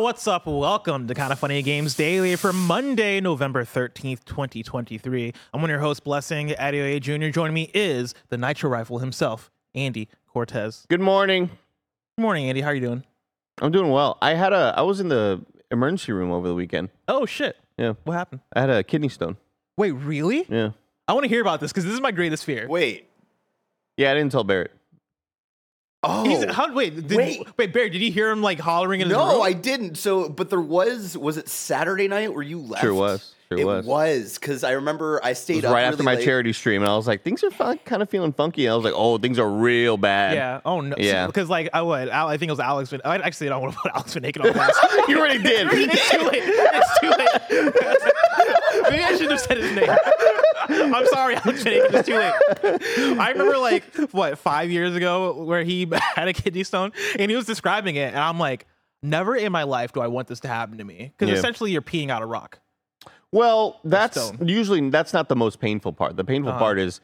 What's 0.00 0.26
up? 0.26 0.46
Welcome 0.46 1.08
to 1.08 1.14
Kind 1.14 1.30
of 1.30 1.38
Funny 1.38 1.60
Games 1.60 1.94
Daily 1.94 2.34
for 2.34 2.54
Monday, 2.54 3.20
November 3.20 3.66
13th, 3.66 4.24
2023. 4.24 5.34
I'm 5.52 5.60
one 5.60 5.68
of 5.68 5.74
your 5.74 5.80
hosts, 5.80 6.00
Blessing 6.00 6.48
Adeoye 6.48 7.00
Jr. 7.00 7.28
Joining 7.28 7.52
me 7.52 7.70
is 7.74 8.14
the 8.30 8.38
Nitro 8.38 8.70
Rifle 8.70 9.00
himself, 9.00 9.50
Andy 9.74 10.08
Cortez. 10.26 10.86
Good 10.88 11.02
morning. 11.02 11.48
Good 12.16 12.22
morning, 12.22 12.48
Andy. 12.48 12.62
How 12.62 12.68
are 12.68 12.74
you 12.74 12.80
doing? 12.80 13.04
I'm 13.60 13.70
doing 13.72 13.90
well. 13.90 14.16
I 14.22 14.32
had 14.32 14.54
a 14.54 14.72
I 14.74 14.80
was 14.80 15.00
in 15.00 15.08
the 15.08 15.44
emergency 15.70 16.12
room 16.12 16.30
over 16.30 16.48
the 16.48 16.54
weekend. 16.54 16.88
Oh, 17.06 17.26
shit. 17.26 17.58
Yeah. 17.76 17.92
What 18.04 18.14
happened? 18.14 18.40
I 18.54 18.62
had 18.62 18.70
a 18.70 18.82
kidney 18.82 19.10
stone. 19.10 19.36
Wait, 19.76 19.92
really? 19.92 20.46
Yeah. 20.48 20.70
I 21.08 21.12
want 21.12 21.24
to 21.24 21.28
hear 21.28 21.42
about 21.42 21.60
this 21.60 21.72
because 21.72 21.84
this 21.84 21.92
is 21.92 22.00
my 22.00 22.10
greatest 22.10 22.46
fear. 22.46 22.66
Wait. 22.66 23.06
Yeah, 23.98 24.12
I 24.12 24.14
didn't 24.14 24.32
tell 24.32 24.44
Barrett. 24.44 24.72
Oh. 26.02 26.24
He's, 26.24 26.44
how, 26.50 26.72
wait, 26.72 27.06
did, 27.08 27.16
Wait. 27.16 27.46
wait, 27.58 27.72
Barry, 27.74 27.90
did 27.90 28.00
you 28.00 28.10
hear 28.10 28.30
him 28.30 28.42
like 28.42 28.58
hollering 28.58 29.02
in 29.02 29.08
his 29.08 29.16
room? 29.16 29.28
no, 29.28 29.42
I 29.42 29.52
didn't. 29.52 29.96
So, 29.96 30.28
but 30.30 30.48
there 30.48 30.60
was. 30.60 31.16
Was 31.18 31.36
it 31.36 31.48
Saturday 31.48 32.08
night 32.08 32.32
where 32.32 32.42
you 32.42 32.58
left? 32.58 32.80
Sure 32.82 32.94
was. 32.94 33.34
Sure 33.50 33.58
it 33.58 33.64
was. 33.66 33.84
was 33.84 34.38
because 34.38 34.62
I 34.64 34.70
remember 34.72 35.20
I 35.24 35.30
It 35.30 35.34
stayed 35.34 35.56
was 35.56 35.64
up 35.66 35.72
right 35.74 35.80
really 35.80 35.92
after 35.92 36.02
my 36.04 36.14
late. 36.14 36.24
charity 36.24 36.52
stream, 36.54 36.82
and 36.82 36.90
I 36.90 36.94
was 36.96 37.06
like, 37.08 37.22
things 37.24 37.42
are 37.44 37.50
fun, 37.50 37.78
kind 37.84 38.00
of 38.00 38.08
feeling 38.08 38.32
funky. 38.32 38.64
And 38.64 38.72
I 38.72 38.76
was 38.76 38.84
like, 38.84 38.94
oh, 38.96 39.18
things 39.18 39.38
are 39.40 39.50
real 39.50 39.96
bad. 39.96 40.36
Yeah. 40.36 40.60
Oh 40.64 40.80
no. 40.80 40.94
Yeah. 40.96 41.26
Because 41.26 41.50
like 41.50 41.68
I 41.74 41.82
would. 41.82 42.08
I 42.08 42.36
think 42.36 42.48
it 42.48 42.52
was 42.52 42.60
Alex. 42.60 42.90
Van, 42.90 43.00
I 43.04 43.16
actually 43.16 43.48
don't 43.48 43.60
want 43.60 43.74
to 43.74 43.80
put 43.80 43.90
Alex 43.94 44.14
Van 44.14 44.22
Aken 44.22 44.44
on 44.46 44.52
blast. 44.52 44.78
you 45.08 45.18
already 45.18 45.42
did. 45.42 45.66
it's 45.72 46.10
too 46.10 46.18
late. 46.22 46.42
It's 46.46 47.00
too 47.00 47.10
late. 47.10 48.09
Maybe 48.90 49.02
I 49.04 49.16
should 49.16 49.30
have 49.30 49.40
said 49.40 49.58
his 49.58 49.72
name. 49.72 49.90
I'm 50.94 51.06
sorry, 51.06 51.34
Naked. 51.36 51.66
It's 51.66 52.06
too 52.08 52.14
late. 52.16 53.18
I 53.18 53.30
remember 53.30 53.58
like 53.58 53.84
what 54.12 54.38
five 54.38 54.70
years 54.70 54.94
ago 54.94 55.32
where 55.44 55.62
he 55.64 55.88
had 56.14 56.28
a 56.28 56.32
kidney 56.32 56.64
stone 56.64 56.92
and 57.18 57.30
he 57.30 57.36
was 57.36 57.46
describing 57.46 57.96
it, 57.96 58.08
and 58.14 58.18
I'm 58.18 58.38
like, 58.38 58.66
never 59.02 59.34
in 59.34 59.50
my 59.52 59.62
life 59.64 59.92
do 59.92 60.00
I 60.00 60.06
want 60.08 60.28
this 60.28 60.40
to 60.40 60.48
happen 60.48 60.78
to 60.78 60.84
me 60.84 61.12
because 61.16 61.30
Yeah. 61.32 61.38
essentially 61.38 61.72
you're 61.72 61.82
peeing 61.82 62.10
out 62.10 62.22
a 62.22 62.26
rock. 62.26 62.60
Well, 63.32 63.78
that's 63.84 64.32
usually 64.42 64.90
that's 64.90 65.12
not 65.12 65.28
the 65.28 65.36
most 65.36 65.60
painful 65.60 65.92
part. 65.92 66.16
The 66.16 66.24
painful 66.24 66.50
Uh-huh. 66.50 66.58
part 66.58 66.78
is 66.78 67.00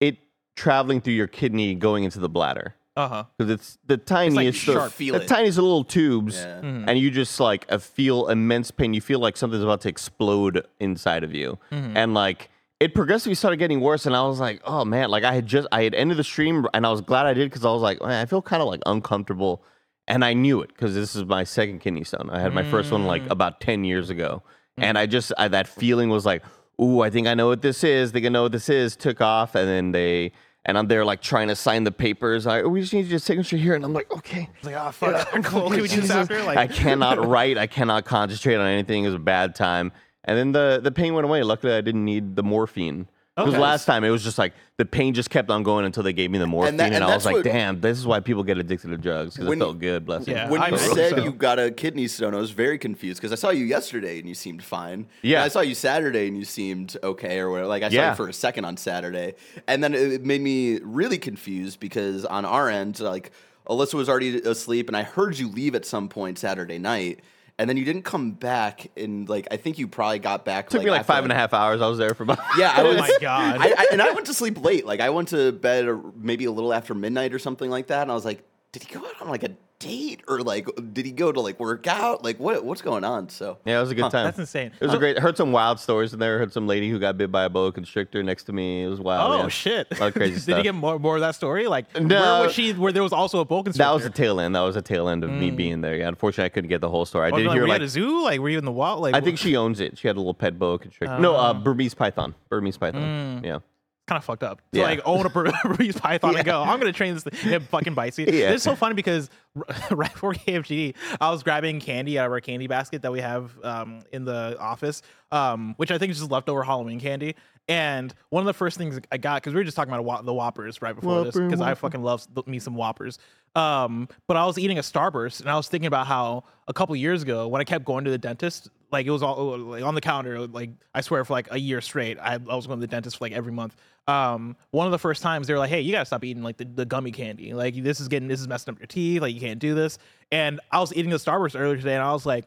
it 0.00 0.16
traveling 0.56 1.00
through 1.00 1.14
your 1.14 1.26
kidney 1.26 1.74
going 1.74 2.04
into 2.04 2.20
the 2.20 2.28
bladder 2.28 2.74
Uh 2.96 3.08
huh. 3.08 3.24
because 3.36 3.50
it's 3.50 3.78
the 3.86 3.96
tiniest, 3.96 4.66
you 4.68 4.74
the, 4.74 4.88
feel 4.90 5.14
the 5.14 5.22
it. 5.24 5.26
tiniest 5.28 5.58
little 5.58 5.82
tubes. 5.82 6.36
Yeah. 6.36 6.60
Mm-hmm. 6.60 6.88
and 6.88 6.98
you 6.98 7.10
just 7.10 7.40
like 7.40 7.66
uh, 7.68 7.78
feel 7.78 8.28
immense 8.28 8.70
pain. 8.70 8.94
You 8.94 9.00
feel 9.00 9.18
like 9.18 9.36
something's 9.36 9.64
about 9.64 9.80
to 9.82 9.88
explode 9.88 10.64
inside 10.80 11.24
of 11.24 11.34
you, 11.34 11.58
Mm-hmm. 11.72 11.96
and 11.96 12.14
like 12.14 12.50
it 12.80 12.94
progressively 12.94 13.34
started 13.34 13.56
getting 13.56 13.80
worse. 13.80 14.06
And 14.06 14.14
I 14.14 14.22
was 14.26 14.38
like, 14.40 14.60
oh 14.64 14.84
man, 14.84 15.08
like 15.10 15.24
I 15.24 15.32
had 15.34 15.46
just 15.46 15.66
I 15.72 15.82
had 15.82 15.94
ended 15.94 16.18
the 16.18 16.24
stream, 16.24 16.66
and 16.72 16.86
I 16.86 16.90
was 16.90 17.00
glad 17.00 17.26
I 17.26 17.34
did 17.34 17.50
because 17.50 17.64
I 17.64 17.70
was 17.70 17.82
like, 17.82 18.00
man, 18.00 18.22
I 18.22 18.26
feel 18.26 18.42
kind 18.42 18.62
of 18.62 18.68
like 18.68 18.80
uncomfortable, 18.86 19.62
and 20.06 20.24
I 20.24 20.32
knew 20.34 20.60
it 20.62 20.68
because 20.68 20.94
this 20.94 21.16
is 21.16 21.24
my 21.24 21.42
second 21.44 21.80
kidney 21.80 22.04
stone. 22.04 22.30
I 22.30 22.38
had 22.40 22.52
my 22.54 22.62
first 22.70 22.92
one 22.92 23.02
Mm. 23.02 23.06
like 23.06 23.28
about 23.28 23.60
ten 23.60 23.82
years 23.84 24.08
ago, 24.10 24.42
and 24.78 24.96
I 24.96 25.06
just 25.06 25.32
I, 25.36 25.48
that 25.48 25.66
feeling 25.66 26.10
was 26.10 26.24
like, 26.24 26.42
ooh, 26.80 27.00
I 27.00 27.10
think 27.10 27.26
I 27.26 27.34
know 27.34 27.48
what 27.48 27.62
this 27.62 27.82
is. 27.82 28.12
Think 28.12 28.24
I 28.26 28.28
know 28.28 28.42
what 28.44 28.52
this 28.52 28.68
is. 28.68 28.94
Took 28.94 29.20
off, 29.20 29.56
and 29.56 29.68
then 29.68 29.90
they. 29.92 30.30
And 30.66 30.78
I'm 30.78 30.88
there 30.88 31.04
like 31.04 31.20
trying 31.20 31.48
to 31.48 31.56
sign 31.56 31.84
the 31.84 31.92
papers. 31.92 32.46
I, 32.46 32.62
we 32.62 32.80
just 32.80 32.94
need 32.94 33.06
your 33.06 33.18
signature 33.18 33.58
here, 33.58 33.74
and 33.74 33.84
I'm 33.84 33.92
like, 33.92 34.10
okay. 34.10 34.48
Like, 34.62 34.74
oh 34.76 34.90
fuck. 34.92 35.28
cool. 35.44 35.70
Can 35.70 35.82
we 35.82 35.88
do 35.88 36.00
this 36.00 36.10
after? 36.10 36.42
Like, 36.42 36.56
I 36.56 36.66
cannot 36.66 37.24
write. 37.26 37.58
I 37.58 37.66
cannot 37.66 38.06
concentrate 38.06 38.56
on 38.56 38.66
anything. 38.66 39.04
It 39.04 39.08
was 39.08 39.16
a 39.16 39.18
bad 39.18 39.54
time. 39.54 39.92
And 40.24 40.38
then 40.38 40.52
the, 40.52 40.80
the 40.82 40.90
pain 40.90 41.12
went 41.12 41.26
away. 41.26 41.42
Luckily, 41.42 41.74
I 41.74 41.82
didn't 41.82 42.04
need 42.04 42.34
the 42.34 42.42
morphine. 42.42 43.08
Because 43.36 43.54
Okay. 43.54 43.60
last 43.62 43.84
time 43.84 44.04
it 44.04 44.10
was 44.10 44.22
just 44.22 44.38
like 44.38 44.52
the 44.76 44.84
pain 44.84 45.12
just 45.12 45.28
kept 45.28 45.50
on 45.50 45.64
going 45.64 45.84
until 45.84 46.04
they 46.04 46.12
gave 46.12 46.30
me 46.30 46.38
the 46.38 46.46
morphine, 46.46 46.78
and, 46.80 46.94
and 46.94 47.02
I 47.02 47.12
was 47.16 47.24
like, 47.24 47.34
what- 47.34 47.44
"Damn, 47.44 47.80
this 47.80 47.98
is 47.98 48.06
why 48.06 48.20
people 48.20 48.44
get 48.44 48.58
addicted 48.58 48.88
to 48.90 48.96
drugs 48.96 49.34
because 49.34 49.50
it 49.52 49.58
felt 49.58 49.80
good." 49.80 50.06
Bless 50.06 50.28
you. 50.28 50.36
When 50.36 50.62
I 50.62 50.68
you 50.68 50.78
said 50.78 51.16
so. 51.16 51.24
you 51.24 51.32
got 51.32 51.58
a 51.58 51.72
kidney 51.72 52.06
stone, 52.06 52.32
I 52.32 52.36
was 52.38 52.52
very 52.52 52.78
confused 52.78 53.20
because 53.20 53.32
I 53.32 53.34
saw 53.34 53.50
you 53.50 53.64
yesterday 53.64 54.20
and 54.20 54.28
you 54.28 54.36
seemed 54.36 54.62
fine. 54.62 55.06
Yeah. 55.22 55.38
And 55.38 55.46
I 55.46 55.48
saw 55.48 55.62
you 55.62 55.74
Saturday 55.74 56.28
and 56.28 56.36
you 56.38 56.44
seemed 56.44 56.96
okay 57.02 57.40
or 57.40 57.50
whatever. 57.50 57.68
Like 57.68 57.82
I 57.82 57.88
saw 57.88 57.94
Yeah. 57.96 58.10
you 58.10 58.16
for 58.16 58.28
a 58.28 58.32
second 58.32 58.66
on 58.66 58.76
Saturday, 58.76 59.34
and 59.66 59.82
then 59.82 59.94
it 59.94 60.12
it 60.12 60.24
made 60.24 60.40
me 60.40 60.78
really 60.84 61.18
confused 61.18 61.80
because 61.80 62.24
on 62.24 62.44
our 62.44 62.68
end, 62.70 63.00
like 63.00 63.32
Alyssa 63.68 63.94
was 63.94 64.08
already 64.08 64.36
asleep, 64.42 64.86
and 64.86 64.96
I 64.96 65.02
heard 65.02 65.40
you 65.40 65.48
leave 65.48 65.74
at 65.74 65.84
some 65.84 66.08
point 66.08 66.38
Saturday 66.38 66.78
night. 66.78 67.18
And 67.56 67.70
then 67.70 67.76
you 67.76 67.84
didn't 67.84 68.02
come 68.02 68.32
back, 68.32 68.90
and 68.96 69.28
like 69.28 69.46
I 69.48 69.56
think 69.58 69.78
you 69.78 69.86
probably 69.86 70.18
got 70.18 70.44
back. 70.44 70.66
It 70.66 70.70
took 70.70 70.82
me 70.82 70.90
like 70.90 71.00
after, 71.00 71.12
five 71.12 71.22
and 71.22 71.32
a 71.32 71.36
half 71.36 71.54
hours. 71.54 71.80
I 71.80 71.86
was 71.86 71.98
there 71.98 72.12
for 72.12 72.24
about 72.24 72.40
Yeah, 72.58 72.72
I 72.74 72.82
Oh 72.82 72.96
my 72.96 73.12
God. 73.20 73.58
I, 73.60 73.68
I, 73.68 73.86
and 73.92 74.02
I 74.02 74.10
went 74.10 74.26
to 74.26 74.34
sleep 74.34 74.60
late. 74.60 74.84
Like 74.84 74.98
I 74.98 75.10
went 75.10 75.28
to 75.28 75.52
bed 75.52 75.88
uh, 75.88 75.98
maybe 76.16 76.46
a 76.46 76.50
little 76.50 76.74
after 76.74 76.94
midnight 76.94 77.32
or 77.32 77.38
something 77.38 77.70
like 77.70 77.86
that. 77.88 78.02
And 78.02 78.10
I 78.10 78.14
was 78.14 78.24
like, 78.24 78.42
did 78.74 78.82
he 78.82 78.92
go 78.94 79.00
out 79.06 79.22
on 79.22 79.28
like 79.28 79.44
a 79.44 79.50
date 79.80 80.20
or 80.28 80.40
like 80.40 80.66
did 80.92 81.04
he 81.04 81.12
go 81.12 81.30
to 81.30 81.40
like 81.40 81.60
work 81.60 81.86
out? 81.86 82.24
Like 82.24 82.40
what 82.40 82.64
what's 82.64 82.82
going 82.82 83.04
on? 83.04 83.28
So 83.28 83.58
Yeah, 83.64 83.78
it 83.78 83.80
was 83.82 83.90
a 83.90 83.94
good 83.94 84.10
time. 84.10 84.24
that's 84.24 84.38
insane. 84.38 84.72
It 84.74 84.80
was 84.80 84.90
So- 84.90 84.96
a 84.96 84.98
great. 85.00 85.18
Heard 85.18 85.36
some 85.36 85.52
wild 85.52 85.78
stories 85.78 86.12
in 86.12 86.18
there. 86.18 86.38
Heard 86.38 86.52
some 86.52 86.66
lady 86.66 86.90
who 86.90 86.98
got 86.98 87.16
bit 87.16 87.30
by 87.30 87.44
a 87.44 87.48
boa 87.48 87.70
constrictor 87.70 88.22
next 88.24 88.44
to 88.44 88.52
me. 88.52 88.82
It 88.84 88.88
was 88.88 89.00
wild. 89.00 89.32
Oh 89.32 89.42
yeah. 89.42 89.48
shit! 89.48 89.86
A 89.92 90.00
lot 90.00 90.06
of 90.08 90.14
crazy 90.14 90.34
Did 90.34 90.42
stuff. 90.42 90.56
you 90.58 90.62
get 90.64 90.74
more 90.74 90.98
more 90.98 91.14
of 91.16 91.20
that 91.20 91.34
story? 91.36 91.68
Like, 91.68 91.86
No. 92.00 92.20
where 92.20 92.44
was 92.46 92.52
she? 92.52 92.72
Where 92.72 92.90
there 92.92 93.02
was 93.04 93.12
also 93.12 93.38
a 93.40 93.44
boa 93.44 93.62
constrictor? 93.62 93.86
That 93.88 93.94
was 93.94 94.02
constrictor? 94.02 94.22
the 94.22 94.26
tail 94.26 94.40
end. 94.40 94.54
That 94.56 94.60
was 94.62 94.74
the 94.74 94.82
tail 94.82 95.08
end 95.08 95.22
of 95.22 95.30
me 95.30 95.50
being 95.52 95.80
there. 95.82 95.96
Yeah, 95.96 96.08
unfortunately, 96.08 96.46
I 96.46 96.48
couldn't 96.50 96.70
get 96.70 96.80
the 96.80 96.90
whole 96.90 97.04
story. 97.04 97.28
I 97.28 97.30
Oh, 97.30 97.36
did 97.36 97.46
like, 97.46 97.54
hear 97.54 97.62
were 97.62 97.66
you 97.68 97.72
like 97.72 97.80
at 97.80 97.84
a 97.84 97.88
zoo? 97.88 98.22
Like, 98.24 98.40
were 98.40 98.48
you 98.48 98.58
in 98.58 98.64
the 98.64 98.72
wild? 98.72 99.02
Like, 99.02 99.14
I 99.14 99.20
think 99.20 99.38
she 99.38 99.54
owns 99.56 99.78
it. 99.80 99.98
She 99.98 100.08
had 100.08 100.16
a 100.16 100.20
little 100.20 100.34
pet 100.34 100.58
boa 100.58 100.78
constrictor. 100.78 101.18
no, 101.18 101.36
uh, 101.36 101.52
Burmese 101.54 101.94
python. 101.94 102.34
Burmese 102.48 102.76
python. 102.78 103.42
Yeah. 103.44 103.58
Kind 104.06 104.18
of 104.18 104.24
fucked 104.24 104.42
up. 104.42 104.60
To 104.72 104.78
Yeah. 104.80 104.84
like 104.84 105.00
own 105.04 105.24
a 105.26 105.30
Burmese 105.30 105.98
python 105.98 106.36
and 106.36 106.44
go, 106.44 106.62
I'm 106.62 106.78
gonna 106.78 106.92
train 106.92 107.14
this 107.14 107.24
thing. 107.24 107.52
It 107.52 107.62
fucking 107.62 107.94
bites 107.94 108.18
you. 108.18 108.26
Yeah. 108.26 108.50
It's 108.50 108.62
so 108.62 108.74
funny 108.74 108.94
because 108.94 109.30
right 109.90 110.12
before 110.12 110.34
KFGD, 110.34 110.94
I 111.20 111.30
was 111.30 111.42
grabbing 111.42 111.80
candy 111.80 112.18
out 112.18 112.26
of 112.26 112.32
our 112.32 112.40
candy 112.40 112.66
basket 112.66 113.02
that 113.02 113.12
we 113.12 113.20
have 113.20 113.52
um, 113.64 114.00
in 114.12 114.24
the 114.24 114.56
office, 114.58 115.02
um, 115.32 115.74
which 115.76 115.90
I 115.90 115.98
think 115.98 116.10
is 116.12 116.18
just 116.18 116.30
leftover 116.30 116.62
Halloween 116.62 117.00
candy. 117.00 117.34
And 117.66 118.12
one 118.28 118.42
of 118.42 118.46
the 118.46 118.52
first 118.52 118.76
things 118.76 119.00
I 119.10 119.16
got 119.16 119.36
because 119.42 119.54
we 119.54 119.60
were 119.60 119.64
just 119.64 119.76
talking 119.76 119.94
about 119.94 120.26
the 120.26 120.34
Whoppers 120.34 120.82
right 120.82 120.94
before 120.94 121.24
this 121.24 121.34
because 121.34 121.62
I 121.62 121.72
fucking 121.74 122.02
love 122.02 122.26
me 122.46 122.58
some 122.58 122.74
Whoppers. 122.74 123.18
Um, 123.56 124.08
but 124.26 124.36
I 124.36 124.44
was 124.44 124.58
eating 124.58 124.76
a 124.78 124.82
Starburst 124.82 125.40
and 125.40 125.48
I 125.48 125.56
was 125.56 125.68
thinking 125.68 125.86
about 125.86 126.06
how 126.06 126.44
a 126.68 126.74
couple 126.74 126.94
years 126.96 127.22
ago 127.22 127.48
when 127.48 127.62
I 127.62 127.64
kept 127.64 127.84
going 127.86 128.04
to 128.04 128.10
the 128.10 128.18
dentist, 128.18 128.68
like 128.94 129.06
it 129.06 129.10
was 129.10 129.22
all 129.22 129.58
like 129.58 129.82
on 129.82 129.94
the 129.94 130.00
calendar 130.00 130.46
like 130.46 130.70
I 130.94 131.00
swear 131.02 131.24
for 131.24 131.34
like 131.34 131.48
a 131.50 131.58
year 131.58 131.80
straight, 131.80 132.18
I, 132.18 132.34
I 132.34 132.56
was 132.56 132.66
going 132.66 132.80
to 132.80 132.86
the 132.86 132.90
dentist 132.90 133.18
for 133.18 133.24
like 133.24 133.32
every 133.32 133.52
month. 133.52 133.76
Um, 134.06 134.56
one 134.70 134.86
of 134.86 134.92
the 134.92 134.98
first 134.98 135.22
times 135.22 135.46
they 135.46 135.52
were 135.52 135.58
like, 135.58 135.70
"Hey, 135.70 135.80
you 135.80 135.92
gotta 135.92 136.06
stop 136.06 136.24
eating 136.24 136.42
like 136.42 136.56
the, 136.56 136.64
the 136.64 136.84
gummy 136.84 137.10
candy. 137.10 137.52
Like 137.52 137.82
this 137.82 138.00
is 138.00 138.08
getting 138.08 138.28
this 138.28 138.40
is 138.40 138.48
messing 138.48 138.72
up 138.72 138.78
your 138.78 138.86
teeth. 138.86 139.20
Like 139.20 139.34
you 139.34 139.40
can't 139.40 139.58
do 139.58 139.74
this." 139.74 139.98
And 140.32 140.60
I 140.70 140.80
was 140.80 140.94
eating 140.94 141.10
the 141.10 141.16
Starburst 141.16 141.58
earlier 141.58 141.76
today, 141.76 141.94
and 141.94 142.02
I 142.02 142.12
was 142.12 142.24
like, 142.24 142.46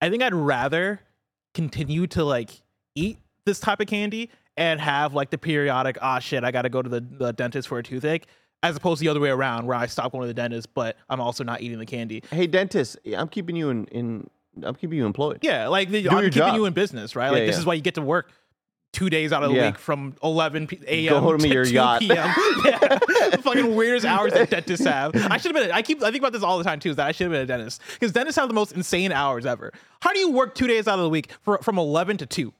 "I 0.00 0.08
think 0.10 0.22
I'd 0.22 0.34
rather 0.34 1.00
continue 1.54 2.06
to 2.06 2.24
like 2.24 2.50
eat 2.94 3.18
this 3.44 3.60
type 3.60 3.80
of 3.80 3.86
candy 3.86 4.30
and 4.56 4.80
have 4.80 5.14
like 5.14 5.30
the 5.30 5.38
periodic 5.38 5.98
ah 6.02 6.18
shit 6.18 6.44
I 6.44 6.50
got 6.50 6.62
to 6.62 6.68
go 6.68 6.82
to 6.82 6.88
the, 6.88 7.00
the 7.00 7.32
dentist 7.32 7.68
for 7.68 7.78
a 7.78 7.82
toothache 7.82 8.26
as 8.62 8.76
opposed 8.76 8.98
to 8.98 9.04
the 9.04 9.08
other 9.08 9.20
way 9.20 9.30
around 9.30 9.66
where 9.66 9.76
I 9.76 9.86
stop 9.86 10.12
going 10.12 10.22
to 10.22 10.28
the 10.28 10.34
dentist 10.34 10.74
but 10.74 10.96
I'm 11.08 11.20
also 11.20 11.44
not 11.44 11.62
eating 11.62 11.78
the 11.78 11.86
candy. 11.86 12.22
Hey, 12.30 12.46
dentist, 12.46 12.98
I'm 13.16 13.28
keeping 13.28 13.56
you 13.56 13.70
in, 13.70 13.86
in 13.86 14.28
I'm 14.64 14.74
keeping 14.74 14.98
you 14.98 15.06
employed. 15.06 15.38
Yeah, 15.42 15.68
like 15.68 15.90
the, 15.90 16.08
I'm 16.08 16.16
keeping 16.18 16.30
job. 16.32 16.54
you 16.54 16.64
in 16.66 16.72
business, 16.72 17.14
right? 17.16 17.30
Like 17.30 17.40
Yeah, 17.40 17.46
this 17.46 17.56
yeah. 17.56 17.60
is 17.60 17.66
why 17.66 17.74
you 17.74 17.80
get 17.82 17.94
to 17.96 18.02
work 18.02 18.30
two 18.92 19.10
days 19.10 19.32
out 19.32 19.42
of 19.42 19.50
the 19.50 19.56
Yeah. 19.56 19.66
week 19.66 19.78
from 19.78 20.14
11 20.22 20.66
p- 20.66 20.80
a.m. 20.86 21.22
home 21.22 21.38
to 21.38 21.46
to 21.46 21.52
your 21.54 21.64
2 21.64 21.72
yacht. 21.72 22.00
p.m. 22.00 22.16
yeah, 22.64 22.98
fucking 23.36 23.74
weirdest 23.76 24.06
hours 24.06 24.32
that 24.32 24.48
dentists 24.50 24.86
have. 24.86 25.14
I 25.30 25.36
should 25.38 25.54
have 25.54 25.62
been. 25.62 25.72
I 25.72 25.82
keep. 25.82 26.02
I 26.02 26.10
think 26.10 26.22
about 26.22 26.32
this 26.32 26.42
all 26.42 26.56
the 26.58 26.64
time 26.64 26.80
too. 26.80 26.90
Is 26.90 26.96
that 26.96 27.06
I 27.06 27.12
should 27.12 27.24
have 27.24 27.32
been 27.32 27.42
a 27.42 27.46
dentist 27.46 27.82
because 27.94 28.12
dentists 28.12 28.38
have 28.38 28.48
the 28.48 28.54
most 28.54 28.72
insane 28.72 29.12
hours 29.12 29.44
ever. 29.46 29.72
How 30.00 30.12
do 30.12 30.18
you 30.18 30.30
work 30.32 30.54
two 30.54 30.66
days 30.66 30.88
out 30.88 30.98
of 30.98 31.02
the 31.02 31.10
week 31.10 31.30
for, 31.42 31.58
from 31.58 31.78
11 31.78 32.16
to 32.18 32.26
2? 32.26 32.52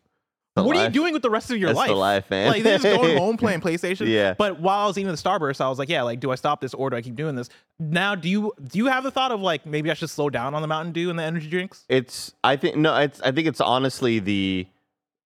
What 0.64 0.76
are 0.76 0.84
you 0.84 0.90
doing 0.90 1.12
with 1.12 1.22
the 1.22 1.30
rest 1.30 1.50
of 1.50 1.56
your 1.58 1.68
That's 1.68 1.76
life? 1.78 1.88
the 1.88 1.94
life, 1.94 2.30
man. 2.30 2.48
Like 2.50 2.62
they're 2.62 2.78
just 2.78 2.96
going 3.00 3.16
home 3.18 3.36
playing 3.36 3.60
PlayStation. 3.60 4.06
Yeah. 4.08 4.34
But 4.34 4.60
while 4.60 4.84
I 4.84 4.86
was 4.86 4.96
eating 4.98 5.10
the 5.10 5.16
Starburst, 5.18 5.60
I 5.60 5.68
was 5.68 5.78
like, 5.78 5.88
yeah, 5.88 6.02
like, 6.02 6.20
do 6.20 6.30
I 6.30 6.34
stop 6.34 6.60
this 6.60 6.74
or 6.74 6.90
do 6.90 6.96
I 6.96 7.02
keep 7.02 7.16
doing 7.16 7.34
this? 7.34 7.48
Now, 7.78 8.14
do 8.14 8.28
you 8.28 8.52
do 8.62 8.78
you 8.78 8.86
have 8.86 9.04
the 9.04 9.10
thought 9.10 9.32
of 9.32 9.40
like 9.40 9.66
maybe 9.66 9.90
I 9.90 9.94
should 9.94 10.10
slow 10.10 10.30
down 10.30 10.54
on 10.54 10.62
the 10.62 10.68
Mountain 10.68 10.92
Dew 10.92 11.10
and 11.10 11.18
the 11.18 11.22
energy 11.24 11.48
drinks? 11.48 11.84
It's 11.88 12.32
I 12.42 12.56
think 12.56 12.76
no, 12.76 12.96
it's 12.96 13.20
I 13.20 13.32
think 13.32 13.46
it's 13.46 13.60
honestly 13.60 14.18
the 14.18 14.66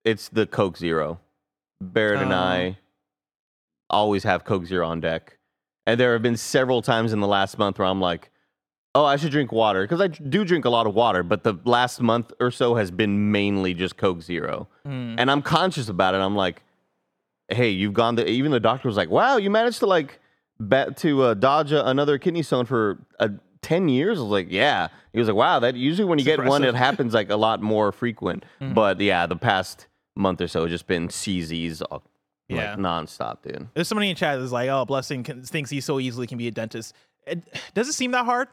it's 0.05 0.29
the 0.29 0.47
Coke 0.47 0.77
Zero. 0.77 1.21
Barrett 1.81 2.23
and 2.23 2.33
Oh. 2.33 2.37
I 2.37 2.79
always 3.91 4.25
have 4.25 4.45
Coke 4.45 4.67
Zero 4.67 4.87
on 4.89 5.01
deck. 5.01 5.39
And 5.87 5.99
there 5.99 6.13
have 6.13 6.23
been 6.23 6.37
several 6.37 6.81
times 6.83 7.13
in 7.13 7.21
the 7.21 7.27
last 7.27 7.59
month 7.59 7.79
where 7.79 7.89
I'm 7.89 8.01
like, 8.01 8.31
oh, 8.95 9.05
I 9.05 9.17
should 9.17 9.31
drink 9.31 9.53
water 9.53 9.83
because 9.85 10.01
I 10.01 10.09
do 10.09 10.45
drink 10.45 10.65
a 10.65 10.71
lot 10.71 10.87
of 10.87 10.95
water, 10.95 11.23
but 11.23 11.45
the 11.45 11.55
last 11.65 12.01
month 12.01 12.33
or 12.41 12.51
so 12.51 12.75
has 12.75 12.91
been 12.91 13.33
mainly 13.33 13.75
just 13.75 13.97
Coke 13.97 14.23
Zero. 14.23 14.69
Hmm. 14.85 15.15
And 15.19 15.31
I'm 15.31 15.43
conscious 15.43 15.89
about 15.89 16.15
it. 16.15 16.19
I'm 16.19 16.37
like, 16.37 16.63
hey, 17.49 17.71
you've 17.71 17.95
gone 17.95 18.17
the 18.17 18.29
even 18.29 18.53
the 18.53 18.61
doctor 18.61 18.89
was 18.89 18.97
like, 18.97 19.11
wow, 19.11 19.37
you 19.37 19.51
managed 19.51 19.79
to 19.81 19.87
like 19.87 20.21
bet 20.61 20.97
to 20.99 21.23
uh, 21.23 21.35
dodge 21.35 21.73
a, 21.73 21.87
another 21.89 22.19
kidney 22.19 22.43
stone 22.43 22.67
for 22.67 22.99
uh, 23.19 23.29
10 23.63 23.89
years. 23.89 24.19
I 24.19 24.23
was 24.23 24.31
like, 24.31 24.49
yeah. 24.51 24.89
He 25.13 25.19
was 25.19 25.29
like, 25.29 25.37
wow, 25.37 25.59
that 25.61 25.75
usually 25.75 26.07
when 26.07 26.19
you 26.19 26.25
get 26.25 26.43
one, 26.43 26.65
it 26.65 26.75
happens 26.75 27.13
like 27.15 27.31
a 27.31 27.37
lot 27.37 27.61
more 27.63 27.93
frequent. 27.93 28.45
But 28.61 29.01
yeah, 29.01 29.27
the 29.27 29.37
past 29.37 29.87
month 30.17 30.41
or 30.41 30.49
so, 30.49 30.63
has 30.63 30.71
just 30.71 30.87
been 30.87 31.09
CZs 31.09 31.83
uh, 31.91 31.99
Yeah. 32.49 32.71
like 32.71 32.79
nonstop, 32.79 33.43
dude. 33.43 33.69
There's 33.75 33.89
somebody 33.89 34.09
in 34.11 34.17
chat 34.17 34.39
that's 34.39 34.53
like, 34.53 34.69
"Oh, 34.71 34.85
blessing 34.87 35.23
can, 35.23 35.43
thinks 35.43 35.69
he 35.71 35.81
so 35.83 36.01
easily 36.01 36.27
can 36.27 36.39
be 36.39 36.49
a 36.49 36.51
dentist." 36.51 36.95
It, 37.27 37.43
does 37.75 37.89
it 37.89 37.93
seem 37.93 38.11
that 38.13 38.25
hard? 38.25 38.49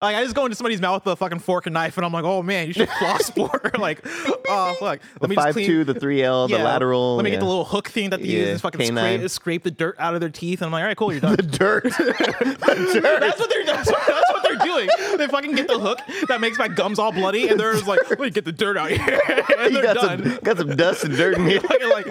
Like 0.00 0.14
I 0.14 0.22
just 0.22 0.36
go 0.36 0.44
into 0.44 0.54
somebody's 0.54 0.80
mouth 0.80 1.04
with 1.04 1.12
a 1.14 1.16
fucking 1.16 1.40
fork 1.40 1.66
and 1.66 1.74
knife, 1.74 1.96
and 1.96 2.06
I'm 2.06 2.12
like, 2.12 2.22
"Oh 2.22 2.40
man, 2.40 2.68
you 2.68 2.72
should 2.72 2.88
floss 2.88 3.36
more." 3.36 3.60
like, 3.80 4.00
oh 4.06 4.76
fuck, 4.78 5.00
The 5.00 5.08
let 5.20 5.28
me 5.30 5.34
just 5.34 5.44
five 5.44 5.54
clean. 5.54 5.66
two, 5.66 5.82
the 5.82 5.94
three 5.94 6.22
L, 6.22 6.46
the 6.46 6.58
lateral. 6.58 7.16
Let 7.16 7.24
me 7.24 7.30
get 7.30 7.40
the 7.40 7.46
little 7.46 7.64
hook 7.64 7.88
thing 7.88 8.10
that 8.10 8.20
they 8.20 8.28
use 8.28 8.46
Yeah, 8.46 8.52
and 8.52 8.60
fucking 8.60 8.86
scrape, 8.86 9.28
scrape 9.28 9.62
the 9.64 9.72
dirt 9.72 9.96
out 9.98 10.14
of 10.14 10.20
their 10.20 10.30
teeth. 10.30 10.60
And 10.62 10.66
I'm 10.66 10.72
like, 10.72 10.82
"All 10.82 10.86
right, 10.86 10.96
cool, 10.96 11.10
you're 11.10 11.20
done." 11.20 11.34
the 11.36 11.42
dirt. 11.42 11.82
the 11.82 13.00
dirt. 13.02 13.20
That's 13.20 13.40
what 13.40 13.50
they're 13.50 13.66
that's 13.66 13.90
what, 13.90 14.06
that's 14.06 14.27
doing. 14.64 14.88
They 15.16 15.26
fucking 15.28 15.52
get 15.52 15.68
the 15.68 15.78
hook 15.78 16.00
that 16.28 16.40
makes 16.40 16.58
my 16.58 16.68
gums 16.68 16.98
all 16.98 17.12
bloody, 17.12 17.48
and 17.48 17.58
they're 17.58 17.72
just 17.72 17.86
like, 17.86 18.08
"Let 18.10 18.20
me 18.20 18.30
get 18.30 18.44
the 18.44 18.52
dirt 18.52 18.76
out 18.76 18.90
here," 18.90 19.20
and 19.58 19.72
You 19.72 19.80
they're 19.82 19.94
got 19.94 19.96
done. 20.06 20.24
some, 20.24 20.38
got 20.42 20.58
some 20.58 20.76
dust 20.76 21.04
and 21.04 21.16
dirt 21.16 21.36
in 21.38 21.46
here. 21.46 21.60
fucking 21.68 21.88
like, 21.90 22.06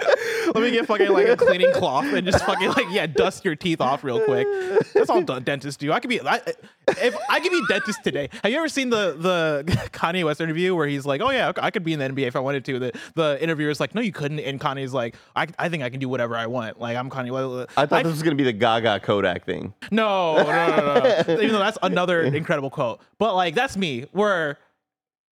let 0.54 0.56
me 0.56 0.70
get 0.70 0.86
fucking 0.86 1.08
like 1.10 1.28
a 1.28 1.36
cleaning 1.36 1.72
cloth 1.72 2.06
and 2.06 2.26
just 2.26 2.44
fucking 2.44 2.68
like, 2.70 2.86
yeah, 2.90 3.06
dust 3.06 3.44
your 3.44 3.54
teeth 3.56 3.80
off 3.80 4.04
real 4.04 4.20
quick. 4.24 4.46
That's 4.94 5.10
all 5.10 5.22
dent- 5.22 5.44
dentists 5.44 5.78
do. 5.78 5.92
I 5.92 6.00
could 6.00 6.08
be, 6.10 6.20
I, 6.20 6.40
if 6.88 7.14
I 7.28 7.40
could 7.40 7.50
be 7.52 7.58
a 7.58 7.66
dentist 7.68 8.02
today. 8.04 8.28
Have 8.42 8.50
you 8.52 8.58
ever 8.58 8.68
seen 8.68 8.90
the 8.90 9.14
the 9.18 9.64
Kanye 9.92 10.24
West 10.24 10.40
interview 10.40 10.74
where 10.74 10.86
he's 10.86 11.06
like, 11.06 11.20
oh 11.20 11.30
yeah, 11.30 11.52
I 11.56 11.70
could 11.70 11.84
be 11.84 11.92
in 11.92 11.98
the 11.98 12.08
NBA 12.08 12.26
if 12.26 12.36
I 12.36 12.40
wanted 12.40 12.64
to. 12.66 12.78
The 12.78 12.98
the 13.14 13.38
interviewer's 13.42 13.80
like, 13.80 13.94
no, 13.94 14.00
you 14.00 14.12
couldn't, 14.12 14.40
and 14.40 14.60
Kanye's 14.60 14.92
like, 14.94 15.14
I, 15.36 15.46
I 15.58 15.68
think 15.68 15.82
I 15.82 15.90
can 15.90 16.00
do 16.00 16.08
whatever 16.08 16.36
I 16.36 16.46
want. 16.46 16.80
Like 16.80 16.96
I'm 16.96 17.10
Kanye. 17.10 17.28
West. 17.30 17.70
I 17.76 17.84
thought 17.86 18.04
this 18.04 18.12
was 18.12 18.22
gonna 18.22 18.36
be 18.36 18.44
the 18.44 18.52
Gaga 18.52 19.00
Kodak 19.00 19.44
thing. 19.44 19.74
No, 19.90 20.36
no, 20.36 20.44
no, 20.44 21.24
no. 21.26 21.34
Even 21.34 21.52
though 21.52 21.58
that's 21.58 21.78
another 21.82 22.22
incredible 22.38 22.70
quote. 22.70 23.00
But 23.18 23.34
like 23.34 23.54
that's 23.54 23.76
me, 23.76 24.06
where 24.12 24.58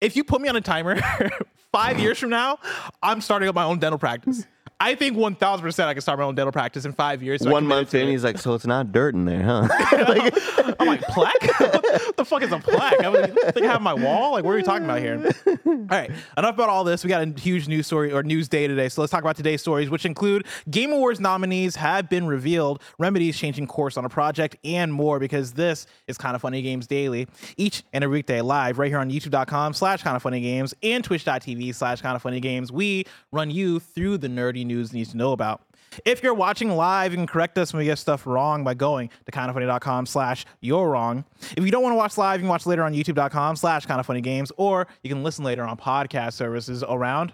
if 0.02 0.16
you 0.16 0.24
put 0.24 0.42
me 0.42 0.50
on 0.50 0.56
a 0.56 0.62
timer 0.62 1.00
five 1.72 2.00
years 2.00 2.20
from 2.20 2.30
now, 2.30 2.60
I'm 3.02 3.22
starting 3.22 3.48
up 3.48 3.56
my 3.56 3.64
own 3.64 3.80
dental 3.80 4.00
practice. 4.00 4.46
I 4.80 4.96
think 4.96 5.16
one 5.16 5.36
thousand 5.36 5.64
percent 5.64 5.88
I 5.90 5.94
can 5.94 6.02
start 6.02 6.20
my 6.20 6.26
own 6.26 6.36
dental 6.36 6.52
practice 6.52 6.84
in 6.84 6.92
five 6.92 7.24
years. 7.24 7.42
so 7.42 7.50
One 7.50 7.66
month 7.66 7.94
in, 7.94 8.10
he's 8.10 8.24
like, 8.26 8.38
"So 8.38 8.54
it's 8.56 8.66
not 8.66 8.92
dirt 8.92 9.16
in 9.16 9.24
there, 9.24 9.42
huh?" 9.42 9.68
I'm 10.80 10.88
like 10.88 11.02
plaque. 11.04 11.60
what 11.60 12.18
the 12.18 12.26
fuck 12.26 12.42
is 12.42 12.52
a 12.52 12.60
plaque? 12.60 13.00
I 13.02 13.10
would 13.10 13.34
think 13.54 13.66
I 13.66 13.72
have 13.72 13.82
my 13.82 13.94
wall. 13.94 14.34
Like, 14.34 14.44
what 14.44 14.52
are 14.52 14.56
we 14.56 14.64
talking 14.64 14.84
about 14.84 15.00
here? 15.00 15.32
All 15.66 15.74
right, 15.90 16.12
enough 16.38 16.56
about 16.56 16.68
all 16.68 16.84
this. 16.84 17.04
We 17.06 17.08
got 17.08 17.26
a 17.26 17.40
huge 17.40 17.70
news 17.70 17.88
story 17.88 18.12
or 18.12 18.22
news 18.22 18.50
day 18.50 18.68
today, 18.68 18.90
so 18.90 19.02
let's 19.02 19.12
talk 19.12 19.22
about 19.22 19.38
today's 19.38 19.62
stories, 19.62 19.90
which 19.90 20.06
include 20.06 20.46
Game 20.70 20.92
Awards 20.92 21.22
nominees 21.22 21.78
have 21.78 22.10
been 22.10 22.28
revealed, 22.28 22.82
Remedy's 23.00 23.38
changing 23.38 23.68
course 23.68 23.96
on 23.96 24.04
a 24.04 24.10
project, 24.10 24.58
and 24.66 24.92
more. 24.92 25.20
Because 25.20 25.54
this 25.54 25.88
is 26.08 26.18
kind 26.18 26.36
of 26.36 26.42
funny 26.42 26.62
games 26.62 26.86
daily, 26.86 27.28
each 27.56 27.84
and 27.94 28.04
every 28.04 28.18
weekday 28.18 28.42
live 28.42 28.78
right 28.78 28.90
here 28.90 29.00
on 29.00 29.10
YouTube.com/slash 29.10 30.04
kind 30.04 30.18
of 30.18 30.22
funny 30.22 30.42
games 30.42 30.74
and 30.84 31.02
Twitch.tv/slash 31.02 32.02
kind 32.02 32.16
of 32.18 32.22
funny 32.22 32.42
games. 32.42 32.74
We 32.74 33.06
run 33.32 33.50
you 33.50 33.80
through 33.80 34.18
the 34.18 34.28
nerdy 34.28 34.66
news 34.66 34.75
you 34.76 34.88
need 34.92 35.10
to 35.10 35.18
know 35.18 35.32
about. 35.32 35.62
If 36.04 36.22
you're 36.24 36.34
watching 36.34 36.70
live, 36.70 37.12
you 37.12 37.18
can 37.18 37.28
correct 37.28 37.58
us 37.58 37.72
when 37.72 37.80
we 37.80 37.86
get 37.86 37.98
stuff 37.98 38.28
wrong 38.28 38.64
by 38.64 38.74
going 38.74 39.10
to 39.26 39.32
kindafunny.com 39.32 40.06
slash 40.06 40.46
you're 40.60 40.90
wrong. 40.90 41.24
If 41.56 41.64
you 41.64 41.72
don't 41.72 41.84
want 41.84 41.94
to 41.94 41.98
watch 41.98 42.18
live, 42.18 42.40
you 42.40 42.44
can 42.44 42.50
watch 42.50 42.66
later 42.66 42.84
on 42.84 42.94
youtube.com 42.94 43.56
slash 43.56 43.86
kindafunnygames, 43.86 44.52
or 44.58 44.88
you 45.04 45.10
can 45.10 45.24
listen 45.24 45.46
later 45.46 45.64
on 45.64 45.78
podcast 45.78 46.34
services 46.34 46.84
around 46.88 47.34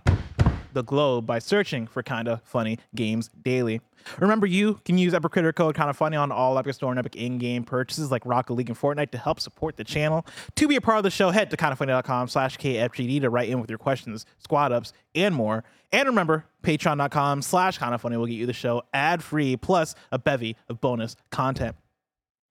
the 0.74 0.84
globe 0.84 1.26
by 1.26 1.40
searching 1.40 1.88
for 1.88 2.04
Kinda 2.04 2.42
Funny 2.46 2.78
Games 2.96 3.30
Daily. 3.44 3.82
Remember, 4.20 4.46
you 4.48 4.80
can 4.86 4.98
use 4.98 5.14
Epic 5.14 5.32
Creator 5.32 5.54
code 5.54 5.76
Kinda 5.76 5.94
Funny 5.94 6.18
on 6.18 6.32
all 6.32 6.58
Epic 6.58 6.74
Store 6.74 6.92
and 6.92 7.00
Epic 7.00 7.16
in-game 7.16 7.64
purchases 7.64 8.12
like 8.12 8.26
Rocket 8.26 8.54
League 8.54 8.70
and 8.70 8.78
Fortnite 8.78 9.12
to 9.12 9.18
help 9.18 9.40
support 9.40 9.78
the 9.78 9.84
channel. 9.84 10.26
To 10.56 10.68
be 10.68 10.76
a 10.76 10.82
part 10.82 10.98
of 10.98 11.04
the 11.04 11.12
show, 11.12 11.32
head 11.32 11.50
to 11.52 11.58
kindafunny.com 11.58 12.28
slash 12.28 12.58
KFGD 12.58 13.22
to 13.22 13.30
write 13.30 13.50
in 13.50 13.60
with 13.60 13.70
your 13.70 13.80
questions, 13.80 14.26
squad 14.40 14.72
ups, 14.72 14.94
and 15.16 15.36
more. 15.36 15.64
And 15.92 16.08
remember, 16.08 16.46
patreon.com 16.64 17.42
slash 17.42 17.80
kindafunny 17.80 18.18
will 18.18 18.28
get 18.28 18.34
you 18.34 18.46
the 18.46 18.54
show 18.54 18.84
ad-free 18.94 19.58
plus 19.58 19.96
a 20.12 20.20
bevy 20.20 20.56
of 20.70 20.80
bonus 20.80 21.16
content 21.32 21.76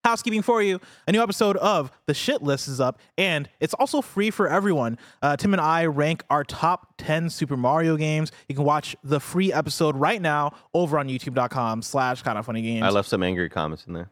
housekeeping 0.05 0.43
for 0.43 0.63
you. 0.63 0.81
A 1.07 1.13
new 1.13 1.23
episode 1.23 1.57
of 1.59 1.91
The 2.07 2.15
Shit 2.15 2.43
List 2.43 2.69
is 2.69 2.81
up, 2.81 2.99
and 3.19 3.49
it's 3.61 3.75
also 3.75 4.01
free 4.01 4.31
for 4.31 4.49
everyone. 4.49 4.99
Uh, 5.23 5.37
Tim 5.37 5.53
and 5.55 5.61
I 5.61 5.87
rank 5.87 6.25
our 6.31 6.45
top 6.45 6.95
10 6.99 7.31
Super 7.31 7.57
Mario 7.57 7.97
games. 7.97 8.33
You 8.49 8.55
can 8.55 8.65
watch 8.65 8.97
the 9.05 9.21
free 9.21 9.53
episode 9.53 9.97
right 9.97 10.21
now 10.21 10.53
over 10.75 10.99
on 10.99 11.09
youtube.com 11.09 11.83
slash 11.83 12.23
kind 12.23 12.39
of 12.39 12.47
funny 12.47 12.63
games. 12.63 12.83
I 12.85 12.91
left 12.91 13.09
some 13.09 13.23
angry 13.23 13.49
comments 13.49 13.87
in 13.87 13.93
there. 13.93 14.11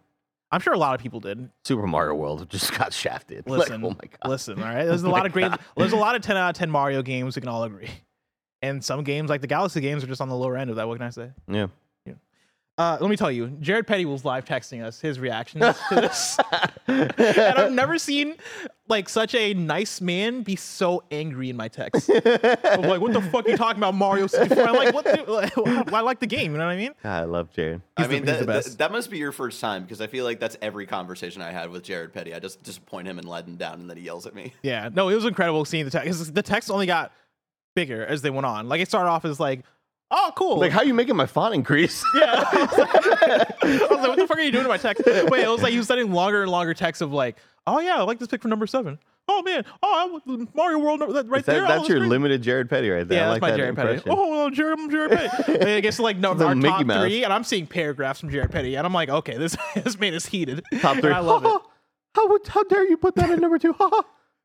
I'm 0.51 0.61
sure 0.61 0.73
a 0.73 0.79
lot 0.79 0.95
of 0.95 1.01
people 1.03 1.21
did. 1.21 1.51
Super 1.65 1.87
Mario 1.87 2.15
World 2.15 2.49
just 2.51 2.77
got 2.77 2.93
shafted. 2.93 3.45
Like, 3.49 3.61
Listen, 3.61 3.85
oh 3.85 3.91
my 3.91 3.95
god. 3.97 4.29
listen, 4.31 4.63
all 4.63 4.69
right? 4.69 4.85
There's 4.85 5.03
a 5.03 5.11
lot 5.11 5.27
of 5.27 5.33
great, 5.33 5.53
there's 5.77 5.93
a 5.93 5.97
lot 5.97 6.17
of 6.17 6.23
10 6.23 6.37
out 6.37 6.51
of 6.51 6.57
10 6.57 6.71
Mario 6.71 7.03
games 7.03 7.37
we 7.37 7.41
can 7.41 7.49
all 7.49 7.65
agree. 7.65 7.91
And 8.61 8.85
some 8.85 9.05
games, 9.05 9.31
like 9.31 9.41
the 9.41 9.47
Galaxy 9.47 9.81
games, 9.81 10.03
are 10.03 10.07
just 10.09 10.21
on 10.21 10.29
the 10.29 10.35
lower 10.35 10.57
end 10.57 10.69
of 10.71 10.77
that. 10.77 10.89
What 10.89 10.99
can 10.99 11.07
I 11.07 11.11
say? 11.11 11.31
Yeah. 11.47 11.69
Uh, 12.79 12.97
let 13.01 13.11
me 13.11 13.17
tell 13.17 13.31
you, 13.33 13.49
Jared 13.61 13.89
Petty 13.89 14.05
was 14.05 14.25
live 14.25 14.45
texting 14.45 14.85
us 14.85 15.01
his 15.01 15.19
reactions 15.19 15.65
to 15.89 15.95
this, 15.97 16.39
and 16.87 17.13
I've 17.59 17.73
never 17.73 17.99
seen 17.99 18.37
like 18.87 19.09
such 19.09 19.35
a 19.35 19.53
nice 19.53 20.01
man 20.01 20.43
be 20.43 20.55
so 20.55 21.03
angry 21.11 21.51
in 21.51 21.57
my 21.57 21.67
text. 21.67 22.09
I'm 22.09 22.83
like, 22.83 23.01
what 23.01 23.13
the 23.13 23.21
fuck 23.33 23.47
are 23.47 23.51
you 23.51 23.57
talking 23.57 23.81
about, 23.81 23.95
Mario 23.95 24.29
64? 24.29 24.65
I'm 24.69 24.75
like, 24.77 24.95
what? 24.95 25.05
The, 25.05 25.85
I 25.93 26.01
like 26.03 26.21
the 26.21 26.27
game. 26.29 26.53
You 26.53 26.59
know 26.59 26.67
what 26.67 26.73
I 26.73 26.77
mean? 26.77 26.93
God, 27.03 27.23
I 27.23 27.25
love 27.25 27.51
Jared. 27.53 27.83
I 27.97 28.03
He's 28.03 28.09
the- 28.09 28.15
mean, 28.15 28.27
he's 28.27 28.39
the 28.39 28.45
that, 28.47 28.65
that, 28.65 28.79
that 28.79 28.93
must 28.93 29.11
be 29.11 29.19
your 29.19 29.33
first 29.33 29.61
time 29.61 29.83
because 29.83 30.01
I 30.01 30.07
feel 30.07 30.25
like 30.25 30.39
that's 30.39 30.57
every 30.63 30.87
conversation 30.87 31.43
I 31.43 31.51
had 31.51 31.71
with 31.71 31.83
Jared 31.83 32.13
Petty. 32.13 32.33
I 32.33 32.39
just 32.39 32.63
disappoint 32.63 33.09
him 33.09 33.19
and 33.19 33.29
let 33.29 33.45
him 33.47 33.57
down, 33.57 33.81
and 33.81 33.91
then 33.91 33.97
he 33.97 34.05
yells 34.05 34.25
at 34.25 34.35
me. 34.37 34.55
Yeah. 34.63 34.89
No, 34.93 35.09
it 35.09 35.17
was 35.17 35.25
incredible 35.25 35.65
seeing 35.65 35.85
the 35.85 35.91
text. 35.91 36.07
'cause 36.07 36.33
The 36.33 36.43
text 36.43 36.71
only 36.71 36.87
got 36.87 37.13
bigger 37.75 38.07
as 38.07 38.23
they 38.23 38.31
went 38.31 38.47
on. 38.47 38.69
Like 38.69 38.81
it 38.81 38.87
started 38.89 39.11
off 39.11 39.25
as 39.25 39.39
like, 39.41 39.65
oh, 40.11 40.33
cool. 40.37 40.59
Like, 40.59 40.73
how 40.73 40.83
you 40.83 40.95
making 40.95 41.17
my 41.17 41.27
font 41.27 41.55
increase? 41.55 42.05
Yeah. 42.15 42.45
I 42.53 42.67
was 43.91 43.91
like, 43.91 44.09
what 44.09 44.17
the 44.19 44.27
fuck 44.27 44.39
are 44.39 44.41
you 44.43 44.51
doing 44.53 44.65
to 44.65 44.69
my 44.69 44.77
text? 44.79 45.03
Wait, 45.07 45.43
it 45.45 45.49
was 45.49 45.63
like 45.63 45.73
he 45.73 45.79
was 45.79 45.87
sending 45.87 46.13
longer 46.13 46.43
and 46.43 46.51
longer 46.51 46.75
texts 46.75 47.03
of 47.03 47.13
like, 47.13 47.37
oh 47.67 47.79
yeah, 47.81 47.97
I 47.97 48.03
like 48.03 48.19
this 48.19 48.29
pick 48.29 48.43
for 48.43 48.49
number 48.49 48.67
seven. 48.67 48.99
Oh 49.31 49.43
man, 49.43 49.65
oh 49.83 50.21
I, 50.27 50.47
Mario 50.55 50.79
World 50.79 51.01
number- 51.01 51.15
right 51.25 51.45
That- 51.45 51.53
there. 51.53 51.67
that's 51.69 51.87
your 51.89 51.99
great. 51.99 52.09
limited 52.09 52.41
Jared 52.43 52.71
Petty 52.71 52.89
right 52.89 53.07
there. 53.07 53.19
Yeah, 53.19 53.25
I 53.31 53.33
that's 53.33 53.43
like 53.43 53.43
my 53.43 53.51
that 53.51 53.57
Jared 53.59 53.77
Petty. 53.77 54.03
Oh, 54.09 54.31
well, 54.31 54.51
Jared, 54.51 54.79
I'm 54.79 54.91
Jared 54.91 55.11
Petty. 55.11 55.53
and 55.55 55.69
it 55.69 55.83
gets 55.83 55.97
to 55.99 56.03
like 56.03 56.17
no, 56.17 56.33
our 56.33 56.55
Mickey 56.55 56.69
top 56.71 56.87
Mouse. 56.87 57.03
three, 57.03 57.25
and 57.25 57.33
I'm 57.33 57.45
seeing 57.45 57.67
paragraphs 57.67 58.21
from 58.21 58.31
Jared 58.31 58.51
Petty, 58.51 58.75
and 58.77 58.87
I'm 58.87 58.95
like, 58.95 59.11
okay, 59.11 59.37
this 59.37 59.55
this 59.75 59.99
man 60.01 60.15
is 60.15 60.25
heated. 60.25 60.65
Top 60.81 60.95
And 60.95 61.03
three. 61.03 61.13
I 61.13 61.19
love 61.21 61.45
it. 61.45 61.53
How 62.15 62.27
would, 62.31 62.49
how 62.49 62.65
dare 62.65 62.89
you 62.89 62.97
put 62.97 63.15
that 63.17 63.31
in 63.31 63.39
number 63.41 63.59
two? 63.59 63.77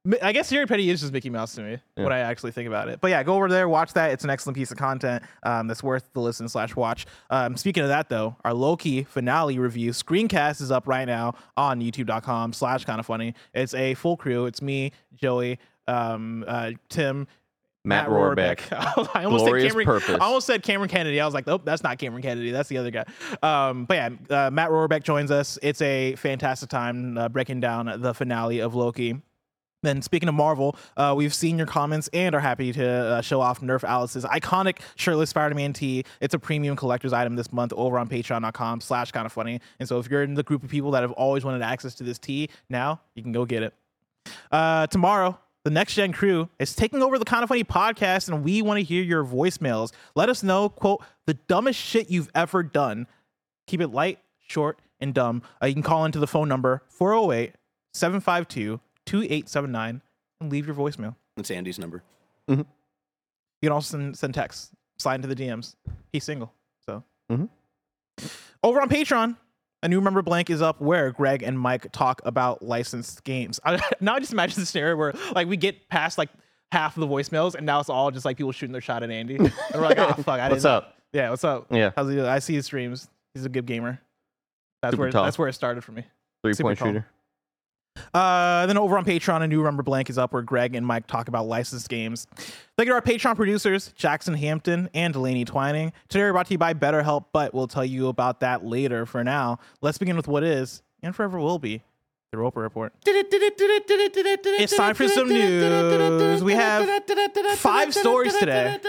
Ha 0.05 0.09
ha. 0.09 0.09
Mi- 0.09 0.19
I 0.21 0.31
guess 0.33 0.49
Jared 0.49 0.67
Petty 0.67 0.89
is 0.89 0.99
just 1.01 1.13
Mickey 1.13 1.29
Mouse 1.29 1.55
to 1.55 1.61
me 1.61 1.77
Yeah. 1.95 2.03
when 2.03 2.11
I 2.13 2.19
actually 2.19 2.51
think 2.51 2.67
about 2.67 2.89
it. 2.89 2.99
But 3.01 3.11
yeah, 3.11 3.23
go 3.23 3.35
over 3.35 3.47
there, 3.49 3.67
watch 3.69 3.93
that. 3.93 4.11
It's 4.11 4.23
an 4.23 4.29
excellent 4.29 4.55
piece 4.57 4.71
of 4.71 4.77
content 4.77 5.23
um, 5.43 5.67
that's 5.67 5.81
worth 5.83 6.09
the 6.13 6.19
listen 6.19 6.47
slash 6.49 6.75
watch. 6.75 7.05
Um, 7.29 7.55
speaking 7.57 7.83
of 7.83 7.89
that, 7.89 8.09
though, 8.09 8.35
our 8.43 8.53
Loki 8.53 9.03
finale 9.03 9.59
review 9.59 9.91
screencast 9.91 10.61
is 10.61 10.71
up 10.71 10.87
right 10.87 11.05
now 11.05 11.35
on 11.57 11.79
YouTube.com 11.81 12.53
slash 12.53 12.85
kind 12.85 12.99
of 12.99 13.05
funny. 13.05 13.33
It's 13.53 13.73
a 13.73 13.93
full 13.95 14.17
crew. 14.17 14.45
It's 14.45 14.61
me, 14.61 14.91
Joey, 15.15 15.59
um, 15.87 16.43
uh, 16.47 16.71
Tim. 16.89 17.27
Matt 17.85 18.07
Rohrbeck. 18.07 18.61
I 19.13 19.25
almost 19.25 19.43
Glorious 19.43 19.63
said 19.63 19.69
Cameron. 19.71 19.85
Purpose. 19.85 20.21
I 20.21 20.25
almost 20.25 20.47
said 20.47 20.63
Cameron 20.63 20.89
Kennedy. 20.89 21.19
I 21.19 21.25
was 21.25 21.33
like, 21.33 21.45
nope, 21.45 21.63
that's 21.65 21.83
not 21.83 21.97
Cameron 21.97 22.21
Kennedy. 22.21 22.51
That's 22.51 22.69
the 22.69 22.77
other 22.77 22.91
guy. 22.91 23.03
Um, 23.41 23.83
but 23.83 23.95
yeah, 24.29 24.45
uh, 24.47 24.49
Matt 24.51 24.69
Rohrbeck 24.69 25.03
joins 25.03 25.31
us. 25.31 25.59
It's 25.61 25.81
a 25.81 26.15
fantastic 26.15 26.69
time 26.69 27.17
uh, 27.17 27.27
breaking 27.27 27.59
down 27.59 27.93
the 28.01 28.13
finale 28.13 28.59
of 28.59 28.73
Loki. 28.73 29.21
Then, 29.83 30.01
speaking 30.01 30.29
of 30.29 30.35
Marvel, 30.35 30.75
uh, 30.97 31.13
we've 31.15 31.33
seen 31.33 31.57
your 31.57 31.67
comments 31.67 32.09
and 32.13 32.33
are 32.33 32.39
happy 32.39 32.73
to 32.73 32.87
uh, 32.87 33.21
show 33.21 33.41
off 33.41 33.61
Nerf 33.61 33.83
Alice's 33.83 34.23
iconic 34.23 34.79
shirtless 34.95 35.29
Spider-Man 35.29 35.73
tee. 35.73 36.05
It's 36.21 36.33
a 36.33 36.39
premium 36.39 36.75
collector's 36.75 37.13
item 37.13 37.35
this 37.35 37.51
month 37.53 37.73
over 37.73 37.99
on 37.99 38.07
patreon.com 38.07 38.81
slash 38.81 39.11
kind 39.11 39.25
of 39.25 39.33
funny. 39.33 39.59
And 39.79 39.87
so 39.87 39.99
if 39.99 40.09
you're 40.09 40.23
in 40.23 40.33
the 40.33 40.43
group 40.43 40.63
of 40.63 40.69
people 40.69 40.91
that 40.91 41.03
have 41.03 41.11
always 41.11 41.43
wanted 41.45 41.61
access 41.61 41.93
to 41.95 42.03
this 42.03 42.17
tee, 42.17 42.49
now 42.69 43.01
you 43.13 43.21
can 43.21 43.33
go 43.33 43.45
get 43.45 43.61
it. 43.61 43.73
Uh, 44.51 44.87
tomorrow, 44.87 45.37
the 45.63 45.69
Next 45.69 45.95
Gen 45.95 46.13
crew 46.13 46.49
is 46.59 46.75
taking 46.75 47.01
over 47.01 47.19
the 47.19 47.25
Kind 47.25 47.43
of 47.43 47.49
Funny 47.49 47.63
podcast, 47.63 48.29
and 48.29 48.43
we 48.43 48.61
want 48.61 48.79
to 48.79 48.83
hear 48.83 49.03
your 49.03 49.23
voicemails. 49.23 49.91
Let 50.15 50.29
us 50.29 50.43
know, 50.43 50.69
quote, 50.69 51.03
the 51.25 51.33
dumbest 51.35 51.79
shit 51.79 52.09
you've 52.09 52.29
ever 52.33 52.63
done. 52.63 53.07
Keep 53.67 53.81
it 53.81 53.87
light, 53.87 54.19
short, 54.45 54.79
and 54.99 55.13
dumb. 55.13 55.41
Uh, 55.61 55.67
you 55.67 55.73
can 55.73 55.83
call 55.83 56.05
into 56.05 56.19
the 56.19 56.27
phone 56.27 56.47
number 56.47 56.83
408 56.87 57.55
752 57.93 58.79
2879 59.05 60.01
and 60.41 60.51
leave 60.51 60.65
your 60.65 60.75
voicemail. 60.75 61.15
That's 61.35 61.51
Andy's 61.51 61.79
number. 61.79 62.03
You 62.47 62.65
can 63.61 63.71
also 63.71 63.97
send, 63.97 64.17
send 64.17 64.33
texts, 64.33 64.71
slide 64.99 65.15
into 65.15 65.27
the 65.27 65.35
DMs. 65.35 65.75
He's 66.11 66.23
single. 66.23 66.53
So, 66.85 67.03
Mhm. 67.31 67.49
Over 68.61 68.81
on 68.81 68.89
Patreon, 68.89 69.37
a 69.81 69.87
new 69.87 70.01
member 70.01 70.21
blank 70.21 70.49
is 70.49 70.61
up 70.61 70.79
where 70.81 71.11
Greg 71.11 71.43
and 71.43 71.59
Mike 71.59 71.91
talk 71.91 72.21
about 72.25 72.61
licensed 72.61 73.23
games. 73.23 73.59
I, 73.63 73.81
now 74.01 74.15
I 74.15 74.19
just 74.19 74.31
imagine 74.33 74.59
the 74.59 74.65
scenario 74.65 74.95
where 74.95 75.13
like 75.33 75.47
we 75.47 75.57
get 75.57 75.89
past 75.89 76.17
like 76.17 76.29
half 76.71 76.95
of 76.97 77.01
the 77.01 77.07
voicemails 77.07 77.55
and 77.55 77.65
now 77.65 77.79
it's 77.79 77.89
all 77.89 78.11
just 78.11 78.25
like 78.25 78.37
people 78.37 78.51
shooting 78.51 78.71
their 78.71 78.81
shot 78.81 79.03
at 79.03 79.11
Andy. 79.11 79.35
And 79.37 79.51
we're 79.73 79.81
like, 79.81 79.97
oh 79.97 80.13
fuck, 80.13 80.39
I 80.39 80.47
What's 80.49 80.63
didn't. 80.63 80.75
up? 80.75 80.97
Yeah, 81.13 81.29
what's 81.29 81.43
up? 81.43 81.67
Yeah. 81.71 81.91
How's 81.95 82.09
he 82.09 82.15
doing? 82.15 82.27
I 82.27 82.39
see 82.39 82.53
his 82.55 82.65
streams. 82.65 83.07
He's 83.33 83.45
a 83.45 83.49
good 83.49 83.65
gamer. 83.65 83.99
That's 84.81 84.93
Super 84.93 85.03
where 85.03 85.11
tall. 85.11 85.23
that's 85.23 85.37
where 85.37 85.47
it 85.47 85.53
started 85.53 85.83
for 85.83 85.91
me. 85.93 86.03
Three 86.43 86.53
Super 86.53 86.67
point 86.69 86.79
tall. 86.79 86.87
shooter. 86.89 87.07
Uh, 88.13 88.65
then 88.65 88.77
over 88.77 88.97
on 88.97 89.05
Patreon, 89.05 89.41
a 89.43 89.47
new 89.47 89.63
member 89.63 89.83
blank 89.83 90.09
is 90.09 90.17
up 90.17 90.33
where 90.33 90.41
Greg 90.41 90.75
and 90.75 90.85
Mike 90.85 91.07
talk 91.07 91.27
about 91.27 91.45
licensed 91.47 91.89
games. 91.89 92.27
Thank 92.35 92.87
you 92.87 92.91
to 92.91 92.93
our 92.93 93.01
Patreon 93.01 93.35
producers, 93.35 93.93
Jackson 93.95 94.33
Hampton 94.33 94.89
and 94.93 95.13
Delaney 95.13 95.45
Twining. 95.45 95.93
Today 96.09 96.23
we're 96.23 96.31
brought 96.33 96.47
to 96.47 96.53
you 96.53 96.57
by 96.57 96.73
BetterHelp, 96.73 97.25
but 97.31 97.53
we'll 97.53 97.67
tell 97.67 97.85
you 97.85 98.07
about 98.07 98.39
that 98.39 98.65
later. 98.65 99.05
For 99.05 99.23
now, 99.23 99.59
let's 99.81 99.97
begin 99.97 100.15
with 100.15 100.27
what 100.27 100.43
is 100.43 100.81
and 101.01 101.15
forever 101.15 101.39
will 101.39 101.59
be 101.59 101.83
the 102.31 102.37
Roper 102.39 102.61
Report. 102.61 102.93
It's 103.05 104.75
time 104.75 104.95
for 104.95 105.07
some 105.07 105.29
news. 105.29 106.43
We 106.43 106.53
have 106.53 107.03
five 107.57 107.93
stories 107.93 108.35
today. 108.37 108.79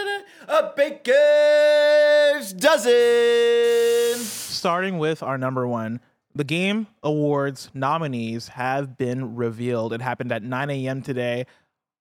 A 0.47 0.71
baker's 0.75 2.53
dozen. 2.53 4.17
Starting 4.25 4.97
with 4.97 5.21
our 5.21 5.37
number 5.37 5.67
one, 5.67 5.99
the 6.35 6.43
Game 6.43 6.87
Awards 7.01 7.71
nominees 7.73 8.49
have 8.49 8.97
been 8.97 9.35
revealed. 9.35 9.93
It 9.93 10.01
happened 10.01 10.31
at 10.31 10.43
9 10.43 10.69
a.m. 10.69 11.01
today. 11.01 11.45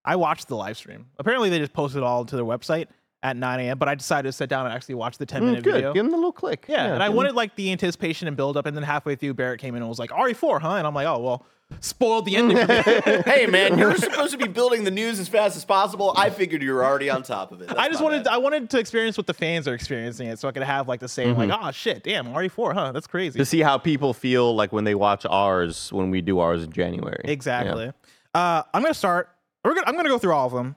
I 0.04 0.16
watched 0.16 0.48
the 0.48 0.56
live 0.56 0.76
stream. 0.76 1.06
Apparently, 1.18 1.48
they 1.48 1.58
just 1.58 1.72
posted 1.72 2.02
all 2.02 2.24
to 2.26 2.36
their 2.36 2.44
website 2.44 2.88
at 3.24 3.36
9 3.36 3.60
a.m. 3.60 3.78
But 3.78 3.88
I 3.88 3.94
decided 3.96 4.28
to 4.28 4.32
sit 4.32 4.48
down 4.48 4.66
and 4.66 4.74
actually 4.74 4.94
watch 4.94 5.18
the 5.18 5.26
10 5.26 5.42
Mm, 5.42 5.46
minute 5.46 5.64
good. 5.64 5.74
video. 5.74 5.92
Give 5.92 6.04
him 6.04 6.12
the 6.12 6.16
little 6.16 6.30
click. 6.32 6.66
Yeah, 6.68 6.84
and 6.94 7.02
I 7.02 7.06
give 7.06 7.12
him- 7.12 7.16
wanted 7.16 7.34
like 7.34 7.56
the 7.56 7.72
anticipation 7.72 8.28
and 8.28 8.36
build 8.36 8.56
up, 8.56 8.66
and 8.66 8.76
then 8.76 8.84
halfway 8.84 9.16
through, 9.16 9.34
Barrett 9.34 9.60
came 9.60 9.74
in 9.74 9.82
and 9.82 9.88
was 9.88 9.98
like, 9.98 10.10
"RE4, 10.10 10.60
huh?" 10.60 10.74
And 10.74 10.86
I'm 10.86 10.94
like, 10.94 11.06
"Oh 11.06 11.18
well, 11.20 11.46
spoiled 11.80 12.26
the 12.26 12.36
ending." 12.36 12.58
for 12.58 12.66
me." 12.66 13.22
hey 13.24 13.46
man, 13.46 13.78
you're 13.78 13.96
supposed 13.96 14.32
to 14.32 14.38
be 14.38 14.46
building 14.46 14.84
the 14.84 14.90
news 14.90 15.18
as 15.18 15.26
fast 15.28 15.56
as 15.56 15.64
possible. 15.64 16.12
I 16.16 16.28
figured 16.30 16.62
you 16.62 16.72
were 16.74 16.84
already 16.84 17.08
on 17.10 17.22
top 17.22 17.50
of 17.50 17.60
it. 17.62 17.68
That's 17.68 17.78
I 17.80 17.88
just 17.88 18.02
wanted 18.02 18.24
bad. 18.24 18.34
I 18.34 18.36
wanted 18.36 18.68
to 18.70 18.78
experience 18.78 19.16
what 19.16 19.26
the 19.26 19.34
fans 19.34 19.66
are 19.66 19.74
experiencing 19.74 20.28
it, 20.28 20.38
so 20.38 20.46
I 20.46 20.52
could 20.52 20.62
have 20.62 20.86
like 20.86 21.00
the 21.00 21.08
same 21.08 21.34
like, 21.36 21.50
"Oh 21.50 21.70
shit, 21.70 22.02
damn, 22.04 22.26
RE4, 22.26 22.74
huh? 22.74 22.92
That's 22.92 23.06
crazy." 23.06 23.38
to 23.38 23.44
see 23.46 23.60
how 23.60 23.78
people 23.78 24.12
feel 24.12 24.54
like 24.54 24.70
when 24.72 24.84
they 24.84 24.94
watch 24.94 25.24
ours 25.28 25.90
when 25.92 26.10
we 26.10 26.20
do 26.20 26.40
ours 26.40 26.62
in 26.62 26.70
January. 26.72 27.22
Yeah. 27.24 27.30
Exactly. 27.30 27.90
Uh, 28.34 28.62
I'm 28.74 28.82
gonna 28.82 28.92
start. 28.94 29.30
We're 29.64 29.74
gonna. 29.74 29.86
I'm 29.86 29.96
gonna 29.96 30.08
go 30.10 30.18
through 30.18 30.34
all 30.34 30.46
of 30.46 30.52
them. 30.52 30.76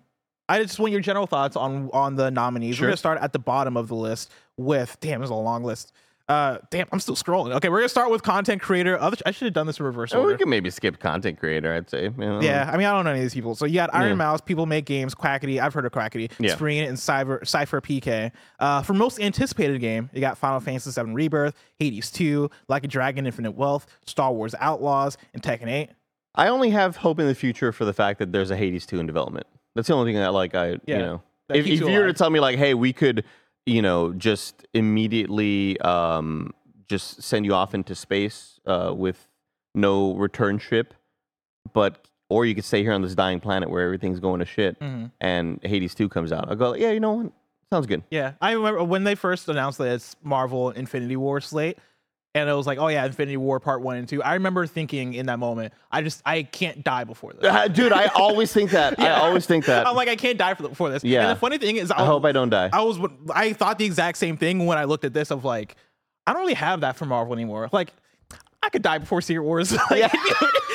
I 0.50 0.62
just 0.63 0.80
want 0.80 0.92
your 0.92 1.01
general 1.01 1.27
thoughts 1.27 1.56
on 1.56 1.89
on 1.94 2.16
the 2.16 2.32
nominees. 2.32 2.75
Sure. 2.77 2.86
We're 2.86 2.89
gonna 2.92 2.98
start 2.98 3.20
at 3.22 3.34
the 3.34 3.39
bottom 3.39 3.75
of 3.77 3.88
the 3.88 3.96
list 3.96 4.32
with. 4.58 4.98
Damn, 5.01 5.20
there's 5.20 5.30
a 5.30 5.34
long 5.36 5.63
list. 5.63 5.92
Uh, 6.30 6.58
damn, 6.72 6.86
I'm 6.92 7.00
still 7.00 7.16
scrolling. 7.16 7.54
Okay, 7.56 7.70
we're 7.70 7.80
gonna 7.80 7.88
start 7.88 8.12
with 8.12 8.22
content 8.22 8.62
creator. 8.62 9.00
Other, 9.00 9.16
I 9.25 9.32
should 9.32 9.46
have 9.46 9.54
done 9.54 9.66
this 9.66 9.80
in 9.80 9.86
reverse 9.86 10.13
Oh, 10.13 10.20
order. 10.20 10.34
we 10.34 10.38
could 10.38 10.50
maybe 10.50 10.70
skip 10.70 11.00
content 11.00 11.39
creator. 11.39 11.74
I'd 11.74 11.89
say. 11.89 12.04
You 12.04 12.12
know. 12.18 12.42
Yeah, 12.42 12.70
I 12.70 12.75
mean, 12.75 12.86
I 12.86 12.92
don't 12.92 13.06
know 13.06 13.12
any 13.12 13.20
of 13.22 13.24
these 13.24 13.34
people. 13.34 13.56
So 13.56 13.66
you 13.66 13.75
got 13.75 13.89
Iron 13.94 14.10
Yeah. 14.10 14.16
Mouse, 14.16 14.42
People 14.42 14.66
Make 14.66 14.84
Games, 14.84 15.16
Quackity. 15.16 15.62
I've 15.62 15.74
heard 15.74 15.86
of 15.86 15.94
Quackity, 15.94 16.30
Yeah. 16.38 16.56
Spreen, 16.56 16.86
and 16.86 17.00
Cypher, 17.00 17.42
Cypher 17.46 17.80
PK. 17.80 18.32
Uh, 18.60 18.82
for 18.82 18.94
most 18.94 19.22
anticipated 19.22 19.80
game, 19.80 20.10
you 20.13 20.20
got 20.20 20.38
Final 20.38 20.60
Fantasy 20.60 20.92
VII 21.01 21.13
Rebirth, 21.13 21.56
Hades 21.80 22.12
2, 22.12 22.50
Like 22.68 22.84
a 22.84 22.89
Dragon, 22.89 23.25
Infinite 23.25 23.51
Wealth, 23.56 23.88
Star 24.06 24.34
Wars 24.34 24.54
Outlaws, 24.60 25.18
and 25.34 25.42
Tekken 25.42 25.68
8. 25.70 25.92
I 26.36 26.50
only 26.50 26.72
have 26.72 26.98
hope 26.98 27.20
in 27.22 27.27
the 27.27 27.36
future 27.36 27.72
for 27.72 27.86
the 27.86 27.94
fact 27.94 28.20
that 28.20 28.34
there's 28.34 28.51
a 28.51 28.58
Hades 28.58 28.86
2 28.86 29.00
in 29.00 29.08
development. 29.08 29.48
That's 29.78 29.88
the 29.88 29.94
only 29.94 30.12
thing 30.12 30.20
that 30.20 30.34
like 30.34 30.56
I 30.56 30.72
Yeah, 30.72 30.78
you 30.88 30.98
know. 30.98 31.22
If, 31.50 31.66
if 31.66 31.68
you 31.68 31.90
you 31.90 32.00
were 32.00 32.08
to 32.08 32.14
tell 32.14 32.30
me 32.30 32.42
like, 32.42 32.58
hey, 32.58 32.74
we 32.74 32.92
could, 32.92 33.24
you 33.66 33.82
know, 33.82 34.12
just 34.12 34.68
immediately 34.74 35.80
um 35.82 36.54
just 36.90 37.22
send 37.22 37.46
you 37.46 37.54
off 37.54 37.74
into 37.74 37.96
space 37.96 38.60
uh 38.66 38.92
with 38.96 39.28
no 39.76 40.14
return 40.16 40.58
trip, 40.58 40.94
but 41.74 42.08
or 42.30 42.46
you 42.46 42.56
could 42.56 42.66
stay 42.66 42.82
here 42.84 42.92
on 42.92 43.02
this 43.02 43.16
dying 43.16 43.40
planet 43.40 43.70
where 43.70 43.84
everything's 43.86 44.20
going 44.20 44.40
to 44.40 44.46
shit 44.46 44.78
Mhm. 44.82 45.12
and 45.22 45.60
Hades 45.64 45.96
2 45.96 46.10
comes 46.10 46.32
out. 46.34 46.50
I'll 46.50 46.56
go, 46.58 46.74
yeah, 46.76 46.92
you 46.92 47.00
know 47.00 47.14
what? 47.14 47.32
Sounds 47.72 47.86
good. 47.86 48.04
Yeah, 48.12 48.34
I 48.42 48.52
remember 48.54 48.84
when 48.84 49.04
they 49.06 49.16
first 49.16 49.48
announced 49.48 49.78
that 49.78 49.88
it's 49.94 50.16
Marvel 50.24 50.72
Infinity 50.72 51.16
War 51.18 51.40
slate, 51.40 51.78
and 52.41 52.50
it 52.50 52.53
was 52.53 52.67
like, 52.67 52.77
oh 52.79 52.88
yeah, 52.88 53.06
Infinity 53.06 53.38
War 53.38 53.60
Part 53.60 53.82
One 53.82 53.98
and 53.98 54.08
Two. 54.08 54.22
I 54.24 54.34
remember 54.34 54.65
thinking 54.67 55.13
in 55.13 55.25
that 55.27 55.39
moment, 55.39 55.74
I 55.91 56.01
just 56.01 56.22
I 56.25 56.44
can't 56.44 56.84
die 56.84 57.03
before 57.03 57.34
this. 57.34 57.44
Uh, 57.44 57.67
Dude, 57.67 57.91
I 57.91 58.06
always 58.15 58.51
think 58.53 58.72
that. 58.72 59.00
I 59.00 59.12
always 59.12 59.46
think 59.46 59.65
that. 59.65 59.86
I'm 59.88 59.96
like, 59.96 60.10
I 60.10 60.15
can't 60.15 60.38
die 60.38 60.53
for 60.53 60.67
before 60.67 60.89
this. 60.89 61.03
Yeah. 61.03 61.27
And 61.29 61.36
the 61.38 61.39
funny 61.39 61.58
thing 61.58 61.77
is, 61.77 61.91
I 61.91 62.06
hope 62.06 62.25
I 62.25 62.32
don't 62.32 62.50
die. 62.50 62.70
I 62.74 62.82
was 62.82 63.00
I 63.34 63.53
thought 63.53 63.77
the 63.79 63.86
exact 63.86 64.17
same 64.17 64.38
thing 64.38 64.65
when 64.65 64.77
I 64.77 64.84
looked 64.86 65.06
at 65.06 65.13
this 65.13 65.32
of 65.32 65.44
like 65.46 65.75
I 66.25 66.34
don't 66.34 66.41
really 66.41 66.53
have 66.56 66.82
that 66.82 66.96
for 66.98 67.06
Marvel 67.06 67.34
anymore. 67.34 67.70
Like 67.72 67.94
I 68.63 68.70
could 68.70 68.82
die 68.82 68.98
before 68.98 69.22
Secret 69.22 69.44
Wars. 69.44 69.72
Like, 69.91 70.00
Yeah. 70.00 70.12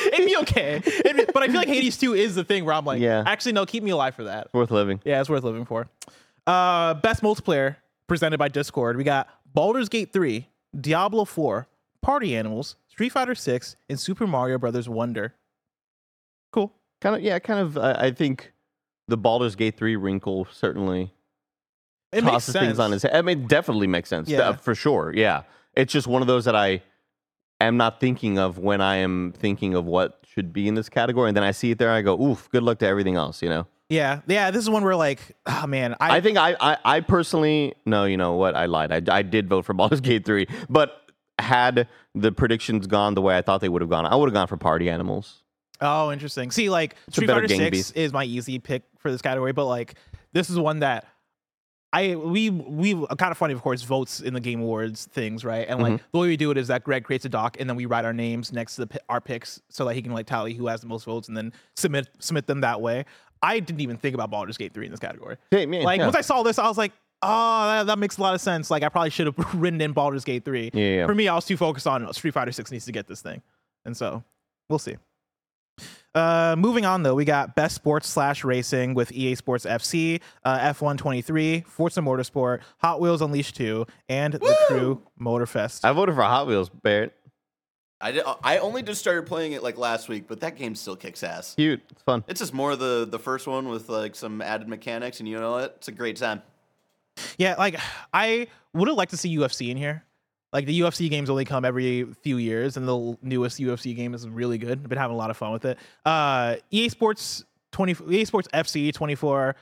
it'd 0.07 0.25
be 0.25 0.35
okay. 0.37 0.81
It'd 0.85 1.15
be- 1.17 1.25
but 1.33 1.43
I 1.43 1.47
feel 1.47 1.57
like 1.57 1.67
Hades 1.67 1.97
2 1.97 2.13
is 2.15 2.33
the 2.35 2.43
thing 2.43 2.65
where 2.65 2.73
I'm 2.73 2.85
like, 2.85 2.99
Yeah. 3.01 3.23
actually 3.25 3.51
no, 3.53 3.65
keep 3.65 3.83
me 3.83 3.91
alive 3.91 4.15
for 4.15 4.23
that. 4.25 4.47
Worth 4.53 4.71
living. 4.71 4.99
Yeah, 5.05 5.19
it's 5.21 5.29
worth 5.29 5.43
living 5.43 5.65
for. 5.65 5.87
Uh 6.47 6.95
best 6.95 7.21
multiplayer 7.21 7.75
presented 8.07 8.37
by 8.37 8.47
Discord. 8.47 8.97
We 8.97 9.03
got 9.03 9.27
Baldur's 9.53 9.89
Gate 9.89 10.11
3, 10.11 10.47
Diablo 10.79 11.25
4, 11.25 11.67
Party 12.01 12.35
Animals, 12.35 12.75
Street 12.87 13.09
Fighter 13.09 13.35
6, 13.35 13.75
and 13.89 13.99
Super 13.99 14.27
Mario 14.27 14.57
Brothers 14.57 14.89
Wonder. 14.89 15.33
Cool. 16.51 16.73
Kind 17.01 17.15
of, 17.15 17.21
yeah, 17.21 17.39
kind 17.39 17.59
of. 17.59 17.77
I, 17.77 17.91
I 18.07 18.11
think 18.11 18.53
the 19.07 19.17
Baldur's 19.17 19.55
Gate 19.55 19.77
3 19.77 19.95
wrinkle 19.95 20.47
certainly 20.51 21.13
It 22.11 22.23
makes 22.23 22.33
tosses 22.33 22.53
sense. 22.53 22.65
things 22.65 22.79
on 22.79 22.91
his 22.91 23.03
head. 23.03 23.13
I 23.15 23.21
mean, 23.21 23.41
it 23.43 23.47
definitely 23.47 23.87
makes 23.87 24.09
sense. 24.09 24.29
Yeah. 24.29 24.49
Uh, 24.49 24.53
for 24.53 24.75
sure. 24.75 25.13
Yeah. 25.15 25.43
It's 25.75 25.91
just 25.91 26.07
one 26.07 26.21
of 26.21 26.27
those 26.27 26.45
that 26.45 26.55
I 26.55 26.81
am 27.59 27.77
not 27.77 27.99
thinking 27.99 28.37
of 28.37 28.57
when 28.57 28.81
I 28.81 28.97
am 28.97 29.33
thinking 29.37 29.73
of 29.73 29.85
what 29.85 30.19
should 30.25 30.53
be 30.53 30.67
in 30.67 30.75
this 30.75 30.89
category. 30.89 31.29
And 31.29 31.37
then 31.37 31.43
I 31.43 31.51
see 31.51 31.71
it 31.71 31.77
there, 31.79 31.91
I 31.91 32.01
go, 32.01 32.19
oof, 32.21 32.49
good 32.51 32.63
luck 32.63 32.79
to 32.79 32.87
everything 32.87 33.15
else, 33.15 33.41
you 33.41 33.49
know? 33.49 33.67
Yeah, 33.93 34.21
yeah. 34.27 34.49
This 34.51 34.63
is 34.63 34.69
one 34.69 34.83
where 34.83 34.95
like, 34.95 35.19
oh 35.45 35.67
man, 35.67 35.95
I, 35.99 36.19
think 36.21 36.37
I, 36.37 36.55
I, 36.59 36.77
I 36.83 36.99
personally, 37.01 37.75
no, 37.85 38.05
you 38.05 38.17
know 38.17 38.33
what? 38.33 38.55
I 38.55 38.65
lied. 38.65 38.91
I, 39.09 39.17
I 39.17 39.21
did 39.21 39.47
vote 39.47 39.65
for 39.65 39.73
Baldur's 39.79 40.01
Gate 40.01 40.25
3. 40.25 40.47
But 40.69 40.91
had 41.39 41.87
the 42.15 42.31
predictions 42.31 42.87
gone 42.87 43.13
the 43.13 43.21
way 43.21 43.37
I 43.37 43.41
thought 43.41 43.61
they 43.61 43.69
would 43.69 43.81
have 43.81 43.89
gone, 43.89 44.05
I 44.05 44.15
would 44.15 44.27
have 44.29 44.33
gone 44.33 44.47
for 44.47 44.57
Party 44.57 44.89
Animals. 44.89 45.43
Oh, 45.81 46.11
interesting. 46.11 46.49
See, 46.51 46.69
like 46.69 46.95
a 47.07 47.11
Street 47.11 47.27
Fighter 47.27 47.47
Six 47.47 47.69
beast. 47.71 47.97
is 47.97 48.13
my 48.13 48.23
easy 48.23 48.59
pick 48.59 48.83
for 48.97 49.11
this 49.11 49.21
category, 49.21 49.51
but 49.51 49.65
like 49.65 49.95
this 50.31 50.49
is 50.49 50.57
one 50.57 50.79
that 50.79 51.05
I 51.91 52.15
we 52.15 52.49
we 52.49 52.93
kind 52.93 53.31
of 53.31 53.37
funny, 53.37 53.53
of 53.53 53.61
course, 53.61 53.81
votes 53.83 54.19
in 54.21 54.33
the 54.33 54.39
Game 54.39 54.61
Awards 54.61 55.05
things, 55.11 55.43
right? 55.43 55.67
And 55.67 55.81
like 55.81 55.93
Mm-hmm. 55.93 56.05
the 56.11 56.19
way 56.19 56.27
we 56.29 56.37
do 56.37 56.49
it 56.51 56.57
is 56.57 56.67
that 56.69 56.83
Greg 56.83 57.03
creates 57.03 57.25
a 57.25 57.29
doc, 57.29 57.57
and 57.59 57.69
then 57.69 57.75
we 57.75 57.85
write 57.85 58.05
our 58.05 58.13
names 58.13 58.51
next 58.53 58.75
to 58.77 58.85
the, 58.85 58.99
our 59.09 59.19
picks, 59.21 59.61
so 59.69 59.85
that 59.85 59.93
he 59.95 60.01
can 60.01 60.11
like 60.13 60.25
tally 60.25 60.53
who 60.53 60.67
has 60.67 60.81
the 60.81 60.87
most 60.87 61.03
votes, 61.05 61.27
and 61.27 61.35
then 61.37 61.51
submit 61.75 62.07
submit 62.19 62.47
them 62.47 62.61
that 62.61 62.79
way. 62.81 63.05
I 63.43 63.59
didn't 63.59 63.81
even 63.81 63.97
think 63.97 64.15
about 64.15 64.31
Baldur's 64.31 64.57
Gate 64.57 64.73
three 64.73 64.85
in 64.85 64.91
this 64.91 64.99
category. 64.99 65.37
Same, 65.51 65.71
yeah, 65.73 65.83
Like 65.83 65.99
yeah. 65.99 66.05
once 66.05 66.15
I 66.15 66.21
saw 66.21 66.41
this, 66.43 66.57
I 66.57 66.67
was 66.67 66.77
like, 66.77 66.93
oh, 67.21 67.67
that, 67.67 67.87
that 67.87 67.99
makes 67.99 68.17
a 68.17 68.21
lot 68.21 68.33
of 68.33 68.41
sense. 68.41 68.71
Like 68.71 68.83
I 68.83 68.89
probably 68.89 69.09
should 69.11 69.27
have 69.27 69.53
written 69.53 69.81
in 69.81 69.91
Baldur's 69.91 70.23
Gate 70.23 70.45
three. 70.45 70.71
Yeah, 70.73 70.85
yeah. 70.85 71.05
For 71.05 71.13
me, 71.13 71.27
I 71.27 71.35
was 71.35 71.45
too 71.45 71.57
focused 71.57 71.85
on 71.85 72.11
Street 72.13 72.33
Fighter 72.33 72.51
six 72.51 72.71
needs 72.71 72.85
to 72.85 72.91
get 72.91 73.07
this 73.07 73.21
thing, 73.21 73.41
and 73.85 73.95
so 73.95 74.23
we'll 74.69 74.79
see. 74.79 74.95
Uh, 76.15 76.55
moving 76.57 76.85
on 76.85 77.01
though, 77.01 77.15
we 77.15 77.25
got 77.25 77.55
best 77.55 77.73
sports 77.73 78.07
slash 78.07 78.43
racing 78.43 78.93
with 78.93 79.11
EA 79.11 79.33
Sports 79.33 79.65
FC, 79.65 80.21
uh, 80.45 80.59
F1 80.59 80.97
23, 80.97 81.61
Forza 81.61 82.01
Motorsport, 82.01 82.59
Hot 82.79 83.01
Wheels 83.01 83.21
Unleashed 83.23 83.55
2, 83.55 83.85
and 84.09 84.33
the 84.33 84.57
Crew 84.67 85.01
Motorfest. 85.19 85.83
I 85.83 85.91
voted 85.91 86.13
for 86.13 86.21
Hot 86.21 86.45
Wheels, 86.45 86.69
Barrett. 86.69 87.13
I, 88.03 88.11
did, 88.11 88.23
I 88.43 88.57
only 88.57 88.83
just 88.83 88.99
started 88.99 89.25
playing 89.25 89.53
it 89.53 89.63
like 89.63 89.77
last 89.77 90.09
week, 90.09 90.25
but 90.27 90.41
that 90.41 90.57
game 90.57 90.75
still 90.75 90.97
kicks 90.97 91.23
ass. 91.23 91.55
Cute. 91.55 91.81
It's 91.89 92.01
fun. 92.03 92.25
It's 92.27 92.41
just 92.41 92.53
more 92.53 92.75
the 92.75 93.07
the 93.09 93.17
first 93.17 93.47
one 93.47 93.69
with 93.69 93.87
like 93.87 94.13
some 94.13 94.41
added 94.41 94.67
mechanics, 94.67 95.19
and 95.21 95.29
you 95.29 95.39
know 95.39 95.51
what? 95.51 95.75
It's 95.77 95.87
a 95.87 95.93
great 95.93 96.17
time. 96.17 96.41
Yeah, 97.37 97.55
like 97.55 97.79
I 98.13 98.47
would 98.73 98.89
have 98.89 98.97
liked 98.97 99.11
to 99.11 99.17
see 99.17 99.35
UFC 99.37 99.69
in 99.69 99.77
here. 99.77 100.03
Like 100.51 100.65
the 100.65 100.81
UFC 100.81 101.09
games 101.09 101.29
only 101.29 101.45
come 101.45 101.63
every 101.63 102.03
few 102.21 102.37
years, 102.37 102.75
and 102.75 102.85
the 102.85 103.17
newest 103.21 103.57
UFC 103.59 103.95
game 103.95 104.13
is 104.13 104.27
really 104.27 104.57
good. 104.57 104.79
I've 104.79 104.89
been 104.89 104.97
having 104.97 105.15
a 105.15 105.17
lot 105.17 105.29
of 105.29 105.37
fun 105.37 105.53
with 105.53 105.63
it. 105.63 105.77
Uh, 106.05 106.57
EA 106.71 106.89
Sports 106.89 107.45
twenty, 107.71 107.95
EA 108.09 108.25
Sports 108.25 108.49
FC 108.53 108.93
twenty 108.93 109.15
four, 109.15 109.55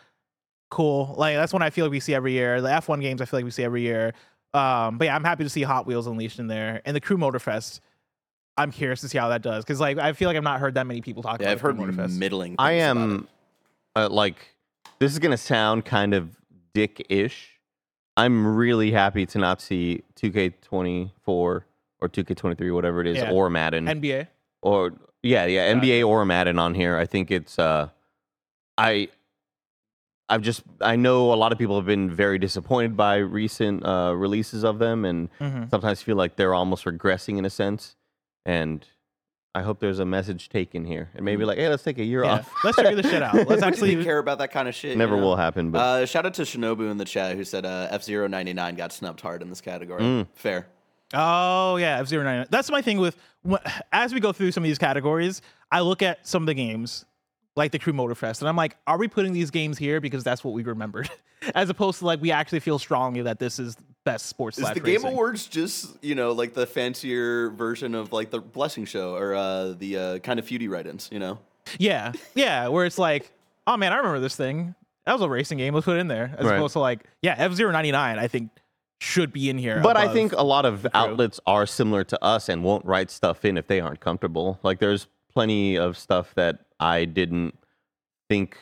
cool. 0.71 1.13
Like 1.15 1.35
that's 1.35 1.53
one 1.53 1.61
I 1.61 1.69
feel 1.69 1.85
like 1.85 1.91
we 1.91 1.99
see 1.99 2.15
every 2.15 2.31
year. 2.31 2.59
The 2.59 2.73
F 2.73 2.89
one 2.89 3.01
games 3.01 3.21
I 3.21 3.25
feel 3.25 3.37
like 3.37 3.45
we 3.45 3.51
see 3.51 3.63
every 3.63 3.83
year. 3.83 4.13
Um, 4.55 4.97
but 4.97 5.05
yeah, 5.05 5.15
I'm 5.15 5.23
happy 5.23 5.43
to 5.43 5.49
see 5.49 5.61
Hot 5.61 5.85
Wheels 5.85 6.07
Unleashed 6.07 6.39
in 6.39 6.47
there, 6.47 6.81
and 6.85 6.95
the 6.95 7.01
Crew 7.01 7.17
Motorfest. 7.17 7.81
I'm 8.57 8.71
curious 8.71 9.01
to 9.01 9.09
see 9.09 9.17
how 9.17 9.29
that 9.29 9.41
does 9.41 9.63
because 9.63 9.79
like 9.79 9.97
I 9.97 10.13
feel 10.13 10.27
like 10.27 10.37
I've 10.37 10.43
not 10.43 10.59
heard 10.59 10.73
that 10.75 10.85
many 10.85 11.01
people 11.01 11.23
talk 11.23 11.39
Yeah, 11.39 11.47
about 11.47 11.51
I've 11.53 11.61
heard 11.61 11.77
the 11.77 11.83
Crew 11.83 11.91
Motorfest. 11.93 12.17
middling. 12.17 12.55
I 12.59 12.73
am 12.73 13.27
uh, 13.95 14.09
like 14.09 14.55
this 14.99 15.11
is 15.11 15.19
gonna 15.19 15.37
sound 15.37 15.85
kind 15.85 16.13
of 16.13 16.37
dick-ish. 16.73 17.59
I'm 18.17 18.55
really 18.55 18.91
happy 18.91 19.25
to 19.27 19.39
not 19.39 19.61
see 19.61 20.03
2K24 20.15 21.11
or 21.27 21.63
2K23, 22.03 22.73
whatever 22.73 23.01
it 23.01 23.07
is, 23.07 23.17
Yeah. 23.17 23.31
or 23.31 23.49
Madden, 23.49 23.85
NBA. 23.87 24.27
or 24.61 24.93
yeah, 25.23 25.45
yeah, 25.45 25.73
NBA 25.73 26.05
or 26.07 26.25
Madden 26.25 26.59
on 26.59 26.73
here. 26.75 26.97
I 26.97 27.05
think 27.05 27.31
it's 27.31 27.57
uh, 27.57 27.89
I 28.77 29.07
I've 30.29 30.41
just 30.41 30.63
I 30.81 30.95
know 30.97 31.33
a 31.33 31.35
lot 31.35 31.51
of 31.51 31.57
people 31.57 31.77
have 31.77 31.85
been 31.85 32.09
very 32.11 32.37
disappointed 32.37 32.95
by 32.97 33.17
recent 33.17 33.85
uh, 33.85 34.13
releases 34.15 34.63
of 34.63 34.77
them, 34.79 35.05
and 35.05 35.29
Mhm. 35.39 35.69
sometimes 35.69 36.01
feel 36.01 36.15
like 36.17 36.35
they're 36.35 36.53
almost 36.53 36.85
regressing 36.85 37.37
in 37.37 37.45
a 37.45 37.49
sense. 37.49 37.95
And 38.45 38.85
I 39.53 39.61
hope 39.63 39.79
there's 39.79 39.99
a 39.99 40.05
message 40.05 40.49
taken 40.49 40.85
here, 40.85 41.09
and 41.13 41.25
maybe 41.25 41.43
like, 41.45 41.57
hey, 41.57 41.67
let's 41.67 41.83
take 41.83 41.97
a 41.99 42.03
year 42.03 42.23
Yeah. 42.23 42.31
off. 42.35 42.51
Let's 42.63 42.77
figure 42.77 42.95
this 42.95 43.09
shit 43.11 43.21
out. 43.21 43.33
Let's 43.49 43.61
Who 43.61 43.67
actually. 43.67 44.03
care 44.03 44.17
about 44.19 44.37
that 44.39 44.51
kind 44.51 44.67
of 44.69 44.73
shit. 44.75 44.91
you 44.91 44.97
Never 44.97 45.17
know? 45.17 45.23
will 45.23 45.35
happen, 45.35 45.71
but 45.71 45.79
Uh, 45.79 46.05
shout 46.05 46.25
out 46.25 46.33
to 46.35 46.43
Shinobu 46.43 46.89
in 46.89 46.97
the 46.97 47.05
chat 47.05 47.35
who 47.35 47.43
said 47.43 47.65
uh, 47.65 47.87
F 47.91 48.07
099 48.07 48.75
got 48.75 48.93
snubbed 48.93 49.19
hard 49.21 49.41
in 49.41 49.49
this 49.49 49.59
category. 49.61 50.01
Mm. 50.01 50.27
Fair. 50.35 50.67
Oh 51.13 51.75
yeah, 51.75 51.99
F 51.99 52.07
zero 52.07 52.23
nine. 52.23 52.45
That's 52.49 52.71
my 52.71 52.81
thing 52.81 52.97
with 52.97 53.17
wh- 53.49 53.55
as 53.91 54.13
we 54.13 54.21
go 54.21 54.31
through 54.31 54.53
some 54.53 54.63
of 54.63 54.67
these 54.69 54.77
categories. 54.77 55.41
I 55.69 55.81
look 55.81 56.01
at 56.01 56.25
some 56.25 56.43
of 56.43 56.47
the 56.47 56.53
games 56.53 57.03
like 57.57 57.73
the 57.73 57.79
Crew 57.79 57.91
Motorfest, 57.91 58.39
and 58.39 58.47
I'm 58.47 58.55
like, 58.55 58.77
are 58.87 58.97
we 58.97 59.09
putting 59.09 59.33
these 59.33 59.51
games 59.51 59.77
here 59.77 59.99
because 59.99 60.23
that's 60.23 60.41
what 60.41 60.53
we 60.53 60.63
remembered, 60.63 61.09
as 61.55 61.69
opposed 61.69 61.99
to 61.99 62.05
like 62.05 62.21
we 62.21 62.31
actually 62.31 62.61
feel 62.61 62.79
strongly 62.79 63.23
that 63.23 63.39
this 63.39 63.59
is 63.59 63.75
best 64.05 64.25
sports. 64.25 64.57
Is 64.57 64.63
slash 64.63 64.73
the 64.75 64.79
Game 64.81 64.95
racing. 64.95 65.13
Awards 65.13 65.47
just 65.47 65.95
you 66.03 66.15
know 66.15 66.31
like 66.31 66.53
the 66.53 66.65
fancier 66.65 67.49
version 67.51 67.95
of 67.95 68.11
like 68.13 68.29
the 68.31 68.39
Blessing 68.39 68.85
Show 68.85 69.15
or 69.15 69.35
uh, 69.35 69.73
the 69.77 69.97
uh, 69.97 70.19
kind 70.19 70.39
of 70.39 70.45
feudy 70.45 70.69
write-ins? 70.69 71.09
You 71.11 71.19
know. 71.19 71.39
Yeah, 71.77 72.13
yeah, 72.35 72.67
where 72.67 72.85
it's 72.85 72.97
like, 72.97 73.31
oh 73.67 73.77
man, 73.77 73.93
I 73.93 73.97
remember 73.97 74.19
this 74.19 74.35
thing. 74.35 74.75
That 75.05 75.13
was 75.13 75.21
a 75.21 75.29
racing 75.29 75.57
game. 75.57 75.73
Let's 75.73 75.85
put 75.85 75.97
it 75.97 75.99
in 75.99 76.07
there, 76.07 76.35
as 76.37 76.45
Right. 76.45 76.55
opposed 76.55 76.73
to 76.73 76.79
like, 76.79 77.05
yeah, 77.21 77.35
F 77.37 77.57
99 77.57 78.19
I 78.19 78.27
think 78.27 78.51
should 78.99 79.33
be 79.33 79.49
in 79.49 79.57
here. 79.57 79.79
But 79.81 79.97
I 79.97 80.13
think 80.13 80.31
a 80.33 80.43
lot 80.43 80.65
of 80.65 80.85
outlets 80.93 81.39
are 81.47 81.65
similar 81.65 82.03
to 82.03 82.23
us 82.23 82.49
and 82.49 82.63
won't 82.63 82.85
write 82.85 83.09
stuff 83.09 83.43
in 83.45 83.57
if 83.57 83.65
they 83.67 83.79
aren't 83.79 83.99
comfortable. 83.99 84.59
Like 84.61 84.79
there's 84.79 85.07
plenty 85.33 85.75
of 85.77 85.97
stuff 85.97 86.35
that 86.35 86.59
I 86.79 87.05
didn't 87.05 87.57
think 88.29 88.57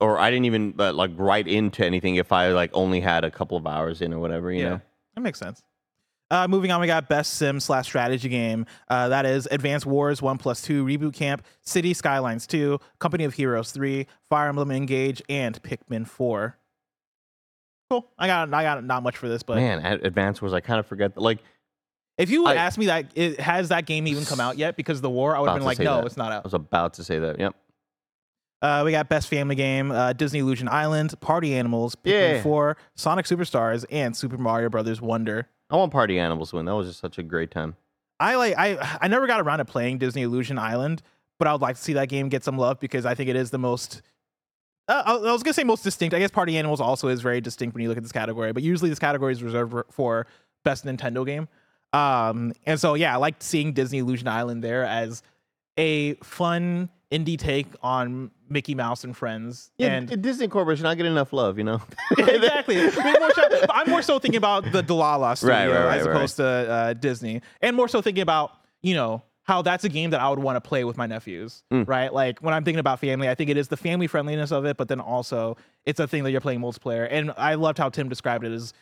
or 0.00 0.18
I 0.18 0.30
didn't 0.30 0.46
even 0.46 0.74
uh, 0.78 0.92
like 0.92 1.12
write 1.16 1.48
into 1.48 1.84
anything 1.84 2.16
if 2.16 2.32
I 2.32 2.48
like 2.48 2.70
only 2.74 3.00
had 3.00 3.24
a 3.24 3.30
couple 3.30 3.56
of 3.56 3.66
hours 3.66 4.02
in 4.02 4.12
or 4.12 4.18
whatever, 4.18 4.52
you 4.52 4.62
yeah, 4.62 4.68
know. 4.70 4.80
that 5.14 5.20
makes 5.20 5.38
sense. 5.38 5.62
Uh, 6.28 6.48
moving 6.48 6.72
on, 6.72 6.80
we 6.80 6.88
got 6.88 7.08
best 7.08 7.34
sim 7.34 7.60
slash 7.60 7.86
strategy 7.86 8.28
game. 8.28 8.66
Uh, 8.88 9.08
that 9.08 9.24
is 9.24 9.46
Advanced 9.50 9.86
Wars 9.86 10.20
One 10.20 10.38
Plus 10.38 10.60
Two, 10.60 10.84
Reboot 10.84 11.14
Camp, 11.14 11.44
City 11.62 11.94
Skylines 11.94 12.46
Two, 12.46 12.80
Company 12.98 13.24
of 13.24 13.34
Heroes 13.34 13.70
Three, 13.70 14.06
Fire 14.28 14.48
Emblem 14.48 14.72
Engage, 14.72 15.22
and 15.28 15.60
Pikmin 15.62 16.06
Four. 16.06 16.58
Cool. 17.90 18.08
I 18.18 18.26
got 18.26 18.52
I 18.52 18.64
got 18.64 18.82
not 18.82 19.04
much 19.04 19.16
for 19.16 19.28
this, 19.28 19.44
but 19.44 19.56
Man, 19.56 19.84
Advanced 20.02 20.42
Wars, 20.42 20.52
I 20.52 20.58
kind 20.60 20.80
of 20.80 20.86
forget. 20.86 21.16
Like, 21.16 21.38
if 22.18 22.28
you 22.30 22.42
would 22.42 22.56
I- 22.56 22.60
ask 22.60 22.76
me 22.76 22.86
that 22.86 23.06
it 23.14 23.38
has 23.38 23.68
that 23.68 23.86
game 23.86 24.08
even 24.08 24.24
come 24.24 24.40
out 24.40 24.58
yet 24.58 24.76
because 24.76 25.00
the 25.00 25.10
war, 25.10 25.36
I 25.36 25.40
would 25.40 25.48
have 25.48 25.58
been 25.58 25.64
like, 25.64 25.78
no, 25.78 25.98
that. 25.98 26.06
it's 26.06 26.16
not 26.16 26.32
out. 26.32 26.44
I 26.44 26.46
was 26.46 26.54
about 26.54 26.94
to 26.94 27.04
say 27.04 27.20
that. 27.20 27.38
Yep. 27.38 27.54
Uh, 28.62 28.82
we 28.84 28.90
got 28.90 29.08
Best 29.08 29.28
Family 29.28 29.54
Game, 29.54 29.90
uh, 29.90 30.12
Disney 30.14 30.38
Illusion 30.40 30.68
Island, 30.68 31.18
Party 31.20 31.54
Animals, 31.54 31.94
Pikmin 31.96 32.36
Yeah. 32.36 32.42
4, 32.42 32.76
Sonic 32.94 33.26
Superstars, 33.26 33.84
and 33.90 34.16
Super 34.16 34.38
Mario 34.38 34.68
Brothers 34.70 35.00
Wonder. 35.00 35.46
I 35.70 35.76
want 35.76 35.92
Party 35.92 36.18
Animals 36.18 36.50
to 36.50 36.56
win. 36.56 36.64
That 36.66 36.74
was 36.74 36.86
just 36.88 37.00
such 37.00 37.18
a 37.18 37.22
great 37.22 37.50
time. 37.50 37.76
I 38.18 38.36
like 38.36 38.54
I 38.56 38.98
I 39.02 39.08
never 39.08 39.26
got 39.26 39.40
around 39.40 39.58
to 39.58 39.64
playing 39.66 39.98
Disney 39.98 40.22
Illusion 40.22 40.58
Island, 40.58 41.02
but 41.38 41.46
I 41.48 41.52
would 41.52 41.60
like 41.60 41.76
to 41.76 41.82
see 41.82 41.92
that 41.94 42.08
game 42.08 42.30
get 42.30 42.42
some 42.44 42.56
love 42.56 42.80
because 42.80 43.04
I 43.04 43.14
think 43.14 43.28
it 43.28 43.36
is 43.36 43.50
the 43.50 43.58
most. 43.58 44.00
Uh, 44.88 45.02
I 45.04 45.12
I 45.16 45.32
was 45.32 45.42
gonna 45.42 45.52
say 45.52 45.64
most 45.64 45.84
distinct. 45.84 46.14
I 46.14 46.18
guess 46.18 46.30
Party 46.30 46.56
Animals 46.56 46.80
also 46.80 47.08
is 47.08 47.20
very 47.20 47.42
distinct 47.42 47.74
when 47.74 47.82
you 47.82 47.88
look 47.90 47.98
at 47.98 48.04
this 48.04 48.12
category, 48.12 48.52
but 48.52 48.62
usually 48.62 48.88
this 48.88 48.98
category 48.98 49.32
is 49.32 49.42
reserved 49.42 49.70
for- 49.72 49.86
for 49.90 50.26
best 50.64 50.86
Nintendo 50.86 51.26
game. 51.26 51.46
Um, 51.92 52.52
and 52.64 52.80
so 52.80 52.94
yeah, 52.94 53.12
I 53.12 53.16
liked 53.16 53.42
seeing 53.42 53.72
Disney 53.74 53.98
Illusion 53.98 54.28
Island 54.28 54.64
there 54.64 54.84
as 54.84 55.22
a 55.76 56.14
fun 56.22 56.88
indie 57.12 57.38
take 57.38 57.66
on 57.82 58.30
Mickey 58.48 58.74
Mouse 58.74 59.04
and 59.04 59.16
Friends. 59.16 59.70
Yeah, 59.78 59.94
and 59.94 60.22
Disney 60.22 60.48
Corporation 60.48 60.82
not 60.84 60.96
getting 60.96 61.12
enough 61.12 61.32
love, 61.32 61.58
you 61.58 61.64
know. 61.64 61.80
exactly. 62.18 62.76
More 62.84 63.30
so- 63.32 63.66
I'm 63.70 63.90
more 63.90 64.02
so 64.02 64.18
thinking 64.18 64.38
about 64.38 64.70
the 64.72 64.82
Dlala 64.82 65.36
studio 65.36 65.54
Right, 65.56 65.68
right, 65.68 65.84
right, 65.86 66.00
as 66.00 66.06
opposed 66.06 66.36
to 66.36 66.44
uh, 66.46 66.92
Disney, 66.94 67.42
and 67.62 67.76
more 67.76 67.88
so 67.88 68.02
thinking 68.02 68.22
about 68.22 68.52
you 68.82 68.94
know 68.94 69.22
how 69.44 69.62
that's 69.62 69.84
a 69.84 69.88
game 69.88 70.10
that 70.10 70.20
I 70.20 70.28
would 70.28 70.40
want 70.40 70.56
to 70.56 70.60
play 70.60 70.82
with 70.82 70.96
my 70.96 71.06
nephews, 71.06 71.62
Mm. 71.72 71.86
right? 71.86 72.12
Like 72.12 72.40
when 72.42 72.52
I'm 72.52 72.64
thinking 72.64 72.80
about 72.80 72.98
family, 72.98 73.28
I 73.28 73.36
think 73.36 73.48
it 73.50 73.56
is 73.56 73.68
the 73.68 73.76
family 73.76 74.08
friendliness 74.08 74.50
of 74.50 74.64
it, 74.64 74.76
but 74.76 74.88
then 74.88 74.98
also 74.98 75.56
it's 75.84 76.00
a 76.00 76.08
thing 76.08 76.24
that 76.24 76.32
you're 76.32 76.40
playing 76.40 76.60
multiplayer. 76.60 77.06
And 77.08 77.32
I 77.36 77.54
loved 77.54 77.78
how 77.78 77.88
Tim 77.88 78.08
described 78.08 78.44
it 78.44 78.50
as 78.50 78.72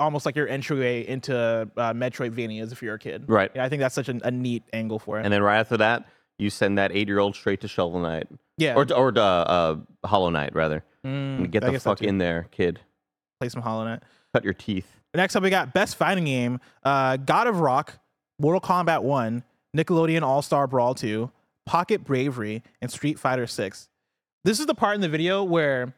almost 0.00 0.26
like 0.26 0.34
your 0.34 0.48
entryway 0.48 1.06
into 1.06 1.36
uh, 1.76 1.92
Metroidvanias 1.92 2.72
if 2.72 2.82
you're 2.82 2.94
a 2.94 2.98
kid. 2.98 3.24
Right. 3.28 3.52
Yeah, 3.54 3.64
I 3.64 3.68
think 3.68 3.78
that's 3.80 3.94
such 3.94 4.08
a, 4.08 4.18
a 4.24 4.32
neat 4.32 4.64
angle 4.72 4.98
for 4.98 5.20
it. 5.20 5.24
and 5.24 5.32
then 5.32 5.42
right 5.44 5.58
after 5.60 5.76
that, 5.76 6.08
you 6.40 6.50
send 6.50 6.78
that 6.78 6.92
eight-year-old 6.92 7.34
straight 7.36 7.60
to 7.60 7.68
Shovel 7.68 8.00
Knight, 8.00 8.26
yeah. 8.56 8.74
or 8.74 8.84
to- 8.84 8.94
or 8.96 9.12
to, 9.12 9.20
uh, 9.22 9.76
uh, 10.02 10.06
Hollow 10.08 10.30
Knight 10.30 10.54
rather. 10.54 10.84
Mm, 11.06 11.50
Get 11.50 11.64
I 11.64 11.70
the 11.70 11.80
fuck 11.80 12.02
in 12.02 12.18
there, 12.18 12.48
kid. 12.50 12.80
Play 13.40 13.48
some 13.48 13.62
Hollow 13.62 13.84
Knight. 13.84 14.02
Cut 14.34 14.44
your 14.44 14.54
teeth. 14.54 14.86
Next 15.14 15.34
up, 15.34 15.42
we 15.42 15.50
got 15.50 15.72
Best 15.74 15.96
Fighting 15.96 16.24
Game, 16.24 16.60
uh, 16.84 17.16
God 17.16 17.46
of 17.46 17.60
Rock, 17.60 17.98
Mortal 18.38 18.60
Kombat 18.60 19.02
1, 19.02 19.42
Nickelodeon 19.76 20.22
All 20.22 20.40
Star 20.42 20.66
Brawl 20.66 20.94
2, 20.94 21.30
Pocket 21.66 22.04
Bravery, 22.04 22.62
and 22.80 22.90
Street 22.90 23.18
Fighter 23.18 23.46
6. 23.46 23.88
This 24.44 24.60
is 24.60 24.66
the 24.66 24.74
part 24.74 24.94
in 24.94 25.00
the 25.00 25.08
video 25.08 25.42
where 25.42 25.94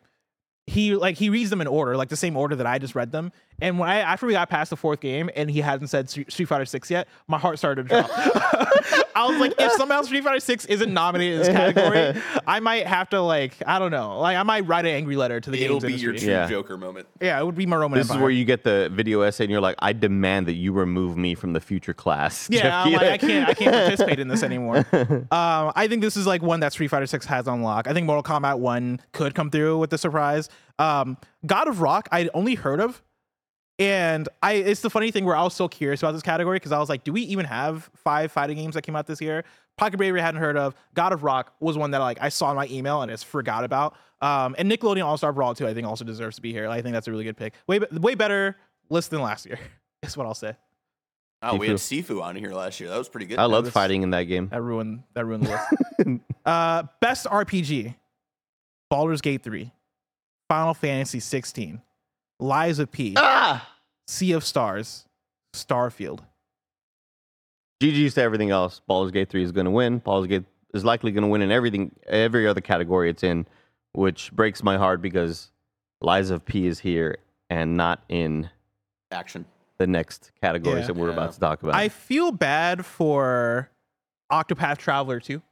he 0.67 0.95
like 0.97 1.17
he 1.17 1.29
reads 1.29 1.51
them 1.51 1.61
in 1.61 1.67
order, 1.67 1.97
like 1.97 2.09
the 2.09 2.17
same 2.17 2.37
order 2.37 2.57
that 2.57 2.67
I 2.67 2.79
just 2.79 2.95
read 2.95 3.13
them. 3.13 3.33
And 3.61 3.79
when 3.79 3.89
I 3.89 3.99
after 3.99 4.27
we 4.27 4.33
got 4.33 4.49
past 4.51 4.71
the 4.71 4.77
fourth 4.77 5.01
game 5.01 5.31
and 5.37 5.51
he 5.51 5.61
hasn't 5.61 5.91
said 5.91 6.11
Street 6.11 6.33
Street 6.33 6.47
Fighter 6.47 6.65
6 6.65 6.91
yet, 6.91 7.07
my 7.29 7.39
heart 7.39 7.59
started 7.59 7.89
to 7.89 7.95
drop. 8.03 8.11
I 9.15 9.29
was 9.29 9.39
like, 9.39 9.53
if 9.59 9.73
somehow 9.73 10.03
Street 10.03 10.25
Fighter 10.25 10.41
6 10.41 10.65
isn't 10.67 10.93
nominated 10.93 11.35
in 11.35 11.39
this 11.47 11.49
category, 11.49 12.21
I 12.47 12.61
might 12.61 12.87
have 12.87 13.11
to 13.11 13.21
like, 13.21 13.55
I 13.67 13.79
don't 13.79 13.91
know, 13.91 14.19
like 14.19 14.37
I 14.37 14.43
might 14.43 14.67
write 14.67 14.85
an 14.87 14.93
angry 14.93 15.17
letter 15.17 15.39
to 15.41 15.51
the 15.51 15.59
game. 15.59 15.67
It'll 15.67 15.81
games 15.81 15.95
be 15.95 16.01
your 16.01 16.13
true 16.15 16.29
Yeah. 16.29 16.49
Joker 16.49 16.77
moment. 16.77 17.07
yeah, 17.21 17.39
it 17.39 17.45
would 17.45 17.55
be 17.55 17.67
my 17.67 17.77
Roman 17.77 17.99
This 17.99 18.07
is 18.07 18.11
Empire. 18.11 18.23
where 18.23 18.31
you 18.33 18.45
get 18.45 18.65
the 18.65 18.89
video 18.93 19.21
essay, 19.21 19.45
and 19.45 19.51
you're 19.51 19.61
like, 19.61 19.77
I 19.81 19.93
demand 19.93 20.47
that 20.47 20.55
you 20.55 20.73
remove 20.73 21.17
me 21.17 21.35
from 21.35 21.53
the 21.53 21.61
future 21.61 21.95
class. 21.95 22.49
Yeah, 22.51 22.83
I'm 22.83 22.91
Jeff 22.91 23.01
like, 23.03 23.11
I 23.13 23.19
can't, 23.19 23.49
I 23.49 23.55
can't 23.55 23.73
participate 23.75 24.19
in 24.19 24.29
this 24.29 24.43
anymore. 24.43 24.87
Um, 25.33 25.73
I 25.77 25.87
think 25.89 26.03
this 26.03 26.17
is 26.17 26.27
like 26.27 26.43
one 26.43 26.61
that 26.61 26.73
Street 26.73 26.89
Fighter 26.89 27.07
Six 27.07 27.27
has 27.27 27.47
on 27.49 27.63
lock. 27.63 27.87
I 27.87 27.93
think 27.93 28.07
Mortal 28.07 28.23
Kombat 28.23 28.59
One 28.59 29.01
could 29.13 29.35
come 29.35 29.51
through 29.51 29.79
with 29.79 29.91
the 29.91 29.99
surprise. 29.99 30.49
Um, 30.79 31.17
God 31.47 31.69
of 31.69 31.81
Rock, 31.81 32.09
I'd 32.13 32.29
only 32.35 32.55
heard 32.55 32.81
of, 32.81 33.03
and 33.83 34.29
I. 34.43 34.55
It's 34.55 34.81
the 34.81 34.91
funny 34.91 35.11
thing 35.11 35.25
where 35.25 35.37
I 35.37 35.43
was 35.43 35.55
so 35.55 35.69
curious 35.69 36.03
about 36.03 36.13
this 36.13 36.23
category 36.23 36.57
because 36.57 36.73
I 36.73 36.79
was 36.79 36.89
like, 36.89 37.05
do 37.05 37.13
we 37.13 37.23
even 37.23 37.45
have 37.47 37.91
five 37.97 38.31
fighting 38.33 38.57
games 38.57 38.75
that 38.75 38.83
came 38.83 38.97
out 38.97 39.07
this 39.07 39.21
year? 39.21 39.45
Pocket 39.77 39.97
Bravery 39.97 40.21
I 40.21 40.25
hadn't 40.25 40.41
heard 40.41 40.57
of. 40.57 40.75
God 40.95 41.13
of 41.13 41.23
Rock 41.25 41.55
was 41.61 41.77
one 41.79 41.91
that 41.93 41.99
like 41.99 42.19
I 42.21 42.29
saw 42.29 42.51
in 42.51 42.57
my 42.57 42.67
email 42.71 43.03
and 43.03 43.11
just 43.11 43.25
forgot 43.27 43.65
about. 43.65 43.95
Um, 44.21 44.55
and 44.59 44.71
Nickelodeon 44.71 45.05
All 45.05 45.17
Star 45.17 45.33
Brawl 45.33 45.55
too, 45.55 45.67
I 45.67 45.75
think 45.75 45.87
also 45.87 46.05
deserves 46.05 46.37
to 46.37 46.43
be 46.43 46.53
here. 46.53 46.69
I 46.69 46.83
think 46.83 46.93
that's 46.93 47.09
a 47.09 47.11
really 47.11 47.25
good 47.25 47.37
pick. 47.37 47.55
Way, 47.67 47.81
way 47.93 48.15
better 48.15 48.57
list 48.91 49.11
than 49.11 49.21
last 49.23 49.47
year. 49.47 49.59
Is 50.03 50.17
what 50.17 50.27
I'll 50.27 50.35
say. 50.35 50.55
Oh, 51.45 51.57
we 51.57 51.67
had 51.67 51.77
Sifu. 51.79 52.05
Sifu 52.05 52.23
on 52.23 52.37
here 52.37 52.53
last 52.53 52.79
year. 52.79 52.89
That 52.89 52.99
was 52.99 53.09
pretty 53.09 53.27
good. 53.27 53.39
I 53.39 53.47
loved 53.47 53.67
was- 53.67 53.75
fighting 53.75 54.03
in 54.03 54.11
that 54.11 54.25
game. 54.25 54.49
That 54.49 54.63
ruined 54.63 55.03
that 55.15 55.25
ruined 55.25 55.47
the 55.47 55.51
list. 55.51 56.21
uh, 56.45 56.85
best 57.01 57.27
RPG: 57.27 57.95
Baldur's 58.91 59.21
Gate 59.21 59.43
3, 59.43 59.73
Final 60.49 60.75
Fantasy 60.75 61.19
16, 61.19 61.81
Lies 62.39 62.79
of 62.79 62.93
P, 62.93 63.15
Ah! 63.17 63.69
Sea 64.13 64.33
of 64.33 64.45
Stars, 64.45 65.07
Starfield. 65.55 66.21
GG's 67.83 68.13
to 68.15 68.23
everything 68.23 68.51
else. 68.51 68.83
Baldur's 68.87 69.11
Gate 69.11 69.31
3 69.31 69.43
is 69.43 69.53
going 69.53 69.65
to 69.65 69.71
win. 69.71 69.99
Baldur's 69.99 70.29
Gate 70.29 70.45
is 70.75 70.85
likely 70.85 71.13
going 71.13 71.23
to 71.23 71.29
win 71.29 71.41
in 71.41 71.51
everything, 71.51 71.93
every 72.07 72.47
other 72.47 72.61
category 72.61 73.09
it's 73.09 73.23
in, 73.23 73.47
which 73.93 74.31
breaks 74.33 74.63
my 74.63 74.77
heart 74.77 75.01
because 75.01 75.51
Lies 76.03 76.29
of 76.29 76.45
P 76.45 76.67
is 76.67 76.79
here 76.81 77.17
and 77.49 77.77
not 77.79 78.03
in 78.11 78.51
action. 79.11 79.47
the 79.79 79.87
next 79.87 80.31
categories 80.41 80.83
Yeah. 80.83 80.87
that 80.89 80.97
we're 80.97 81.09
Yeah. 81.09 81.15
about 81.15 81.33
to 81.33 81.41
talk 81.41 81.63
about. 81.63 81.75
I 81.75 81.89
feel 81.89 82.31
bad 82.33 82.85
for 82.87 83.69
Octopath 84.31 84.77
Traveler 84.79 85.19
too, 85.21 85.43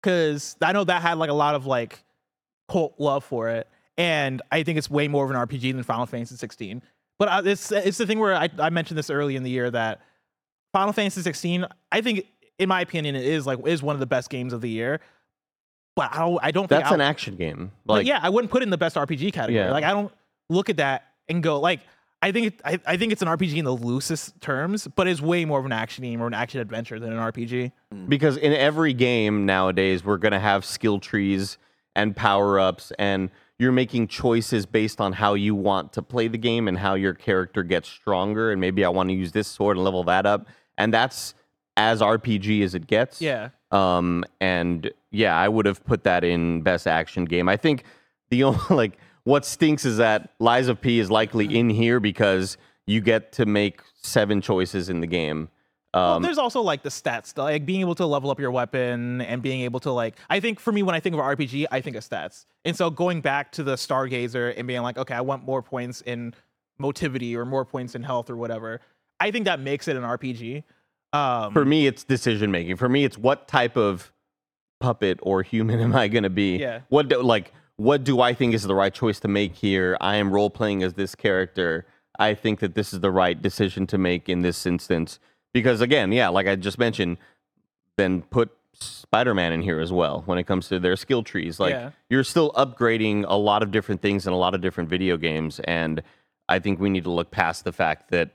because 0.00 0.56
I 0.62 0.72
know 0.72 0.84
that 0.84 1.02
had 1.02 1.18
like 1.18 1.28
a 1.30 1.34
lot 1.34 1.54
of 1.56 1.66
like 1.66 2.02
cult 2.70 2.94
love 2.98 3.24
for 3.24 3.48
it, 3.50 3.68
and 3.98 4.40
I 4.52 4.62
think 4.62 4.78
it's 4.78 4.88
way 4.88 5.06
more 5.08 5.24
of 5.24 5.30
an 5.30 5.36
RPG 5.36 5.72
than 5.72 5.82
Final 5.82 6.06
Fantasy 6.06 6.36
16. 6.36 6.80
But 7.22 7.28
uh, 7.28 7.48
it's 7.48 7.70
it's 7.70 7.98
the 7.98 8.06
thing 8.06 8.18
where 8.18 8.34
I, 8.34 8.48
I 8.58 8.70
mentioned 8.70 8.98
this 8.98 9.08
early 9.08 9.36
in 9.36 9.44
the 9.44 9.50
year 9.50 9.70
that 9.70 10.00
Final 10.72 10.92
Fantasy 10.92 11.22
16, 11.22 11.64
I 11.92 12.00
think, 12.00 12.26
in 12.58 12.68
my 12.68 12.80
opinion, 12.80 13.14
it 13.14 13.24
is 13.24 13.46
like 13.46 13.64
is 13.64 13.80
one 13.80 13.94
of 13.94 14.00
the 14.00 14.06
best 14.06 14.28
games 14.28 14.52
of 14.52 14.60
the 14.60 14.68
year. 14.68 14.98
But 15.94 16.12
I 16.12 16.18
don't, 16.18 16.38
I 16.42 16.50
don't 16.50 16.62
think 16.64 16.80
That's 16.80 16.88
I'll- 16.88 16.94
an 16.94 17.00
action 17.00 17.36
game. 17.36 17.70
Like, 17.86 18.08
yeah, 18.08 18.18
I 18.20 18.28
wouldn't 18.28 18.50
put 18.50 18.62
it 18.62 18.64
in 18.64 18.70
the 18.70 18.76
best 18.76 18.96
RPG 18.96 19.34
category. 19.34 19.54
Yeah. 19.64 19.70
Like 19.70 19.84
I 19.84 19.92
don't 19.92 20.12
look 20.50 20.68
at 20.68 20.78
that 20.78 21.12
and 21.28 21.44
go 21.44 21.60
like 21.60 21.78
I 22.22 22.32
think 22.32 22.46
it, 22.48 22.60
I, 22.64 22.80
I 22.84 22.96
think 22.96 23.12
it's 23.12 23.22
an 23.22 23.28
RPG 23.28 23.56
in 23.56 23.66
the 23.66 23.76
loosest 23.76 24.40
terms, 24.40 24.88
but 24.88 25.06
it's 25.06 25.20
way 25.20 25.44
more 25.44 25.60
of 25.60 25.64
an 25.64 25.70
action 25.70 26.02
game 26.02 26.20
or 26.20 26.26
an 26.26 26.34
action 26.34 26.60
adventure 26.60 26.98
than 26.98 27.12
an 27.12 27.20
RPG. 27.20 27.70
because 28.08 28.36
in 28.36 28.52
every 28.52 28.94
game 28.94 29.46
nowadays 29.46 30.04
we're 30.04 30.16
going 30.18 30.32
to 30.32 30.40
have 30.40 30.64
skill 30.64 30.98
trees 30.98 31.56
and 31.94 32.16
power 32.16 32.58
ups 32.58 32.92
and 32.98 33.30
you're 33.62 33.70
making 33.70 34.08
choices 34.08 34.66
based 34.66 35.00
on 35.00 35.12
how 35.12 35.34
you 35.34 35.54
want 35.54 35.92
to 35.92 36.02
play 36.02 36.26
the 36.26 36.36
game 36.36 36.66
and 36.66 36.76
how 36.76 36.94
your 36.94 37.14
character 37.14 37.62
gets 37.62 37.88
stronger 37.88 38.50
and 38.50 38.60
maybe 38.60 38.84
I 38.84 38.88
want 38.88 39.08
to 39.10 39.14
use 39.14 39.30
this 39.30 39.46
sword 39.46 39.76
and 39.76 39.84
level 39.84 40.02
that 40.04 40.26
up 40.26 40.48
and 40.76 40.92
that's 40.92 41.34
as 41.76 42.00
RPG 42.00 42.64
as 42.64 42.74
it 42.74 42.88
gets. 42.88 43.22
Yeah. 43.22 43.50
Um 43.70 44.24
and 44.40 44.90
yeah, 45.12 45.38
I 45.38 45.48
would 45.48 45.66
have 45.66 45.84
put 45.84 46.02
that 46.02 46.24
in 46.24 46.62
best 46.62 46.88
action 46.88 47.24
game. 47.24 47.48
I 47.48 47.56
think 47.56 47.84
the 48.30 48.42
only 48.48 48.58
like 48.68 48.98
what 49.22 49.46
stinks 49.46 49.84
is 49.84 49.98
that 49.98 50.32
Lies 50.40 50.66
of 50.66 50.80
P 50.80 50.98
is 50.98 51.08
likely 51.08 51.56
in 51.56 51.70
here 51.70 52.00
because 52.00 52.58
you 52.86 53.00
get 53.00 53.30
to 53.34 53.46
make 53.46 53.80
seven 53.94 54.40
choices 54.40 54.88
in 54.88 55.00
the 55.00 55.06
game. 55.06 55.50
Well, 55.94 56.14
Um, 56.14 56.22
there's 56.22 56.38
also 56.38 56.62
like 56.62 56.82
the 56.82 56.88
stats, 56.88 57.36
like 57.36 57.66
being 57.66 57.80
able 57.80 57.94
to 57.96 58.06
level 58.06 58.30
up 58.30 58.40
your 58.40 58.50
weapon 58.50 59.20
and 59.20 59.42
being 59.42 59.60
able 59.60 59.80
to 59.80 59.92
like. 59.92 60.16
I 60.30 60.40
think 60.40 60.58
for 60.58 60.72
me, 60.72 60.82
when 60.82 60.94
I 60.94 61.00
think 61.00 61.14
of 61.14 61.20
RPG, 61.20 61.66
I 61.70 61.80
think 61.80 61.96
of 61.96 62.04
stats, 62.04 62.46
and 62.64 62.76
so 62.76 62.88
going 62.90 63.20
back 63.20 63.52
to 63.52 63.62
the 63.62 63.74
Stargazer 63.74 64.54
and 64.56 64.66
being 64.66 64.82
like, 64.82 64.96
okay, 64.96 65.14
I 65.14 65.20
want 65.20 65.44
more 65.44 65.62
points 65.62 66.00
in 66.00 66.34
motivity 66.78 67.36
or 67.36 67.44
more 67.44 67.64
points 67.64 67.94
in 67.94 68.02
health 68.02 68.30
or 68.30 68.36
whatever. 68.36 68.80
I 69.20 69.30
think 69.30 69.44
that 69.44 69.60
makes 69.60 69.86
it 69.86 69.96
an 69.96 70.02
RPG. 70.02 70.64
Um, 71.12 71.52
for 71.52 71.64
me, 71.64 71.86
it's 71.86 72.04
decision 72.04 72.50
making. 72.50 72.76
For 72.76 72.88
me, 72.88 73.04
it's 73.04 73.18
what 73.18 73.46
type 73.46 73.76
of 73.76 74.10
puppet 74.80 75.18
or 75.22 75.42
human 75.42 75.78
am 75.86 75.94
I 75.94 76.08
going 76.08 76.24
to 76.24 76.30
be? 76.30 76.56
Yeah. 76.56 76.80
What 76.88 77.08
do, 77.08 77.22
like 77.22 77.52
what 77.76 78.02
do 78.04 78.20
I 78.20 78.32
think 78.34 78.54
is 78.54 78.62
the 78.62 78.74
right 78.74 78.92
choice 78.92 79.20
to 79.20 79.28
make 79.28 79.56
here? 79.56 79.96
I 80.00 80.16
am 80.16 80.32
role 80.32 80.50
playing 80.50 80.82
as 80.82 80.94
this 80.94 81.14
character. 81.14 81.86
I 82.18 82.34
think 82.34 82.60
that 82.60 82.74
this 82.74 82.92
is 82.92 83.00
the 83.00 83.10
right 83.10 83.40
decision 83.40 83.86
to 83.88 83.98
make 83.98 84.28
in 84.28 84.42
this 84.42 84.66
instance 84.66 85.18
because 85.52 85.80
again, 85.80 86.12
yeah, 86.12 86.28
like 86.28 86.46
I 86.46 86.56
just 86.56 86.78
mentioned, 86.78 87.18
then 87.96 88.22
put 88.22 88.50
Spider-Man 88.74 89.52
in 89.52 89.62
here 89.62 89.80
as 89.80 89.92
well 89.92 90.22
when 90.26 90.38
it 90.38 90.44
comes 90.44 90.68
to 90.68 90.78
their 90.78 90.96
skill 90.96 91.22
trees. 91.22 91.60
Like 91.60 91.72
Yeah. 91.72 91.90
you're 92.08 92.24
still 92.24 92.50
upgrading 92.52 93.24
a 93.28 93.36
lot 93.36 93.62
of 93.62 93.70
different 93.70 94.00
things 94.00 94.26
in 94.26 94.32
a 94.32 94.36
lot 94.38 94.54
of 94.54 94.60
different 94.60 94.88
video 94.88 95.16
games 95.16 95.60
and 95.60 96.02
I 96.48 96.58
think 96.58 96.80
we 96.80 96.90
need 96.90 97.04
to 97.04 97.10
look 97.10 97.30
past 97.30 97.64
the 97.64 97.72
fact 97.72 98.10
that 98.10 98.30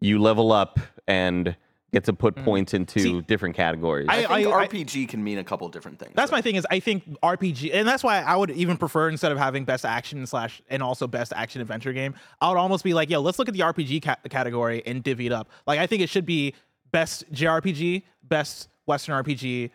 you 0.00 0.18
level 0.18 0.50
up 0.50 0.80
and 1.06 1.56
get 1.92 2.04
to 2.04 2.12
put 2.12 2.36
points 2.36 2.72
into 2.72 2.98
Mm. 3.00 3.02
See, 3.02 3.20
different 3.22 3.56
categories. 3.56 4.06
I, 4.08 4.24
I- 4.24 4.42
think 4.44 4.54
I- 4.54 4.66
RPG 4.66 5.08
can 5.08 5.24
mean 5.24 5.38
a 5.38 5.44
couple 5.44 5.68
different 5.68 5.98
things. 5.98 6.12
That's 6.14 6.30
though. 6.30 6.36
my 6.36 6.40
thing 6.42 6.54
is 6.56 6.66
I 6.70 6.78
think 6.80 7.02
RPG, 7.20 7.70
and 7.74 7.86
that's 7.88 8.04
why 8.04 8.20
I 8.22 8.36
would 8.36 8.50
even 8.50 8.76
prefer 8.76 9.08
instead 9.08 9.32
of 9.32 9.38
having 9.38 9.64
best 9.64 9.84
action 9.84 10.24
slash 10.26 10.62
and 10.70 10.82
also 10.82 11.06
best 11.06 11.32
action 11.34 11.60
adventure 11.60 11.92
game, 11.92 12.14
I 12.40 12.48
would 12.48 12.58
almost 12.58 12.84
be 12.84 12.94
like, 12.94 13.10
yo, 13.10 13.20
let's 13.20 13.38
look 13.38 13.48
at 13.48 13.54
the 13.54 13.60
RPG 13.60 14.02
ca- 14.04 14.16
category 14.28 14.82
and 14.86 15.02
divvy 15.02 15.26
it 15.26 15.32
up. 15.32 15.48
Like 15.66 15.78
I 15.80 15.86
think 15.86 16.02
it 16.02 16.08
should 16.08 16.26
be 16.26 16.54
best 16.92 17.30
JRPG, 17.32 18.02
best 18.22 18.68
Western 18.86 19.22
RPG, 19.24 19.70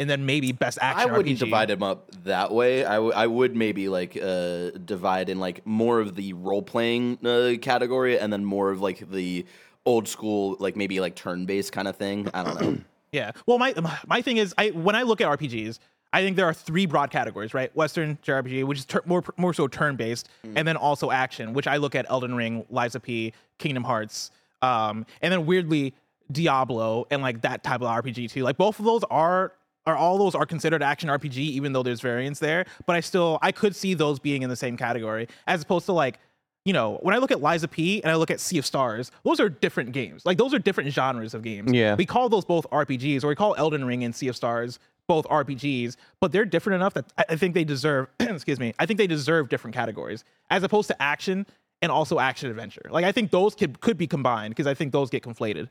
and 0.00 0.10
then 0.10 0.26
maybe 0.26 0.50
best 0.50 0.78
action. 0.80 1.08
I 1.08 1.12
wouldn't 1.16 1.36
RPG. 1.36 1.38
divide 1.38 1.68
them 1.68 1.82
up 1.84 2.10
that 2.24 2.50
way. 2.52 2.84
I, 2.84 2.94
w- 2.94 3.12
I 3.14 3.26
would 3.28 3.54
maybe 3.54 3.88
like 3.88 4.16
uh, 4.20 4.70
divide 4.84 5.28
in 5.28 5.38
like 5.38 5.64
more 5.64 6.00
of 6.00 6.16
the 6.16 6.32
role 6.32 6.62
playing 6.62 7.18
uh, 7.24 7.54
category 7.62 8.18
and 8.18 8.32
then 8.32 8.44
more 8.44 8.70
of 8.70 8.80
like 8.80 9.08
the 9.10 9.46
old 9.86 10.08
school, 10.08 10.56
like 10.60 10.76
maybe 10.76 11.00
like 11.00 11.14
turn 11.14 11.46
based 11.46 11.72
kind 11.72 11.88
of 11.88 11.96
thing. 11.96 12.28
I 12.34 12.44
don't 12.44 12.60
know. 12.60 12.78
Yeah. 13.12 13.30
Well, 13.46 13.58
my 13.58 13.72
my 14.08 14.22
thing 14.22 14.38
is, 14.38 14.52
I 14.58 14.70
when 14.70 14.96
I 14.96 15.02
look 15.02 15.20
at 15.20 15.28
RPGs, 15.38 15.78
I 16.12 16.22
think 16.22 16.34
there 16.36 16.46
are 16.46 16.52
three 16.52 16.84
broad 16.84 17.12
categories, 17.12 17.54
right? 17.54 17.70
Western 17.76 18.18
JRPG, 18.26 18.64
which 18.64 18.78
is 18.78 18.84
tur- 18.86 19.04
more 19.04 19.22
more 19.36 19.54
so 19.54 19.68
turn 19.68 19.94
based, 19.94 20.28
and 20.56 20.66
then 20.66 20.76
also 20.76 21.12
action, 21.12 21.52
which 21.52 21.68
I 21.68 21.76
look 21.76 21.94
at 21.94 22.06
Elden 22.10 22.34
Ring, 22.34 22.66
Lies 22.70 22.96
of 22.96 23.02
P, 23.02 23.32
Kingdom 23.58 23.84
Hearts, 23.84 24.32
um, 24.62 25.06
and 25.22 25.32
then 25.32 25.46
weirdly 25.46 25.94
Diablo 26.32 27.06
and 27.08 27.22
like 27.22 27.42
that 27.42 27.62
type 27.62 27.82
of 27.82 27.86
RPG 27.86 28.32
too. 28.32 28.42
Like 28.42 28.56
both 28.56 28.80
of 28.80 28.84
those 28.84 29.04
are. 29.04 29.52
Are 29.86 29.94
all 29.94 30.16
those 30.16 30.34
are 30.34 30.46
considered 30.46 30.82
action 30.82 31.10
RPG, 31.10 31.36
even 31.36 31.74
though 31.74 31.82
there's 31.82 32.00
variance 32.00 32.38
there? 32.38 32.64
But 32.86 32.96
I 32.96 33.00
still 33.00 33.38
I 33.42 33.52
could 33.52 33.76
see 33.76 33.92
those 33.92 34.18
being 34.18 34.40
in 34.40 34.48
the 34.48 34.56
same 34.56 34.78
category, 34.78 35.28
as 35.46 35.60
opposed 35.60 35.84
to 35.84 35.92
like 35.92 36.18
you 36.64 36.72
know, 36.72 36.98
when 37.02 37.14
I 37.14 37.18
look 37.18 37.30
at 37.30 37.40
Lies 37.42 37.62
of 37.62 37.70
P 37.70 38.02
and 38.02 38.10
I 38.10 38.14
look 38.16 38.30
at 38.30 38.40
Sea 38.40 38.58
of 38.58 38.64
Stars, 38.64 39.10
those 39.22 39.38
are 39.38 39.48
different 39.48 39.92
games. 39.92 40.24
Like 40.24 40.38
those 40.38 40.54
are 40.54 40.58
different 40.58 40.92
genres 40.92 41.34
of 41.34 41.42
games. 41.42 41.72
Yeah. 41.72 41.94
We 41.94 42.06
call 42.06 42.28
those 42.28 42.44
both 42.44 42.68
RPGs, 42.70 43.22
or 43.22 43.28
we 43.28 43.34
call 43.34 43.54
Elden 43.56 43.84
Ring 43.84 44.02
and 44.02 44.14
Sea 44.14 44.28
of 44.28 44.36
Stars 44.36 44.78
both 45.06 45.26
RPGs, 45.26 45.96
but 46.20 46.32
they're 46.32 46.46
different 46.46 46.76
enough 46.76 46.94
that 46.94 47.12
I 47.28 47.36
think 47.36 47.54
they 47.54 47.64
deserve, 47.64 48.08
excuse 48.20 48.58
me, 48.58 48.72
I 48.78 48.86
think 48.86 48.96
they 48.96 49.06
deserve 49.06 49.50
different 49.50 49.74
categories 49.74 50.24
as 50.50 50.62
opposed 50.62 50.88
to 50.88 51.02
action 51.02 51.46
and 51.82 51.92
also 51.92 52.18
action 52.18 52.48
adventure. 52.48 52.86
Like 52.90 53.04
I 53.04 53.12
think 53.12 53.30
those 53.30 53.54
could 53.54 53.80
could 53.80 53.98
be 53.98 54.06
combined 54.06 54.52
because 54.52 54.66
I 54.66 54.72
think 54.72 54.92
those 54.92 55.10
get 55.10 55.22
conflated. 55.22 55.68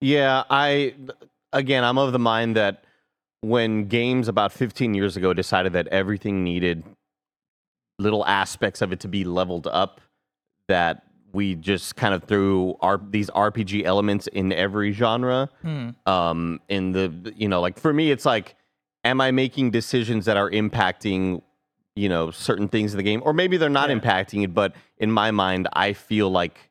Yeah, 0.00 0.44
I 0.48 0.94
again, 1.52 1.82
I'm 1.82 1.98
of 1.98 2.12
the 2.12 2.20
mind 2.20 2.54
that 2.54 2.84
when 3.40 3.86
games 3.88 4.28
about 4.28 4.52
15 4.52 4.94
years 4.94 5.16
ago 5.16 5.32
decided 5.32 5.72
that 5.72 5.88
everything 5.88 6.44
needed 6.44 6.84
little 7.98 8.24
aspects 8.26 8.82
of 8.82 8.92
it 8.92 9.00
to 9.00 9.08
be 9.08 9.24
leveled 9.24 9.66
up, 9.66 10.00
that 10.68 11.02
we 11.32 11.54
just 11.54 11.96
kind 11.96 12.14
of 12.14 12.24
threw 12.24 12.76
our 12.80 12.98
these 13.10 13.30
RPG 13.30 13.84
elements 13.84 14.26
in 14.28 14.52
every 14.52 14.92
genre. 14.92 15.48
Um, 16.06 16.60
in 16.68 16.92
the 16.92 17.32
you 17.36 17.48
know, 17.48 17.60
like 17.60 17.78
for 17.78 17.92
me, 17.92 18.10
it's 18.10 18.24
like, 18.24 18.56
am 19.04 19.20
I 19.20 19.30
making 19.30 19.70
decisions 19.70 20.24
that 20.26 20.36
are 20.36 20.50
impacting 20.50 21.42
you 21.94 22.08
know 22.08 22.30
certain 22.30 22.68
things 22.68 22.92
in 22.92 22.96
the 22.98 23.02
game, 23.02 23.22
or 23.24 23.32
maybe 23.32 23.56
they're 23.56 23.68
not 23.68 23.90
Yeah. 23.90 23.96
impacting 23.98 24.44
it, 24.44 24.54
but 24.54 24.74
in 24.98 25.10
my 25.10 25.30
mind, 25.30 25.68
I 25.72 25.92
feel 25.92 26.30
like 26.30 26.65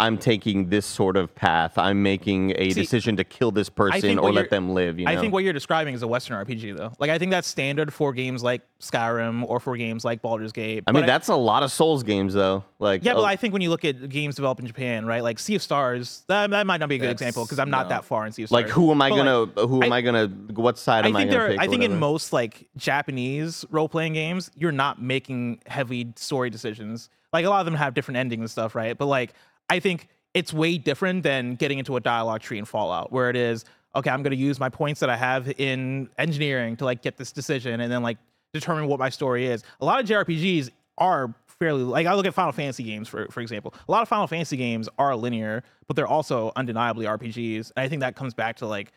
I'm 0.00 0.18
taking 0.18 0.68
this 0.70 0.86
sort 0.86 1.16
of 1.16 1.32
path. 1.34 1.78
I'm 1.78 2.02
making 2.02 2.52
a 2.56 2.70
See, 2.70 2.80
decision 2.80 3.16
to 3.16 3.24
kill 3.24 3.50
this 3.52 3.68
person 3.68 4.18
or 4.18 4.32
let 4.32 4.50
them 4.50 4.74
live. 4.74 4.98
You 4.98 5.06
know? 5.06 5.12
I 5.12 5.16
think 5.16 5.32
what 5.32 5.44
you're 5.44 5.52
describing 5.52 5.94
is 5.94 6.02
a 6.02 6.08
Western 6.08 6.44
RPG 6.44 6.76
though. 6.76 6.92
Like 6.98 7.10
I 7.10 7.18
think 7.18 7.30
that's 7.30 7.46
standard 7.46 7.92
for 7.92 8.12
games 8.12 8.42
like 8.42 8.62
Skyrim 8.80 9.44
or 9.48 9.60
for 9.60 9.76
games 9.76 10.04
like 10.04 10.20
Baldur's 10.20 10.52
Gate. 10.52 10.84
I 10.86 10.92
mean, 10.92 11.02
But 11.02 11.06
that's 11.06 11.28
a 11.28 11.36
lot 11.36 11.62
of 11.62 11.70
Souls 11.72 12.02
games, 12.02 12.34
though. 12.34 12.64
Like, 12.78 13.04
Yeah, 13.04 13.12
oh, 13.12 13.16
but 13.16 13.24
I 13.24 13.36
think 13.36 13.52
when 13.52 13.62
you 13.62 13.70
look 13.70 13.84
at 13.84 14.08
games 14.08 14.36
developed 14.36 14.60
in 14.60 14.66
Japan, 14.66 15.06
right, 15.06 15.22
like 15.22 15.38
Sea 15.38 15.56
of 15.56 15.62
Stars, 15.62 16.24
that, 16.28 16.50
that 16.50 16.66
might 16.66 16.78
not 16.78 16.88
be 16.88 16.96
a 16.96 16.98
good 16.98 17.10
example 17.10 17.44
because 17.44 17.58
I'm 17.58 17.70
not 17.70 17.86
no. 17.86 17.90
that 17.90 18.04
far 18.04 18.26
in 18.26 18.32
Sea 18.32 18.44
of 18.44 18.48
Stars. 18.48 18.64
like, 18.64 18.72
who 18.72 18.90
am 18.90 19.02
I 19.02 19.10
But, 19.10 19.16
gonna? 19.16 19.66
who 19.66 19.82
am 19.82 19.92
I, 19.92 19.96
I- 19.98 20.00
gonna? 20.00 20.26
What 20.54 20.78
side 20.78 21.04
I 21.04 21.08
am 21.08 21.16
I, 21.16 21.20
think 21.20 21.30
gonna 21.30 21.40
there. 21.42 21.50
pick? 21.52 21.60
I 21.60 21.66
or 21.66 21.70
think 21.70 21.82
in 21.82 21.98
most 21.98 22.32
like 22.32 22.68
Japanese 22.76 23.64
role 23.70 23.88
playing 23.88 24.12
games, 24.14 24.50
you're 24.56 24.72
not 24.72 25.00
making 25.02 25.60
heavy 25.66 26.12
story 26.16 26.50
decisions. 26.50 27.10
Like 27.32 27.44
a 27.44 27.50
lot 27.50 27.60
of 27.60 27.66
them 27.66 27.74
have 27.74 27.92
different 27.94 28.16
endings 28.16 28.40
and 28.40 28.50
stuff, 28.50 28.74
right? 28.74 28.96
But 28.96 29.06
like 29.06 29.34
I 29.68 29.80
think 29.80 30.08
it's 30.34 30.52
way 30.52 30.78
different 30.78 31.22
than 31.22 31.54
getting 31.54 31.78
into 31.78 31.96
a 31.96 32.00
dialogue 32.00 32.40
tree 32.40 32.58
in 32.58 32.64
Fallout, 32.64 33.12
where 33.12 33.30
it 33.30 33.36
is 33.36 33.64
okay. 33.94 34.10
I'm 34.10 34.22
going 34.22 34.32
to 34.32 34.36
use 34.36 34.60
my 34.60 34.68
points 34.68 35.00
that 35.00 35.10
I 35.10 35.16
have 35.16 35.52
in 35.58 36.08
engineering 36.18 36.76
to 36.76 36.84
like 36.84 37.02
get 37.02 37.16
this 37.16 37.32
decision, 37.32 37.80
and 37.80 37.90
then 37.90 38.02
like 38.02 38.18
determine 38.52 38.86
what 38.86 38.98
my 38.98 39.08
story 39.08 39.46
is. 39.46 39.62
A 39.80 39.84
lot 39.84 40.00
of 40.00 40.08
JRPGs 40.08 40.70
are 40.98 41.34
fairly 41.58 41.82
like 41.82 42.06
I 42.06 42.14
look 42.14 42.26
at 42.26 42.34
Final 42.34 42.52
Fantasy 42.52 42.84
games 42.84 43.08
for 43.08 43.26
for 43.28 43.40
example. 43.40 43.74
A 43.88 43.90
lot 43.90 44.02
of 44.02 44.08
Final 44.08 44.26
Fantasy 44.26 44.56
games 44.56 44.88
are 44.98 45.14
linear, 45.16 45.62
but 45.86 45.96
they're 45.96 46.06
also 46.06 46.52
undeniably 46.56 47.06
RPGs. 47.06 47.72
And 47.76 47.84
I 47.84 47.88
think 47.88 48.00
that 48.00 48.16
comes 48.16 48.34
back 48.34 48.56
to 48.56 48.66
like 48.66 48.92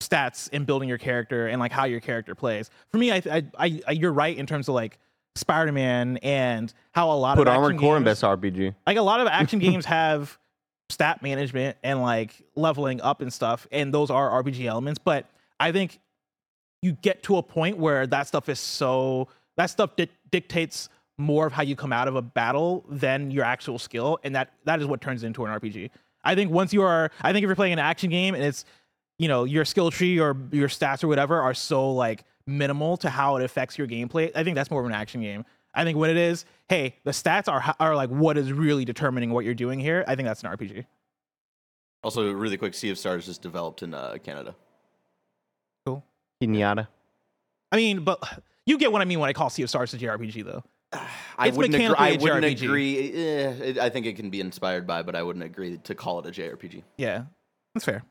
stats 0.00 0.48
and 0.52 0.66
building 0.66 0.88
your 0.88 0.98
character 0.98 1.46
and 1.48 1.60
like 1.60 1.72
how 1.72 1.84
your 1.84 2.00
character 2.00 2.34
plays. 2.34 2.70
For 2.88 2.98
me, 2.98 3.12
I, 3.12 3.22
I, 3.30 3.44
I, 3.58 3.80
I 3.88 3.92
you're 3.92 4.12
right 4.12 4.36
in 4.36 4.46
terms 4.46 4.68
of 4.68 4.74
like 4.74 4.98
Spider-Man 5.36 6.18
and 6.18 6.72
how 6.92 7.10
a 7.10 7.14
lot 7.14 7.36
put 7.36 7.48
of 7.48 7.54
Armored 7.54 7.78
Core 7.78 7.96
in 7.96 8.04
best 8.04 8.22
RPG. 8.22 8.74
like 8.86 8.96
a 8.96 9.02
lot 9.02 9.20
of 9.20 9.26
action 9.26 9.58
games 9.60 9.86
have 9.86 10.38
stat 10.90 11.22
management 11.22 11.76
and 11.82 12.02
like 12.02 12.42
leveling 12.54 13.00
up 13.00 13.22
and 13.22 13.32
stuff, 13.32 13.66
and 13.72 13.92
those 13.92 14.10
are 14.10 14.42
RPG 14.42 14.66
elements. 14.66 14.98
But 15.02 15.26
I 15.58 15.72
think 15.72 15.98
you 16.82 16.92
get 16.92 17.22
to 17.24 17.36
a 17.36 17.42
point 17.42 17.78
where 17.78 18.06
that 18.06 18.26
stuff 18.26 18.48
is 18.48 18.60
so 18.60 19.28
that 19.56 19.66
stuff 19.66 19.96
di- 19.96 20.10
dictates 20.30 20.88
more 21.18 21.46
of 21.46 21.52
how 21.52 21.62
you 21.62 21.76
come 21.76 21.92
out 21.92 22.08
of 22.08 22.16
a 22.16 22.22
battle 22.22 22.84
than 22.88 23.30
your 23.30 23.44
actual 23.44 23.78
skill, 23.78 24.18
and 24.22 24.34
that 24.34 24.52
that 24.64 24.80
is 24.80 24.86
what 24.86 25.00
turns 25.00 25.24
into 25.24 25.44
an 25.44 25.60
RPG. 25.60 25.90
I 26.24 26.34
think 26.34 26.50
once 26.50 26.72
you 26.72 26.82
are, 26.82 27.10
I 27.20 27.32
think 27.32 27.42
if 27.42 27.48
you're 27.48 27.56
playing 27.56 27.72
an 27.72 27.78
action 27.78 28.10
game 28.10 28.34
and 28.34 28.44
it's 28.44 28.64
you 29.18 29.28
know 29.28 29.44
your 29.44 29.64
skill 29.64 29.90
tree 29.90 30.20
or 30.20 30.36
your 30.50 30.68
stats 30.68 31.02
or 31.02 31.08
whatever 31.08 31.40
are 31.40 31.54
so 31.54 31.92
like 31.92 32.24
minimal 32.46 32.96
to 32.98 33.08
how 33.10 33.36
it 33.36 33.44
affects 33.44 33.76
your 33.78 33.86
gameplay 33.86 34.30
i 34.34 34.42
think 34.44 34.54
that's 34.54 34.70
more 34.70 34.80
of 34.80 34.86
an 34.86 34.92
action 34.92 35.20
game 35.20 35.44
i 35.74 35.84
think 35.84 35.96
what 35.98 36.10
it 36.10 36.16
is 36.16 36.44
hey 36.68 36.96
the 37.04 37.10
stats 37.10 37.48
are 37.48 37.74
are 37.80 37.94
like 37.96 38.10
what 38.10 38.36
is 38.38 38.52
really 38.52 38.84
determining 38.84 39.30
what 39.30 39.44
you're 39.44 39.54
doing 39.54 39.78
here 39.80 40.04
i 40.08 40.14
think 40.16 40.26
that's 40.26 40.42
an 40.42 40.50
rpg 40.50 40.84
Also, 42.02 42.32
really 42.32 42.56
quick, 42.56 42.74
Sea 42.74 42.90
of 42.90 42.98
Stars 42.98 43.26
just 43.26 43.42
developed 43.42 43.82
in 43.82 43.94
uh, 43.94 44.16
Canada. 44.24 44.54
Pinata. 46.42 46.88
i 47.70 47.76
mean 47.76 48.02
but 48.02 48.18
you 48.66 48.76
get 48.78 48.90
what 48.90 49.00
i 49.00 49.04
mean 49.04 49.20
when 49.20 49.28
i 49.30 49.32
call 49.32 49.48
sea 49.48 49.62
of 49.62 49.68
stars 49.70 49.94
a 49.94 49.98
jrpg 49.98 50.44
though 50.44 50.62
I 51.38 51.48
It's 51.48 51.56
wouldn't 51.56 51.74
agree. 51.74 51.88
mechanically 51.88 52.06
I 52.06 52.08
a 52.10 52.34
wouldn't 52.34 52.60
agree. 52.62 53.12
eh, 53.14 53.50
it- 53.70 53.78
I 53.78 53.88
think 53.88 54.04
it 54.04 54.14
can 54.14 54.28
be 54.28 54.40
inspired 54.40 54.86
by, 54.86 55.00
but 55.02 55.16
I 55.16 55.22
wouldn't 55.22 55.42
agree 55.42 55.78
to 55.78 55.94
call 55.94 56.18
it 56.18 56.26
a 56.26 56.30
JRPG. 56.30 56.82
yeah 56.98 57.24
that's 57.74 57.86
fair 57.86 58.02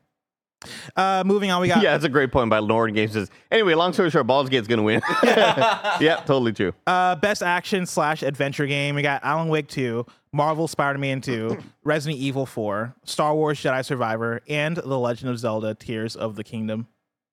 uh 0.96 1.22
moving 1.26 1.50
on 1.50 1.60
we 1.60 1.68
got 1.68 1.82
Yeah, 1.82 1.92
that's 1.92 2.04
a 2.04 2.08
great 2.08 2.32
point 2.32 2.50
by 2.50 2.58
Lauren 2.58 2.94
Games. 2.94 3.12
Says 3.12 3.30
anyway. 3.50 3.74
Long 3.74 3.92
story 3.92 4.10
short, 4.10 4.26
Baldur's 4.26 4.50
Gate's 4.50 4.68
gonna 4.68 4.82
win. 4.82 5.02
yeah, 5.24 6.22
totally 6.26 6.52
true. 6.52 6.72
Uh, 6.86 7.16
best 7.16 7.42
action 7.42 7.86
slash 7.86 8.22
adventure 8.22 8.66
game. 8.66 8.94
We 8.94 9.02
got 9.02 9.24
Alan 9.24 9.48
Wake 9.48 9.68
2, 9.68 10.06
Marvel 10.32 10.68
Spider-Man 10.68 11.20
2, 11.20 11.58
Resident 11.84 12.20
Evil 12.20 12.46
4, 12.46 12.94
Star 13.04 13.34
Wars 13.34 13.60
Jedi 13.60 13.84
Survivor, 13.84 14.40
and 14.48 14.76
The 14.76 14.98
Legend 14.98 15.30
of 15.30 15.38
Zelda: 15.38 15.74
Tears 15.74 16.16
of 16.16 16.36
the 16.36 16.44
Kingdom. 16.44 16.86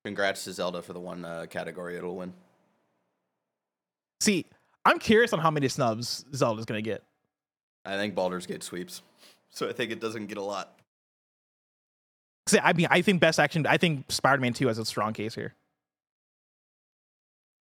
Congrats 0.05 0.45
to 0.45 0.53
Zelda 0.53 0.81
for 0.81 0.93
the 0.93 0.99
one 0.99 1.25
uh, 1.25 1.45
category 1.49 1.97
it'll 1.97 2.15
win. 2.15 2.33
See, 4.21 4.45
I'm 4.85 4.97
curious 4.99 5.33
on 5.33 5.39
how 5.39 5.51
many 5.51 5.67
snubs 5.67 6.25
Zelda's 6.33 6.65
gonna 6.65 6.81
get. 6.81 7.03
I 7.85 7.95
think 7.95 8.15
Baldur's 8.15 8.45
Gate 8.45 8.63
sweeps, 8.63 9.01
so 9.49 9.69
I 9.69 9.73
think 9.73 9.91
it 9.91 9.99
doesn't 9.99 10.27
get 10.27 10.37
a 10.37 10.43
lot. 10.43 10.78
I 12.53 12.73
mean, 12.73 12.87
I 12.89 13.01
think 13.01 13.19
best 13.19 13.39
action. 13.39 13.65
I 13.67 13.77
think 13.77 14.11
Spider-Man 14.11 14.53
2 14.53 14.67
has 14.67 14.77
a 14.77 14.85
strong 14.85 15.13
case 15.13 15.35
here. 15.35 15.55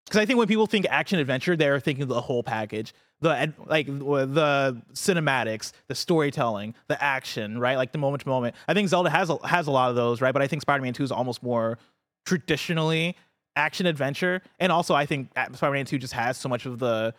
because 0.07 0.21
I 0.21 0.27
think 0.27 0.39
when 0.39 0.49
people 0.49 0.67
think 0.67 0.87
action 0.91 1.19
adventure, 1.19 1.57
they're 1.57 1.81
thinking 1.81 2.07
the 2.07 2.21
whole 2.21 2.43
package. 2.43 2.93
The 3.21 3.53
like 3.67 3.87
the 3.87 4.83
cinematics, 4.95 5.73
the 5.89 5.95
storytelling, 5.95 6.75
the 6.89 7.03
action, 7.03 7.59
right? 7.59 7.77
Like 7.77 7.93
the 7.93 7.99
moment 7.99 8.23
to 8.23 8.29
moment. 8.29 8.57
I 8.67 8.73
think 8.75 8.89
Zelda 8.89 9.11
has 9.11 9.29
a, 9.29 9.47
has 9.47 9.67
a 9.67 9.71
lot 9.71 9.91
of 9.91 9.97
those, 9.97 10.23
right? 10.23 10.33
But 10.33 10.41
I 10.41 10.47
think 10.47 10.63
Spider-Man 10.63 10.95
Two 10.95 11.05
is 11.05 11.13
almost 11.13 11.43
more 11.43 11.79
traditionally 12.25 13.17
action 13.57 13.85
adventure, 13.85 14.41
and 14.59 14.73
also 14.73 14.95
I 14.95 15.05
think 15.05 15.29
uh, 15.37 15.53
Spider-Man 15.53 15.85
Two 15.85 15.99
just 15.99 16.15
has 16.15 16.39
so 16.39 16.49
much 16.49 16.65
of 16.65 16.79
the 16.79 17.15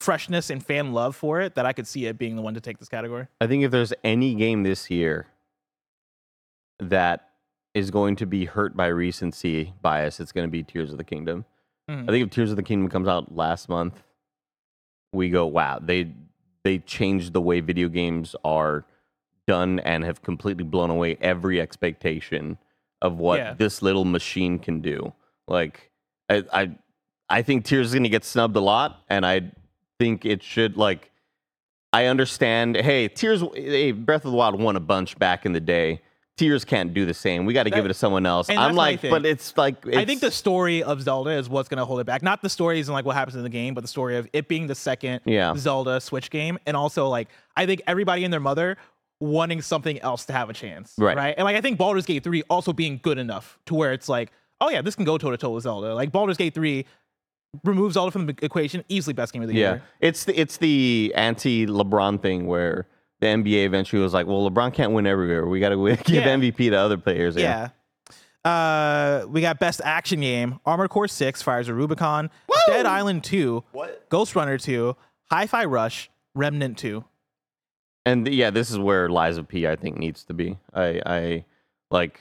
freshness 0.00 0.50
and 0.50 0.64
fan 0.64 0.92
love 0.92 1.16
for 1.16 1.40
it 1.40 1.54
that 1.54 1.64
I 1.64 1.72
could 1.72 1.86
see 1.86 2.06
it 2.06 2.18
being 2.18 2.36
the 2.36 2.42
one 2.42 2.54
to 2.54 2.60
take 2.60 2.78
this 2.78 2.88
category. 2.88 3.26
I 3.40 3.46
think 3.46 3.64
if 3.64 3.70
there's 3.70 3.92
any 4.04 4.34
game 4.34 4.62
this 4.62 4.90
year 4.90 5.26
that 6.88 7.30
is 7.74 7.90
going 7.90 8.16
to 8.16 8.26
be 8.26 8.44
hurt 8.46 8.76
by 8.76 8.86
recency 8.88 9.72
bias, 9.82 10.18
it's 10.20 10.32
going 10.32 10.46
to 10.46 10.50
be 10.50 10.62
Tears 10.62 10.90
of 10.92 10.98
the 10.98 11.04
Kingdom. 11.04 11.44
Mhm. 11.88 12.04
I 12.04 12.06
think 12.12 12.26
if 12.26 12.30
Tears 12.30 12.50
of 12.50 12.56
the 12.56 12.62
Kingdom 12.62 12.88
comes 12.90 13.08
out 13.08 13.34
last 13.34 13.68
month, 13.68 14.02
we 15.12 15.28
go, 15.30 15.46
wow, 15.46 15.78
they 15.80 16.12
they 16.64 16.78
changed 16.78 17.32
the 17.32 17.40
way 17.40 17.60
video 17.60 17.88
games 17.88 18.36
are 18.44 18.84
done 19.46 19.78
and 19.80 20.04
have 20.04 20.20
completely 20.22 20.62
blown 20.64 20.90
away 20.90 21.16
every 21.20 21.58
expectation 21.60 22.58
of 23.00 23.16
what 23.18 23.38
Yeah. 23.38 23.54
this 23.54 23.80
little 23.82 24.04
machine 24.04 24.58
can 24.58 24.80
do. 24.80 25.12
Like 25.48 25.90
I 26.28 26.44
I, 26.52 26.70
I 27.28 27.42
think 27.42 27.64
Tears 27.64 27.88
is 27.88 27.92
going 27.94 28.02
to 28.02 28.08
get 28.10 28.24
snubbed 28.24 28.56
a 28.56 28.60
lot, 28.60 29.02
and 29.08 29.24
I 29.24 29.52
think 29.98 30.24
it 30.24 30.42
should 30.42 30.76
like. 30.76 31.10
I 31.92 32.06
understand. 32.06 32.76
Hey, 32.76 33.08
Tears. 33.08 33.42
Hey, 33.54 33.90
Breath 33.92 34.24
of 34.24 34.30
the 34.32 34.36
Wild 34.36 34.60
won 34.60 34.76
a 34.76 34.80
bunch 34.80 35.18
back 35.18 35.44
in 35.46 35.52
the 35.52 35.60
day. 35.60 36.02
Tears 36.40 36.64
can't 36.64 36.94
do 36.94 37.04
the 37.04 37.12
same. 37.12 37.44
We 37.44 37.52
got 37.52 37.64
to 37.64 37.70
give 37.70 37.84
it 37.84 37.88
to 37.88 37.94
someone 37.94 38.24
else. 38.24 38.48
I'm 38.48 38.74
like, 38.74 39.02
but 39.02 39.26
it's 39.26 39.54
like 39.58 39.86
I 39.94 40.06
think 40.06 40.22
the 40.22 40.30
story 40.30 40.82
of 40.82 41.02
Zelda 41.02 41.30
is 41.32 41.50
what's 41.50 41.68
going 41.68 41.76
to 41.78 41.84
hold 41.84 42.00
it 42.00 42.04
back. 42.06 42.22
Not 42.22 42.40
the 42.40 42.48
stories 42.48 42.88
and 42.88 42.94
like 42.94 43.04
what 43.04 43.14
happens 43.14 43.36
in 43.36 43.42
the 43.42 43.50
game, 43.50 43.74
but 43.74 43.82
the 43.82 43.88
story 43.88 44.16
of 44.16 44.26
it 44.32 44.48
being 44.48 44.66
the 44.66 44.74
second 44.74 45.20
Yeah. 45.26 45.54
Zelda 45.54 46.00
Switch 46.00 46.30
game, 46.30 46.58
and 46.66 46.78
also 46.78 47.08
like 47.08 47.28
I 47.56 47.66
think 47.66 47.82
everybody 47.86 48.24
and 48.24 48.32
their 48.32 48.40
mother 48.40 48.78
wanting 49.20 49.60
something 49.60 50.00
else 50.00 50.24
to 50.24 50.32
have 50.32 50.48
a 50.48 50.54
chance, 50.54 50.94
Right. 50.96 51.14
Right, 51.14 51.34
and 51.36 51.44
like 51.44 51.56
I 51.56 51.60
think 51.60 51.76
Baldur's 51.76 52.06
Gate 52.06 52.24
three 52.24 52.42
also 52.48 52.72
being 52.72 53.00
good 53.02 53.18
enough 53.18 53.58
to 53.66 53.74
where 53.74 53.92
it's 53.92 54.08
like, 54.08 54.32
oh 54.62 54.70
yeah, 54.70 54.80
this 54.80 54.94
can 54.94 55.04
go 55.04 55.18
toe 55.18 55.30
to 55.30 55.36
toe 55.36 55.50
with 55.50 55.64
Zelda. 55.64 55.94
Like 55.94 56.10
Baldur's 56.10 56.38
Gate 56.38 56.54
three 56.54 56.86
removes 57.64 57.94
Zelda 57.94 58.10
from 58.12 58.24
the 58.26 58.34
equation, 58.40 58.82
easily 58.88 59.12
best 59.12 59.32
game 59.34 59.42
of 59.42 59.48
the 59.48 59.54
Yeah, 59.54 59.70
year. 59.72 59.82
it's 60.00 60.24
the, 60.24 60.40
it's 60.40 60.56
the 60.56 61.12
anti 61.16 61.66
LeBron 61.66 62.22
thing 62.22 62.46
where 62.46 62.86
the 63.20 63.26
NBA 63.26 63.64
eventually 63.64 64.02
was 64.02 64.12
like, 64.14 64.26
well, 64.26 64.48
LeBron 64.50 64.72
can't 64.74 64.92
win 64.92 65.06
everywhere. 65.06 65.46
We 65.46 65.60
got 65.60 65.70
to 65.70 65.96
give 66.04 66.08
Yeah. 66.24 66.36
MVP 66.36 66.56
to 66.70 66.74
other 66.74 66.96
players. 66.98 67.36
Yeah. 67.36 67.68
Uh, 68.44 69.26
we 69.28 69.40
got 69.42 69.58
best 69.58 69.82
action 69.84 70.20
game: 70.20 70.58
Armored 70.64 70.88
Core 70.90 71.08
Six, 71.08 71.42
Fires 71.42 71.68
of 71.68 71.76
Rubicon, 71.76 72.30
Dead 72.66 72.86
Island 72.86 73.22
Two, 73.22 73.64
What? 73.72 74.08
Ghost 74.08 74.34
Runner 74.34 74.56
Two, 74.56 74.96
Hi-Fi 75.30 75.66
Rush, 75.66 76.10
Remnant 76.34 76.78
Two. 76.78 77.04
and 78.06 78.24
th- 78.24 78.34
yeah, 78.34 78.48
this 78.48 78.70
is 78.70 78.78
where 78.78 79.10
Lies 79.10 79.36
of 79.36 79.46
P 79.46 79.66
I 79.66 79.76
think 79.76 79.98
needs 79.98 80.24
to 80.24 80.32
be. 80.34 80.56
I 80.72 81.02
I 81.04 81.44
like. 81.90 82.18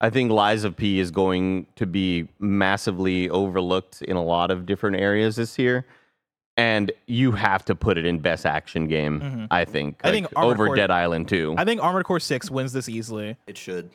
I 0.00 0.08
think 0.08 0.30
Lies 0.30 0.64
of 0.64 0.76
P 0.76 0.98
is 0.98 1.10
going 1.10 1.66
to 1.76 1.84
be 1.86 2.26
massively 2.38 3.28
overlooked 3.28 4.00
in 4.00 4.16
a 4.16 4.24
lot 4.24 4.50
of 4.50 4.64
different 4.64 4.96
areas 4.96 5.36
this 5.36 5.58
year. 5.58 5.84
And 6.56 6.92
you 7.06 7.32
have 7.32 7.64
to 7.64 7.74
put 7.74 7.98
it 7.98 8.06
in 8.06 8.20
best 8.20 8.46
action 8.46 8.86
game, 8.86 9.48
I 9.50 9.64
think. 9.64 9.98
Mm-hmm. 9.98 10.06
I 10.06 10.10
think 10.12 10.26
like, 10.26 10.36
Armored 10.36 10.54
over 10.56 10.66
Core- 10.68 10.76
Dead 10.76 10.90
Island 10.90 11.28
2. 11.28 11.56
I 11.58 11.64
think 11.64 11.82
Armored 11.82 12.04
Core 12.04 12.20
Six 12.20 12.48
wins 12.50 12.72
this 12.72 12.88
easily. 12.88 13.36
It 13.48 13.58
should. 13.58 13.90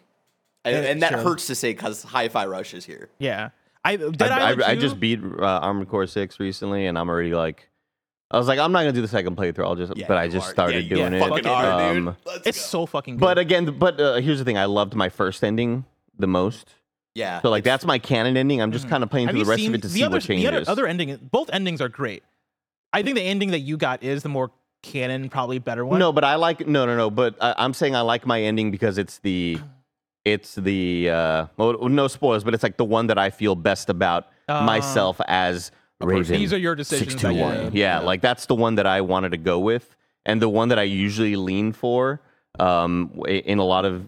And, 0.65 0.75
It 0.75 0.89
and 0.91 1.01
that 1.01 1.11
should. 1.11 1.19
hurts 1.19 1.47
to 1.47 1.55
say 1.55 1.71
because 1.71 2.03
Hi-Fi 2.03 2.45
Rush 2.47 2.73
is 2.73 2.83
here. 2.83 3.09
Yeah, 3.17 3.49
I 3.85 3.95
Dead 3.95 4.21
I, 4.23 4.47
Island 4.49 4.63
I, 4.63 4.71
I 4.71 4.75
just 4.75 4.99
beat 4.99 5.21
uh, 5.23 5.41
Armored 5.45 5.87
Core 5.87 6.05
Six 6.05 6.37
recently, 6.37 6.85
and 6.85 6.97
I'm 6.99 7.07
already 7.07 7.33
like, 7.33 7.69
I 8.29 8.37
was 8.37 8.49
like, 8.49 8.59
I'm 8.59 8.73
not 8.73 8.79
gonna 8.79 8.91
do 8.91 9.01
the 9.01 9.07
second 9.07 9.37
playthrough. 9.37 9.63
I'll 9.63 9.75
just, 9.77 9.95
Yeah, 9.95 10.07
but 10.09 10.17
I 10.17 10.27
just 10.27 10.49
are. 10.49 10.51
started 10.51 10.83
Yeah, 10.83 10.89
you 10.89 10.95
doing 10.97 11.13
it. 11.13 11.19
fucking 11.19 11.43
Fucking 11.45 11.49
are, 11.51 11.91
Um, 11.91 12.05
dude. 12.25 12.41
It's 12.45 12.59
go. 12.59 12.81
so 12.81 12.85
fucking 12.87 13.15
good. 13.15 13.21
But 13.21 13.37
again, 13.37 13.65
but 13.79 14.01
uh, 14.01 14.15
here's 14.15 14.37
the 14.39 14.43
thing: 14.43 14.57
I 14.57 14.65
loved 14.65 14.95
my 14.95 15.07
first 15.07 15.45
ending 15.45 15.85
the 16.17 16.27
most. 16.27 16.75
yeah. 17.15 17.39
So 17.41 17.49
like, 17.49 17.63
that's 17.63 17.85
my 17.85 17.99
canon 17.99 18.35
ending. 18.35 18.61
I'm 18.61 18.73
just 18.73 18.89
kind 18.89 19.01
of 19.01 19.09
playing 19.09 19.27
Have 19.27 19.35
through 19.37 19.45
the 19.45 19.49
rest 19.49 19.65
of 19.65 19.73
it 19.75 19.81
to 19.83 19.87
the 19.87 19.93
see 19.93 20.03
other, 20.03 20.17
what 20.17 20.23
changes. 20.23 20.43
The 20.51 20.57
other, 20.57 20.69
other 20.71 20.87
ending, 20.87 21.29
both 21.31 21.49
endings 21.53 21.79
are 21.79 21.87
great. 21.89 22.21
I 22.93 23.03
think 23.03 23.15
the 23.15 23.23
ending 23.23 23.51
that 23.51 23.59
you 23.59 23.77
got 23.77 24.03
is 24.03 24.23
the 24.23 24.29
more 24.29 24.51
canon, 24.81 25.29
probably 25.29 25.59
better 25.59 25.85
one. 25.85 25.99
No, 25.99 26.11
but 26.11 26.23
I 26.23 26.35
like 26.35 26.67
no, 26.67 26.85
no, 26.85 26.95
no. 26.97 27.09
But 27.09 27.35
I, 27.41 27.53
I'm 27.57 27.73
saying 27.73 27.95
I 27.95 28.01
like 28.01 28.25
my 28.25 28.41
ending 28.41 28.71
because 28.71 28.97
it's 28.97 29.19
the, 29.19 29.59
it's 30.25 30.55
the 30.55 31.09
uh, 31.09 31.45
well, 31.57 31.87
no 31.89 32.07
spoilers, 32.07 32.43
but 32.43 32.53
it's 32.53 32.63
like 32.63 32.77
the 32.77 32.85
one 32.85 33.07
that 33.07 33.17
I 33.17 33.29
feel 33.29 33.55
best 33.55 33.89
about 33.89 34.27
Uh, 34.47 34.63
myself 34.63 35.21
as 35.27 35.71
Raven. 36.01 36.35
These 36.39 36.53
are 36.53 36.57
your 36.57 36.75
decisions 36.75 37.11
Six 37.11 37.21
two 37.21 37.33
one. 37.35 37.65
made. 37.65 37.73
Yeah, 37.73 37.99
like 37.99 38.21
that's 38.21 38.45
the 38.47 38.55
one 38.55 38.75
that 38.75 38.87
I 38.87 39.01
wanted 39.01 39.31
to 39.31 39.37
go 39.37 39.59
with, 39.59 39.95
and 40.25 40.41
the 40.41 40.49
one 40.49 40.69
that 40.69 40.79
I 40.79 40.83
usually 40.83 41.35
lean 41.35 41.71
for 41.73 42.21
um, 42.57 43.11
in 43.27 43.59
a 43.59 43.63
lot 43.65 43.85
of 43.85 44.07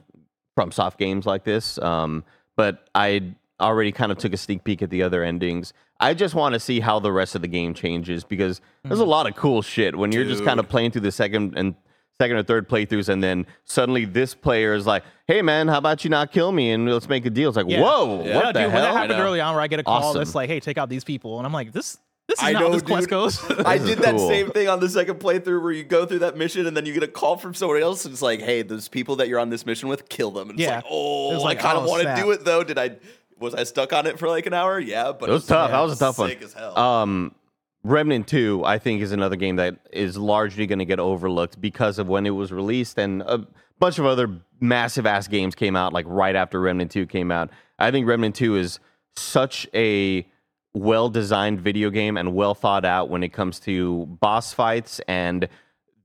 FromSoft 0.58 0.98
games 0.98 1.26
like 1.26 1.44
this. 1.44 1.78
Um, 1.80 2.24
but 2.56 2.90
I 2.96 3.34
already 3.60 3.92
kind 3.92 4.12
of 4.12 4.18
took 4.18 4.34
a 4.34 4.38
sneak 4.38 4.64
peek 4.64 4.82
at 4.82 4.90
the 4.90 5.04
other 5.04 5.24
endings. 5.24 5.74
I 6.02 6.14
just 6.14 6.34
want 6.36 6.54
to 6.54 6.60
see 6.60 6.80
how 6.80 7.00
the 7.00 7.12
rest 7.12 7.36
of 7.36 7.42
the 7.42 7.48
game 7.48 7.74
changes 7.74 8.24
because 8.24 8.60
there's 8.84 9.00
a 9.00 9.04
mm. 9.04 9.08
lot 9.08 9.28
of 9.28 9.36
cool 9.36 9.62
shit 9.62 9.96
when 9.98 10.12
you're 10.12 10.26
just 10.26 10.44
kind 10.44 10.60
of 10.60 10.68
playing 10.68 10.92
through 10.92 11.02
the 11.02 11.12
second 11.12 11.54
and 11.58 11.76
second 12.20 12.38
or 12.38 12.44
third 12.44 12.68
playthroughs, 12.70 13.08
and 13.10 13.24
then 13.24 13.46
suddenly 13.66 14.06
this 14.06 14.36
player 14.36 14.74
is 14.74 14.86
like, 14.86 15.04
"Hey 15.28 15.42
man, 15.42 15.68
how 15.68 15.78
about 15.78 16.04
you 16.04 16.10
not 16.10 16.32
kill 16.32 16.52
me 16.52 16.72
and 16.72 16.88
let's 16.92 17.08
make 17.10 17.26
a 17.26 17.30
deal?" 17.30 17.50
It's 17.50 17.58
like, 17.58 17.68
Yeah. 17.70 17.82
"Whoa, 17.82 18.24
Yeah. 18.26 18.36
what 18.36 18.46
Yeah, 18.46 18.52
the 18.52 18.60
dude, 18.62 18.74
when 18.74 18.82
that 18.84 18.94
happened 18.94 19.14
I 19.14 19.18
know. 19.18 19.24
early 19.24 19.42
on, 19.42 19.54
where 19.56 19.64
I 19.64 19.68
get 19.68 19.80
a 19.80 19.84
call 19.84 20.04
Awesome. 20.04 20.20
that's 20.20 20.36
like, 20.36 20.50
"Hey, 20.50 20.60
take 20.60 20.78
out 20.78 20.90
these 20.90 21.04
people," 21.04 21.38
and 21.38 21.48
I'm 21.48 21.54
like, 21.54 21.72
"This, 21.72 21.98
this 22.28 22.38
is 22.40 22.44
I 22.44 22.52
not 22.54 22.60
know, 22.62 22.68
how 22.68 22.74
this 22.74 22.82
quest 22.84 23.02
dude. 23.02 23.10
goes." 23.10 23.52
I 23.66 23.78
This 23.80 23.88
did 23.90 24.00
that 24.00 24.16
cool. 24.18 24.28
same 24.28 24.52
thing 24.52 24.68
on 24.70 24.80
the 24.80 24.90
second 24.90 25.16
playthrough 25.20 25.64
where 25.64 25.72
you 25.72 25.84
go 25.84 26.06
through 26.06 26.20
that 26.20 26.38
mission 26.38 26.68
and 26.68 26.78
then 26.78 26.86
you 26.86 26.94
get 26.94 27.02
a 27.04 27.08
call 27.08 27.38
from 27.38 27.54
somebody 27.56 27.82
else 27.82 28.06
and 28.06 28.14
it's 28.14 28.22
like, 28.22 28.40
hey, 28.42 28.62
those 28.62 28.88
people 28.88 29.16
that 29.16 29.28
you're 29.28 29.40
on 29.40 29.50
this 29.50 29.66
mission 29.66 29.90
with, 29.90 30.08
kill 30.08 30.30
them. 30.32 30.52
And 30.52 30.60
it's 30.60 30.68
Yeah. 30.68 30.76
like, 30.78 30.86
oh, 30.92 31.32
It 31.32 31.34
was 31.36 31.44
like, 31.44 31.58
I 31.60 31.62
kind 31.62 31.78
of 31.80 31.86
oh, 31.86 31.90
want 31.90 32.02
to 32.04 32.08
snap. 32.08 32.20
do 32.24 32.32
it 32.32 32.46
though. 32.46 32.64
Did 32.64 32.78
I? 32.78 32.98
Was 33.42 33.56
I 33.56 33.64
stuck 33.64 33.92
on 33.92 34.06
it 34.08 34.20
for 34.20 34.30
like 34.30 34.46
an 34.46 34.54
hour? 34.54 34.80
Yeah, 34.80 35.12
but 35.12 35.30
It 35.30 35.34
was 35.34 35.48
tough. 35.48 35.72
That 35.72 35.82
was 35.82 35.98
a 35.98 36.00
tough 36.00 36.20
one. 36.20 36.30
sick 36.30 36.42
As 36.42 36.54
hell. 36.54 36.78
Um, 36.78 37.36
Remnant 37.84 38.28
2, 38.28 38.64
I 38.64 38.78
think, 38.78 39.02
is 39.02 39.12
another 39.12 39.36
game 39.36 39.56
that 39.56 39.80
is 39.92 40.16
largely 40.16 40.68
going 40.68 40.80
to 40.80 40.86
get 40.86 41.00
overlooked 41.00 41.60
because 41.60 41.98
of 41.98 42.08
when 42.08 42.28
it 42.28 42.32
was 42.32 42.52
released, 42.52 43.00
and 43.00 43.24
a 43.24 43.48
bunch 43.80 43.98
of 43.98 44.06
other 44.06 44.30
massive 44.60 45.08
ass 45.08 45.28
games 45.28 45.56
came 45.56 45.76
out 45.76 45.92
like 45.92 46.06
right 46.08 46.36
after 46.36 46.62
Remnant 46.62 46.92
2 46.92 47.08
came 47.08 47.32
out. 47.32 47.50
I 47.80 47.90
think 47.90 48.08
Remnant 48.08 48.36
2 48.36 48.56
is 48.58 48.80
such 49.16 49.68
a 49.74 50.28
well 50.74 51.10
designed 51.10 51.60
video 51.60 51.90
game 51.90 52.16
and 52.16 52.36
well 52.36 52.54
thought 52.54 52.86
out 52.86 53.10
when 53.10 53.24
it 53.24 53.34
comes 53.34 53.60
to 53.62 54.06
boss 54.22 54.54
fights 54.54 55.02
and 55.08 55.50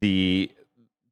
the 0.00 0.50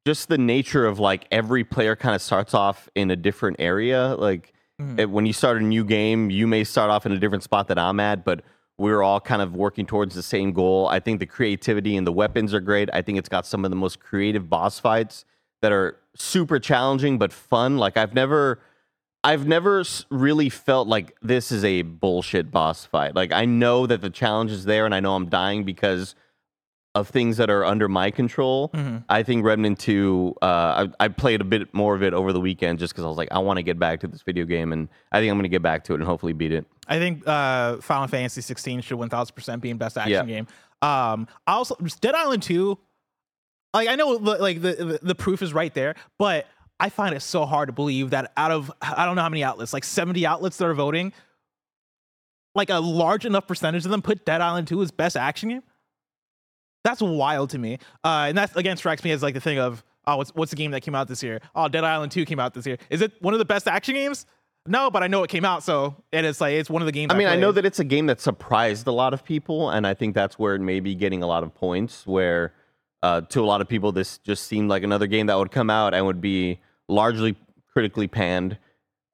just 0.05 0.27
the 0.27 0.37
nature 0.37 0.85
of 0.85 0.99
like 0.99 1.25
every 1.31 1.63
player 1.63 1.95
kind 1.95 2.15
of 2.15 2.21
starts 2.21 2.53
off 2.53 2.89
in 2.95 3.11
a 3.11 3.15
different 3.15 3.57
area. 3.59 4.15
Like 4.17 4.51
Mm-hmm. 4.81 4.99
it- 4.99 5.09
when 5.09 5.25
you 5.25 5.33
start 5.33 5.57
a 5.57 5.61
new 5.63 5.85
game, 5.85 6.29
you 6.29 6.47
may 6.47 6.63
start 6.63 6.89
off 6.89 7.05
in 7.05 7.11
a 7.11 7.19
different 7.19 7.43
spot 7.43 7.67
that 7.69 7.79
I'm 7.79 7.99
at, 7.99 8.25
but 8.25 8.41
we're 8.77 9.01
all 9.01 9.21
kind 9.21 9.41
of 9.41 9.55
working 9.55 9.85
towards 9.85 10.15
the 10.15 10.21
same 10.23 10.51
goal. 10.51 10.87
I 10.87 10.99
think 10.99 11.19
the 11.21 11.25
creativity 11.25 11.95
and 11.95 12.05
the 12.05 12.11
weapons 12.11 12.53
are 12.53 12.59
great. 12.59 12.89
I 12.91 13.01
think 13.01 13.17
it's 13.17 13.29
got 13.29 13.45
some 13.45 13.63
of 13.63 13.71
the 13.71 13.77
most 13.77 14.01
creative 14.01 14.49
boss 14.49 14.79
fights 14.79 15.23
that 15.61 15.71
are 15.71 15.97
super 16.13 16.59
challenging 16.59 17.17
but 17.17 17.31
fun. 17.31 17.77
Like 17.77 17.95
I've 17.95 18.13
never 18.13 18.59
I've 19.23 19.47
never 19.47 19.83
really 20.11 20.49
felt 20.49 20.87
like 20.89 21.15
this 21.21 21.51
is 21.53 21.63
a 21.63 21.83
bullshit 21.83 22.51
boss 22.51 22.85
fight. 22.85 23.15
Like 23.15 23.31
I 23.31 23.45
know 23.45 23.87
that 23.87 24.01
the 24.01 24.09
challenge 24.09 24.51
is 24.51 24.65
there 24.65 24.85
and 24.85 24.93
I 24.93 24.99
know 24.99 25.15
I'm 25.15 25.29
dying 25.29 25.63
because 25.63 26.13
of 26.95 27.09
things 27.09 27.37
that 27.37 27.49
are 27.49 27.63
under 27.65 27.87
my 27.87 28.09
control. 28.09 28.69
Mm-hmm. 28.69 28.97
I 29.09 29.21
think 29.21 29.45
Remnant 29.45 29.77
2, 29.79 30.35
uh, 30.41 30.45
I, 30.99 31.05
I 31.05 31.07
played 31.09 31.41
a 31.41 31.43
bit 31.43 31.73
more 31.73 31.93
of 31.93 32.01
it 32.01 32.13
over 32.13 32.31
the 32.33 32.39
weekend 32.39 32.79
just 32.79 32.93
because 32.93 33.03
I 33.05 33.07
was 33.09 33.17
like, 33.17 33.27
I 33.31 33.39
want 33.39 33.57
to 33.57 33.63
get 33.63 33.77
back 33.77 33.99
to 33.99 34.07
this 34.07 34.21
video 34.21 34.45
game, 34.45 34.71
and 34.71 34.87
I 35.11 35.19
think 35.19 35.29
I'm 35.29 35.35
going 35.37 35.43
to 35.43 35.49
get 35.49 35.61
back 35.61 35.83
to 35.85 35.93
it 35.93 35.97
and 35.97 36.05
hopefully 36.05 36.31
beat 36.33 36.53
it. 36.53 36.65
I 36.87 36.97
think 36.97 37.27
uh, 37.27 37.77
Final 37.81 38.07
Fantasy 38.07 38.41
16 38.41 38.81
should 38.81 38.97
1000% 38.97 39.61
be 39.61 39.69
in 39.69 39.77
best 39.77 39.97
action 39.97 40.11
Yeah. 40.13 40.23
game. 40.23 40.47
Um, 40.81 41.27
I 41.45 41.53
also 41.53 41.75
Dead 42.01 42.15
Island 42.15 42.43
2. 42.43 42.77
Like 43.73 43.89
I 43.89 43.95
know, 43.95 44.17
the- 44.17 44.37
like 44.37 44.61
the 44.61 44.99
the 45.01 45.15
proof 45.15 45.41
is 45.41 45.53
right 45.53 45.73
there, 45.73 45.95
but 46.17 46.47
I 46.79 46.87
find 46.89 47.13
it 47.13 47.21
so 47.21 47.45
hard 47.45 47.67
to 47.67 47.73
believe 47.73 48.11
that 48.11 48.31
out 48.37 48.51
of 48.51 48.71
I 48.81 49.05
don't 49.05 49.15
know 49.17 49.21
how 49.21 49.29
many 49.29 49.43
outlets, 49.43 49.73
like 49.73 49.83
70 49.83 50.25
outlets 50.25 50.55
that 50.57 50.65
are 50.65 50.73
voting, 50.73 51.11
like 52.53 52.69
a 52.69 52.79
large 52.79 53.25
enough 53.25 53.47
percentage 53.47 53.83
of 53.83 53.91
them 53.91 54.01
put 54.01 54.25
Dead 54.25 54.39
Island 54.41 54.67
2 54.69 54.81
as 54.81 54.91
best 54.91 55.17
action 55.17 55.49
game. 55.49 55.63
That's 56.85 57.01
wild 57.01 57.49
to 57.49 57.57
me. 57.57 57.79
Uh, 58.03 58.27
and 58.29 58.37
that 58.37 58.55
again 58.55 58.77
strikes 58.77 59.03
me 59.03 59.09
as 59.11 59.23
like 59.23 59.33
the 59.33 59.41
thing 59.41 59.57
of 59.57 59.83
oh, 60.05 60.17
what's 60.17 60.29
what's 60.35 60.51
the 60.51 60.55
game 60.55 60.71
that 60.71 60.81
came 60.81 60.93
out 60.93 61.07
this 61.07 61.23
year? 61.23 61.41
Oh, 61.55 61.67
Dead 61.67 61.83
Island 61.83 62.11
2 62.11 62.25
came 62.25 62.39
out 62.39 62.53
this 62.53 62.67
year. 62.67 62.77
Is 62.91 63.01
it 63.01 63.11
one 63.21 63.33
of 63.33 63.39
the 63.39 63.45
best 63.45 63.67
action 63.67 63.95
games? 63.95 64.27
No, 64.67 64.91
but 64.91 65.01
I 65.03 65.07
know 65.07 65.23
it 65.23 65.29
came 65.29 65.45
out, 65.45 65.63
so 65.63 65.95
and 66.13 66.25
it's 66.25 66.39
like 66.39 66.53
it's 66.53 66.69
one 66.69 66.81
of 66.83 66.85
the 66.85 66.91
games. 66.91 67.11
I 67.11 67.17
mean, 67.17 67.27
I 67.27 67.35
know 67.35 67.51
that 67.51 67.65
it's 67.65 67.79
a 67.79 67.83
game 67.83 68.05
that 68.05 68.21
surprised 68.21 68.85
a 68.87 68.91
lot 68.91 69.13
of 69.13 69.23
people, 69.23 69.69
and 69.71 69.85
I 69.85 69.95
think 69.95 70.13
that's 70.13 70.37
where 70.37 70.55
it 70.55 70.61
may 70.61 70.79
be 70.79 70.95
getting 70.95 71.23
a 71.23 71.27
lot 71.27 71.43
of 71.43 71.53
points. 71.55 72.05
Where 72.05 72.53
uh, 73.03 73.21
to 73.21 73.43
a 73.43 73.45
lot 73.45 73.61
of 73.61 73.67
people, 73.67 73.91
this 73.91 74.19
just 74.19 74.45
seemed 74.45 74.69
like 74.69 74.83
another 74.83 75.07
game 75.07 75.27
that 75.27 75.37
would 75.37 75.51
come 75.51 75.71
out 75.71 75.95
and 75.95 76.05
would 76.05 76.21
be 76.21 76.59
largely 76.87 77.35
critically 77.73 78.07
panned. 78.07 78.57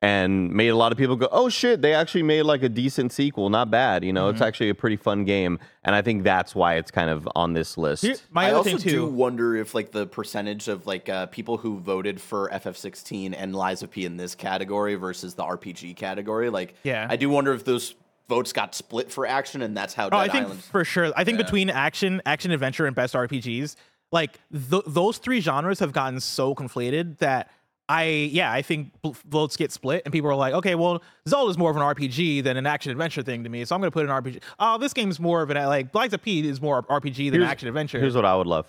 And 0.03 0.51
made 0.51 0.69
a 0.69 0.75
lot 0.75 0.91
of 0.91 0.97
people 0.97 1.15
go, 1.15 1.27
"Oh 1.31 1.47
shit, 1.49 1.81
they 1.81 1.93
actually 1.93 2.23
made 2.23 2.41
like 2.43 2.63
a 2.63 2.69
decent 2.69 3.11
sequel. 3.11 3.49
Not 3.49 3.69
bad, 3.69 4.03
you 4.03 4.11
know. 4.13 4.25
Mm-hmm. 4.25 4.35
It's 4.35 4.41
actually 4.41 4.69
a 4.69 4.75
pretty 4.75 4.95
fun 4.95 5.25
game." 5.25 5.59
And 5.83 5.93
I 5.95 6.01
think 6.01 6.23
that's 6.23 6.55
why 6.55 6.75
it's 6.75 6.89
kind 6.91 7.09
of 7.09 7.27
on 7.35 7.53
this 7.53 7.77
list. 7.77 8.03
Here- 8.03 8.15
my 8.31 8.47
I 8.47 8.51
also 8.53 8.77
thing 8.77 8.77
do 8.79 9.05
wonder 9.05 9.55
if 9.55 9.75
like 9.75 9.91
the 9.91 10.07
percentage 10.07 10.67
of 10.67 10.87
like 10.87 11.07
uh, 11.09 11.27
people 11.27 11.57
who 11.57 11.79
voted 11.79 12.19
for 12.19 12.49
FF16 12.49 13.35
and 13.37 13.55
Lies 13.55 13.83
of 13.83 13.91
P 13.91 14.05
in 14.05 14.17
this 14.17 14.33
category 14.35 14.95
versus 14.95 15.35
the 15.35 15.43
RPG 15.43 15.95
category. 15.95 16.49
Like, 16.49 16.75
Yeah. 16.83 17.07
I 17.09 17.15
do 17.15 17.29
wonder 17.29 17.53
if 17.53 17.63
those 17.63 17.93
votes 18.29 18.53
got 18.53 18.73
split 18.73 19.11
for 19.11 19.27
action, 19.27 19.61
and 19.61 19.75
that's 19.75 19.93
how 19.93 20.09
Dead 20.09 20.15
Oh, 20.15 20.19
I 20.19 20.29
think 20.29 20.45
Island. 20.45 20.63
for 20.63 20.85
sure. 20.85 21.11
I 21.15 21.23
think 21.23 21.37
Yeah. 21.37 21.43
between 21.45 21.69
action, 21.69 22.21
action 22.25 22.51
adventure, 22.51 22.85
and 22.85 22.95
best 22.95 23.13
RPGs, 23.13 23.75
like 24.11 24.39
th- 24.51 24.83
those 24.87 25.17
three 25.17 25.41
genres 25.41 25.79
have 25.79 25.91
gotten 25.91 26.19
so 26.19 26.55
conflated 26.55 27.17
that 27.19 27.49
I, 27.91 28.03
yeah, 28.31 28.49
I 28.53 28.61
think 28.61 28.93
votes 29.25 29.57
get 29.57 29.69
split, 29.73 30.03
and 30.05 30.13
people 30.13 30.29
are 30.29 30.35
like, 30.35 30.53
okay, 30.53 30.75
well, 30.75 31.03
Zelda's 31.27 31.57
more 31.57 31.69
of 31.69 31.75
an 31.75 31.81
RPG 31.81 32.41
than 32.41 32.55
an 32.55 32.65
action 32.65 32.89
adventure 32.89 33.21
thing 33.21 33.43
to 33.43 33.49
me, 33.49 33.65
so 33.65 33.75
I'm 33.75 33.81
gonna 33.81 33.91
put 33.91 34.05
an 34.05 34.11
RPG. 34.11 34.41
Oh, 34.59 34.77
this 34.77 34.93
game's 34.93 35.19
more 35.19 35.41
of 35.41 35.49
an 35.49 35.57
like 35.67 35.91
Black 35.91 36.13
of 36.13 36.21
P 36.21 36.47
is 36.47 36.61
more 36.61 36.83
RPG 36.83 37.29
than 37.31 37.41
Here's- 37.41 37.51
action 37.51 37.67
adventure. 37.67 37.99
Here's 37.99 38.15
what 38.15 38.23
I 38.23 38.33
would 38.33 38.47
love. 38.47 38.65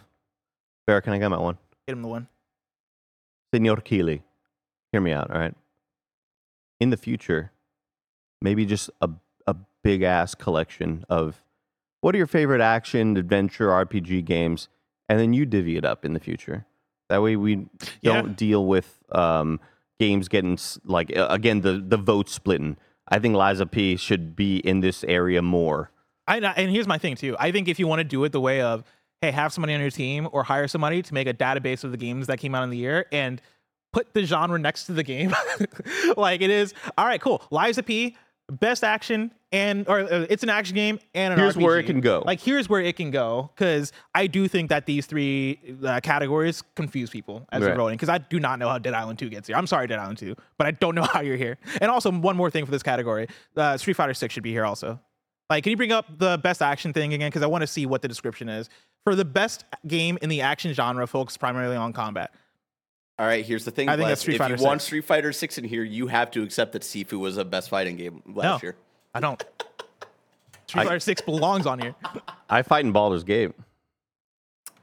Bear, 0.88 1.00
can 1.00 1.12
I 1.12 1.18
get 1.18 1.28
my 1.28 1.38
one? 1.38 1.56
Hit 1.86 1.92
him 1.92 2.02
the 2.02 2.08
one. 2.08 2.26
Senor 3.54 3.76
Keighley, 3.76 4.22
hear 4.90 5.00
me 5.00 5.12
out, 5.12 5.30
all 5.30 5.38
right? 5.38 5.54
In 6.80 6.90
the 6.90 6.96
future, 6.96 7.52
maybe 8.40 8.66
just 8.66 8.90
a, 9.00 9.08
a 9.46 9.54
big 9.84 10.02
ass 10.02 10.34
collection 10.34 11.04
of 11.08 11.44
what 12.00 12.12
are 12.16 12.18
your 12.18 12.26
favorite 12.26 12.60
action, 12.60 13.16
adventure, 13.16 13.68
RPG 13.68 14.24
games, 14.24 14.66
and 15.08 15.20
then 15.20 15.32
you 15.32 15.46
divvy 15.46 15.76
it 15.76 15.84
up 15.84 16.04
in 16.04 16.12
the 16.12 16.18
future. 16.18 16.66
That 17.12 17.20
way 17.20 17.36
we 17.36 17.66
don't 18.02 18.34
deal 18.38 18.64
with 18.64 18.98
um, 19.12 19.60
games 20.00 20.28
getting 20.28 20.58
like 20.82 21.12
again 21.14 21.60
the 21.60 21.74
the 21.74 21.98
vote 21.98 22.30
splitting. 22.30 22.78
I 23.06 23.18
think 23.18 23.34
Lies 23.34 23.60
of 23.60 23.70
P 23.70 23.96
should 23.98 24.34
be 24.34 24.56
in 24.56 24.80
this 24.80 25.04
area 25.04 25.42
more. 25.42 25.90
I, 26.26 26.38
and 26.38 26.70
here's 26.70 26.86
my 26.86 26.96
thing 26.96 27.16
too. 27.16 27.36
I 27.38 27.52
think 27.52 27.68
if 27.68 27.78
you 27.78 27.86
want 27.86 28.00
to 28.00 28.04
do 28.04 28.24
it 28.24 28.32
the 28.32 28.40
way 28.40 28.62
of, 28.62 28.82
hey, 29.20 29.30
have 29.30 29.52
somebody 29.52 29.74
on 29.74 29.80
your 29.82 29.90
team 29.90 30.26
or 30.32 30.42
hire 30.42 30.66
somebody 30.68 31.02
to 31.02 31.12
make 31.12 31.28
a 31.28 31.34
database 31.34 31.84
of 31.84 31.90
the 31.90 31.98
games 31.98 32.28
that 32.28 32.38
came 32.38 32.54
out 32.54 32.64
in 32.64 32.70
the 32.70 32.78
year 32.78 33.04
and 33.12 33.42
put 33.92 34.14
the 34.14 34.24
genre 34.24 34.58
next 34.58 34.86
to 34.86 34.94
the 34.94 35.02
game, 35.02 35.34
like 36.16 36.40
it 36.40 36.48
is. 36.48 36.72
All 36.96 37.04
right, 37.04 37.20
cool. 37.20 37.42
Lies 37.50 37.76
of 37.76 37.84
P, 37.84 38.16
best 38.50 38.82
action 38.84 39.32
and 39.52 39.86
or 39.88 40.00
uh, 40.00 40.26
it's 40.30 40.42
an 40.42 40.48
action 40.48 40.74
game 40.74 40.98
and 41.14 41.34
an 41.34 41.38
Here's 41.38 41.56
where 41.56 41.78
it 41.78 41.84
can 41.86 42.00
go. 42.00 42.22
Like 42.26 42.40
here's 42.40 42.68
where 42.68 42.80
it 42.80 42.96
can 42.96 43.10
go 43.10 43.50
because 43.54 43.92
I 44.14 44.26
do 44.26 44.48
think 44.48 44.70
that 44.70 44.86
these 44.86 45.06
three 45.06 45.58
uh, 45.84 46.00
categories 46.02 46.62
confuse 46.74 47.10
people 47.10 47.46
as 47.52 47.60
they're 47.60 47.70
Right. 47.70 47.76
voting 47.76 47.96
because 47.96 48.08
I 48.08 48.18
do 48.18 48.40
not 48.40 48.58
know 48.58 48.68
how 48.68 48.78
Dead 48.78 48.94
Island 48.94 49.18
2 49.18 49.28
gets 49.28 49.46
here. 49.48 49.56
I'm 49.56 49.66
sorry, 49.66 49.86
Dead 49.86 49.98
Island 49.98 50.18
2, 50.18 50.34
but 50.58 50.66
I 50.66 50.70
don't 50.72 50.94
know 50.94 51.02
how 51.12 51.20
you're 51.20 51.36
here. 51.36 51.58
And 51.80 51.90
also 51.90 52.10
one 52.10 52.36
more 52.36 52.50
thing 52.50 52.64
for 52.64 52.70
this 52.72 52.82
category, 52.82 53.28
uh, 53.56 53.76
Street 53.76 53.94
Fighter 53.94 54.14
6 54.14 54.32
should 54.32 54.42
be 54.42 54.52
here 54.52 54.64
also. 54.64 54.98
Like, 55.50 55.64
can 55.64 55.70
you 55.70 55.76
bring 55.76 55.92
up 55.92 56.06
the 56.18 56.38
best 56.38 56.62
action 56.62 56.94
thing 56.94 57.12
again? 57.12 57.28
Because 57.28 57.42
I 57.42 57.46
want 57.46 57.60
to 57.60 57.66
see 57.66 57.84
what 57.84 58.00
the 58.00 58.08
description 58.08 58.48
is 58.48 58.70
for 59.04 59.14
the 59.14 59.24
best 59.24 59.64
game 59.86 60.16
in 60.22 60.30
the 60.30 60.40
action 60.40 60.72
genre, 60.72 61.06
focused 61.06 61.38
primarily 61.40 61.76
on 61.76 61.92
combat. 61.92 62.32
All 63.18 63.26
right, 63.26 63.44
here's 63.44 63.66
the 63.66 63.70
thing. 63.70 63.90
I 63.90 63.96
think 63.96 64.08
that's 64.08 64.20
Bless. 64.20 64.20
Street 64.20 64.34
if 64.36 64.38
Fighter 64.38 64.56
you 64.56 64.64
want 64.64 64.80
6. 64.80 64.86
Street 64.86 65.04
Fighter 65.04 65.32
Six 65.32 65.58
in 65.58 65.64
here, 65.64 65.84
you 65.84 66.06
have 66.06 66.30
to 66.30 66.42
accept 66.42 66.72
that 66.72 66.82
Sifu 66.82 67.18
was 67.20 67.36
a 67.36 67.44
best 67.44 67.68
fighting 67.68 67.96
game 67.96 68.22
last 68.26 68.44
No. 68.44 68.66
year. 68.66 68.76
I 69.14 69.20
don't. 69.20 69.42
Street 70.66 70.82
I- 70.82 70.84
Fighter 70.86 71.00
6 71.00 71.22
belongs 71.22 71.66
on 71.66 71.78
here. 71.80 71.94
I 72.48 72.62
fight 72.62 72.84
in 72.84 72.92
Baldur's 72.92 73.24
Gate. 73.24 73.52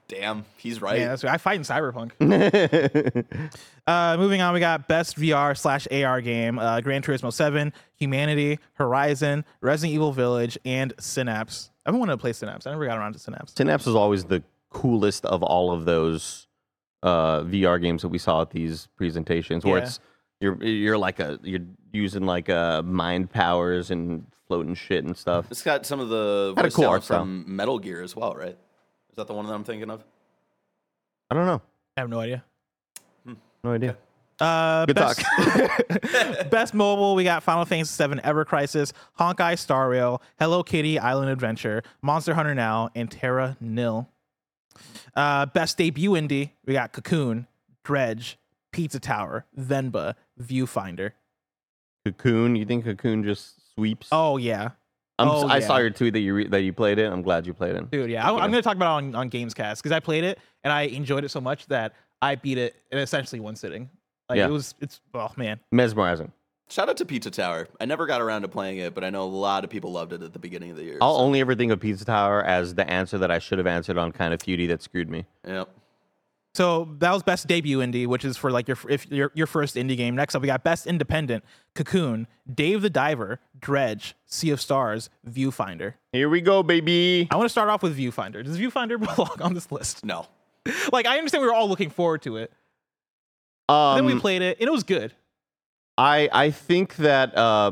Damn, 0.08 0.44
he's 0.58 0.82
right. 0.82 1.00
Yeah, 1.00 1.10
that's 1.10 1.24
right. 1.24 1.34
I 1.34 1.38
fight 1.38 1.58
in 1.58 1.62
Cyberpunk. 1.64 2.12
Uh, 3.88 4.16
moving 4.20 4.40
on, 4.40 4.54
we 4.54 4.60
got 4.60 4.88
best 4.88 5.18
VR 5.18 5.58
slash 5.58 5.88
AR 5.92 6.22
game: 6.22 6.60
uh, 6.60 6.80
Gran 6.80 7.02
Turismo 7.02 7.34
7, 7.34 7.74
Humanity, 7.96 8.60
Horizon, 8.74 9.44
Resident 9.62 9.96
Evil 9.96 10.12
Village, 10.12 10.60
and 10.64 10.94
Synapse. 11.00 11.72
I've 11.88 11.94
been 11.94 12.00
wanting 12.00 12.14
to 12.16 12.22
play 12.22 12.34
Synapse. 12.34 12.68
I 12.68 12.70
never 12.72 12.86
got 12.86 13.00
around 13.00 13.14
to 13.14 13.20
Synapse. 13.20 13.54
Synapse 13.58 13.88
is 13.88 13.96
always 13.96 14.26
the 14.26 14.44
coolest 14.70 15.26
of 15.26 15.42
all 15.42 15.72
of 15.72 15.86
those 15.86 16.46
uh, 17.02 17.42
VR 17.42 17.82
games 17.82 18.04
that 18.04 18.10
we 18.10 18.20
saw 18.20 18.44
at 18.44 18.52
these 18.52 18.88
presentations, 18.96 19.66
where 19.66 19.78
Yeah. 19.80 19.84
it's 19.86 20.00
you're 20.40 20.64
you're 20.64 20.98
like 21.00 21.20
a 21.20 21.40
you're 21.42 21.62
using 21.92 22.24
like 22.26 22.50
uh, 22.50 22.82
mind 22.84 23.32
powers 23.32 23.92
and 23.92 24.26
floating 24.48 24.74
shit 24.76 25.04
and 25.04 25.16
stuff. 25.16 25.46
It's 25.52 25.62
got 25.64 25.86
some 25.86 26.00
of 26.00 26.10
the 26.10 26.54
Had 26.56 26.66
a 26.66 26.68
voice 26.70 26.76
cool 26.76 26.84
talent 26.84 26.94
art 26.98 27.04
style. 27.04 27.20
from 27.20 27.56
Metal 27.56 27.80
Gear 27.80 28.02
as 28.02 28.16
well, 28.16 28.34
right? 28.34 28.58
Is 29.10 29.16
that 29.16 29.28
the 29.28 29.34
one 29.34 29.46
that 29.46 29.54
I'm 29.54 29.64
thinking 29.64 29.90
of? 29.90 30.04
I 31.30 31.36
don't 31.36 31.46
know, 31.46 31.62
I 31.96 32.02
have 32.02 32.10
no 32.10 32.20
idea. 32.20 32.44
no 33.64 33.72
idea. 33.72 33.98
Uh, 34.40 34.86
Good 34.86 34.96
best, 34.96 35.22
best 36.50 36.74
mobile, 36.74 37.14
we 37.14 37.26
got 37.26 37.44
Final 37.44 37.66
Fantasy 37.66 38.08
VII 38.08 38.22
Ever 38.24 38.46
Crisis, 38.46 38.94
Honkai 39.20 39.60
Star 39.60 39.90
Rail, 39.90 40.22
Hello 40.40 40.64
Kitty 40.64 40.98
Island 40.98 41.30
Adventure, 41.30 41.84
Monster 42.02 42.34
Hunter 42.34 42.56
Now, 42.56 42.90
and 42.96 43.12
Terra 43.12 43.58
Nil. 43.60 44.08
Uh, 45.14 45.46
best 45.48 45.78
debut 45.78 46.12
indie, 46.12 46.52
we 46.66 46.72
got 46.74 46.94
Cocoon, 46.94 47.48
Dredge, 47.84 48.38
Pizza 48.72 49.00
Tower, 49.00 49.46
Venba, 49.60 50.16
Viewfinder. 50.42 51.12
Cocoon, 52.06 52.56
you 52.56 52.66
think 52.66 52.86
Cocoon 52.86 53.24
just 53.24 53.74
sweeps? 53.76 54.08
Oh 54.12 54.38
yeah, 54.38 54.70
I'm, 55.18 55.28
oh, 55.28 55.48
I 55.48 55.60
saw 55.60 55.78
your 55.78 55.90
tweet 55.90 56.14
that 56.14 56.20
you 56.20 56.34
re- 56.34 56.48
that 56.48 56.62
you 56.62 56.74
played 56.74 56.98
it. 57.00 57.12
I'm 57.12 57.22
glad 57.22 57.46
you 57.46 57.54
played 57.54 57.76
it. 57.76 57.92
dude. 57.92 58.10
Yeah, 58.10 58.30
I, 58.30 58.34
I'm 58.36 58.50
gonna 58.52 58.62
talk 58.62 58.76
about 58.76 59.04
it 59.04 59.06
on 59.08 59.16
on 59.16 59.30
Gamescast 59.30 59.78
because 59.78 59.92
I 59.92 60.00
played 60.00 60.24
it 60.24 60.40
and 60.64 60.72
I 60.74 60.84
enjoyed 60.84 61.24
it 61.24 61.30
so 61.30 61.42
much 61.42 61.66
that 61.68 61.94
I 62.22 62.36
beat 62.36 62.58
it 62.58 62.76
in 62.92 62.98
essentially 63.00 63.40
one 63.40 63.56
sitting. 63.56 63.90
Like 64.30 64.38
Yeah. 64.38 64.48
it 64.48 64.52
was, 64.52 64.76
it's 64.80 65.02
oh 65.14 65.32
man. 65.38 65.60
Mesmerizing. 65.72 66.32
Shout 66.70 66.88
out 66.88 66.98
to 66.98 67.06
Pizza 67.06 67.32
Tower. 67.32 67.68
I 67.82 67.86
never 67.86 68.06
got 68.06 68.22
around 68.22 68.44
to 68.44 68.48
playing 68.48 68.78
it, 68.78 68.94
but 68.94 69.04
I 69.04 69.10
know 69.10 69.24
a 69.24 69.26
lot 69.26 69.64
of 69.64 69.72
people 69.72 69.92
loved 69.92 70.14
it 70.14 70.22
at 70.22 70.34
the 70.34 70.40
beginning 70.40 70.70
of 70.70 70.78
the 70.78 70.84
year. 70.84 70.98
I'll 71.02 71.16
so- 71.16 71.22
only 71.22 71.40
ever 71.42 71.56
think 71.56 71.72
of 71.72 71.80
Pizza 71.80 72.06
Tower 72.06 72.44
as 72.44 72.76
the 72.76 72.88
answer 72.88 73.18
that 73.18 73.32
I 73.32 73.40
should 73.40 73.58
have 73.58 73.66
answered 73.68 73.98
on 73.98 74.12
kind 74.12 74.34
of 74.36 74.40
Feudy 74.42 74.68
that 74.68 74.84
screwed 74.84 75.10
me. 75.10 75.26
Yep. 75.48 75.68
So 76.60 76.90
that 77.00 77.14
was 77.14 77.24
best 77.24 77.48
debut 77.48 77.78
indie, 77.78 78.06
which 78.06 78.26
is 78.26 78.36
for 78.36 78.52
like 78.52 78.68
your 78.68 78.78
if 78.90 79.10
your 79.10 79.32
your 79.34 79.48
first 79.48 79.78
indie 79.78 79.96
game. 79.96 80.14
Next 80.14 80.36
up, 80.36 80.42
we 80.42 80.48
got 80.48 80.62
best 80.62 80.88
independent: 80.88 81.46
Cocoon, 81.74 82.28
Dave 82.54 82.82
the 82.82 82.90
Diver, 82.90 83.40
Dredge, 83.58 84.14
Sea 84.26 84.50
of 84.50 84.60
Stars, 84.60 85.10
Viewfinder. 85.26 85.94
Here 86.12 86.28
we 86.28 86.42
go, 86.42 86.62
baby. 86.62 87.30
I 87.32 87.38
want 87.38 87.46
to 87.46 87.50
start 87.50 87.70
off 87.70 87.82
with 87.82 87.98
Viewfinder. 87.98 88.44
Does 88.44 88.58
Viewfinder 88.58 89.00
belong 89.16 89.42
on 89.42 89.54
this 89.54 89.72
list? 89.72 90.04
No. 90.04 90.28
Like 90.92 91.06
I 91.08 91.18
understand 91.18 91.44
we 91.44 91.48
were 91.48 91.54
all 91.54 91.70
looking 91.70 91.90
forward 91.90 92.24
to 92.24 92.36
it. 92.36 92.52
Um, 93.70 93.96
then 93.96 94.06
we 94.06 94.20
played 94.20 94.42
it, 94.42 94.60
and 94.60 94.68
it 94.68 94.72
was 94.72 94.84
good. 94.84 95.14
I 95.98 96.28
I 96.30 96.52
think 96.52 96.98
that 96.98 97.38
uh, 97.38 97.72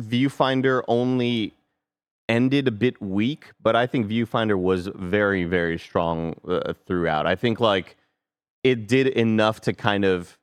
Viewfinder 0.00 0.82
only 0.88 1.52
ended 2.38 2.68
a 2.68 2.70
bit 2.84 2.96
weak, 3.02 3.42
but 3.60 3.74
I 3.82 3.86
think 3.86 4.06
Viewfinder 4.06 4.58
was 4.70 4.88
very 4.94 5.44
very 5.44 5.78
strong 5.78 6.34
uh, 6.48 6.72
throughout. 6.86 7.26
I 7.26 7.34
think 7.36 7.60
like 7.60 7.96
it 8.62 8.86
did 8.86 9.06
enough 9.08 9.60
to 9.62 9.72
kind 9.72 10.04
of 10.04 10.38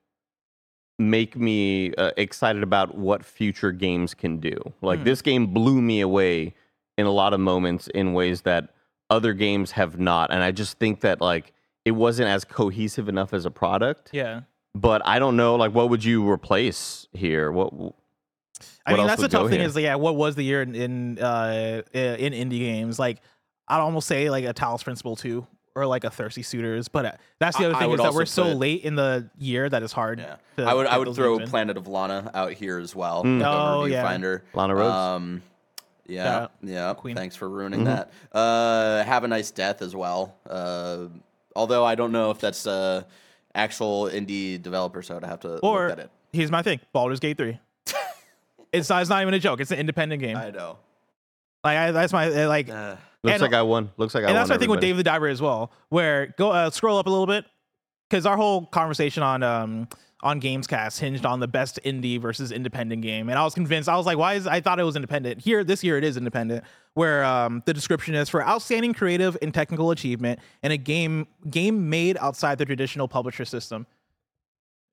make 0.99 1.35
me 1.35 1.93
uh, 1.95 2.11
excited 2.17 2.63
about 2.63 2.97
what 2.97 3.23
future 3.23 3.71
games 3.71 4.13
can 4.13 4.39
do. 4.39 4.57
Like 4.81 4.99
Hmm. 4.99 5.05
this 5.05 5.21
game 5.21 5.47
blew 5.47 5.79
me 5.81 6.01
away 6.01 6.55
in 6.97 7.05
a 7.05 7.11
lot 7.11 7.33
of 7.33 7.39
moments 7.39 7.87
in 7.93 8.13
ways 8.13 8.41
that 8.41 8.73
other 9.09 9.33
games 9.33 9.71
have 9.71 9.99
not, 9.99 10.31
and 10.31 10.41
I 10.43 10.51
just 10.51 10.79
think 10.79 11.01
that 11.01 11.21
like 11.21 11.53
it 11.85 11.91
wasn't 11.91 12.27
as 12.29 12.43
cohesive 12.43 13.07
enough 13.07 13.31
as 13.33 13.45
a 13.45 13.51
product 13.51 14.09
Yeah. 14.11 14.41
but 14.75 15.01
I 15.05 15.19
don't 15.19 15.37
know. 15.37 15.55
Like, 15.55 15.73
what 15.73 15.89
would 15.89 16.03
you 16.03 16.27
replace 16.29 17.07
here? 17.13 17.51
What? 17.51 17.71
I 18.85 18.93
mean, 18.95 19.07
that's 19.07 19.21
the 19.21 19.27
tough 19.27 19.49
thing 19.49 19.59
here? 19.59 19.67
is, 19.67 19.75
like, 19.75 19.83
yeah, 19.83 19.95
what 19.95 20.15
was 20.15 20.35
the 20.35 20.43
year 20.43 20.61
in 20.61 20.75
in, 20.75 21.19
uh, 21.19 21.81
in 21.93 22.33
indie 22.33 22.59
games? 22.59 22.97
Like, 22.99 23.21
I'd 23.67 23.79
almost 23.79 24.07
say 24.07 24.29
like 24.29 24.45
a 24.45 24.53
Talos 24.53 24.83
Principle 24.83 25.15
two 25.15 25.45
or 25.75 25.85
like 25.85 26.03
a 26.05 26.09
Thirsty 26.09 26.41
Suitors, 26.41 26.87
but 26.87 27.05
uh, 27.05 27.11
that's 27.39 27.57
the 27.57 27.65
other 27.65 27.75
I 27.75 27.79
thing 27.79 27.89
would 27.89 27.99
is 27.99 28.03
that 28.05 28.13
we're 28.13 28.21
also 28.21 28.43
so 28.43 28.49
put- 28.49 28.57
late 28.57 28.83
in 28.83 28.95
the 28.95 29.29
year 29.37 29.69
that 29.69 29.83
it's 29.83 29.93
hard. 29.93 30.19
Yeah. 30.19 30.37
to 30.57 30.63
I 30.63 30.73
would 30.73 30.87
I 30.87 30.97
would 30.97 31.13
throw 31.13 31.37
in. 31.37 31.47
Planet 31.47 31.77
of 31.77 31.87
Lana 31.87 32.31
out 32.33 32.53
here 32.53 32.79
as 32.79 32.95
well. 32.95 33.23
Mm. 33.23 33.43
Oh, 33.45 33.85
yeah. 33.85 34.03
Viewfinder. 34.03 34.41
Lana 34.53 34.73
Rhoades. 34.73 34.91
Um, 34.91 35.43
yeah, 36.07 36.23
Shout 36.23 36.51
yeah. 36.63 36.93
Queen. 36.95 37.15
Thanks 37.15 37.35
for 37.35 37.49
ruining 37.49 37.81
Mhm. 37.81 37.85
that. 37.85 38.11
Uh, 38.31 39.03
Have 39.03 39.23
a 39.25 39.27
nice 39.27 39.51
death 39.51 39.81
as 39.81 39.93
well. 39.95 40.33
Uh, 40.49 41.07
although 41.55 41.83
I 41.85 41.95
don't 41.95 42.11
know 42.13 42.31
if 42.31 42.39
that's 42.39 42.65
uh, 42.65 43.03
actual 43.53 44.05
indie 44.05 44.61
developer, 44.61 45.01
so 45.01 45.17
I'd 45.17 45.25
have 45.25 45.41
to 45.41 45.57
Or 45.59 45.89
look 45.89 45.91
at 45.99 46.05
it. 46.05 46.09
here's 46.31 46.49
my 46.49 46.61
thing: 46.61 46.79
Baldur's 46.93 47.19
Gate 47.19 47.37
three. 47.37 47.59
It's 48.71 48.89
not. 48.89 49.01
It's 49.01 49.09
not 49.09 49.21
even 49.21 49.33
a 49.33 49.39
joke. 49.39 49.59
It's 49.59 49.71
an 49.71 49.79
independent 49.79 50.21
game. 50.21 50.37
I 50.37 50.51
know. 50.51 50.77
like 51.63 51.77
I, 51.77 51.91
that's 51.91 52.13
my 52.13 52.27
uh, 52.29 52.47
like, 52.47 52.69
Uh, 52.69 52.95
Looks 53.23 53.33
and- 53.35 53.41
like 53.41 53.53
I 53.53 53.61
won. 53.63 53.89
Looks 53.97 54.13
like 54.15 54.23
I 54.23 54.27
won. 54.27 54.29
and 54.29 54.35
won. 54.35 54.41
that's 54.41 54.49
my 54.49 54.57
thing 54.57 54.69
with 54.69 54.77
everybody. 54.77 54.87
Dave 54.87 54.97
the 54.97 55.03
Diver 55.03 55.27
as 55.27 55.41
well. 55.41 55.71
Where 55.89 56.33
go 56.37 56.51
uh, 56.51 56.69
scroll 56.69 56.97
up 56.97 57.07
a 57.07 57.09
little 57.09 57.25
bit 57.27 57.45
because 58.09 58.25
our 58.25 58.37
whole 58.37 58.65
conversation 58.67 59.23
on 59.23 59.43
um 59.43 59.87
on 60.23 60.41
Gamescast 60.41 60.99
hinged 60.99 61.25
on 61.27 61.39
the 61.39 61.47
best 61.47 61.79
indie 61.85 62.19
versus 62.19 62.51
independent 62.51 63.03
game, 63.03 63.29
and 63.29 63.37
I 63.37 63.43
was 63.43 63.53
convinced. 63.53 63.87
I 63.87 63.95
was 63.97 64.05
like, 64.07 64.17
why 64.17 64.33
is 64.33 64.47
I 64.47 64.61
thought 64.61 64.79
it 64.79 64.83
was 64.83 64.95
independent. 64.95 65.41
Here 65.41 65.63
this 65.63 65.83
year 65.83 65.97
it 65.97 66.03
is 66.03 66.17
independent. 66.17 66.63
Where 66.93 67.23
um 67.23 67.61
the 67.65 67.73
description 67.73 68.15
is 68.15 68.27
for 68.29 68.43
outstanding 68.45 68.93
creative 68.93 69.37
and 69.41 69.53
technical 69.53 69.91
achievement 69.91 70.39
in 70.63 70.71
a 70.71 70.77
game 70.77 71.27
game 71.49 71.89
made 71.89 72.17
outside 72.19 72.57
the 72.57 72.65
traditional 72.65 73.07
publisher 73.07 73.45
system. 73.45 73.85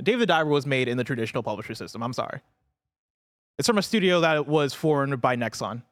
Dave 0.03 0.19
the 0.19 0.27
Diver 0.27 0.51
was 0.51 0.67
made 0.67 0.89
in 0.89 0.97
the 0.97 1.05
traditional 1.05 1.43
publisher 1.43 1.75
system. 1.75 2.03
I'm 2.03 2.13
sorry. 2.13 2.41
It's 3.59 3.69
from 3.69 3.79
a 3.79 3.83
studio 3.83 4.21
that 4.21 4.47
was 4.49 4.75
formed 4.75 5.21
by 5.21 5.37
Nexon, 5.37 5.83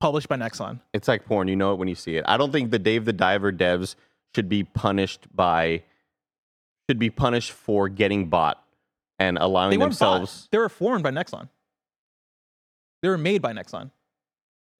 published 0.00 0.28
by 0.28 0.36
Nexon. 0.36 0.80
It's 0.92 1.08
like 1.08 1.24
porn. 1.24 1.48
You 1.48 1.56
know 1.56 1.72
it 1.72 1.78
when 1.78 1.88
you 1.88 1.94
see 1.94 2.16
it. 2.16 2.24
I 2.26 2.36
don't 2.36 2.52
think 2.52 2.70
the 2.70 2.78
Dave 2.78 3.04
the 3.04 3.12
Diver 3.12 3.52
devs 3.52 3.96
should 4.34 4.48
be 4.48 4.64
punished 4.64 5.26
by 5.34 5.82
should 6.88 6.98
be 6.98 7.10
punished 7.10 7.52
for 7.52 7.88
getting 7.88 8.28
bought 8.28 8.62
and 9.18 9.38
allowing 9.38 9.70
They 9.78 9.84
themselves. 9.84 10.42
bought. 10.42 10.50
They 10.50 10.58
were 10.58 10.68
formed 10.68 11.02
by 11.02 11.10
Nexon. 11.10 11.48
They 13.02 13.08
were 13.08 13.18
made 13.18 13.42
by 13.42 13.52
Nexon. 13.52 13.90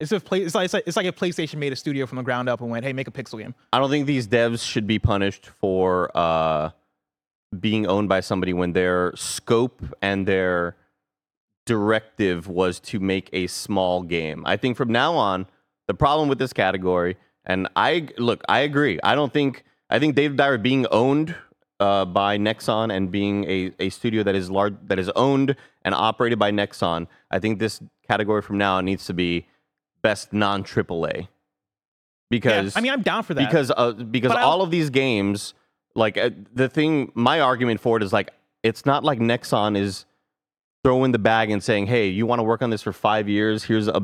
It's, 0.00 0.12
if 0.12 0.24
play, 0.24 0.40
it's, 0.42 0.54
like, 0.54 0.64
it's, 0.66 0.74
like, 0.74 0.84
it's 0.86 0.96
like 0.96 1.06
if 1.06 1.16
PlayStation 1.16 1.56
made 1.56 1.72
a 1.72 1.76
studio 1.76 2.04
from 2.04 2.16
the 2.16 2.22
ground 2.22 2.48
up 2.48 2.60
and 2.60 2.68
went, 2.68 2.84
hey, 2.84 2.92
make 2.92 3.06
a 3.08 3.12
pixel 3.12 3.38
game. 3.38 3.54
I 3.72 3.78
don't 3.78 3.90
think 3.90 4.06
these 4.06 4.26
devs 4.26 4.62
should 4.66 4.86
be 4.86 4.98
punished 4.98 5.46
for 5.46 6.10
uh, 6.14 6.70
being 7.58 7.86
owned 7.86 8.08
by 8.08 8.20
somebody 8.20 8.52
when 8.52 8.72
their 8.72 9.12
scope 9.14 9.80
and 10.02 10.26
their 10.26 10.76
directive 11.66 12.48
was 12.48 12.80
to 12.80 13.00
make 13.00 13.30
a 13.32 13.46
small 13.46 14.02
game. 14.02 14.42
I 14.46 14.56
think 14.56 14.76
from 14.76 14.90
now 14.92 15.14
on, 15.14 15.46
the 15.86 15.94
problem 15.94 16.28
with 16.28 16.38
this 16.38 16.52
category, 16.52 17.16
and 17.44 17.68
I 17.76 18.08
look, 18.18 18.42
I 18.48 18.60
agree. 18.60 18.98
I 19.02 19.14
don't 19.14 19.32
think 19.32 19.64
I 19.90 19.98
think 19.98 20.14
Dave 20.14 20.36
Dyer 20.36 20.58
being 20.58 20.86
owned 20.90 21.34
uh, 21.80 22.04
by 22.04 22.38
Nexon 22.38 22.94
and 22.94 23.10
being 23.10 23.44
a, 23.44 23.72
a 23.78 23.90
studio 23.90 24.22
that 24.22 24.34
is 24.34 24.50
large 24.50 24.74
that 24.86 24.98
is 24.98 25.10
owned 25.10 25.56
and 25.84 25.94
operated 25.94 26.38
by 26.38 26.50
Nexon. 26.50 27.06
I 27.30 27.38
think 27.38 27.58
this 27.58 27.80
category 28.08 28.42
from 28.42 28.58
now 28.58 28.76
on 28.76 28.84
needs 28.84 29.06
to 29.06 29.14
be 29.14 29.46
best 30.02 30.32
non 30.32 30.64
AAA 30.64 31.16
Yeah, 31.16 31.26
because 32.30 32.76
I 32.76 32.80
mean, 32.80 32.92
I'm 32.92 33.02
down 33.02 33.22
for 33.22 33.34
that. 33.34 33.46
because 33.46 33.70
uh, 33.76 33.92
because 33.92 34.32
But 34.32 34.42
all 34.42 34.62
of 34.62 34.70
these 34.70 34.90
games 34.90 35.54
like 35.94 36.16
uh, 36.16 36.30
the 36.52 36.68
thing 36.68 37.12
my 37.14 37.40
argument 37.40 37.80
for 37.80 37.96
it 37.96 38.02
is 38.02 38.12
like 38.12 38.30
it's 38.62 38.86
not 38.86 39.04
like 39.04 39.18
Nexon 39.18 39.76
is 39.76 40.06
throwing 40.84 41.10
the 41.12 41.18
bag 41.18 41.50
and 41.50 41.62
saying 41.64 41.86
hey 41.86 42.06
you 42.08 42.26
want 42.26 42.38
to 42.38 42.42
work 42.44 42.62
on 42.62 42.70
this 42.70 42.82
for 42.82 42.92
five 42.92 43.28
years 43.28 43.64
here's 43.64 43.88
a 43.88 44.02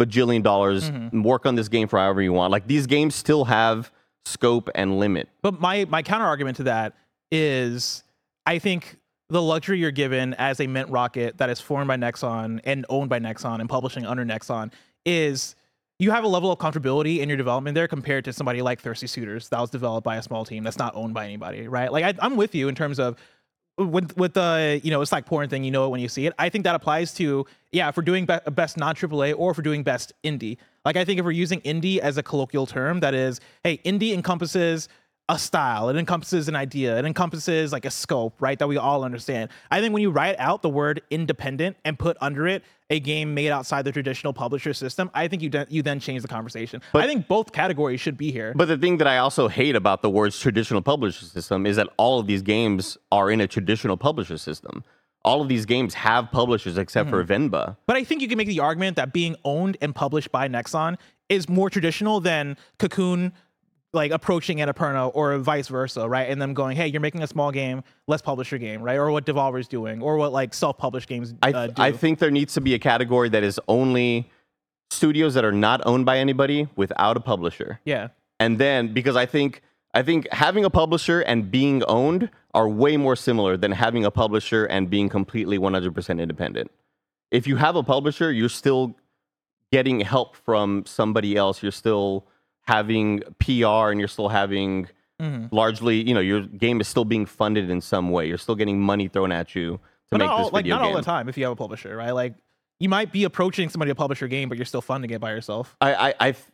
bajillion 0.00 0.42
dollars 0.42 0.90
Mm-hmm. 0.90 1.22
work 1.22 1.46
on 1.46 1.54
this 1.54 1.68
game 1.68 1.86
for 1.88 1.98
however 1.98 2.20
you 2.22 2.32
want 2.32 2.50
like 2.50 2.66
these 2.66 2.86
games 2.86 3.14
still 3.14 3.44
have 3.44 3.92
scope 4.24 4.68
and 4.74 4.98
limit 4.98 5.28
But 5.42 5.60
my 5.60 5.84
my 5.84 6.02
counter 6.02 6.26
argument 6.26 6.56
to 6.56 6.64
that 6.64 6.94
is 7.30 8.02
I 8.46 8.58
think 8.58 8.96
the 9.28 9.42
luxury 9.42 9.78
you're 9.80 9.90
given 9.90 10.34
as 10.34 10.60
a 10.60 10.66
Mintrocket 10.66 11.36
that 11.38 11.50
is 11.50 11.60
formed 11.60 11.88
by 11.88 11.96
Nexon 11.96 12.60
and 12.64 12.86
owned 12.88 13.10
by 13.10 13.18
Nexon 13.18 13.58
and 13.60 13.68
publishing 13.68 14.06
under 14.06 14.24
Nexon 14.24 14.72
is 15.04 15.56
you 15.98 16.10
have 16.12 16.22
a 16.24 16.28
level 16.28 16.52
of 16.52 16.58
comfortability 16.58 17.18
in 17.18 17.28
your 17.28 17.36
development 17.38 17.74
there 17.74 17.88
compared 17.88 18.24
to 18.26 18.32
somebody 18.32 18.62
like 18.62 18.80
Thirsty 18.80 19.06
Suitors 19.08 19.48
that 19.48 19.60
was 19.60 19.70
developed 19.70 20.04
by 20.04 20.16
a 20.16 20.22
small 20.22 20.44
team 20.44 20.62
that's 20.62 20.78
not 20.78 20.94
owned 20.94 21.14
by 21.14 21.24
anybody, 21.24 21.66
right? 21.66 21.90
Like 21.90 22.04
I, 22.04 22.14
I'm 22.24 22.36
with 22.36 22.54
you 22.54 22.68
in 22.68 22.74
terms 22.76 23.00
of 23.00 23.16
with 23.78 24.16
with 24.16 24.34
the 24.34 24.80
you 24.82 24.90
know 24.90 25.00
it's 25.02 25.12
like 25.12 25.26
porn 25.26 25.48
thing 25.48 25.62
you 25.64 25.70
know 25.70 25.86
it 25.86 25.88
when 25.90 26.00
you 26.00 26.08
see 26.08 26.26
it. 26.26 26.32
I 26.38 26.48
think 26.48 26.64
that 26.64 26.74
applies 26.74 27.12
to 27.14 27.46
yeah 27.72 27.88
if 27.88 27.96
we're 27.96 28.02
doing 28.02 28.26
be- 28.26 28.38
best 28.52 28.76
non 28.76 28.94
aaa 28.94 29.34
or 29.36 29.50
if 29.50 29.58
we're 29.58 29.62
doing 29.62 29.82
best 29.82 30.12
indie. 30.24 30.56
Like 30.84 30.96
i 30.96 31.04
think 31.04 31.18
if 31.18 31.24
we're 31.24 31.32
using 31.32 31.60
indie 31.62 31.98
as 31.98 32.16
a 32.16 32.22
colloquial 32.22 32.66
term 32.66 33.00
that 33.00 33.12
is 33.12 33.40
hey 33.64 33.78
indie 33.78 34.12
encompasses 34.14 34.88
a 35.28 35.38
style. 35.38 35.88
It 35.88 35.96
encompasses 35.96 36.46
an 36.48 36.54
idea. 36.54 36.96
It 36.98 37.04
encompasses 37.04 37.72
like 37.72 37.84
a 37.84 37.90
scope 37.90 38.34
right 38.40 38.58
that 38.58 38.68
we 38.68 38.76
all 38.76 39.02
understand. 39.04 39.50
I 39.70 39.80
think 39.80 39.92
when 39.92 40.02
you 40.02 40.10
write 40.10 40.36
out 40.38 40.62
the 40.62 40.68
word 40.68 41.02
independent 41.10 41.76
and 41.84 41.98
put 41.98 42.16
under 42.20 42.46
it 42.46 42.62
a 42.90 43.00
game 43.00 43.34
made 43.34 43.50
outside 43.50 43.84
the 43.84 43.90
traditional 43.90 44.32
publisher 44.32 44.72
system 44.72 45.10
i 45.12 45.26
think 45.26 45.42
you 45.42 45.48
de- 45.48 45.66
you 45.68 45.82
then 45.82 45.98
change 45.98 46.22
the 46.22 46.28
conversation. 46.28 46.80
I 46.94 47.08
think 47.08 47.26
both 47.26 47.50
categories 47.50 48.00
should 48.00 48.16
be 48.16 48.30
here. 48.30 48.52
But 48.54 48.68
the 48.68 48.78
thing 48.78 48.98
that 48.98 49.08
i 49.08 49.18
also 49.18 49.48
hate 49.48 49.74
about 49.74 50.02
the 50.02 50.10
words 50.10 50.38
traditional 50.38 50.80
publisher 50.82 51.24
system 51.24 51.66
is 51.66 51.74
that 51.74 51.88
all 51.96 52.20
of 52.20 52.28
these 52.28 52.42
games 52.42 52.96
are 53.10 53.28
in 53.28 53.40
a 53.40 53.48
traditional 53.48 53.96
publisher 53.96 54.38
system. 54.38 54.84
All 55.24 55.42
of 55.42 55.48
these 55.48 55.66
games 55.66 55.94
have 55.94 56.30
publishers 56.30 56.78
except 56.78 57.10
for 57.10 57.24
Mm-hmm. 57.24 57.52
venba. 57.56 57.76
But 57.88 57.96
I 57.96 58.04
think 58.04 58.22
you 58.22 58.28
can 58.28 58.38
make 58.38 58.46
the 58.46 58.60
argument 58.60 58.94
that 58.94 59.12
being 59.12 59.34
owned 59.44 59.76
and 59.80 59.92
published 59.92 60.30
by 60.30 60.46
Nexon 60.48 60.96
is 61.28 61.48
more 61.48 61.68
traditional 61.68 62.20
than 62.20 62.56
Cocoon 62.78 63.32
like 63.96 64.12
approaching 64.12 64.58
Annapurna 64.58 65.10
or 65.14 65.36
vice 65.38 65.66
versa, 65.66 66.08
right? 66.08 66.30
And 66.30 66.40
them 66.40 66.54
going, 66.54 66.76
"Hey, 66.76 66.86
you're 66.86 67.00
making 67.00 67.24
a 67.24 67.26
small 67.26 67.50
game, 67.50 67.82
let's 68.06 68.22
publish 68.22 68.52
your 68.52 68.60
game," 68.60 68.80
right? 68.80 68.96
Or 68.96 69.10
what 69.10 69.26
Devolver's 69.26 69.66
doing, 69.66 70.00
or 70.00 70.16
what 70.16 70.32
like 70.32 70.54
self-published 70.54 71.08
games 71.08 71.34
I, 71.42 71.50
uh, 71.50 71.64
th- 71.64 71.74
do. 71.74 71.82
I 71.82 71.90
think 71.90 72.20
there 72.20 72.30
needs 72.30 72.54
to 72.54 72.60
be 72.60 72.74
a 72.74 72.78
category 72.78 73.28
that 73.30 73.42
is 73.42 73.58
only 73.66 74.30
studios 74.90 75.34
that 75.34 75.44
are 75.44 75.50
not 75.50 75.84
owned 75.84 76.06
by 76.06 76.18
anybody 76.18 76.68
without 76.76 77.16
a 77.16 77.20
publisher. 77.20 77.80
yeah, 77.84 78.08
And 78.38 78.58
then 78.58 78.92
because 78.92 79.16
I 79.16 79.26
think 79.26 79.62
I 79.94 80.02
think 80.02 80.28
having 80.30 80.64
a 80.64 80.70
publisher 80.70 81.22
and 81.22 81.50
being 81.50 81.82
owned 81.84 82.30
are 82.54 82.68
way 82.68 82.96
more 82.96 83.16
similar 83.16 83.56
than 83.56 83.72
having 83.72 84.04
a 84.04 84.10
publisher 84.10 84.66
and 84.66 84.90
being 84.90 85.08
completely 85.08 85.58
100% 85.58 86.20
independent. 86.20 86.70
If 87.30 87.46
you 87.46 87.56
have 87.56 87.76
a 87.76 87.82
publisher, 87.82 88.30
you're 88.30 88.50
still 88.50 88.94
getting 89.72 90.00
help 90.00 90.36
from 90.36 90.84
somebody 90.86 91.34
else. 91.34 91.62
You're 91.62 91.72
still 91.72 92.26
having 92.66 93.22
PR 93.38 93.90
and 93.90 93.98
you're 94.00 94.08
still 94.08 94.28
having 94.28 94.88
Mhm. 95.20 95.48
largely, 95.52 96.06
you 96.06 96.12
know, 96.14 96.20
your 96.20 96.42
game 96.42 96.80
is 96.80 96.88
still 96.88 97.04
being 97.04 97.24
funded 97.26 97.70
in 97.70 97.80
some 97.80 98.10
way. 98.10 98.26
You're 98.28 98.36
still 98.38 98.54
getting 98.54 98.80
money 98.80 99.08
thrown 99.08 99.32
at 99.32 99.54
you 99.54 99.72
to 99.76 99.80
but 100.10 100.18
make 100.18 100.28
all, 100.28 100.44
this 100.44 100.52
like 100.52 100.66
not 100.66 100.82
game. 100.82 100.88
all 100.90 100.94
the 100.96 101.02
time 101.02 101.28
if 101.28 101.38
you 101.38 101.44
have 101.44 101.52
a 101.52 101.56
publisher, 101.56 101.96
right? 101.96 102.10
Like 102.10 102.34
you 102.80 102.88
might 102.90 103.12
be 103.12 103.24
approaching 103.24 103.68
somebody 103.70 103.90
to 103.90 103.94
publish 103.94 104.20
your 104.20 104.28
game, 104.28 104.48
but 104.50 104.58
you're 104.58 104.64
still 104.66 104.82
funding 104.82 105.10
it 105.10 105.20
by 105.20 105.30
yourself. 105.30 105.74
I, 105.80 105.94
I, 105.94 106.14
I, 106.20 106.32
th- 106.32 106.44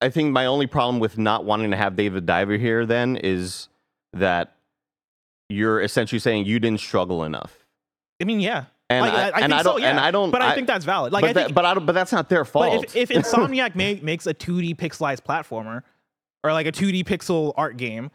I 0.00 0.08
think 0.10 0.32
my 0.32 0.46
only 0.46 0.66
problem 0.68 1.00
with 1.00 1.18
not 1.18 1.44
wanting 1.44 1.72
to 1.72 1.76
have 1.76 1.96
Dave 1.96 2.12
the 2.12 2.20
Diver 2.20 2.56
here 2.58 2.86
then 2.86 3.16
is 3.16 3.68
that 4.12 4.54
you're 5.48 5.80
essentially 5.80 6.18
saying 6.18 6.46
you 6.46 6.60
didn't 6.60 6.80
struggle 6.80 7.24
enough. 7.24 7.66
I 8.20 8.24
mean, 8.24 8.38
yeah, 8.40 8.66
And 8.92 9.06
Like, 9.06 9.12
I, 9.14 9.16
I 9.16 9.24
and 9.26 9.34
think 9.34 9.52
I 9.52 9.62
don't, 9.62 9.74
so, 9.74 9.78
yeah. 9.78 9.90
and 9.90 10.00
I 10.00 10.10
don't, 10.10 10.30
but 10.30 10.42
I, 10.42 10.54
think 10.54 10.66
that's 10.66 10.84
valid. 10.84 11.12
Like 11.12 11.22
but, 11.22 11.30
I 11.30 11.32
that- 11.34 11.54
but 11.54 11.64
I 11.64 11.74
don't, 11.74 11.86
but 11.86 11.92
that's 11.92 12.12
not 12.12 12.28
their 12.28 12.44
fault. 12.44 12.80
But 12.82 12.96
if, 12.96 13.10
if 13.10 13.24
Insomniac 13.24 13.74
make, 13.74 14.02
makes 14.02 14.26
a 14.26 14.34
2D 14.34 14.76
pixelized 14.76 15.22
platformer 15.22 15.82
or 16.44 16.52
like 16.52 16.66
a 16.66 16.72
2D 16.72 17.04
pixel 17.04 17.52
art 17.56 17.76
game, 17.76 18.10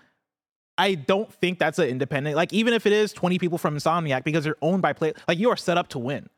I 0.78 0.93
don't 0.95 1.32
think 1.34 1.59
that's 1.59 1.80
an 1.80 1.89
independent. 1.89 2.36
Like 2.36 2.53
even 2.53 2.73
if 2.73 2.86
it 2.86 2.93
is 2.93 3.11
20 3.13 3.39
people 3.39 3.57
from 3.57 3.75
Insomniac 3.75 4.23
because 4.23 4.43
they're 4.43 4.57
owned 4.61 4.82
by 4.82 4.93
play, 4.93 5.13
like 5.28 5.39
you 5.39 5.49
are 5.49 5.57
set 5.57 5.78
up 5.78 5.88
to 5.89 5.99
win. 5.99 6.30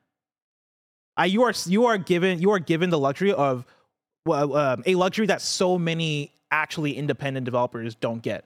I 1.17 1.25
you 1.25 1.43
are 1.43 1.53
you 1.65 1.85
are 1.85 1.97
given 1.97 2.39
you 2.39 2.51
are 2.51 2.59
given 2.59 2.89
the 2.89 2.97
luxury 2.97 3.33
of 3.33 3.65
well, 4.25 4.55
um, 4.55 4.83
a 4.85 4.95
luxury 4.95 5.25
that 5.25 5.41
so 5.41 5.77
many 5.77 6.31
actually 6.51 6.95
independent 6.95 7.43
developers 7.45 7.95
don't 7.95 8.21
get. 8.21 8.45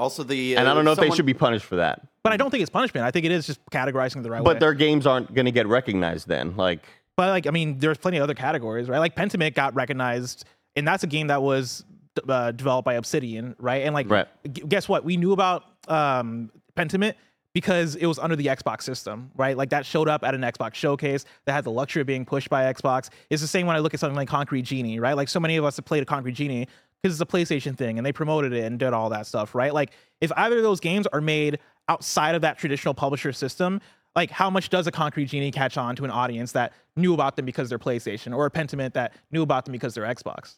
Also, 0.00 0.22
the 0.22 0.56
and 0.56 0.66
I 0.66 0.70
uh, 0.70 0.74
don't 0.74 0.86
know 0.86 0.92
if 0.92 0.98
they 0.98 1.10
should 1.10 1.26
be 1.26 1.34
punished 1.34 1.66
for 1.66 1.76
that. 1.76 2.00
But 2.22 2.32
I 2.32 2.38
don't 2.38 2.50
think 2.50 2.62
it's 2.62 2.70
punishment. 2.70 3.06
I 3.06 3.10
think 3.10 3.26
it 3.26 3.32
is 3.32 3.46
just 3.46 3.60
categorizing 3.70 4.22
the 4.22 4.30
right 4.30 4.40
way. 4.40 4.44
But 4.44 4.58
their 4.58 4.72
games 4.72 5.06
aren't 5.06 5.34
going 5.34 5.44
to 5.44 5.52
get 5.52 5.66
recognized 5.66 6.26
then. 6.26 6.56
Like, 6.56 6.80
But 7.16 7.28
like, 7.28 7.46
I 7.46 7.50
mean, 7.50 7.78
there's 7.78 7.98
plenty 7.98 8.16
of 8.16 8.22
other 8.22 8.34
categories, 8.34 8.88
right? 8.88 8.98
Like 8.98 9.14
Pentiment 9.14 9.54
got 9.54 9.74
recognized, 9.74 10.46
and 10.74 10.88
that's 10.88 11.04
a 11.04 11.06
game 11.06 11.26
that 11.26 11.42
was 11.42 11.84
uh, 12.26 12.52
developed 12.52 12.86
by 12.86 12.94
Obsidian, 12.94 13.54
right? 13.58 13.82
And 13.82 13.94
like, 13.94 14.08
Right. 14.10 14.26
g- 14.50 14.62
guess 14.66 14.88
what? 14.88 15.04
We 15.04 15.18
knew 15.18 15.32
about 15.32 15.64
um, 15.86 16.50
Pentiment 16.76 17.14
because 17.52 17.96
it 17.96 18.06
was 18.06 18.18
under 18.18 18.36
the 18.36 18.46
Xbox 18.46 18.82
system, 18.82 19.30
right? 19.36 19.56
Like 19.56 19.70
that 19.70 19.84
showed 19.84 20.08
up 20.08 20.24
at 20.24 20.34
an 20.34 20.40
Xbox 20.42 20.74
showcase 20.74 21.24
that 21.44 21.52
had 21.52 21.64
the 21.64 21.70
luxury 21.70 22.00
of 22.00 22.06
being 22.06 22.24
pushed 22.24 22.48
by 22.48 22.72
Xbox. 22.72 23.10
It's 23.28 23.42
the 23.42 23.48
same 23.48 23.66
when 23.66 23.76
I 23.76 23.80
look 23.80 23.92
at 23.92 24.00
something 24.00 24.16
like 24.16 24.28
Concrete 24.28 24.62
Genie, 24.62 24.98
right? 25.00 25.14
Like 25.14 25.28
so 25.28 25.40
many 25.40 25.56
of 25.56 25.64
us 25.64 25.76
have 25.76 25.84
played 25.84 26.02
a 26.02 26.06
Concrete 26.06 26.32
Genie 26.32 26.68
because 27.02 27.20
it's 27.20 27.30
a 27.30 27.32
PlayStation 27.32 27.76
thing 27.76 27.98
and 27.98 28.06
they 28.06 28.12
promoted 28.12 28.52
it 28.52 28.64
and 28.64 28.78
did 28.78 28.92
all 28.92 29.10
that 29.10 29.26
stuff, 29.26 29.54
right? 29.54 29.72
Like 29.72 29.92
if 30.20 30.30
either 30.36 30.58
of 30.58 30.62
those 30.62 30.80
games 30.80 31.06
are 31.12 31.20
made 31.20 31.58
outside 31.88 32.34
of 32.34 32.42
that 32.42 32.58
traditional 32.58 32.94
publisher 32.94 33.32
system, 33.32 33.80
like 34.14 34.30
how 34.30 34.50
much 34.50 34.68
does 34.68 34.86
a 34.86 34.92
Concrete 34.92 35.26
Genie 35.26 35.50
catch 35.50 35.76
on 35.76 35.96
to 35.96 36.04
an 36.04 36.10
audience 36.10 36.52
that 36.52 36.72
knew 36.96 37.14
about 37.14 37.36
them 37.36 37.46
because 37.46 37.68
they're 37.68 37.78
PlayStation 37.78 38.36
or 38.36 38.46
a 38.46 38.50
Pentiment 38.50 38.92
that 38.94 39.14
knew 39.30 39.42
about 39.42 39.64
them 39.64 39.72
because 39.72 39.94
they're 39.94 40.04
Xbox? 40.04 40.56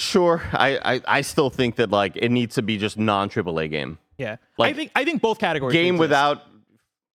sure, 0.00 0.42
I, 0.52 0.94
I, 0.94 1.00
I 1.06 1.20
still 1.20 1.50
think 1.50 1.76
that 1.76 1.90
like 1.90 2.16
it 2.16 2.30
needs 2.30 2.54
to 2.56 2.62
be 2.62 2.78
just 2.78 2.98
non 2.98 3.28
AAA 3.28 3.70
game. 3.70 3.98
Yeah. 4.18 4.36
Like, 4.58 4.74
I 4.74 4.76
think 4.76 4.92
I 4.94 5.04
think 5.04 5.22
both 5.22 5.38
categories 5.38 5.72
Game 5.72 5.98
without 5.98 6.42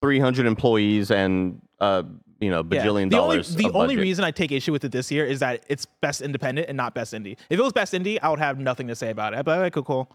300 0.02 0.46
employees 0.46 1.12
and 1.12 1.62
uh, 1.80 2.04
you 2.40 2.50
know, 2.50 2.58
Yeah. 2.70 2.84
bajillion 2.86 3.10
the 3.10 3.18
dollars. 3.18 3.52
Only, 3.52 3.64
the 3.64 3.72
only 3.78 3.96
budget. 3.96 4.02
reason 4.02 4.26
I 4.26 4.32
take 4.32 4.52
issue 4.52 4.72
with 4.72 4.84
it 4.86 4.92
this 4.92 5.12
year 5.12 5.26
is 5.26 5.40
that 5.40 5.64
it's 5.68 5.86
best 6.02 6.22
independent 6.22 6.68
and 6.70 6.78
not 6.78 6.94
best 6.94 7.14
indie. 7.14 7.38
If 7.50 7.60
it 7.60 7.62
was 7.62 7.74
best 7.74 7.94
indie, 7.94 8.18
I 8.22 8.30
would 8.30 8.40
have 8.40 8.60
nothing 8.60 8.88
to 8.88 8.96
say 8.96 9.10
about 9.10 9.34
it. 9.34 9.44
But 9.46 9.60
like, 9.60 9.74
cool, 9.74 9.84
cool. 9.84 10.12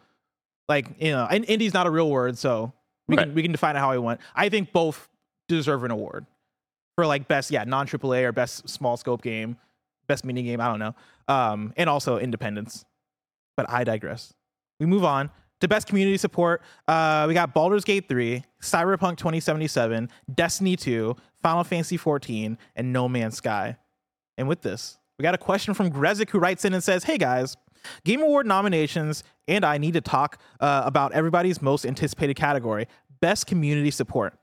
Like 0.68 0.88
you 1.00 1.10
know, 1.12 1.26
and 1.30 1.44
indie's 1.46 1.74
not 1.74 1.86
a 1.86 1.90
real 1.90 2.10
word, 2.10 2.38
so 2.38 2.72
we 3.08 3.16
Right. 3.16 3.26
can 3.26 3.34
we 3.34 3.42
can 3.42 3.52
define 3.52 3.76
it 3.76 3.80
how 3.80 3.90
we 3.92 3.98
want. 3.98 4.20
I 4.34 4.48
think 4.48 4.72
both 4.72 5.08
deserve 5.48 5.84
an 5.84 5.90
award 5.90 6.24
for 6.96 7.06
like 7.06 7.28
best, 7.28 7.50
yeah, 7.50 7.64
non 7.64 7.86
AAA 7.86 8.22
or 8.24 8.32
best 8.32 8.68
small 8.68 8.96
scope 8.96 9.20
game, 9.22 9.58
best 10.06 10.24
mini 10.24 10.42
game. 10.42 10.60
I 10.60 10.68
don't 10.68 10.78
know, 10.78 10.94
um, 11.28 11.74
and 11.76 11.90
also 11.90 12.18
independence. 12.18 12.84
But 13.56 13.68
I 13.68 13.84
digress. 13.84 14.32
We 14.80 14.86
move 14.86 15.04
on 15.04 15.30
to 15.64 15.68
best 15.68 15.86
community 15.86 16.16
support. 16.16 16.62
Uh, 16.86 17.24
we 17.26 17.34
got 17.34 17.54
Baldur's 17.54 17.84
Gate 17.84 18.08
3, 18.08 18.44
Cyberpunk 18.60 19.16
2077, 19.16 20.10
Destiny 20.34 20.76
2, 20.76 21.16
Final 21.42 21.64
Fantasy 21.64 21.96
14, 21.96 22.58
and 22.76 22.92
No 22.92 23.08
Man's 23.08 23.36
Sky. 23.36 23.76
And 24.36 24.46
with 24.46 24.62
this, 24.62 24.98
we 25.18 25.22
got 25.22 25.34
a 25.34 25.38
question 25.38 25.74
from 25.74 25.90
Grezik 25.90 26.30
who 26.30 26.38
writes 26.38 26.64
in 26.64 26.74
and 26.74 26.84
says, 26.84 27.04
Hey 27.04 27.18
guys, 27.18 27.56
Game 28.04 28.22
Award 28.22 28.46
nominations, 28.46 29.24
and 29.48 29.64
I 29.64 29.78
need 29.78 29.94
to 29.94 30.00
talk 30.00 30.40
uh, 30.60 30.82
about 30.84 31.12
everybody's 31.12 31.60
most 31.60 31.84
anticipated 31.84 32.34
category 32.34 32.86
best 33.20 33.46
community 33.46 33.90
support. 33.90 34.34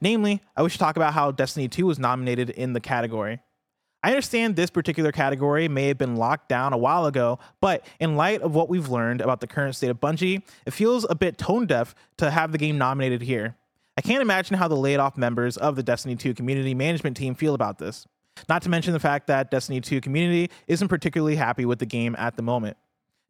Namely, 0.00 0.42
I 0.56 0.62
wish 0.62 0.72
to 0.72 0.78
talk 0.78 0.96
about 0.96 1.12
how 1.14 1.30
Destiny 1.30 1.68
2 1.68 1.86
was 1.86 2.00
nominated 2.00 2.50
in 2.50 2.72
the 2.72 2.80
category. 2.80 3.38
I 4.04 4.10
understand 4.10 4.54
this 4.54 4.68
particular 4.68 5.12
category 5.12 5.66
may 5.66 5.88
have 5.88 5.96
been 5.96 6.16
locked 6.16 6.50
down 6.50 6.74
a 6.74 6.76
while 6.76 7.06
ago, 7.06 7.38
but 7.62 7.86
in 7.98 8.16
light 8.16 8.42
of 8.42 8.54
what 8.54 8.68
we've 8.68 8.90
learned 8.90 9.22
about 9.22 9.40
the 9.40 9.46
current 9.46 9.76
state 9.76 9.88
of 9.88 9.98
Bungie, 9.98 10.42
it 10.66 10.72
feels 10.72 11.06
a 11.08 11.14
bit 11.14 11.38
tone 11.38 11.64
deaf 11.64 11.94
to 12.18 12.30
have 12.30 12.52
the 12.52 12.58
game 12.58 12.76
nominated 12.76 13.22
here. 13.22 13.56
I 13.96 14.02
can't 14.02 14.20
imagine 14.20 14.58
how 14.58 14.68
the 14.68 14.76
laid 14.76 14.98
off 14.98 15.16
members 15.16 15.56
of 15.56 15.74
the 15.74 15.82
Destiny 15.82 16.16
2 16.16 16.34
community 16.34 16.74
management 16.74 17.16
team 17.16 17.34
feel 17.34 17.54
about 17.54 17.78
this. 17.78 18.06
Not 18.46 18.60
to 18.64 18.68
mention 18.68 18.92
the 18.92 19.00
fact 19.00 19.26
that 19.28 19.50
Destiny 19.50 19.80
2 19.80 20.02
community 20.02 20.50
isn't 20.68 20.88
particularly 20.88 21.36
happy 21.36 21.64
with 21.64 21.78
the 21.78 21.86
game 21.86 22.14
at 22.18 22.36
the 22.36 22.42
moment. 22.42 22.76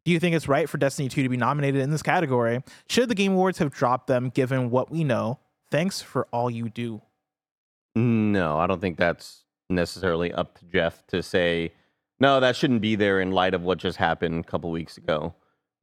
Do 0.03 0.11
you 0.11 0.19
think 0.19 0.35
it's 0.35 0.49
right 0.49 0.67
for 0.67 0.77
Destiny 0.77 1.07
2 1.07 1.23
to 1.23 1.29
be 1.29 1.37
nominated 1.37 1.79
in 1.79 1.89
this 1.89 2.03
category? 2.03 2.61
Should 2.89 3.07
the 3.07 3.15
Game 3.15 3.31
Awards 3.31 3.59
have 3.59 3.71
dropped 3.71 4.07
them 4.07 4.27
given 4.27 4.69
what 4.71 4.91
we 4.91 5.05
know? 5.05 5.39
Thanks 5.71 6.01
for 6.01 6.27
all 6.33 6.51
you 6.51 6.67
do. 6.67 7.01
No, 7.95 8.57
I 8.57 8.67
don't 8.67 8.81
think 8.81 8.97
that's 8.97 9.44
necessarily 9.69 10.33
up 10.33 10.57
to 10.59 10.65
Jeff 10.65 11.05
to 11.07 11.21
say, 11.23 11.73
no, 12.19 12.39
that 12.39 12.55
shouldn't 12.55 12.81
be 12.81 12.95
there 12.95 13.19
in 13.19 13.31
light 13.31 13.53
of 13.53 13.63
what 13.63 13.77
just 13.77 13.97
happened 13.97 14.45
a 14.45 14.47
couple 14.47 14.71
weeks 14.71 14.97
ago. 14.97 15.33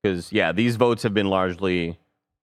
Because, 0.02 0.32
yeah, 0.32 0.52
these 0.52 0.76
votes 0.76 1.02
have 1.02 1.14
been 1.14 1.28
largely 1.28 1.98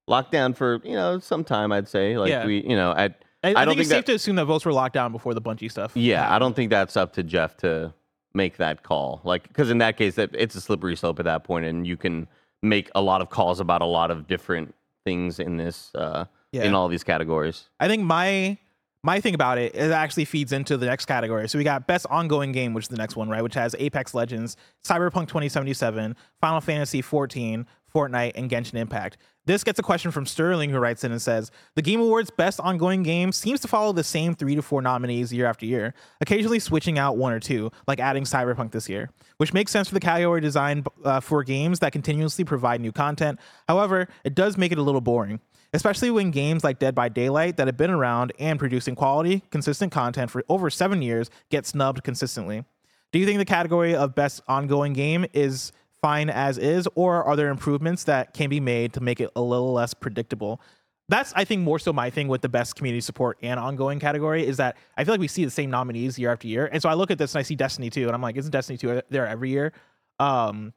locked 0.07 0.31
down 0.31 0.53
for, 0.53 0.79
you 0.83 0.93
know, 0.93 1.19
some 1.19 1.43
time, 1.43 1.71
I'd 1.71 1.87
say. 1.87 2.17
Like, 2.17 2.29
Yeah. 2.29 2.45
we, 2.45 2.61
you 2.61 2.75
know, 2.75 2.91
at, 2.91 3.23
I, 3.43 3.49
I, 3.49 3.61
I 3.61 3.65
don't 3.65 3.73
think, 3.73 3.81
it's 3.81 3.89
think 3.89 3.99
safe 3.99 4.05
to 4.05 4.13
assume 4.13 4.35
that 4.37 4.45
votes 4.45 4.65
were 4.65 4.73
locked 4.73 4.93
down 4.93 5.11
before 5.11 5.33
the 5.33 5.41
Bungie 5.41 5.71
stuff. 5.71 5.91
yeah, 5.95 6.33
I 6.33 6.39
don't 6.39 6.55
think 6.55 6.69
that's 6.69 6.95
up 6.97 7.13
to 7.13 7.23
Jeff 7.23 7.57
to 7.57 7.93
make 8.33 8.57
that 8.57 8.83
call. 8.83 9.21
Like, 9.23 9.47
because 9.47 9.69
in 9.69 9.79
that 9.79 9.97
case, 9.97 10.15
that 10.15 10.29
it's 10.33 10.55
a 10.55 10.61
slippery 10.61 10.95
slope 10.95 11.19
at 11.19 11.25
that 11.25 11.43
point, 11.43 11.65
and 11.65 11.85
you 11.87 11.97
can 11.97 12.27
make 12.61 12.89
a 12.95 13.01
lot 13.01 13.21
of 13.21 13.29
calls 13.29 13.59
about 13.59 13.81
a 13.81 13.85
lot 13.85 14.11
of 14.11 14.27
different 14.27 14.75
things 15.05 15.39
in 15.39 15.57
this, 15.57 15.91
uh, 15.95 16.25
in 16.51 16.73
all 16.75 16.87
these 16.89 17.03
categories. 17.03 17.69
I 17.79 17.87
think 17.87 18.03
my 18.03 18.57
my 19.03 19.19
thing 19.19 19.33
about 19.33 19.57
it 19.57 19.75
it 19.75 19.91
actually 19.91 20.25
feeds 20.25 20.51
into 20.51 20.77
the 20.77 20.85
next 20.85 21.05
category. 21.05 21.47
So 21.47 21.57
we 21.57 21.63
got 21.63 21.87
best 21.87 22.05
ongoing 22.09 22.51
game, 22.51 22.73
which 22.73 22.85
is 22.85 22.89
the 22.89 22.97
next 22.97 23.15
one, 23.15 23.29
right? 23.29 23.41
Which 23.41 23.55
has 23.55 23.75
Apex 23.79 24.13
Legends, 24.13 24.57
Cyberpunk 24.83 25.27
2077, 25.27 26.15
Final 26.41 26.61
Fantasy 26.61 27.01
14, 27.01 27.65
Fortnite, 27.93 28.33
and 28.35 28.49
Genshin 28.49 28.75
Impact. 28.75 29.17
This 29.45 29.63
gets 29.63 29.79
a 29.79 29.81
question 29.81 30.11
from 30.11 30.27
Sterling 30.27 30.69
who 30.69 30.77
writes 30.77 31.03
in 31.03 31.11
and 31.11 31.21
says 31.21 31.49
the 31.73 31.81
Game 31.81 31.99
Awards 31.99 32.29
best 32.29 32.59
ongoing 32.59 33.01
game 33.01 33.31
seems 33.31 33.59
to 33.61 33.67
follow 33.67 33.93
the 33.93 34.03
same 34.03 34.35
three 34.35 34.53
to 34.53 34.61
four 34.61 34.81
nominees 34.81 35.33
year 35.33 35.47
after 35.47 35.65
year, 35.65 35.95
occasionally 36.21 36.59
switching 36.59 36.99
out 36.99 37.17
one 37.17 37.33
or 37.33 37.39
two, 37.39 37.71
like 37.87 37.99
adding 37.99 38.25
Cyberpunk 38.25 38.71
this 38.71 38.87
year, 38.87 39.09
which 39.37 39.51
makes 39.51 39.71
sense 39.71 39.87
for 39.87 39.95
the 39.95 39.99
category 39.99 40.39
design 40.39 40.83
uh, 41.03 41.19
for 41.19 41.43
games 41.43 41.79
that 41.79 41.93
continuously 41.93 42.43
provide 42.43 42.79
new 42.79 42.91
content. 42.91 43.39
However, 43.67 44.07
it 44.23 44.35
does 44.35 44.55
make 44.55 44.71
it 44.71 44.77
a 44.77 44.83
little 44.83 45.01
boring 45.01 45.39
especially 45.73 46.09
when 46.11 46.31
games 46.31 46.63
like 46.63 46.79
Dead 46.79 46.95
by 46.95 47.09
Daylight 47.09 47.57
that 47.57 47.67
have 47.67 47.77
been 47.77 47.91
around 47.91 48.33
and 48.39 48.57
producing 48.57 48.95
quality, 48.95 49.43
consistent 49.51 49.91
content 49.91 50.31
for 50.31 50.43
over 50.49 50.69
seven 50.69 51.01
years 51.01 51.29
get 51.49 51.65
snubbed 51.65 52.03
consistently. 52.03 52.65
Do 53.11 53.19
you 53.19 53.25
think 53.25 53.39
the 53.39 53.45
category 53.45 53.95
of 53.95 54.15
best 54.15 54.41
ongoing 54.47 54.93
game 54.93 55.25
is 55.33 55.71
fine 56.01 56.29
as 56.29 56.57
is, 56.57 56.87
or 56.95 57.23
are 57.23 57.35
there 57.35 57.49
improvements 57.49 58.05
that 58.05 58.33
can 58.33 58.49
be 58.49 58.59
made 58.59 58.93
to 58.93 59.01
make 59.01 59.19
it 59.19 59.29
a 59.35 59.41
little 59.41 59.73
less 59.73 59.93
predictable? 59.93 60.61
That's, 61.07 61.33
I 61.35 61.43
think, 61.43 61.63
more 61.63 61.79
so 61.79 61.91
my 61.91 62.11
thing 62.11 62.27
with 62.27 62.41
the 62.41 62.49
best 62.49 62.75
community 62.75 63.01
support 63.01 63.39
and 63.41 63.59
ongoing 63.59 63.99
category 63.99 64.45
is 64.45 64.57
that 64.57 64.77
I 64.95 65.03
feel 65.03 65.13
like 65.13 65.19
we 65.19 65.27
see 65.27 65.43
the 65.43 65.51
same 65.51 65.71
nominees 65.71 66.19
year 66.19 66.31
after 66.31 66.47
year. 66.47 66.69
And 66.71 66.81
so 66.81 66.87
I 66.87 66.93
look 66.93 67.09
at 67.09 67.17
this 67.17 67.33
and 67.33 67.39
I 67.39 67.41
see 67.41 67.55
Destiny 67.55 67.89
2, 67.89 68.03
and 68.03 68.11
I'm 68.11 68.21
like, 68.21 68.37
isn't 68.37 68.51
Destiny 68.51 68.77
2 68.77 69.01
there 69.09 69.27
every 69.27 69.49
year? 69.49 69.73
Um, 70.19 70.73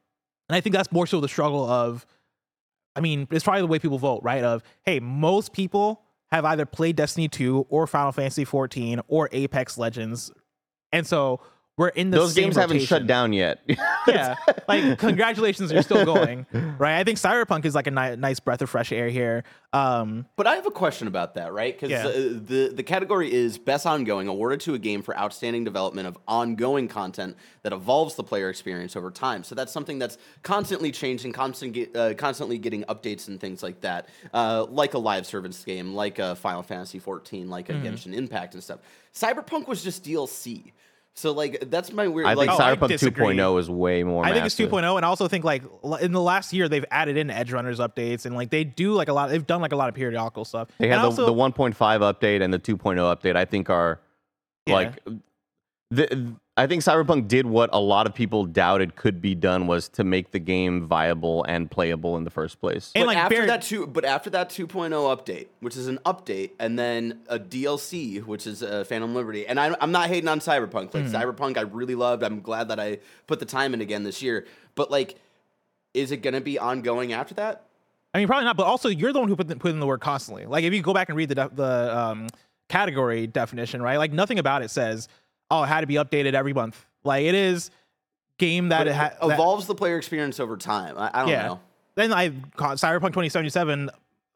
and 0.49 0.55
I 0.55 0.61
think 0.61 0.75
that's 0.75 0.91
more 0.91 1.05
so 1.05 1.19
the 1.21 1.27
struggle 1.27 1.69
of 1.69 2.05
I 2.95 3.01
mean, 3.01 3.27
it's 3.31 3.43
probably 3.43 3.61
the 3.61 3.67
way 3.67 3.79
people 3.79 3.99
vote, 3.99 4.21
right? 4.23 4.43
Of 4.43 4.63
hey, 4.83 4.99
most 4.99 5.53
people 5.53 6.01
have 6.31 6.45
either 6.45 6.65
played 6.65 6.95
Destiny 6.95 7.27
2 7.27 7.67
or 7.69 7.87
Final 7.87 8.11
Fantasy 8.11 8.45
14 8.45 9.01
or 9.07 9.29
Apex 9.31 9.77
Legends, 9.77 10.31
and 10.91 11.05
so 11.05 11.41
we're 11.77 11.87
in 11.89 12.11
the 12.11 12.17
Those 12.17 12.33
same 12.33 12.43
games 12.45 12.55
haven't 12.55 12.81
shut 12.81 13.07
down 13.07 13.33
yet. 13.33 13.59
Yeah, 14.05 14.35
like 14.67 14.99
congratulations, 14.99 15.71
you're 15.71 15.81
still 15.81 16.03
going, 16.03 16.45
right? 16.77 16.99
I 16.99 17.05
think 17.05 17.17
Cyberpunk 17.17 17.63
is 17.63 17.73
like 17.73 17.87
a 17.87 17.91
ni- 17.91 18.17
nice 18.17 18.41
breath 18.41 18.61
of 18.61 18.69
fresh 18.69 18.91
air 18.91 19.07
here. 19.07 19.45
Um, 19.71 20.25
But 20.35 20.45
I 20.45 20.55
have 20.55 20.65
a 20.67 20.71
question 20.71 21.07
about 21.07 21.35
that, 21.35 21.53
right? 21.53 21.73
Because 21.73 21.89
Yeah. 21.89 22.05
uh, 22.07 22.11
the 22.45 22.73
the 22.75 22.83
category 22.83 23.31
is 23.33 23.57
best 23.57 23.85
ongoing, 23.87 24.27
awarded 24.27 24.59
to 24.61 24.73
a 24.73 24.77
game 24.77 25.01
for 25.03 25.17
outstanding 25.17 25.63
development 25.63 26.05
of 26.09 26.17
ongoing 26.27 26.89
content 26.89 27.37
that 27.61 27.71
evolves 27.71 28.15
the 28.15 28.25
player 28.25 28.49
experience 28.49 28.97
over 28.97 29.09
time. 29.09 29.41
So 29.45 29.55
that's 29.55 29.71
something 29.71 29.99
that's 29.99 30.17
constantly 30.41 30.91
changing, 30.91 31.31
constant 31.31 31.71
get, 31.71 31.95
uh, 31.95 32.13
constantly 32.15 32.57
getting 32.57 32.83
updates 32.83 33.29
and 33.29 33.39
things 33.39 33.63
like 33.63 33.79
that, 33.81 34.09
uh, 34.33 34.65
like 34.69 34.95
a 34.95 34.99
live 34.99 35.25
service 35.25 35.63
game, 35.63 35.93
like 35.95 36.19
a 36.19 36.35
Final 36.35 36.61
Fantasy 36.61 36.99
14, 36.99 37.49
like 37.49 37.69
a 37.69 37.73
Genshin 37.73 38.13
Impact 38.13 38.53
and 38.53 38.61
stuff. 38.61 38.79
Cyberpunk 39.15 39.69
was 39.69 39.81
just 39.81 40.03
DLC. 40.03 40.73
So 41.15 41.31
like 41.31 41.69
that's 41.69 41.91
my 41.93 42.07
weird. 42.07 42.25
I 42.27 42.33
like, 42.33 42.49
think 42.49 42.59
Oh, 42.59 42.63
I 42.63 42.75
Cyberpunk 42.75 42.87
disagree. 42.87 43.35
2.0 43.35 43.59
is 43.59 43.69
way 43.69 44.03
more. 44.03 44.25
I 44.25 44.33
think 44.33 44.45
it's 44.45 44.55
2.0, 44.55 44.95
and 44.97 45.05
I 45.05 45.07
also 45.09 45.27
think 45.27 45.43
like 45.43 45.63
in 46.01 46.11
the 46.11 46.21
last 46.21 46.53
year 46.53 46.67
they've 46.67 46.85
added 46.89 47.17
in 47.17 47.27
Edgerunners 47.27 47.77
updates, 47.77 48.25
and 48.25 48.35
like 48.35 48.49
they 48.49 48.63
do 48.63 48.93
like 48.93 49.09
a 49.09 49.13
lot. 49.13 49.29
They've 49.29 49.45
done 49.45 49.61
like 49.61 49.73
a 49.73 49.75
lot 49.75 49.89
of 49.89 49.95
periodical 49.95 50.43
stuff. 50.43 50.69
They 50.79 50.87
had 50.87 50.99
the, 50.99 51.03
also, 51.03 51.25
the 51.25 51.33
1.5 51.33 51.75
update 51.75 52.41
and 52.41 52.51
the 52.53 52.59
2.0 52.59 52.95
update. 52.97 53.35
I 53.35 53.45
think 53.45 53.69
are 53.69 53.99
Yeah. 54.65 54.73
like 54.73 54.99
the. 55.91 56.33
I 56.55 56.67
think 56.67 56.83
Cyberpunk 56.83 57.27
did 57.27 57.47
what 57.47 57.71
a 57.73 57.79
lot 57.79 58.05
of 58.05 58.13
people 58.13 58.45
doubted 58.45 58.95
could 58.95 59.19
be 59.21 59.33
done 59.33 59.65
was 59.65 59.89
to 59.89 60.03
make 60.03 60.29
the 60.29 60.37
game 60.37 60.85
viable 60.85 61.43
and 61.45 61.69
playable 61.69 62.15
in 62.15 62.25
the 62.25 62.29
first 62.29 62.59
place. 62.61 62.91
And, 62.93 63.01
but 63.01 63.07
like, 63.07 63.17
after 63.17 63.35
Barry- 63.37 63.47
that 63.47 63.63
two, 63.63 63.87
but 63.87 64.05
after 64.05 64.29
that 64.29 64.49
2.0 64.51 64.91
update, 64.91 65.47
which 65.61 65.75
is 65.75 65.87
an 65.87 65.97
update, 66.05 66.51
and 66.59 66.77
then 66.77 67.21
a 67.27 67.39
DLC, 67.39 68.23
which 68.23 68.45
is 68.45 68.61
uh, 68.61 68.83
Phantom 68.83 69.15
Liberty. 69.15 69.47
And 69.47 69.59
I, 69.59 69.75
I'm 69.81 69.91
not 69.91 70.09
hating 70.09 70.27
on 70.27 70.39
Cyberpunk. 70.39 70.93
Like 70.93 71.05
Mm-hmm. 71.05 71.15
Cyberpunk, 71.15 71.57
I 71.57 71.61
really 71.61 71.95
loved. 71.95 72.21
I'm 72.21 72.39
glad 72.41 72.67
that 72.67 72.79
I 72.79 72.99
put 73.25 73.39
the 73.39 73.45
time 73.47 73.73
in 73.73 73.81
again 73.81 74.03
this 74.03 74.21
year. 74.21 74.45
But 74.75 74.91
like, 74.91 75.15
is 75.95 76.11
it 76.11 76.17
gonna 76.17 76.41
be 76.41 76.59
ongoing 76.59 77.13
after 77.13 77.33
that? 77.35 77.63
I 78.13 78.19
mean, 78.19 78.27
probably 78.27 78.45
not. 78.45 78.57
But 78.57 78.67
also, 78.67 78.89
you're 78.89 79.11
the 79.11 79.19
one 79.19 79.27
who 79.27 79.35
put 79.35 79.47
the, 79.47 79.55
put 79.55 79.71
in 79.71 79.79
the 79.79 79.87
word 79.87 80.01
constantly. 80.01 80.45
Like, 80.45 80.65
if 80.65 80.71
you 80.73 80.83
go 80.83 80.93
back 80.93 81.09
and 81.09 81.17
read 81.17 81.29
the 81.29 81.35
de- 81.35 81.51
the 81.51 81.97
um, 81.97 82.27
category 82.69 83.25
definition, 83.25 83.81
right? 83.81 83.97
Like, 83.97 84.11
nothing 84.11 84.37
about 84.37 84.61
it 84.61 84.69
says, 84.69 85.07
"Oh, 85.53 85.63
it 85.63 85.67
had 85.67 85.81
to 85.81 85.87
be 85.87 85.95
updated 85.95 86.33
every 86.33 86.53
month." 86.53 86.85
Like, 87.03 87.25
it 87.25 87.35
is 87.35 87.69
game 88.39 88.69
that 88.69 88.79
But 88.79 88.87
it 88.87 88.89
it 88.91 88.95
ha- 88.95 89.27
that- 89.27 89.33
evolves 89.35 89.67
the 89.67 89.75
player 89.75 89.97
experience 89.97 90.39
over 90.39 90.57
time. 90.57 90.97
I, 90.97 91.11
I 91.13 91.19
don't 91.21 91.29
yeah. 91.29 91.47
know. 91.47 91.59
Then 91.95 92.11
I 92.13 92.29
Cyberpunk 92.29 93.09
2077 93.13 93.89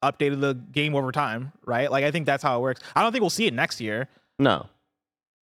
updated 0.04 0.42
the 0.42 0.54
game 0.54 0.94
over 0.96 1.12
time, 1.12 1.52
right? 1.66 1.90
Like, 1.92 2.04
I 2.04 2.12
think 2.12 2.26
that's 2.28 2.44
how 2.44 2.58
it 2.58 2.62
works. 2.62 2.82
I 2.96 3.02
don't 3.02 3.12
think 3.12 3.22
we'll 3.22 3.30
see 3.32 3.48
it 3.48 3.54
next 3.54 3.82
year, 3.82 4.08
No. 4.38 4.68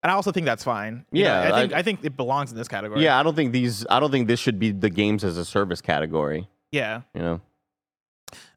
and 0.04 0.12
I 0.12 0.16
also 0.16 0.32
think 0.34 0.46
that's 0.46 0.64
fine. 0.64 1.06
You 1.14 1.24
know, 1.24 1.30
Yeah, 1.30 1.40
I 1.56 1.62
think 1.62 1.74
I- 1.74 1.80
I, 1.80 1.82
think 1.84 2.00
it 2.04 2.18
belongs 2.18 2.52
in 2.52 2.58
this 2.58 2.68
category. 2.68 3.02
Yeah, 3.02 3.18
I 3.18 3.24
don't 3.24 3.36
think 3.36 3.54
these. 3.54 3.86
I 3.90 4.00
don't 4.02 4.12
think 4.12 4.28
this 4.28 4.40
should 4.42 4.60
be 4.60 4.72
the 4.72 4.90
games 4.90 5.24
as 5.24 5.38
a 5.38 5.46
service 5.46 5.80
category. 5.82 6.50
yeah. 6.72 7.02
You 7.16 7.22
know. 7.22 7.42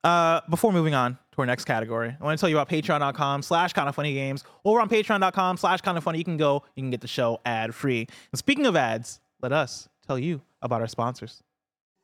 Uh, 0.02 0.40
before 0.50 0.72
moving 0.72 0.94
on 0.94 1.16
to 1.34 1.40
our 1.40 1.46
next 1.46 1.64
category, 1.64 2.16
I 2.18 2.24
want 2.24 2.38
to 2.38 2.40
tell 2.40 2.48
you 2.48 2.56
about 2.58 2.68
patreon.com 2.68 3.42
slash 3.42 3.74
kindafunnygames. 3.74 4.44
Over 4.64 4.80
on 4.80 4.88
patreon.com 4.88 5.56
slash 5.56 5.82
kindafunny, 5.82 6.18
you 6.18 6.24
can 6.24 6.36
go, 6.36 6.62
you 6.76 6.82
can 6.82 6.90
get 6.90 7.00
the 7.00 7.08
show 7.08 7.40
ad 7.44 7.74
free. 7.74 8.06
And 8.32 8.38
speaking 8.38 8.66
of 8.66 8.76
ads, 8.76 9.20
let 9.42 9.52
us 9.52 9.88
tell 10.06 10.18
you 10.18 10.42
about 10.62 10.80
our 10.80 10.86
sponsors. 10.86 11.42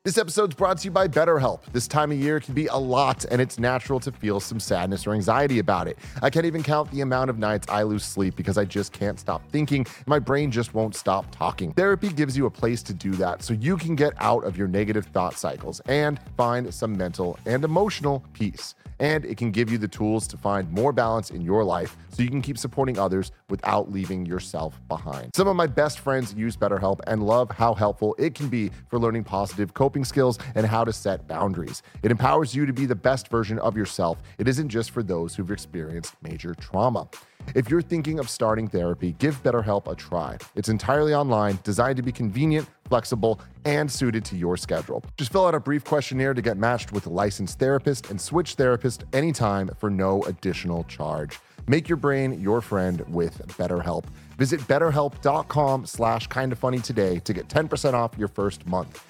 This 0.03 0.17
episode's 0.17 0.55
brought 0.55 0.79
to 0.79 0.87
you 0.87 0.91
by 0.91 1.09
BetterHelp. 1.09 1.61
This 1.73 1.87
time 1.87 2.11
of 2.11 2.19
year 2.19 2.41
can 2.41 2.55
be 2.55 2.69
a 2.69 2.77
lot, 2.77 3.27
and 3.31 3.39
it's 3.39 3.59
natural 3.59 4.01
to 4.01 4.11
feel 4.11 4.41
some 4.41 4.59
sadness 4.59 5.07
or 5.07 5.13
anxiety 5.13 5.59
about 5.59 5.87
it. 5.89 5.99
I 6.23 6.31
can't 6.31 6.47
even 6.47 6.63
count 6.63 6.91
the 6.91 7.03
amount 7.03 7.29
of 7.29 7.39
nights 7.39 7.67
I 7.69 7.83
lose 7.83 8.03
sleep 8.03 8.35
because 8.35 8.57
I 8.57 8.65
just 8.65 8.95
can't 8.95 9.21
stop 9.21 9.47
thinking. 9.51 9.85
My 10.07 10.19
brain 10.19 10.51
just 10.51 10.73
won't 10.73 10.97
stop 10.97 11.31
talking. 11.31 11.75
Therapy 11.75 12.09
gives 12.09 12.35
you 12.35 12.47
a 12.47 12.51
place 12.51 12.83
to 12.85 12.95
do 12.95 13.11
that 13.17 13.43
so 13.43 13.53
you 13.53 13.77
can 13.77 13.95
get 13.95 14.15
out 14.17 14.43
of 14.45 14.57
your 14.57 14.69
negative 14.69 15.05
thought 15.05 15.39
cycles 15.39 15.81
and 15.81 16.19
find 16.35 16.73
some 16.73 16.97
mental 16.97 17.39
and 17.45 17.63
emotional 17.63 18.25
peace. 18.33 18.75
And 19.01 19.25
it 19.25 19.37
can 19.37 19.51
give 19.51 19.73
you 19.73 19.79
the 19.79 19.89
tools 19.89 20.29
to 20.29 20.37
find 20.37 20.71
more 20.71 20.93
balance 20.93 21.31
in 21.31 21.41
your 21.41 21.65
life 21.65 21.97
so 22.11 22.23
you 22.23 22.29
can 22.29 22.43
keep 22.43 22.59
supporting 22.59 22.99
others 22.99 23.33
without 23.49 23.91
leaving 23.91 24.25
yourself 24.25 24.81
behind. 24.89 25.35
Some 25.35 25.49
of 25.49 25.57
my 25.57 25.67
best 25.67 25.99
friends 25.99 26.35
use 26.35 26.57
BetterHelp 26.57 27.01
and 27.07 27.25
love 27.25 27.51
how 27.51 27.75
helpful 27.75 28.15
it 28.19 28.35
can 28.35 28.49
be 28.49 28.71
for 28.89 28.99
learning 28.99 29.25
positive 29.25 29.75
coping 29.75 30.05
skills 30.05 30.39
and 30.55 30.67
how 30.67 30.85
to 30.85 30.93
set 30.93 31.27
boundaries. 31.27 31.83
It 32.03 32.11
empowers 32.11 32.55
you 32.55 32.67
to 32.67 32.73
be 32.73 32.87
the 32.87 32.95
best 32.95 33.29
version 33.29 33.59
of 33.59 33.77
yourself. 33.77 34.19
It 34.39 34.47
isn't 34.47 34.69
just 34.69 34.91
for 34.91 35.03
those 35.03 35.35
who've 35.35 35.51
experienced 35.51 36.15
major 36.23 36.55
trauma. 36.55 37.09
If 37.55 37.71
you're 37.71 37.83
thinking 37.83 38.19
of 38.19 38.29
starting 38.29 38.69
therapy, 38.69 39.13
give 39.19 39.43
BetterHelp 39.43 39.91
a 39.91 39.95
try. 39.95 40.37
It's 40.55 40.69
entirely 40.69 41.15
online, 41.15 41.59
designed 41.65 41.97
to 41.97 42.03
be 42.03 42.13
convenient, 42.13 42.69
flexible, 42.91 43.41
and 43.65 43.91
suited 43.91 44.25
to 44.27 44.37
your 44.37 44.59
schedule. 44.59 45.03
Just 45.17 45.33
fill 45.33 45.47
out 45.47 45.55
a 45.55 45.61
brief 45.61 45.85
questionnaire 45.85 46.35
to 46.35 46.43
get 46.43 46.59
matched 46.59 46.93
with 46.93 47.07
a 47.07 47.11
licensed 47.11 47.59
therapist 47.59 48.11
and 48.11 48.21
switch 48.21 48.57
therapist 48.57 49.05
anytime 49.15 49.71
for 49.79 49.89
no 49.89 50.23
additional 50.25 50.85
charge. 50.85 51.39
Make 51.67 51.89
your 51.89 51.97
brain 51.97 52.39
your 52.41 52.61
friend 52.61 53.01
with 53.09 53.39
BetterHelp. 53.57 54.05
Visit 54.37 54.61
betterhelp.com 54.63 55.87
slash 55.87 56.27
kinda 56.27 56.57
today 56.81 57.21
to 57.21 57.33
get 57.33 57.49
10% 57.49 57.95
off 57.95 58.13
your 58.19 58.29
first 58.29 58.67
month. 58.67 59.10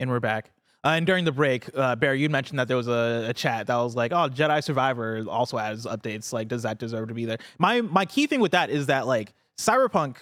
And 0.00 0.10
we're 0.10 0.18
back. 0.18 0.50
Uh, 0.82 0.88
and 0.88 1.06
during 1.06 1.24
the 1.24 1.32
break, 1.32 1.68
uh, 1.76 1.94
Bear, 1.94 2.14
you 2.14 2.28
mentioned 2.30 2.58
that 2.58 2.66
there 2.66 2.76
was 2.76 2.88
a, 2.88 3.26
a 3.28 3.34
chat 3.34 3.66
that 3.66 3.76
was 3.76 3.94
like, 3.94 4.12
"Oh, 4.12 4.28
Jedi 4.28 4.64
Survivor 4.64 5.24
also 5.28 5.58
has 5.58 5.84
updates. 5.84 6.32
Like, 6.32 6.48
does 6.48 6.62
that 6.62 6.78
deserve 6.78 7.08
to 7.08 7.14
be 7.14 7.26
there?" 7.26 7.38
My 7.58 7.82
my 7.82 8.06
key 8.06 8.26
thing 8.26 8.40
with 8.40 8.52
that 8.52 8.70
is 8.70 8.86
that 8.86 9.06
like 9.06 9.34
Cyberpunk 9.58 10.16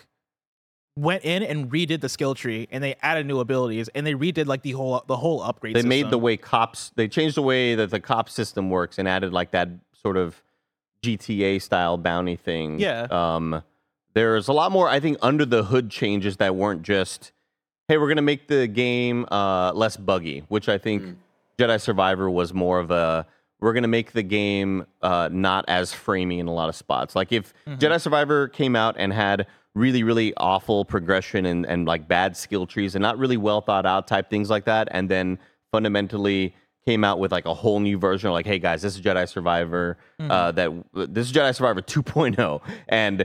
went 0.96 1.24
in 1.24 1.44
and 1.44 1.70
redid 1.70 2.00
the 2.00 2.08
skill 2.08 2.34
tree, 2.34 2.66
and 2.72 2.82
they 2.82 2.96
added 3.02 3.24
new 3.26 3.38
abilities, 3.38 3.88
and 3.94 4.04
they 4.04 4.14
redid 4.14 4.46
like 4.46 4.62
the 4.62 4.72
whole 4.72 5.02
the 5.06 5.16
whole 5.16 5.40
upgrade. 5.42 5.76
They 5.76 5.82
made 5.82 6.10
the 6.10 6.18
way 6.18 6.36
cops. 6.36 6.90
They 6.96 7.06
changed 7.06 7.36
the 7.36 7.42
way 7.42 7.76
that 7.76 7.90
the 7.90 8.00
cop 8.00 8.28
system 8.28 8.68
works 8.68 8.98
and 8.98 9.06
added 9.06 9.32
like 9.32 9.52
that 9.52 9.68
sort 9.92 10.16
of 10.16 10.42
GTA 11.04 11.62
style 11.62 11.96
bounty 11.96 12.36
thing. 12.36 12.80
Yeah. 12.80 13.06
Um, 13.10 13.62
there's 14.14 14.48
a 14.48 14.52
lot 14.52 14.72
more. 14.72 14.88
I 14.88 14.98
think 14.98 15.18
under 15.22 15.44
the 15.44 15.64
hood 15.64 15.90
changes 15.90 16.38
that 16.38 16.56
weren't 16.56 16.82
just, 16.82 17.32
hey, 17.88 17.98
we're 17.98 18.08
gonna 18.08 18.22
make 18.22 18.46
the 18.48 18.66
game 18.66 19.26
uh, 19.30 19.72
less 19.74 19.96
buggy, 19.96 20.44
which 20.48 20.68
I 20.68 20.78
think 20.78 21.02
Jedi 21.58 21.80
Survivor 21.80 22.30
was 22.30 22.54
more 22.54 22.78
of 22.78 22.90
a. 22.90 23.26
We're 23.60 23.72
gonna 23.72 23.88
make 23.88 24.12
the 24.12 24.22
game 24.22 24.86
uh, 25.02 25.28
not 25.32 25.64
as 25.66 25.92
framey 25.92 26.38
in 26.38 26.46
a 26.46 26.54
lot 26.54 26.68
of 26.68 26.76
spots. 26.76 27.16
Like 27.16 27.32
if 27.32 27.52
Jedi 27.66 28.00
Survivor 28.00 28.46
came 28.48 28.76
out 28.76 28.94
and 28.98 29.12
had 29.12 29.46
really 29.74 30.02
really 30.02 30.34
awful 30.36 30.84
progression 30.84 31.46
and, 31.46 31.64
and 31.66 31.86
like 31.86 32.08
bad 32.08 32.36
skill 32.36 32.66
trees 32.66 32.94
and 32.94 33.02
not 33.02 33.16
really 33.18 33.36
well 33.36 33.60
thought 33.60 33.86
out 33.86 34.06
type 34.08 34.28
things 34.28 34.50
like 34.50 34.64
that 34.64 34.88
and 34.90 35.08
then 35.08 35.38
fundamentally 35.70 36.54
came 36.84 37.04
out 37.04 37.18
with 37.18 37.30
like 37.30 37.44
a 37.46 37.54
whole 37.54 37.78
new 37.78 37.96
version 37.98 38.28
of 38.28 38.32
like 38.32 38.46
hey 38.46 38.58
guys 38.58 38.82
this 38.82 38.96
is 38.96 39.00
jedi 39.00 39.28
survivor 39.28 39.96
uh, 40.18 40.50
that 40.50 40.70
this 40.94 41.28
is 41.28 41.32
jedi 41.32 41.54
survivor 41.54 41.80
2.0 41.80 42.60
and 42.88 43.24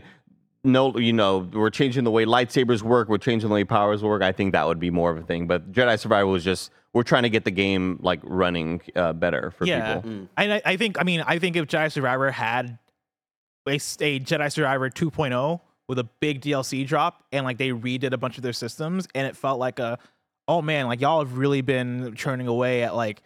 no 0.64 0.98
you 0.98 1.14
know 1.14 1.40
we're 1.54 1.70
changing 1.70 2.04
the 2.04 2.12
way 2.12 2.26
lightsabers 2.26 2.82
work 2.82 3.10
we're 3.10 3.18
changing 3.18 3.50
the 3.50 3.54
way 3.54 3.64
powers 3.64 4.02
work 4.02 4.22
i 4.22 4.32
think 4.32 4.54
that 4.54 4.66
would 4.66 4.80
be 4.80 4.90
more 4.90 5.12
of 5.12 5.18
a 5.18 5.24
thing 5.24 5.46
but 5.46 5.72
jedi 5.72 6.00
survivor 6.00 6.28
was 6.28 6.44
just 6.44 6.72
we're 6.94 7.04
trying 7.04 7.24
to 7.24 7.30
get 7.30 7.44
the 7.44 7.52
game 7.52 8.00
like 8.02 8.20
running 8.24 8.82
uh, 8.96 9.14
better 9.14 9.52
for 9.52 9.66
yeah. 9.66 9.96
people 9.96 10.28
And 10.38 10.54
I, 10.54 10.62
I 10.66 10.78
think, 10.78 11.00
I 11.00 11.04
mean, 11.04 11.22
I 11.26 11.40
think 11.40 11.56
if 11.56 11.68
Jedi 11.68 11.92
Survivor 11.92 12.32
had 12.32 12.78
a 13.68 13.80
Jedi 13.80 14.52
Survivor 14.52 14.90
2.0 14.90 15.60
with 15.88 16.00
a 16.00 16.04
big 16.20 16.42
DLC 16.42 16.88
drop 16.88 17.24
and 17.32 17.46
like 17.46 17.58
they 17.58 17.70
redid 17.70 18.14
a 18.14 18.18
bunch 18.18 18.38
of 18.38 18.44
their 18.44 18.54
systems 18.54 19.08
and 19.16 19.28
it 19.28 19.36
felt 19.36 19.60
like 19.60 19.80
a, 19.80 19.98
oh 20.48 20.62
man, 20.62 20.88
like 20.88 21.02
y'all 21.02 21.20
have 21.20 21.38
really 21.38 21.62
been 21.62 22.16
churning 22.16 22.48
away 22.48 22.84
at 22.84 22.96
like 22.96 23.24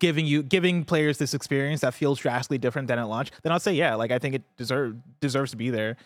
giving 0.00 0.26
you 0.26 0.42
giving 0.42 0.84
players 0.84 1.16
this 1.16 1.32
experience 1.32 1.80
that 1.80 1.94
feels 1.94 2.18
drastically 2.18 2.58
different 2.58 2.88
than 2.88 2.98
at 2.98 3.08
launch, 3.08 3.30
then 3.42 3.52
I'll 3.52 3.60
say 3.60 3.72
yeah, 3.72 3.94
like 3.94 4.10
I 4.10 4.18
think 4.18 4.34
it 4.34 4.42
deserve 4.56 4.96
deserves 5.20 5.52
to 5.52 5.56
be 5.56 5.70
there. 5.70 5.96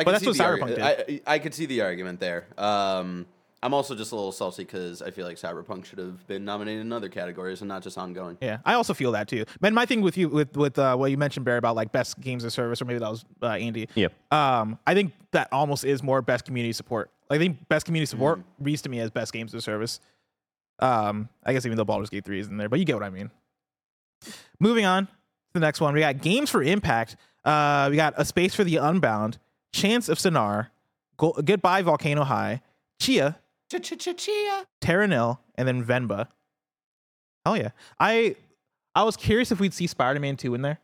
I 0.00 0.04
But 0.04 0.12
that's 0.12 0.26
what 0.26 0.36
the 0.36 0.42
Cyberpunk 0.42 0.78
argu- 0.78 1.20
I, 1.26 1.34
I 1.34 1.38
could 1.38 1.54
see 1.54 1.66
the 1.66 1.82
argument 1.82 2.20
there. 2.20 2.46
Um, 2.58 3.26
I'm 3.62 3.74
also 3.74 3.94
just 3.94 4.10
a 4.12 4.14
little 4.14 4.32
salty 4.32 4.64
because 4.64 5.02
I 5.02 5.10
feel 5.10 5.26
like 5.26 5.36
Cyberpunk 5.36 5.84
should 5.84 5.98
have 5.98 6.26
been 6.26 6.46
nominated 6.46 6.80
in 6.80 6.92
other 6.94 7.10
categories 7.10 7.60
and 7.60 7.68
not 7.68 7.82
just 7.82 7.98
ongoing. 7.98 8.38
Yeah, 8.40 8.58
I 8.64 8.72
also 8.72 8.94
feel 8.94 9.12
that 9.12 9.28
too. 9.28 9.44
Man, 9.60 9.74
my 9.74 9.84
thing 9.84 10.00
with 10.00 10.16
you 10.16 10.28
with 10.30 10.56
with 10.56 10.78
uh, 10.78 10.96
what 10.96 11.10
you 11.10 11.18
mentioned, 11.18 11.44
Barry, 11.44 11.58
about 11.58 11.76
like 11.76 11.92
best 11.92 12.18
games 12.20 12.42
of 12.44 12.52
service, 12.54 12.80
or 12.80 12.86
maybe 12.86 13.00
that 13.00 13.10
was 13.10 13.24
uh, 13.42 13.48
Andy. 13.48 13.86
Yep. 13.94 14.12
Um, 14.32 14.78
I 14.86 14.94
think 14.94 15.12
that 15.32 15.48
almost 15.52 15.84
is 15.84 16.02
more 16.02 16.22
best 16.22 16.46
community 16.46 16.72
support. 16.72 17.10
Like, 17.28 17.38
I 17.38 17.42
think 17.42 17.68
best 17.68 17.84
community 17.84 18.06
support 18.08 18.38
Mm. 18.38 18.44
reads 18.60 18.80
to 18.82 18.88
me 18.88 18.98
as 19.00 19.10
best 19.10 19.30
games 19.32 19.52
of 19.52 19.62
service. 19.62 20.00
Um, 20.78 21.28
I 21.44 21.52
guess 21.52 21.66
even 21.66 21.76
though 21.76 21.84
Baldur's 21.84 22.08
Gate 22.08 22.24
three 22.24 22.40
is 22.40 22.46
in 22.48 22.56
there, 22.56 22.70
but 22.70 22.78
you 22.78 22.86
get 22.86 22.94
what 22.94 23.04
I 23.04 23.10
mean. 23.10 23.30
Moving 24.58 24.86
on 24.86 25.06
to 25.06 25.12
the 25.52 25.60
next 25.60 25.80
one, 25.82 25.92
we 25.92 26.00
got 26.00 26.22
games 26.22 26.48
for 26.48 26.62
impact. 26.62 27.16
Uh, 27.44 27.88
we 27.90 27.96
got 27.96 28.14
a 28.16 28.24
space 28.24 28.54
for 28.54 28.64
the 28.64 28.76
unbound, 28.76 29.38
Chants 29.72 30.08
of 30.08 30.18
Sennaar, 30.18 30.68
Go- 31.16 31.32
goodbye 31.44 31.82
Volcano 31.82 32.24
High, 32.24 32.62
Tchia, 33.00 33.36
Tchia. 33.70 34.64
Terranil, 34.80 35.38
and 35.54 35.66
then 35.68 35.84
Venba. 35.84 36.28
Hell 37.44 37.56
yeah. 37.56 37.70
I 37.98 38.36
I 38.94 39.04
was 39.04 39.16
curious 39.16 39.52
if 39.52 39.60
we'd 39.60 39.72
see 39.74 39.86
Spider-Man 39.86 40.36
2 40.36 40.54
in 40.54 40.62
there. 40.62 40.78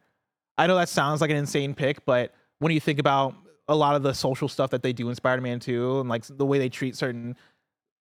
I 0.59 0.66
know 0.66 0.76
that 0.76 0.89
sounds 0.89 1.20
like 1.20 1.30
an 1.30 1.37
insane 1.37 1.74
pick, 1.74 2.05
but 2.07 2.32
when 2.61 2.72
you 2.72 2.80
think 2.80 2.99
about 2.99 3.34
a 3.68 3.74
lot 3.74 3.97
of 3.97 4.03
the 4.03 4.14
social 4.14 4.49
stuff 4.49 4.70
that 4.70 4.82
they 4.82 4.93
do 4.93 5.09
in 5.09 5.14
Spider-Man 5.16 5.59
2 5.61 6.01
and 6.01 6.09
like 6.09 6.24
the 6.28 6.47
way 6.47 6.59
they 6.59 6.68
treat 6.68 6.97
certain 6.97 7.37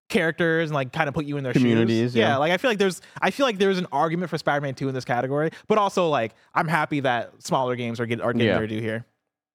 characters 0.08 0.70
and 0.70 0.76
like 0.76 0.94
kind 0.94 1.08
of 1.10 1.16
put 1.16 1.26
you 1.26 1.38
in 1.38 1.44
their 1.44 1.52
Communities, 1.54 2.12
shoes. 2.12 2.16
yeah. 2.16 2.38
like 2.38 2.52
I 2.52 2.58
feel 2.58 2.70
like 2.70 2.78
there's 2.78 3.02
I 3.22 3.32
feel 3.32 3.46
like 3.48 3.58
there's 3.58 3.80
an 3.80 3.88
argument 3.92 4.30
for 4.30 4.38
Spider-Man 4.38 4.76
2 4.76 4.88
in 4.88 4.94
this 4.94 5.06
category, 5.06 5.50
but 5.68 5.78
also 5.80 6.08
like 6.10 6.36
I'm 6.54 6.68
happy 6.68 7.00
that 7.02 7.32
smaller 7.42 7.76
games 7.76 8.00
are 8.00 8.06
get, 8.06 8.22
are 8.22 8.32
getting 8.32 8.48
Yeah. 8.48 8.58
their 8.60 8.68
due 8.68 8.80
here. 8.82 9.06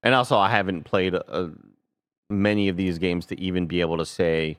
And 0.02 0.14
also, 0.14 0.36
I 0.38 0.48
haven't 0.50 0.84
played 0.84 1.14
uh, 1.14 1.48
many 2.28 2.68
of 2.68 2.76
these 2.76 2.98
games 2.98 3.26
to 3.26 3.40
even 3.40 3.66
be 3.66 3.80
able 3.80 3.98
to 3.98 4.06
say 4.06 4.58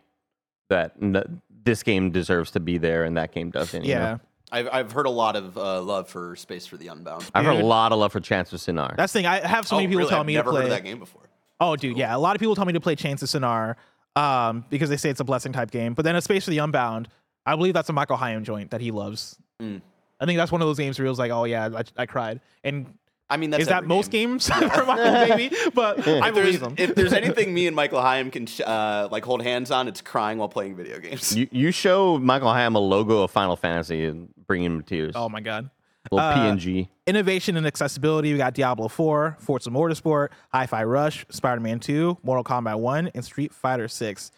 that 0.70 0.94
n- 1.02 1.42
this 1.64 1.84
game 1.84 2.12
deserves 2.12 2.52
to 2.52 2.60
be 2.60 2.78
there 2.78 3.04
and 3.04 3.18
that 3.18 3.32
game 3.32 3.50
doesn't. 3.50 3.84
you 3.84 3.96
know? 3.96 4.00
Yeah. 4.02 4.18
I've, 4.54 4.70
I've 4.72 4.92
heard 4.92 5.06
a 5.06 5.10
lot 5.12 5.36
of 5.38 5.58
uh, 5.58 5.82
love 5.82 6.10
for 6.10 6.36
Space 6.36 6.68
for 6.68 6.76
the 6.78 6.88
Unbound. 6.88 7.30
I've 7.34 7.46
heard 7.46 7.60
a 7.62 7.66
lot 7.66 7.92
of 7.94 8.00
love 8.00 8.12
for 8.12 8.20
Chants 8.20 8.52
of 8.52 8.60
Sennaar. 8.60 8.96
That's 8.98 9.14
the 9.14 9.20
thing. 9.20 9.26
I 9.26 9.46
have 9.48 9.66
so 9.66 9.76
many 9.78 9.88
Oh, 9.88 9.90
people 9.90 9.98
really? 10.00 10.10
tell 10.10 10.20
I've 10.20 10.26
me 10.26 10.34
never 10.34 10.50
to 10.50 10.52
play 10.52 10.62
heard 10.64 10.72
of 10.72 10.78
that 10.78 10.84
game 10.84 11.00
before. 11.00 11.22
Oh, 11.62 11.76
dude, 11.78 11.96
yeah. 11.98 12.14
A 12.16 12.18
lot 12.20 12.36
of 12.36 12.40
people 12.42 12.56
tell 12.56 12.66
me 12.66 12.74
to 12.74 12.82
play 12.82 12.96
Chants 12.96 13.24
of 13.24 13.30
Sennaar 13.30 13.76
um, 14.18 14.66
because 14.70 14.90
they 14.90 14.98
say 14.98 15.10
it's 15.10 15.22
a 15.22 15.24
blessing 15.24 15.54
type 15.54 15.72
game. 15.72 15.94
But 15.94 16.04
then 16.04 16.16
a 16.18 16.22
Space 16.22 16.44
for 16.46 16.50
the 16.52 16.58
Unbound, 16.58 17.08
I 17.46 17.56
believe 17.56 17.74
that's 17.74 17.88
a 17.90 17.94
Michael 17.94 18.18
Higham 18.18 18.44
joint 18.44 18.72
that 18.72 18.82
he 18.82 18.92
loves. 18.92 19.38
Mm. 19.62 19.82
I 20.20 20.26
think 20.26 20.38
that's 20.38 20.52
one 20.52 20.62
of 20.62 20.68
those 20.68 20.78
games 20.78 21.00
where 21.00 21.06
he 21.06 21.10
was 21.10 21.18
like, 21.20 21.32
oh, 21.32 21.46
yeah, 21.46 21.70
I, 21.74 21.84
I 22.02 22.06
cried. 22.06 22.42
And 22.64 22.94
I 23.32 23.38
mean, 23.38 23.50
that's 23.50 23.62
is 23.64 23.68
that 23.70 23.86
most 23.86 24.12
game. 24.12 24.30
games 24.32 24.48
for 24.50 24.86
Michael, 24.86 24.96
maybe? 25.38 25.56
But 25.74 26.08
I 26.08 26.30
If 26.30 26.36
there's, 26.36 26.58
believe 26.58 26.62
him. 26.62 26.76
if 26.78 26.96
there's 26.96 27.14
anything 27.24 27.54
me 27.54 27.66
and 27.68 27.76
Michael 27.76 28.02
Higham 28.02 28.30
can 28.30 28.46
sh- 28.46 28.62
uh, 28.66 29.08
like 29.12 29.26
hold 29.26 29.42
hands 29.42 29.72
on, 29.72 29.88
it's 29.88 30.02
crying 30.02 30.38
while 30.38 30.50
playing 30.50 30.76
video 30.76 31.00
games. 31.00 31.36
you, 31.36 31.48
you 31.52 31.72
show 31.72 32.18
Michael 32.20 32.54
Hamm 32.54 32.76
a 32.76 32.80
logo 32.80 33.24
of 33.24 33.32
Final 33.32 33.56
Fantasy 33.56 34.06
and 34.06 34.30
bring 34.46 34.64
him 34.64 34.82
to 34.82 34.86
tears. 34.86 35.14
oh, 35.16 35.30
my 35.30 35.40
God. 35.42 35.70
little 36.12 36.28
uh, 36.28 36.36
PNG. 36.36 36.90
Innovation 37.08 37.58
and 37.58 37.66
accessibility. 37.66 38.32
We 38.32 38.38
got 38.38 38.54
Diablo 38.54 38.88
4, 38.88 39.38
Forza 39.40 39.70
Motorsport, 39.70 40.30
Hi 40.52 40.66
Fi 40.66 40.84
Rush, 40.84 41.26
Spider 41.30 41.62
Man 41.62 41.80
2, 41.80 42.18
Mortal 42.24 42.44
Kombat 42.44 42.80
1, 42.80 43.12
and 43.16 43.24
Street 43.26 43.54
Fighter 43.54 43.88
6. 43.88 44.32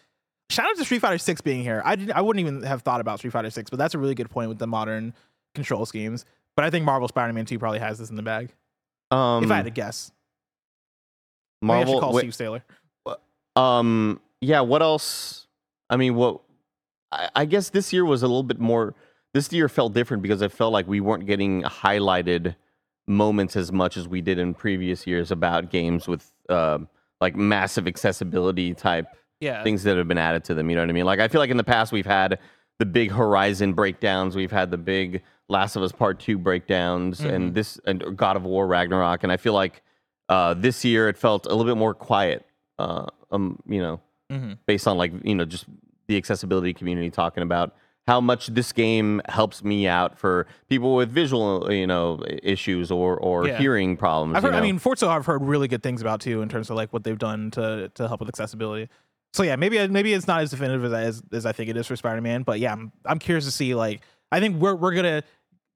Shout 0.50 0.66
out 0.66 0.76
to 0.76 0.84
Street 0.84 1.00
Fighter 1.00 1.18
6 1.18 1.40
being 1.40 1.62
here. 1.62 1.80
I, 1.84 1.96
didn't, 1.96 2.12
I 2.16 2.20
wouldn't 2.20 2.40
even 2.46 2.62
have 2.62 2.82
thought 2.82 3.00
about 3.00 3.18
Street 3.18 3.30
Fighter 3.32 3.50
6, 3.50 3.70
but 3.70 3.78
that's 3.78 3.94
a 3.94 3.98
really 3.98 4.14
good 4.14 4.28
point 4.30 4.50
with 4.50 4.58
the 4.58 4.66
modern 4.66 5.14
control 5.54 5.86
schemes. 5.86 6.24
But 6.56 6.64
I 6.64 6.70
think 6.70 6.84
Marvel 6.84 7.08
Spider 7.08 7.32
Man 7.32 7.46
2 7.46 7.58
probably 7.58 7.78
has 7.80 7.98
this 7.98 8.10
in 8.10 8.16
the 8.16 8.22
bag. 8.22 8.50
Um, 9.14 9.44
if 9.44 9.50
I 9.50 9.56
had 9.56 9.64
to 9.66 9.70
guess. 9.70 10.10
Maybe 11.62 11.72
I 11.72 11.80
should 11.80 11.86
Marvel. 11.86 12.00
call 12.00 12.12
wait, 12.14 12.32
Steve 12.34 12.62
Saylor. 13.06 13.60
um, 13.60 14.20
yeah. 14.40 14.60
What 14.60 14.82
else? 14.82 15.46
I 15.90 15.96
mean, 15.96 16.14
what? 16.14 16.40
I, 17.12 17.28
I 17.34 17.44
guess 17.44 17.70
this 17.70 17.92
year 17.92 18.04
was 18.04 18.22
a 18.22 18.26
little 18.26 18.42
bit 18.42 18.58
more. 18.60 18.94
This 19.32 19.52
year 19.52 19.68
felt 19.68 19.94
different 19.94 20.22
because 20.22 20.42
I 20.42 20.48
felt 20.48 20.72
like 20.72 20.86
we 20.86 21.00
weren't 21.00 21.26
getting 21.26 21.62
highlighted 21.62 22.54
moments 23.06 23.56
as 23.56 23.70
much 23.72 23.96
as 23.96 24.08
we 24.08 24.20
did 24.20 24.38
in 24.38 24.54
previous 24.54 25.06
years 25.06 25.30
about 25.30 25.70
games 25.70 26.08
with 26.08 26.30
um 26.48 26.88
like 27.20 27.36
massive 27.36 27.86
accessibility 27.86 28.72
type 28.74 29.06
Yeah. 29.40 29.62
things 29.62 29.82
that 29.82 29.96
have 29.98 30.08
been 30.08 30.18
added 30.18 30.44
to 30.44 30.54
them. 30.54 30.70
You 30.70 30.76
know 30.76 30.82
what 30.82 30.88
I 30.88 30.92
mean? 30.92 31.04
Like 31.04 31.20
I 31.20 31.28
feel 31.28 31.40
like 31.40 31.50
in 31.50 31.56
the 31.58 31.64
past 31.64 31.92
we've 31.92 32.06
had 32.06 32.38
the 32.78 32.86
big 32.86 33.10
Horizon 33.10 33.72
breakdowns, 33.74 34.36
we've 34.36 34.50
had 34.50 34.70
the 34.70 34.78
big 34.78 35.22
Last 35.48 35.76
of 35.76 35.82
Us 35.82 35.92
Part 35.92 36.20
Two 36.20 36.38
breakdowns, 36.38 37.20
Mm-hmm. 37.20 37.30
and 37.34 37.54
this 37.54 37.78
and 37.86 38.16
God 38.16 38.36
of 38.36 38.44
War 38.44 38.66
Ragnarok, 38.66 39.22
and 39.22 39.30
I 39.32 39.36
feel 39.36 39.52
like 39.52 39.82
uh, 40.28 40.54
this 40.54 40.84
year 40.84 41.08
it 41.08 41.18
felt 41.18 41.46
a 41.46 41.50
little 41.54 41.64
bit 41.70 41.78
more 41.78 41.92
quiet 41.94 42.46
uh, 42.78 43.06
um, 43.30 43.58
you 43.68 43.80
know, 43.80 44.00
Mhm. 44.32 44.58
based 44.66 44.88
on 44.88 44.96
like 44.96 45.12
you 45.22 45.34
know 45.34 45.44
just 45.44 45.66
the 46.08 46.16
accessibility 46.16 46.72
community 46.74 47.10
talking 47.10 47.42
about 47.42 47.74
how 48.06 48.20
much 48.20 48.48
this 48.48 48.72
game 48.72 49.20
helps 49.28 49.64
me 49.64 49.86
out 49.88 50.18
for 50.18 50.46
people 50.68 50.94
with 50.94 51.10
visual 51.10 51.70
you 51.72 51.86
know 51.86 52.20
issues 52.42 52.90
or 52.90 53.16
or 53.18 53.46
Yeah. 53.48 53.58
hearing 53.58 53.96
problems. 53.98 54.36
I've 54.36 54.42
you 54.44 54.48
heard, 54.48 54.54
I 54.56 54.58
know? 54.60 54.64
mean, 54.64 54.78
Forza 54.78 55.06
I've 55.08 55.26
heard 55.26 55.42
really 55.42 55.68
good 55.68 55.82
things 55.82 56.00
about 56.00 56.20
too 56.20 56.40
in 56.42 56.48
terms 56.48 56.70
of 56.70 56.76
like 56.76 56.92
what 56.92 57.04
they've 57.04 57.18
done 57.18 57.50
to 57.52 57.90
to 57.94 58.08
help 58.08 58.20
with 58.20 58.28
accessibility. 58.30 58.88
So 59.34 59.42
yeah, 59.42 59.56
maybe 59.56 59.86
maybe 59.88 60.14
it's 60.14 60.26
not 60.26 60.40
as 60.40 60.50
definitive 60.50 60.84
as 60.84 60.92
as, 60.92 61.22
as 61.32 61.46
I 61.46 61.52
think 61.52 61.68
it 61.68 61.76
is 61.76 61.86
for 61.86 61.96
Spider 61.96 62.20
Man, 62.22 62.42
but 62.44 62.60
yeah, 62.60 62.72
I'm 62.72 62.92
I'm 63.04 63.18
curious 63.18 63.44
to 63.44 63.50
see 63.50 63.74
like 63.74 64.00
I 64.32 64.40
think 64.40 64.56
we're 64.60 64.74
we're 64.74 64.94
gonna 64.94 65.22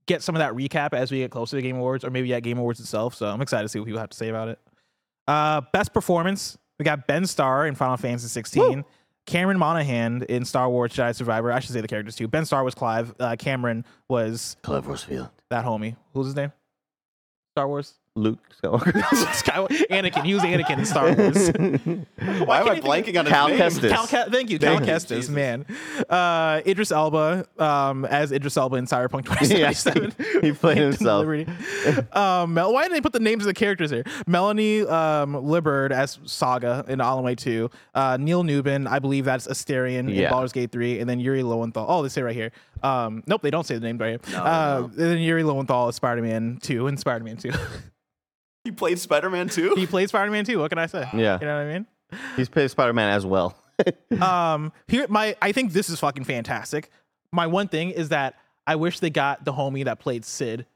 get 0.09 0.23
some 0.23 0.35
of 0.35 0.41
that 0.41 0.55
recap 0.55 0.93
as 0.93 1.13
we 1.13 1.19
get 1.19 1.31
closer 1.31 1.57
to 1.57 1.63
Game 1.63 1.77
Awards 1.77 2.05
or 2.05 2.11
maybe 2.11 2.35
at 2.35 2.43
Game 2.43 2.59
Awards 2.59 2.81
itself. 2.81 3.15
So 3.15 3.29
I'm 3.29 3.41
excited 3.41 3.63
to 3.63 3.69
see 3.69 3.79
what 3.79 3.87
people 3.87 4.01
have 4.01 4.11
to 4.11 4.17
say 4.17 4.29
about 4.29 4.49
it. 4.49 4.59
Uh, 5.29 5.61
best 5.73 5.93
performance 5.93 6.59
we 6.79 6.85
got 6.85 7.07
Ben 7.07 7.27
Starr 7.27 7.67
in 7.67 7.75
Final 7.75 7.97
Fantasy 7.97 8.29
16. 8.29 8.85
Cameron 9.27 9.59
Monaghan 9.59 10.23
in 10.29 10.45
Star 10.45 10.71
Wars 10.71 10.93
Jedi 10.93 11.15
Survivor. 11.15 11.53
I 11.53 11.61
should 11.61 11.73
say 11.73 11.81
the 11.81 11.89
characters 11.89 12.17
too. 12.17 12.29
Ben 12.29 12.47
Starr 12.47 12.65
was 12.65 12.75
Clive. 12.75 13.15
Uh, 13.21 13.37
Cameron 13.39 13.85
was 14.09 14.57
Clive 14.63 14.87
Rosefield, 14.87 15.31
that 15.51 15.65
homie. 15.65 15.97
Who's 16.15 16.27
his 16.27 16.37
name? 16.37 16.53
Star 17.55 17.69
Wars. 17.69 17.98
Luke 18.15 18.39
Skywalker. 18.63 18.93
Skywalker. 19.03 19.87
Anakin. 19.89 20.25
He 20.25 20.35
was 20.35 20.43
Anakin 20.43 20.79
in 20.79 20.85
Star 20.85 21.15
Wars. 21.15 21.49
Why 22.47 22.61
am 22.61 22.67
I 22.69 22.75
can't 22.81 22.83
think 22.83 22.85
blanking 23.07 23.19
on 23.19 23.27
his 23.27 23.33
Cal 23.33 23.49
name? 23.49 23.59
Kestis. 23.61 23.91
Cal 23.91 24.07
Ke- 24.07 24.31
thank 24.33 24.51
you, 24.51 24.59
Cal 24.59 24.77
Thank 24.77 24.87
you, 24.87 24.93
Kestis, 24.93 25.09
Jesus. 25.09 25.31
man. 25.31 25.67
Uh, 26.11 26.61
Idris 26.67 26.91
Elba, 26.91 27.47
um, 27.59 28.05
as 28.05 28.33
Idris 28.33 28.57
Elba 28.57 28.77
in 28.77 28.87
Cyberpunk 28.87 29.25
2077. 29.39 30.15
he 30.43 30.53
played 30.53 30.79
himself. 30.79 31.21
Liberty. 31.27 31.47
um, 32.13 32.55
Mel- 32.55 32.73
why 32.73 32.83
didn't 32.83 32.95
they 32.95 33.01
put 33.01 33.13
the 33.13 33.21
names 33.21 33.45
of 33.45 33.47
the 33.47 33.55
characters 33.55 33.91
here? 33.91 34.05
Melanie 34.27 34.81
um, 34.83 35.35
Liburd 35.35 35.93
as 35.93 36.19
Saga 36.25 36.85
in 36.89 37.01
Alan 37.01 37.25
Wake 37.25 37.39
2. 37.39 37.71
Uh, 37.95 38.17
Neil 38.21 38.43
Newbon, 38.43 38.89
I 38.89 38.99
believe 38.99 39.25
that's 39.27 39.47
Astarion 39.47 40.01
in 40.01 40.09
Yeah. 40.11 40.31
Baldur's 40.31 40.53
Gate 40.53 40.73
3. 40.73 40.99
And 40.99 41.09
then 41.09 41.21
Yuri 41.21 41.43
Lowenthal. 41.45 41.87
Oh, 41.89 42.03
they 42.03 42.09
say 42.09 42.23
right 42.23 42.35
here. 42.35 42.51
Um, 42.83 43.22
nope, 43.26 43.43
they 43.43 43.51
don't 43.51 43.64
say 43.66 43.74
the 43.74 43.81
name 43.81 43.99
right 43.99 44.20
here. 44.24 44.33
No, 44.33 44.45
uh, 44.45 44.79
no. 44.81 44.87
Then 44.89 45.18
Yuri 45.18 45.43
Lowenthal 45.45 45.89
is 45.89 45.97
Spider 45.97 46.22
Man 46.22 46.59
2 46.62 46.87
and 46.87 46.99
Spider 46.99 47.24
Man 47.24 47.37
2. 47.39 47.51
He 48.64 48.70
played 48.70 48.99
Spider 48.99 49.31
Man 49.31 49.49
2? 49.49 49.74
he 49.76 49.87
played 49.87 50.09
Spider 50.09 50.31
Man 50.31 50.45
2. 50.45 50.59
What 50.59 50.70
can 50.70 50.79
I 50.79 50.87
say? 50.87 51.09
Yeah. 51.14 51.39
You 51.41 51.47
know 51.47 51.57
what 51.57 51.66
I 51.66 51.72
mean? 51.72 51.87
He's 52.37 52.49
played 52.49 52.70
Spider 52.70 52.93
Man 52.93 53.11
as 53.11 53.24
well. 53.26 53.57
um 54.20 54.72
here 54.89 55.07
my 55.09 55.37
i 55.41 55.53
think 55.53 55.72
this 55.72 55.89
is 55.89 56.01
fucking 56.01 56.24
fantastic 56.24 56.91
my 57.33 57.47
one 57.47 57.68
thing 57.68 57.91
is 57.91 58.09
that 58.09 58.35
i 58.66 58.74
wish 58.74 58.99
they 58.99 59.09
got 59.09 59.45
the 59.45 59.53
homie 59.53 59.85
that 59.85 60.01
played 60.01 60.24
Cid 60.24 60.66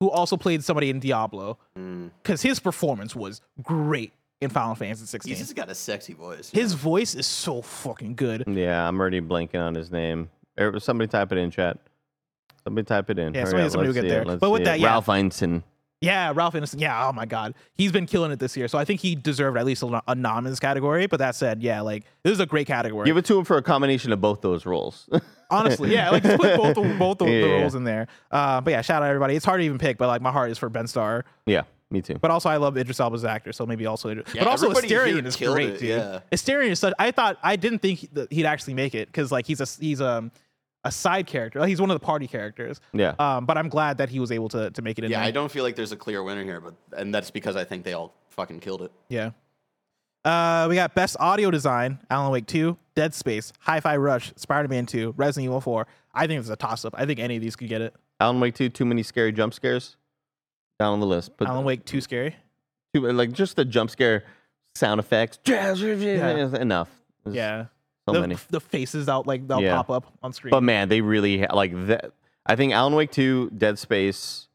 who 0.00 0.10
also 0.10 0.36
played 0.36 0.62
somebody 0.62 0.90
in 0.90 1.00
diablo 1.00 1.56
Mm. 1.78 2.10
because 2.22 2.42
his 2.42 2.60
performance 2.60 3.16
was 3.16 3.40
great 3.62 4.12
in 4.42 4.50
final 4.50 4.74
fantasy 4.74 5.00
He's 5.04 5.10
16 5.12 5.36
just 5.36 5.56
got 5.56 5.70
a 5.70 5.74
sexy 5.74 6.12
voice. 6.12 6.50
his 6.50 6.74
voice 6.74 7.14
is 7.14 7.26
so 7.26 7.62
fucking 7.62 8.16
good 8.16 8.44
yeah, 8.46 8.86
I'm 8.86 9.00
already 9.00 9.22
blanking 9.22 9.62
on 9.62 9.74
his 9.74 9.90
name. 9.90 10.28
Somebody 10.78 11.08
type 11.08 11.32
it 11.32 11.38
in 11.38 11.50
chat. 11.50 11.78
Somebody 12.64 12.84
type 12.84 13.10
it 13.10 13.18
in. 13.18 13.34
Yeah, 13.34 13.40
Hurry 13.42 13.50
somebody- 13.50 13.64
up, 13.66 13.70
somebody 13.72 13.88
let's 13.88 13.96
will 13.96 14.02
get 14.02 14.08
see 14.08 14.14
there. 14.14 14.24
let's 14.24 14.40
But 14.40 14.50
with 14.50 14.60
see 14.60 14.64
that, 14.64 14.76
it. 14.78 14.80
yeah. 14.80 14.86
Ralph 14.88 15.06
Ineson. 15.06 15.62
yeah 16.02 16.30
ralph 16.34 16.52
Ineson, 16.52 16.78
yeah 16.78 17.08
oh 17.08 17.12
my 17.12 17.24
god 17.24 17.54
he's 17.74 17.90
been 17.90 18.04
killing 18.04 18.30
it 18.30 18.38
this 18.38 18.54
year 18.54 18.68
so 18.68 18.76
i 18.76 18.84
think 18.84 19.00
he 19.00 19.14
deserved 19.14 19.56
at 19.56 19.64
least 19.64 19.82
a, 19.82 20.02
a 20.06 20.14
nom 20.14 20.44
in 20.44 20.52
this 20.52 20.60
category 20.60 21.06
but 21.06 21.16
that 21.20 21.34
said 21.34 21.62
yeah 21.62 21.80
like 21.80 22.04
this 22.22 22.32
is 22.34 22.38
a 22.40 22.44
great 22.44 22.66
category 22.66 23.06
Give 23.06 23.16
it 23.16 23.24
to 23.24 23.38
him 23.38 23.46
for 23.46 23.56
a 23.56 23.62
combination 23.62 24.12
of 24.12 24.20
both 24.20 24.42
those 24.42 24.66
roles. 24.66 25.08
honestly 25.50 25.94
yeah 25.94 26.10
like 26.10 26.22
just 26.22 26.36
put 26.38 26.54
both 26.58 26.74
the, 26.74 26.96
both 26.98 27.16
the, 27.18 27.24
the 27.24 27.30
Yeah. 27.30 27.46
roles 27.62 27.74
in 27.74 27.84
there 27.84 28.08
uh, 28.30 28.60
but 28.60 28.72
yeah 28.72 28.82
shout 28.82 29.02
out 29.02 29.06
everybody 29.08 29.36
it's 29.36 29.44
hard 29.46 29.60
to 29.60 29.64
even 29.64 29.78
pick 29.78 29.96
but 29.96 30.06
like 30.08 30.20
my 30.20 30.30
heart 30.30 30.50
is 30.50 30.58
for 30.58 30.68
ben 30.68 30.86
starr 30.86 31.24
yeah, 31.46 31.62
me 31.90 32.02
too. 32.02 32.16
But 32.20 32.30
also, 32.32 32.48
I 32.50 32.56
love 32.58 32.76
Idris 32.76 32.98
Elba's 33.00 33.24
actor, 33.24 33.52
so 33.52 33.64
maybe 33.64 33.86
also. 33.86 34.08
Idris. 34.10 34.34
Yeah, 34.34 34.42
but 34.42 34.50
also, 34.50 34.66
everybody 34.70 34.88
here 34.88 35.06
Astarion 35.06 35.24
is 35.24 35.36
killed 35.36 35.54
great, 35.54 35.68
it, 35.74 35.78
dude. 35.78 35.88
yeah. 35.90 36.18
Astarion 36.32 36.70
is 36.70 36.80
such. 36.80 36.92
I 36.98 37.12
thought 37.12 37.38
I 37.44 37.54
didn't 37.54 37.78
think 37.78 38.12
that 38.14 38.32
he'd 38.32 38.44
actually 38.44 38.74
make 38.74 38.96
it 38.96 39.06
because 39.06 39.30
like 39.30 39.46
he's 39.46 39.60
a 39.60 39.66
he's 39.80 40.00
um 40.00 40.32
a 40.86 40.90
side 40.92 41.26
character. 41.26 41.60
Like, 41.60 41.68
he's 41.68 41.80
one 41.80 41.90
of 41.90 41.94
the 42.00 42.04
party 42.04 42.26
characters. 42.26 42.80
Yeah. 42.92 43.14
Um, 43.18 43.44
but 43.44 43.58
I'm 43.58 43.68
glad 43.68 43.98
that 43.98 44.08
he 44.08 44.20
was 44.20 44.30
able 44.32 44.48
to 44.50 44.70
to 44.70 44.82
make 44.82 44.98
it 44.98 45.04
in 45.04 45.10
yeah, 45.10 45.18
there. 45.18 45.28
I 45.28 45.30
don't 45.30 45.50
feel 45.50 45.64
like 45.64 45.76
there's 45.76 45.92
a 45.92 45.96
clear 45.96 46.22
winner 46.22 46.44
here, 46.44 46.60
but 46.60 46.74
and 46.96 47.14
that's 47.14 47.30
because 47.30 47.56
I 47.56 47.64
think 47.64 47.84
they 47.84 47.92
all 47.92 48.14
fucking 48.28 48.60
killed 48.60 48.82
it. 48.82 48.92
Yeah. 49.08 49.30
Uh, 50.24 50.66
we 50.68 50.74
got 50.74 50.94
best 50.94 51.16
audio 51.20 51.50
design: 51.50 51.98
Alan 52.10 52.32
Wake 52.32 52.46
2, 52.46 52.76
Dead 52.96 53.14
Space, 53.14 53.52
Hi-Fi 53.60 53.96
Rush, 53.96 54.32
Spider-Man 54.36 54.86
2, 54.86 55.14
Resident 55.16 55.44
Evil 55.44 55.60
4. 55.60 55.86
I 56.14 56.26
think 56.26 56.40
it's 56.40 56.48
a 56.48 56.56
toss-up. 56.56 56.94
I 56.96 57.06
think 57.06 57.20
any 57.20 57.36
of 57.36 57.42
these 57.42 57.54
could 57.54 57.68
get 57.68 57.80
it. 57.80 57.94
Alan 58.18 58.40
Wake 58.40 58.54
2, 58.54 58.68
too 58.70 58.84
many 58.84 59.04
scary 59.04 59.30
jump 59.30 59.54
scares. 59.54 59.96
Down 60.80 60.94
on 60.94 61.00
the 61.00 61.06
list. 61.06 61.32
But 61.36 61.48
Alan 61.48 61.64
Wake 61.64 61.84
2 61.84 62.00
scary. 62.00 62.34
too, 62.92 63.10
like 63.12 63.32
just 63.32 63.54
the 63.56 63.64
jump 63.64 63.90
scare 63.90 64.24
sound 64.74 64.98
effects. 64.98 65.38
Enough. 66.60 66.90
There's 67.24 67.36
Yeah. 67.36 67.66
So 68.08 68.12
the, 68.14 68.20
many. 68.20 68.36
the 68.50 68.60
faces 68.60 69.08
out 69.08 69.26
like 69.26 69.46
they'll 69.48 69.60
Yeah. 69.60 69.76
pop 69.76 69.90
up 69.90 70.12
on 70.22 70.32
screen. 70.32 70.50
But 70.50 70.62
man, 70.62 70.88
they 70.88 71.00
really 71.00 71.40
ha- 71.40 71.54
like 71.54 71.72
that. 71.88 72.12
I 72.46 72.54
think 72.56 72.72
Alan 72.72 72.94
Wake 72.94 73.10
2, 73.10 73.50
Dead 73.56 73.78
Space, 73.78 74.46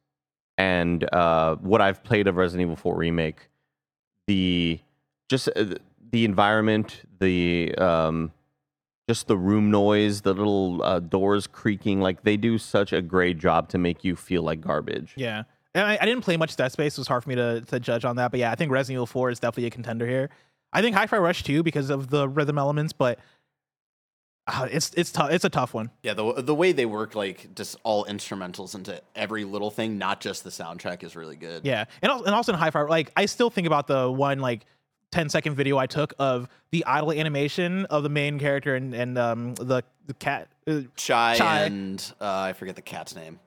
and 0.58 1.04
uh, 1.14 1.56
what 1.58 1.82
I've 1.82 2.04
played 2.04 2.28
of 2.28 2.38
Resident 2.38 2.62
Evil 2.68 2.76
4 2.78 2.96
remake, 2.96 3.50
the 4.28 4.80
just 5.30 5.50
uh, 5.56 5.76
the 6.12 6.24
environment, 6.26 7.02
the 7.20 7.76
um, 7.78 8.32
just 9.10 9.28
the 9.28 9.36
room 9.38 9.70
noise, 9.72 10.22
the 10.22 10.34
little 10.34 10.82
uh, 10.84 11.00
doors 11.00 11.48
creaking, 11.48 12.00
like 12.00 12.24
they 12.24 12.38
do 12.38 12.58
such 12.58 12.94
a 12.94 13.02
great 13.02 13.38
job 13.38 13.68
to 13.70 13.78
make 13.78 14.04
you 14.06 14.16
feel 14.16 14.44
like 14.44 14.62
garbage. 14.62 15.14
Yeah. 15.18 15.44
And 15.74 15.86
I, 15.86 15.98
I 16.02 16.06
didn't 16.06 16.22
play 16.24 16.38
much 16.38 16.56
Dead 16.56 16.72
Space. 16.72 16.94
so 16.96 17.00
It 17.00 17.02
was 17.02 17.08
hard 17.08 17.24
for 17.24 17.30
me 17.30 17.36
to, 17.36 17.62
to 17.62 17.80
judge 17.80 18.06
on 18.06 18.18
that. 18.18 18.32
But 18.32 18.40
yeah, 18.42 18.52
I 18.52 18.56
think 18.56 18.72
Resident 18.72 18.98
Evil 18.98 19.06
4 19.08 19.32
is 19.32 19.40
definitely 19.40 19.68
a 19.68 19.70
contender 19.72 20.06
here. 20.08 20.30
I 20.74 20.82
think 20.82 20.96
Hi-Fi 20.96 21.18
Rush 21.18 21.44
too 21.44 21.64
because 21.64 21.90
of 21.90 22.10
the 22.10 22.28
rhythm 22.30 22.58
elements, 22.58 22.94
but 22.94 23.20
uh, 24.52 24.68
it's 24.72 24.92
it's 24.96 25.12
tough. 25.12 25.32
It's 25.32 25.46
a 25.46 25.50
tough 25.50 25.74
one. 25.74 25.90
Yeah, 26.04 26.14
the 26.14 26.42
the 26.42 26.56
way 26.56 26.72
they 26.72 26.86
work 26.86 27.16
like 27.16 27.56
just 27.56 27.78
all 27.84 28.06
instrumentals 28.06 28.76
into 28.76 29.02
every 29.16 29.44
little 29.46 29.72
thing, 29.72 29.98
not 29.98 30.22
just 30.22 30.44
the 30.44 30.50
soundtrack, 30.50 31.04
is 31.04 31.16
really 31.16 31.36
good. 31.36 31.66
Yeah, 31.66 31.86
and 32.02 32.12
also, 32.12 32.26
and 32.26 32.36
also 32.36 32.54
in 32.54 32.60
Hi-Fi, 32.60 32.82
like 32.84 33.12
I 33.16 33.26
still 33.26 33.50
think 33.50 33.68
about 33.68 33.88
the 33.88 34.12
one 34.12 34.40
like 34.40 34.66
10 35.12 35.30
second 35.30 35.56
video 35.56 35.78
I 35.78 35.88
took 35.88 36.14
of 36.20 36.48
the 36.72 36.86
idle 36.86 37.12
animation 37.12 37.86
of 37.86 38.04
the 38.04 38.10
main 38.10 38.40
character 38.40 38.76
and 38.76 38.94
and 38.94 39.18
um 39.18 39.56
the 39.56 39.84
the 40.08 40.14
cat. 40.14 40.48
Uh, 40.68 40.82
Chai, 40.96 41.36
Chai. 41.36 41.64
and 41.64 42.14
uh, 42.22 42.26
I 42.50 42.54
forget 42.54 42.76
the 42.76 42.82
cat's 42.82 43.16
name. 43.16 43.40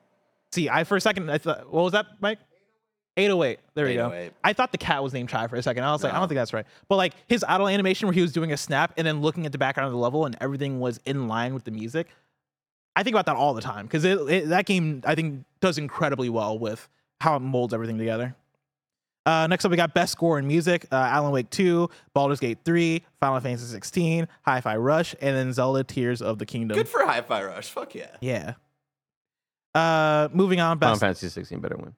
see, 0.51 0.69
I 0.69 0.83
for 0.83 0.97
a 0.97 1.01
second 1.01 1.29
I 1.31 1.37
thought, 1.37 1.71
what 1.71 1.83
was 1.83 1.93
that, 1.93 2.05
Mike? 2.19 2.39
808. 3.17 3.59
There 3.75 3.85
we 3.85 3.93
go. 3.95 4.07
808. 4.07 4.33
I 4.43 4.53
thought 4.53 4.71
the 4.71 4.77
cat 4.77 5.01
was 5.03 5.13
named 5.13 5.29
Chai 5.29 5.47
for 5.47 5.55
a 5.55 5.63
second. 5.63 5.83
I 5.83 5.91
was 5.93 6.03
like, 6.03 6.11
I 6.11 6.15
No. 6.15 6.21
don't 6.21 6.27
think 6.29 6.37
that's 6.37 6.53
right. 6.53 6.65
But 6.89 6.97
like 6.97 7.13
his 7.27 7.45
idle 7.47 7.67
animation 7.67 8.07
where 8.07 8.13
he 8.13 8.21
was 8.21 8.33
doing 8.33 8.51
a 8.51 8.57
snap 8.57 8.93
and 8.97 9.07
then 9.07 9.21
looking 9.21 9.45
at 9.45 9.51
the 9.51 9.57
background 9.57 9.87
of 9.87 9.93
the 9.93 9.97
level 9.99 10.25
and 10.25 10.35
everything 10.41 10.79
was 10.79 10.99
in 11.05 11.27
line 11.27 11.53
with 11.53 11.63
the 11.63 11.71
music. 11.71 12.07
I 12.95 13.03
think 13.03 13.13
about 13.13 13.25
that 13.27 13.35
all 13.35 13.53
the 13.53 13.61
time 13.61 13.85
because 13.85 14.03
it, 14.05 14.17
it, 14.29 14.49
that 14.49 14.65
game 14.65 15.01
I 15.05 15.15
think 15.15 15.45
does 15.61 15.77
incredibly 15.77 16.29
well 16.29 16.57
with 16.59 16.87
how 17.21 17.35
it 17.35 17.39
molds 17.39 17.73
everything 17.73 17.97
together. 17.97 18.35
Uh, 19.25 19.47
next 19.47 19.65
up, 19.65 19.71
we 19.71 19.77
got 19.77 19.93
best 19.93 20.11
score 20.11 20.37
in 20.37 20.45
music: 20.47 20.85
uh, 20.91 20.95
Alan 20.95 21.31
Wake 21.31 21.49
2, 21.49 21.89
Baldur's 22.13 22.39
Gate 22.39 22.59
3, 22.63 23.01
Final 23.19 23.39
Fantasy 23.39 23.65
16, 23.65 24.27
Hi-Fi 24.43 24.75
Rush, 24.77 25.15
and 25.19 25.35
then 25.35 25.51
Zelda: 25.51 25.83
Tears 25.83 26.21
of 26.21 26.37
the 26.37 26.45
Kingdom. 26.45 26.77
Good 26.77 26.87
for 26.87 27.03
Hi-Fi 27.03 27.43
Rush. 27.43 27.69
Fuck 27.71 27.95
yeah. 27.95 28.15
yeah. 28.21 28.53
Uh, 29.73 30.29
moving 30.31 30.59
on, 30.59 30.77
Final 30.79 30.93
best. 30.93 31.01
Fantasy 31.01 31.29
16 31.29 31.59
better 31.59 31.75
win. 31.75 31.95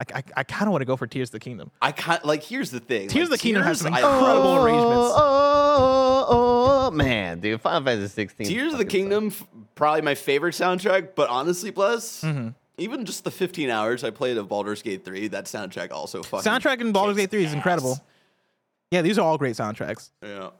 I, 0.00 0.18
I, 0.18 0.22
I 0.38 0.42
kind 0.44 0.62
of 0.66 0.72
want 0.72 0.80
to 0.82 0.86
go 0.86 0.96
for 0.96 1.06
Tears 1.06 1.28
of 1.28 1.32
the 1.32 1.40
Kingdom. 1.40 1.70
I 1.82 1.92
can't 1.92 2.24
like. 2.24 2.42
Here's 2.42 2.70
the 2.70 2.80
thing. 2.80 3.08
Tears 3.08 3.28
like, 3.28 3.34
of 3.36 3.38
the 3.38 3.42
Kingdom 3.42 3.62
has 3.64 3.80
some 3.80 3.92
Tears- 3.92 4.04
I- 4.04 4.16
incredible 4.16 4.56
arrangements. 4.64 5.12
Oh, 5.16 6.26
oh, 6.28 6.86
oh, 6.86 6.90
man, 6.90 7.40
dude, 7.40 7.60
Final 7.60 7.84
Fantasy 7.84 8.08
16. 8.12 8.46
Tears 8.46 8.72
of 8.72 8.78
the 8.78 8.84
Kingdom, 8.84 9.26
f- 9.28 9.44
probably 9.74 10.02
my 10.02 10.14
favorite 10.14 10.54
soundtrack. 10.54 11.10
But 11.14 11.28
honestly, 11.28 11.70
plus 11.70 12.22
Mm-hmm. 12.22 12.48
even 12.78 13.04
just 13.04 13.24
the 13.24 13.30
15 13.30 13.68
hours 13.70 14.02
I 14.04 14.10
played 14.10 14.36
of 14.38 14.48
Baldur's 14.48 14.82
Gate 14.82 15.04
3, 15.04 15.28
that 15.28 15.44
soundtrack 15.44 15.90
also 15.92 16.22
fucking 16.22 16.50
Soundtrack 16.50 16.80
in 16.80 16.92
Baldur's 16.92 17.16
Gate 17.16 17.30
3 17.30 17.44
is 17.44 17.52
incredible. 17.52 17.98
Yeah, 18.90 19.02
these 19.02 19.18
are 19.18 19.22
all 19.26 19.38
great 19.38 19.54
soundtracks. 19.56 20.10
Yeah. 20.22 20.50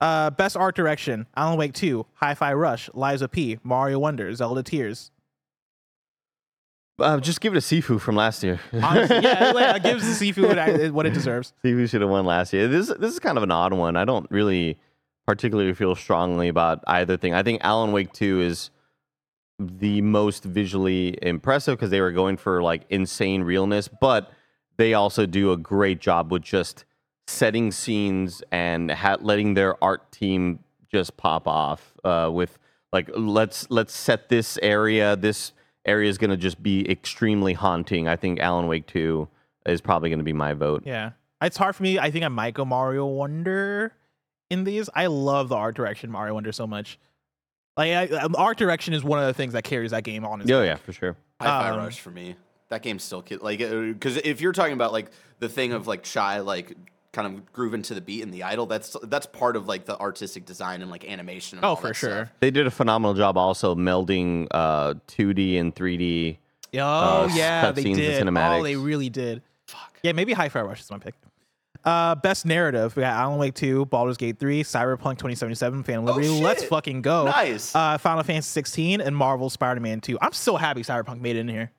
Uh, 0.00 0.28
best 0.30 0.56
art 0.58 0.76
direction: 0.76 1.26
Alan 1.36 1.56
Wake 1.56 1.72
2, 1.72 2.04
Hi-Fi 2.14 2.52
Rush, 2.52 2.90
Lies 2.92 3.22
of 3.22 3.30
P, 3.30 3.58
Mario 3.62 3.98
Wonder, 3.98 4.34
Zelda 4.34 4.62
Tears. 4.62 5.10
Uh, 6.98 7.20
just 7.20 7.40
give 7.42 7.54
it 7.54 7.58
a 7.58 7.60
Sifu 7.60 8.00
from 8.00 8.16
last 8.16 8.42
year. 8.42 8.58
Honestly, 8.82 9.18
yeah, 9.22 9.50
it, 9.50 9.54
like, 9.54 9.82
gives 9.82 10.06
the 10.06 10.14
seafood 10.14 10.56
what 10.56 10.58
it- 10.68 10.94
what 10.94 11.06
it 11.06 11.12
deserves. 11.12 11.52
Sifu 11.62 11.88
should 11.88 12.00
have 12.00 12.08
won 12.10 12.24
last 12.24 12.52
year. 12.52 12.68
This 12.68 12.88
this 12.98 13.12
is 13.12 13.18
kind 13.18 13.36
of 13.36 13.42
an 13.42 13.50
odd 13.50 13.72
one. 13.74 13.96
I 13.96 14.04
don't 14.04 14.30
really 14.30 14.78
particularly 15.26 15.74
feel 15.74 15.94
strongly 15.94 16.48
about 16.48 16.82
either 16.86 17.16
thing. 17.16 17.34
I 17.34 17.42
think 17.42 17.60
Alan 17.64 17.92
Wake 17.92 18.12
2 18.12 18.40
is 18.40 18.70
the 19.58 20.00
most 20.02 20.44
visually 20.44 21.18
impressive 21.22 21.76
because 21.76 21.90
they 21.90 22.00
were 22.00 22.12
going 22.12 22.36
for 22.36 22.62
like 22.62 22.82
insane 22.90 23.42
realness, 23.42 23.88
but 23.88 24.30
they 24.76 24.94
also 24.94 25.26
do 25.26 25.52
a 25.52 25.56
great 25.56 26.00
job 26.00 26.30
with 26.30 26.42
just 26.42 26.84
setting 27.26 27.72
scenes 27.72 28.42
and 28.52 28.90
ha- 28.90 29.16
letting 29.20 29.54
their 29.54 29.82
art 29.82 30.12
team 30.12 30.60
just 30.92 31.16
pop 31.16 31.48
off 31.48 31.94
uh, 32.04 32.30
with 32.32 32.58
like 32.92 33.10
let's 33.14 33.66
let's 33.70 33.92
set 33.94 34.28
this 34.28 34.58
area. 34.62 35.16
This 35.16 35.52
area 35.86 36.08
is 36.10 36.18
going 36.18 36.30
to 36.30 36.36
just 36.36 36.62
be 36.62 36.88
extremely 36.90 37.52
haunting. 37.54 38.08
I 38.08 38.16
think 38.16 38.40
Alan 38.40 38.66
Wake 38.66 38.86
2 38.86 39.28
is 39.66 39.80
probably 39.80 40.10
going 40.10 40.18
to 40.18 40.24
be 40.24 40.32
my 40.32 40.52
vote. 40.52 40.82
Yeah. 40.84 41.12
It's 41.40 41.56
hard 41.56 41.76
for 41.76 41.82
me. 41.82 41.98
I 41.98 42.10
think 42.10 42.24
I 42.24 42.28
might 42.28 42.54
go 42.54 42.64
Mario 42.64 43.06
Wonder 43.06 43.92
in 44.50 44.64
these. 44.64 44.88
I 44.94 45.06
love 45.06 45.48
the 45.48 45.56
art 45.56 45.76
direction 45.76 46.10
Mario 46.10 46.34
Wonder 46.34 46.52
so 46.52 46.66
much. 46.66 46.98
Like 47.76 47.92
I, 47.92 48.06
um, 48.16 48.34
art 48.36 48.56
direction 48.56 48.94
is 48.94 49.04
one 49.04 49.18
of 49.18 49.26
the 49.26 49.34
things 49.34 49.52
that 49.52 49.64
carries 49.64 49.90
that 49.90 50.02
game 50.02 50.24
on. 50.24 50.50
Oh 50.50 50.62
yeah, 50.62 50.76
for 50.76 50.92
sure. 50.92 51.14
Hi-Fi 51.40 51.70
Um, 51.70 51.76
Rush 51.78 52.00
for 52.00 52.10
me. 52.10 52.36
That 52.70 52.82
game's 52.82 53.02
still 53.04 53.20
ki- 53.22 53.36
like 53.36 53.58
because 53.58 54.16
if 54.16 54.40
you're 54.40 54.52
talking 54.52 54.72
about 54.72 54.92
like 54.92 55.10
the 55.40 55.48
thing 55.48 55.72
of 55.72 55.86
like 55.86 56.04
shy 56.06 56.40
like 56.40 56.74
kind 57.16 57.26
of 57.38 57.52
grooving 57.52 57.80
to 57.82 57.94
the 57.94 58.00
beat 58.00 58.22
and 58.22 58.32
the 58.32 58.42
idle, 58.42 58.66
that's 58.66 58.94
that's 59.04 59.24
part 59.26 59.56
of 59.56 59.66
like 59.66 59.86
the 59.86 59.98
artistic 59.98 60.44
design 60.44 60.82
and 60.82 60.90
like 60.90 61.04
animation. 61.08 61.58
And 61.58 61.64
Oh, 61.64 61.74
for 61.74 61.94
sure. 61.94 62.26
stuff. 62.26 62.32
They 62.40 62.50
did 62.50 62.66
a 62.66 62.70
phenomenal 62.70 63.14
job 63.14 63.36
also 63.38 63.74
melding 63.74 64.46
uh 64.50 64.94
2D 65.08 65.58
and 65.58 65.74
3D. 65.74 66.36
Oh 66.74 66.78
uh, 66.78 67.28
yeah, 67.34 67.72
they 67.72 67.82
cutscenes 67.82 68.20
and 68.20 68.34
did. 68.34 68.38
Oh, 68.38 68.62
they 68.62 68.76
really 68.76 69.08
did. 69.08 69.42
Fuck. 69.66 69.98
Yeah, 70.02 70.12
maybe 70.12 70.34
Hi-Fi 70.34 70.60
Rush 70.60 70.80
is 70.82 70.90
my 70.90 70.98
pick. 70.98 71.14
Uh, 71.84 72.16
best 72.16 72.44
narrative: 72.44 72.94
We 72.96 73.00
got 73.02 73.14
Alan 73.14 73.38
Wake 73.38 73.54
2, 73.54 73.86
Baldur's 73.86 74.16
Gate 74.16 74.38
3, 74.40 74.62
Cyberpunk 74.64 75.18
2077, 75.18 75.84
Phantom 75.84 76.04
Liberty. 76.04 76.28
Let's 76.28 76.64
Oh, 76.64 76.66
fucking 76.66 77.00
go! 77.02 77.26
Nice. 77.26 77.74
Uh, 77.74 77.96
Final 77.96 78.24
Fantasy 78.24 78.48
16 78.50 79.00
and 79.00 79.16
Marvel 79.16 79.48
Spider-Man 79.48 80.00
2. 80.00 80.18
I'm 80.20 80.32
so 80.32 80.56
happy 80.56 80.82
Cyberpunk 80.82 81.20
made 81.20 81.36
it 81.36 81.40
in 81.40 81.48
here. 81.48 81.70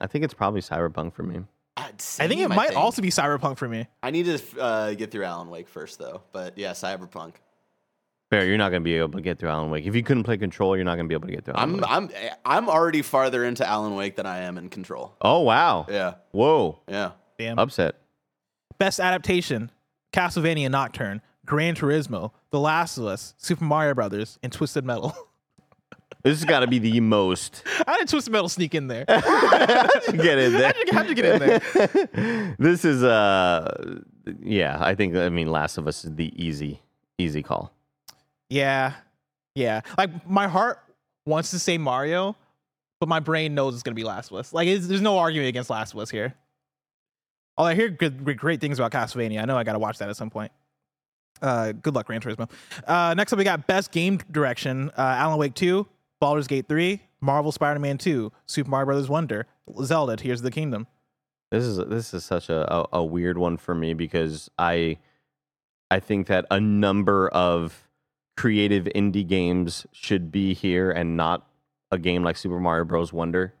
I 0.00 0.06
think 0.06 0.24
it's 0.24 0.34
probably 0.34 0.60
Cyberpunk 0.60 1.14
for 1.14 1.22
me. 1.22 1.40
I'd 1.82 1.94
I 2.20 2.28
think 2.28 2.40
it 2.40 2.48
same, 2.48 2.56
might 2.56 2.74
also 2.74 3.02
be 3.02 3.10
Cyberpunk 3.10 3.58
for 3.58 3.68
me. 3.68 3.86
I 4.02 4.10
need 4.10 4.26
to 4.26 4.60
uh, 4.60 4.94
get 4.94 5.10
through 5.10 5.24
Alan 5.24 5.48
Wake 5.50 5.68
first 5.68 5.98
though, 5.98 6.22
but 6.32 6.56
yeah, 6.58 6.72
Cyberpunk. 6.72 7.34
Fair, 8.30 8.46
you're 8.46 8.56
not 8.56 8.70
gonna 8.70 8.80
be 8.80 8.94
able 8.94 9.12
to 9.12 9.20
get 9.20 9.38
through 9.38 9.50
Alan 9.50 9.70
Wake. 9.70 9.84
If 9.84 9.94
you 9.94 10.02
couldn't 10.02 10.22
play 10.24 10.38
Control, 10.38 10.74
you're 10.76 10.84
not 10.86 10.96
gonna 10.96 11.08
be 11.08 11.14
able 11.14 11.28
to 11.28 11.34
get 11.34 11.44
through. 11.44 11.54
Alan 11.54 11.84
I'm 11.84 12.06
Wake. 12.06 12.14
I'm 12.22 12.36
I'm 12.44 12.68
already 12.68 13.02
farther 13.02 13.44
into 13.44 13.68
Alan 13.68 13.94
Wake 13.94 14.16
than 14.16 14.26
I 14.26 14.38
am 14.38 14.56
in 14.56 14.68
Control. 14.70 15.14
Oh 15.20 15.40
wow. 15.40 15.86
Yeah, 15.88 16.14
Whoa. 16.30 16.80
yeah. 16.88 17.12
Damn. 17.38 17.58
Upset. 17.58 17.96
Best 18.78 19.00
adaptation: 19.00 19.70
Castlevania 20.12 20.70
Nocturne, 20.70 21.20
Gran 21.44 21.74
Turismo, 21.74 22.30
The 22.50 22.60
Last 22.60 22.96
of 22.98 23.04
Us, 23.04 23.34
Super 23.36 23.64
Mario 23.64 23.94
Brothers, 23.94 24.38
and 24.42 24.52
Twisted 24.52 24.84
Metal. 24.84 25.14
This 26.22 26.38
has 26.38 26.44
got 26.44 26.60
to 26.60 26.68
be 26.68 26.78
the 26.78 27.00
most. 27.00 27.64
I 27.86 27.98
did 27.98 28.08
Twisted 28.08 28.32
Metal 28.32 28.48
sneak 28.48 28.74
in 28.74 28.86
there? 28.86 29.04
get 29.08 30.38
in 30.38 30.52
there. 30.52 30.72
How'd 30.92 31.08
you, 31.08 31.14
get 31.14 31.24
in 31.24 31.38
there? 31.40 32.54
this 32.58 32.84
is 32.84 33.02
uh, 33.02 33.96
yeah. 34.40 34.78
I 34.80 34.94
think 34.94 35.16
I 35.16 35.28
mean 35.30 35.50
Last 35.50 35.78
of 35.78 35.88
Us 35.88 36.04
is 36.04 36.14
the 36.14 36.32
easy, 36.42 36.80
easy 37.18 37.42
call. 37.42 37.72
Yeah, 38.48 38.92
yeah. 39.54 39.80
Like 39.98 40.28
my 40.28 40.46
heart 40.46 40.78
wants 41.26 41.50
to 41.50 41.58
say 41.58 41.76
Mario, 41.76 42.36
but 43.00 43.08
my 43.08 43.18
brain 43.18 43.54
knows 43.54 43.74
it's 43.74 43.82
gonna 43.82 43.96
be 43.96 44.04
Last 44.04 44.30
of 44.30 44.36
Us. 44.36 44.52
Like 44.52 44.68
there's 44.68 45.00
no 45.00 45.18
argument 45.18 45.48
against 45.48 45.70
Last 45.70 45.92
of 45.92 45.98
Us 45.98 46.10
here. 46.10 46.34
Oh, 47.58 47.64
I 47.64 47.74
hear 47.74 47.88
good, 47.88 48.24
great- 48.24 48.38
great 48.38 48.60
things 48.60 48.78
about 48.78 48.92
Castlevania. 48.92 49.42
I 49.42 49.44
know 49.44 49.56
I 49.56 49.64
gotta 49.64 49.78
watch 49.78 49.98
that 49.98 50.08
at 50.08 50.16
some 50.16 50.30
point. 50.30 50.52
Uh, 51.40 51.72
good 51.72 51.94
luck, 51.94 52.06
Gran 52.06 52.20
Turismo. 52.20 52.48
Uh, 52.86 53.14
next 53.14 53.32
up, 53.32 53.38
we 53.38 53.44
got 53.44 53.66
Best 53.66 53.90
Game 53.90 54.18
Direction: 54.30 54.90
uh, 54.96 55.00
Alan 55.02 55.38
Wake 55.38 55.54
2, 55.54 55.86
Baldur's 56.22 56.46
Gate 56.46 56.68
3, 56.68 57.00
Marvel 57.20 57.50
Spider-Man 57.50 57.98
2, 57.98 58.30
Super 58.46 58.70
Mario 58.70 58.86
Brothers 58.86 59.08
Wonder, 59.08 59.48
Zelda: 59.82 60.14
Tears 60.14 60.38
of 60.38 60.44
the 60.44 60.52
Kingdom. 60.52 60.86
This 61.50 61.64
is 61.64 61.78
this 61.78 62.14
is 62.14 62.24
such 62.24 62.48
a, 62.48 62.72
a, 62.72 62.86
a 62.92 63.04
weird 63.04 63.38
one 63.38 63.56
for 63.56 63.74
me 63.74 63.92
because 63.92 64.48
I 64.56 64.98
I 65.90 65.98
think 65.98 66.28
that 66.28 66.46
a 66.48 66.60
number 66.60 67.28
of 67.30 67.88
creative 68.36 68.84
indie 68.94 69.26
games 69.26 69.84
should 69.90 70.30
be 70.30 70.54
here 70.54 70.92
and 70.92 71.16
not 71.16 71.44
a 71.90 71.98
game 71.98 72.22
like 72.22 72.36
Super 72.36 72.60
Mario 72.60 72.84
Bros. 72.84 73.12
Wonder. 73.12 73.52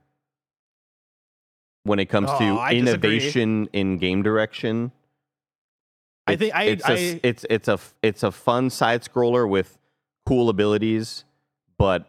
When 1.82 1.98
it 1.98 2.06
comes 2.06 2.28
Oh, 2.30 2.38
to 2.38 2.44
I 2.60 2.74
disagree. 2.74 3.16
innovation 3.16 3.68
in 3.72 3.98
game 3.98 4.22
direction, 4.22 4.92
I 6.28 6.36
think 6.36 6.54
I, 6.54 6.62
it's 6.66 6.88
a, 6.88 7.26
it's 7.26 7.44
it's 7.50 7.66
a 7.66 7.80
it's 8.02 8.22
a 8.22 8.30
fun 8.30 8.70
side 8.70 9.02
scroller 9.02 9.48
with 9.48 9.78
cool 10.24 10.48
abilities, 10.48 11.24
but 11.76 12.06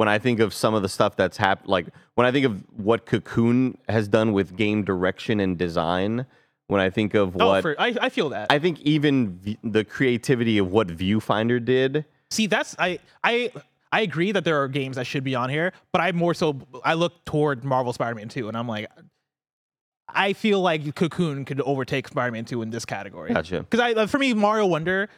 when 0.00 0.08
I 0.08 0.18
think 0.18 0.40
of 0.40 0.54
some 0.54 0.72
of 0.72 0.80
the 0.80 0.88
stuff 0.88 1.14
that's 1.14 1.36
happened, 1.36 1.68
like 1.68 1.86
when 2.14 2.26
I 2.26 2.32
think 2.32 2.46
of 2.46 2.64
what 2.74 3.04
Cocoon 3.04 3.76
has 3.86 4.08
done 4.08 4.32
with 4.32 4.56
game 4.56 4.82
direction 4.82 5.40
and 5.40 5.58
design, 5.58 6.24
when 6.68 6.80
I 6.80 6.88
think 6.88 7.12
of 7.12 7.36
oh, 7.38 7.48
what 7.48 7.60
for, 7.60 7.78
I, 7.78 7.94
I 8.00 8.08
feel 8.08 8.30
that. 8.30 8.46
I 8.48 8.58
think 8.58 8.80
even 8.80 9.36
v- 9.36 9.58
the 9.62 9.84
creativity 9.84 10.56
of 10.56 10.72
what 10.72 10.88
Viewfinder 10.88 11.62
did, 11.62 12.06
See, 12.30 12.46
that's 12.46 12.74
I 12.78 12.98
I 13.22 13.52
I 13.92 14.00
agree 14.00 14.32
that 14.32 14.42
there 14.42 14.62
are 14.62 14.68
games 14.68 14.96
that 14.96 15.04
should 15.04 15.22
be 15.22 15.34
on 15.34 15.50
here, 15.50 15.74
but 15.92 16.00
I 16.00 16.12
more 16.12 16.32
so 16.32 16.56
I 16.82 16.94
look 16.94 17.22
toward 17.26 17.62
Marvel 17.62 17.92
Spider-Man 17.92 18.30
2 18.30 18.48
and 18.48 18.56
I'm 18.56 18.66
like 18.66 18.88
I 20.08 20.32
feel 20.32 20.62
like 20.62 20.94
Cocoon 20.94 21.44
could 21.44 21.60
overtake 21.60 22.08
Spider-Man 22.08 22.46
2 22.46 22.62
in 22.62 22.70
this 22.70 22.86
category. 22.86 23.34
gotcha. 23.34 23.66
Cuz 23.68 23.78
I 23.78 24.06
for 24.06 24.16
me 24.16 24.32
Mario 24.32 24.64
Wonder 24.64 25.10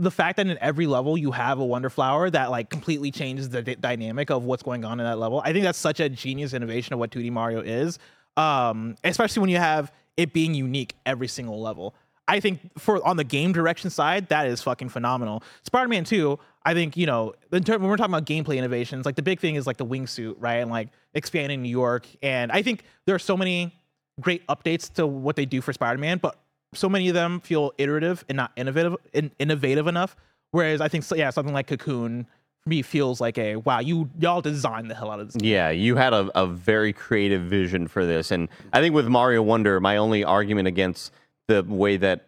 the 0.00 0.10
fact 0.10 0.36
that 0.36 0.46
in 0.46 0.58
every 0.60 0.86
level 0.86 1.16
you 1.16 1.32
have 1.32 1.58
a 1.58 1.64
wonder 1.64 1.90
flower 1.90 2.30
that 2.30 2.50
like 2.50 2.70
completely 2.70 3.10
changes 3.10 3.48
the 3.48 3.62
d- 3.62 3.76
dynamic 3.76 4.30
of 4.30 4.44
what's 4.44 4.62
going 4.62 4.84
on 4.84 5.00
in 5.00 5.06
that 5.06 5.18
level. 5.18 5.40
I 5.44 5.52
think 5.52 5.64
that's 5.64 5.78
such 5.78 6.00
a 6.00 6.08
genius 6.08 6.54
innovation 6.54 6.92
of 6.92 6.98
what 6.98 7.10
2D 7.10 7.30
Mario 7.30 7.60
is. 7.60 7.98
Um 8.36 8.96
especially 9.04 9.40
when 9.40 9.50
you 9.50 9.58
have 9.58 9.92
it 10.16 10.32
being 10.32 10.54
unique 10.54 10.94
every 11.06 11.28
single 11.28 11.60
level. 11.60 11.94
I 12.26 12.40
think 12.40 12.60
for 12.78 13.06
on 13.06 13.16
the 13.16 13.24
game 13.24 13.52
direction 13.52 13.90
side, 13.90 14.28
that 14.28 14.46
is 14.46 14.62
fucking 14.62 14.88
phenomenal. 14.88 15.42
Spider-Man 15.64 16.04
2, 16.04 16.38
I 16.64 16.72
think, 16.72 16.96
you 16.96 17.06
know, 17.06 17.34
term, 17.52 17.82
when 17.82 17.90
we're 17.90 17.96
talking 17.96 18.14
about 18.14 18.24
gameplay 18.24 18.56
innovations, 18.56 19.04
like 19.04 19.16
the 19.16 19.22
big 19.22 19.40
thing 19.40 19.56
is 19.56 19.66
like 19.66 19.76
the 19.76 19.84
wingsuit, 19.84 20.36
right? 20.38 20.56
And 20.56 20.70
like 20.70 20.88
expanding 21.12 21.62
New 21.62 21.68
York. 21.68 22.06
And 22.22 22.50
I 22.50 22.62
think 22.62 22.84
there 23.04 23.14
are 23.14 23.20
so 23.20 23.36
many 23.36 23.74
great 24.20 24.46
updates 24.46 24.92
to 24.94 25.06
what 25.06 25.36
they 25.36 25.44
do 25.44 25.60
for 25.60 25.72
Spider-Man, 25.72 26.18
but 26.18 26.38
so 26.74 26.88
many 26.88 27.08
of 27.08 27.14
them 27.14 27.40
feel 27.40 27.72
iterative 27.78 28.24
and 28.28 28.36
not 28.36 28.52
innovative 28.56 28.96
in, 29.12 29.30
innovative 29.38 29.86
enough. 29.86 30.16
Whereas 30.50 30.80
I 30.80 30.88
think, 30.88 31.04
so, 31.04 31.16
yeah, 31.16 31.30
something 31.30 31.54
like 31.54 31.66
Cocoon 31.66 32.26
for 32.62 32.68
me 32.68 32.82
feels 32.82 33.20
like 33.20 33.38
a 33.38 33.56
wow, 33.56 33.80
you 33.80 34.10
y'all 34.18 34.40
designed 34.40 34.90
the 34.90 34.94
hell 34.94 35.10
out 35.10 35.20
of 35.20 35.32
this. 35.32 35.42
Yeah, 35.42 35.70
you 35.70 35.96
had 35.96 36.12
a, 36.12 36.30
a 36.34 36.46
very 36.46 36.92
creative 36.92 37.42
vision 37.42 37.88
for 37.88 38.06
this. 38.06 38.30
And 38.30 38.48
I 38.72 38.80
think 38.80 38.94
with 38.94 39.08
Mario 39.08 39.42
Wonder, 39.42 39.80
my 39.80 39.96
only 39.96 40.24
argument 40.24 40.68
against 40.68 41.12
the 41.48 41.62
way 41.62 41.96
that 41.96 42.26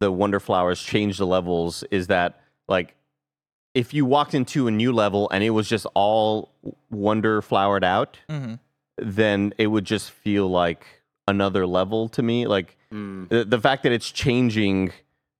the 0.00 0.10
Wonder 0.10 0.40
Flowers 0.40 0.82
change 0.82 1.18
the 1.18 1.26
levels 1.26 1.84
is 1.90 2.06
that, 2.06 2.40
like, 2.68 2.94
if 3.74 3.92
you 3.92 4.04
walked 4.04 4.34
into 4.34 4.66
a 4.66 4.70
new 4.70 4.92
level 4.92 5.28
and 5.30 5.44
it 5.44 5.50
was 5.50 5.68
just 5.68 5.86
all 5.94 6.50
Wonder 6.90 7.42
flowered 7.42 7.84
out, 7.84 8.18
hmm 8.28 8.54
then 9.00 9.54
it 9.58 9.68
would 9.68 9.84
just 9.84 10.10
feel 10.10 10.50
like 10.50 10.84
another 11.28 11.66
level 11.66 12.08
to 12.10 12.22
me. 12.22 12.46
Like, 12.46 12.74
Mm, 12.92 13.28
the, 13.28 13.44
the 13.44 13.60
fact 13.60 13.82
that 13.82 13.92
it's 13.92 14.10
changing. 14.10 14.92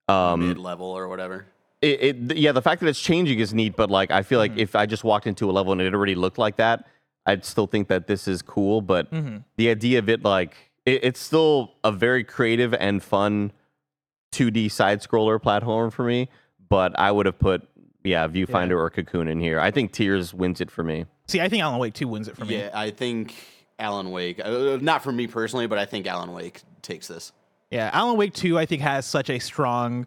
Um, 0.07 0.47
Mid 0.49 0.59
level 0.59 0.87
or 0.87 1.09
whatever. 1.09 1.47
it, 1.81 2.01
it 2.31 2.37
yeah 2.37 2.53
the 2.53 2.61
fact 2.63 2.81
that 2.83 2.89
it's 2.89 3.01
changing 3.01 3.39
is 3.39 3.53
neat 3.55 3.75
but 3.77 3.91
like 3.91 4.11
i 4.11 4.23
feel 4.23 4.41
Mm-hmm. 4.41 4.55
like 4.57 4.61
if 4.63 4.75
i 4.75 4.85
just 4.87 5.05
walked 5.05 5.27
into 5.27 5.49
a 5.51 5.53
level 5.53 5.73
and 5.73 5.81
it 5.83 5.93
already 5.95 6.15
looked 6.15 6.37
like 6.39 6.57
that 6.57 6.87
i'd 7.27 7.45
still 7.45 7.67
think 7.67 7.89
that 7.89 8.07
this 8.07 8.27
is 8.27 8.41
cool 8.43 8.81
but 8.83 9.11
Mhm. 9.13 9.45
the 9.57 9.69
idea 9.71 9.99
of 9.99 10.09
it 10.09 10.25
like 10.25 10.57
it, 10.87 11.05
it's 11.05 11.21
still 11.21 11.73
a 11.85 11.93
very 11.93 12.25
creative 12.25 12.73
and 12.75 13.03
fun 13.03 13.53
2d 14.33 14.71
side 14.71 15.01
scroller 15.03 15.41
platform 15.41 15.91
for 15.91 16.05
me 16.05 16.29
but 16.69 16.99
i 16.99 17.11
would 17.13 17.27
have 17.27 17.39
put 17.39 17.67
yeah 18.05 18.27
viewfinder 18.29 18.79
or 18.79 18.89
cocoon 18.91 19.29
in 19.29 19.39
here 19.41 19.61
i 19.61 19.71
think 19.71 19.93
tears 19.93 20.33
wins 20.35 20.61
it 20.61 20.71
for 20.71 20.83
me 20.85 21.05
See, 21.29 21.43
I 21.43 21.51
think 21.51 21.63
Alan 21.63 21.79
Wake 21.79 21.93
2 21.93 22.09
wins 22.09 22.27
it 22.29 22.39
for 22.39 22.47
me. 22.47 22.57
Yeah, 22.57 22.71
I 22.73 22.89
think 22.91 23.35
Alan 23.79 24.11
Wake. 24.11 24.41
Uh, 24.45 24.79
not 24.81 25.03
for 25.03 25.13
me 25.13 25.27
personally, 25.27 25.67
but 25.67 25.79
I 25.79 25.85
think 25.85 26.07
Alan 26.07 26.33
Wake 26.33 26.63
takes 26.83 27.09
this. 27.09 27.33
Yeah, 27.71 27.91
Alan 27.93 28.17
Wake 28.17 28.33
2 28.35 28.59
I 28.59 28.67
think 28.67 28.83
has 28.83 29.07
such 29.07 29.31
a 29.31 29.39
strong 29.39 30.07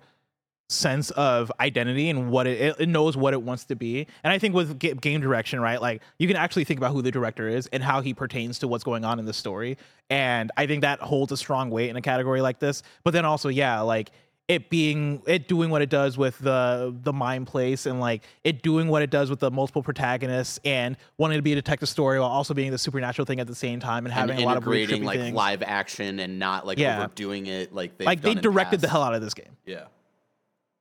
sense 0.72 1.12
of 1.12 1.52
identity 1.60 2.10
and 2.10 2.32
what 2.32 2.48
it, 2.48 2.76
it 2.80 2.88
knows 2.88 3.18
what 3.18 3.34
it 3.34 3.42
wants 3.42 3.66
to 3.66 3.76
be. 3.76 4.08
And 4.24 4.32
I 4.32 4.40
think 4.40 4.56
with 4.56 4.80
ga- 4.80 4.94
game 4.94 5.20
direction, 5.20 5.60
right? 5.60 5.82
Like 5.82 6.02
you 6.18 6.28
can 6.28 6.38
actually 6.38 6.64
think 6.64 6.80
about 6.80 6.94
who 6.94 7.02
the 7.02 7.12
director 7.12 7.48
is 7.48 7.68
and 7.68 7.84
how 7.84 8.02
he 8.02 8.14
pertains 8.14 8.60
to 8.60 8.68
what's 8.68 8.84
going 8.84 9.04
on 9.04 9.20
in 9.20 9.26
the 9.26 9.34
story. 9.34 9.78
And 10.10 10.50
I 10.56 10.68
think 10.68 10.82
that 10.82 11.02
holds 11.02 11.32
a 11.34 11.38
strong 11.38 11.70
weight 11.70 11.90
in 11.90 11.98
a 11.98 12.02
category 12.02 12.42
like 12.42 12.60
this. 12.60 12.84
But 13.04 13.12
then 13.12 13.26
also, 13.26 13.50
yeah, 13.50 13.82
like 13.82 14.12
it 14.48 14.70
being 14.70 15.22
it 15.28 15.48
doing 15.48 15.70
what 15.70 15.82
it 15.82 15.90
does 15.90 16.18
with 16.18 16.38
the 16.40 16.94
the 17.04 17.14
mind 17.14 17.48
place 17.48 17.86
and 17.86 18.00
like 18.02 18.24
it 18.44 18.62
doing 18.62 18.88
what 18.90 19.02
it 19.02 19.10
does 19.10 19.30
with 19.30 19.40
the 19.40 19.50
multiple 19.50 19.82
protagonists 19.82 20.60
and 20.66 20.98
wanting 21.18 21.38
to 21.38 21.42
be 21.42 21.54
a 21.54 21.56
detective 21.56 21.88
story 21.88 22.20
while 22.20 22.28
also 22.30 22.54
being 22.54 22.70
the 22.72 22.78
supernatural 22.78 23.26
thing 23.26 23.40
at 23.40 23.48
the 23.48 23.56
same 23.56 23.80
time 23.80 24.06
and 24.06 24.14
having 24.14 24.36
and 24.36 24.44
a 24.44 24.46
lot 24.46 24.58
of 24.58 24.66
weird, 24.66 24.90
integrating 24.90 25.06
like 25.06 25.20
things. 25.20 25.36
live 25.36 25.64
action 25.64 26.20
and 26.20 26.38
not 26.40 26.66
like 26.68 26.78
Yeah. 26.78 26.98
overdoing 27.04 27.46
it 27.46 27.74
like 27.74 27.98
they've 27.98 28.06
like 28.06 28.22
they 28.22 28.32
in 28.32 28.42
directed 28.42 28.82
the 28.82 28.88
past. 28.88 28.92
hell 28.94 29.04
out 29.04 29.14
of 29.14 29.22
this 29.22 29.34
game. 29.34 29.56
Yeah. 29.66 29.86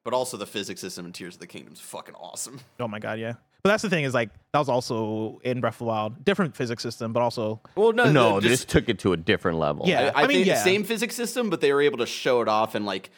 But 0.05 0.15
also 0.15 0.37
the 0.37 0.47
physics 0.47 0.81
system 0.81 1.05
in 1.07 1.13
Tears 1.13 1.35
of 1.35 1.41
the 1.41 1.47
Kingdom 1.47 1.75
is 1.75 1.81
fucking 1.81 2.15
awesome. 2.15 2.61
Oh 2.81 2.89
my 2.89 2.99
god, 2.99 3.19
yeah. 3.21 3.35
But 3.63 3.69
that's 3.71 3.83
the 3.83 3.91
thing 3.91 4.05
is 4.05 4.15
like 4.15 4.31
that 4.53 4.59
was 4.59 4.71
also 4.71 5.39
in 5.45 5.61
Breath 5.61 5.75
of 5.75 5.79
the 5.81 5.85
Wild, 5.85 6.25
different 6.25 6.57
physics 6.57 6.83
system, 6.83 7.13
but 7.13 7.21
also 7.21 7.61
Well, 7.77 7.93
no, 7.93 8.11
no 8.11 8.41
the- 8.41 8.49
this 8.49 8.65
took 8.65 8.89
it 8.89 8.99
to 9.01 9.13
a 9.13 9.17
different 9.17 9.59
level 9.59 9.87
Yeah. 9.87 10.11
I, 10.15 10.23
I 10.25 10.27
mean, 10.27 10.39
think 10.39 10.47
yeah. 10.47 10.65
same 10.65 10.83
physics 10.83 11.15
system, 11.15 11.51
but 11.51 11.61
they 11.61 11.73
were 11.73 11.83
able 11.83 11.99
to 11.99 12.07
show 12.07 12.41
it 12.41 12.49
off 12.49 12.75
and 12.75 12.85
like 12.87 13.11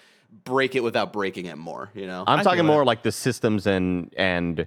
break 0.45 0.75
it 0.75 0.83
without 0.83 1.13
breaking 1.13 1.47
it 1.47 1.59
more. 1.59 1.91
You 1.95 2.07
know, 2.07 2.25
I'm 2.27 2.41
I 2.41 2.43
talking 2.43 2.65
more 2.65 2.81
that. 2.81 2.87
like 2.87 3.03
the 3.03 3.13
systems 3.13 3.67
and 3.67 4.13
and 4.17 4.67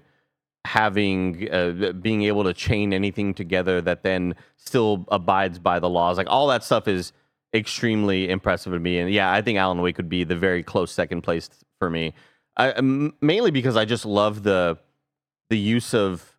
having 0.65 1.47
uh, 1.51 1.91
being 2.01 2.23
able 2.23 2.43
to 2.43 2.53
chain 2.53 2.93
anything 2.93 3.33
together 3.33 3.81
that 3.81 4.03
then 4.03 4.35
still 4.57 5.05
abides 5.09 5.59
by 5.59 5.79
the 5.79 5.89
laws. 5.89 6.17
Like 6.17 6.27
all 6.29 6.47
that 6.47 6.63
stuff 6.63 6.87
is 6.87 7.13
extremely 7.53 8.29
impressive 8.29 8.73
to 8.73 8.79
me. 8.79 8.99
And 8.99 9.11
yeah, 9.11 9.31
I 9.31 9.41
think 9.41 9.57
Alan 9.57 9.81
Wake 9.81 9.97
would 9.97 10.09
be 10.09 10.23
the 10.23 10.35
very 10.35 10.63
close 10.63 10.91
second 10.91 11.21
place 11.21 11.49
for 11.79 11.89
me. 11.89 12.13
I, 12.57 12.71
m- 12.71 13.13
mainly 13.21 13.51
because 13.51 13.75
I 13.75 13.85
just 13.85 14.05
love 14.05 14.43
the 14.43 14.77
the 15.49 15.57
use 15.57 15.93
of 15.93 16.34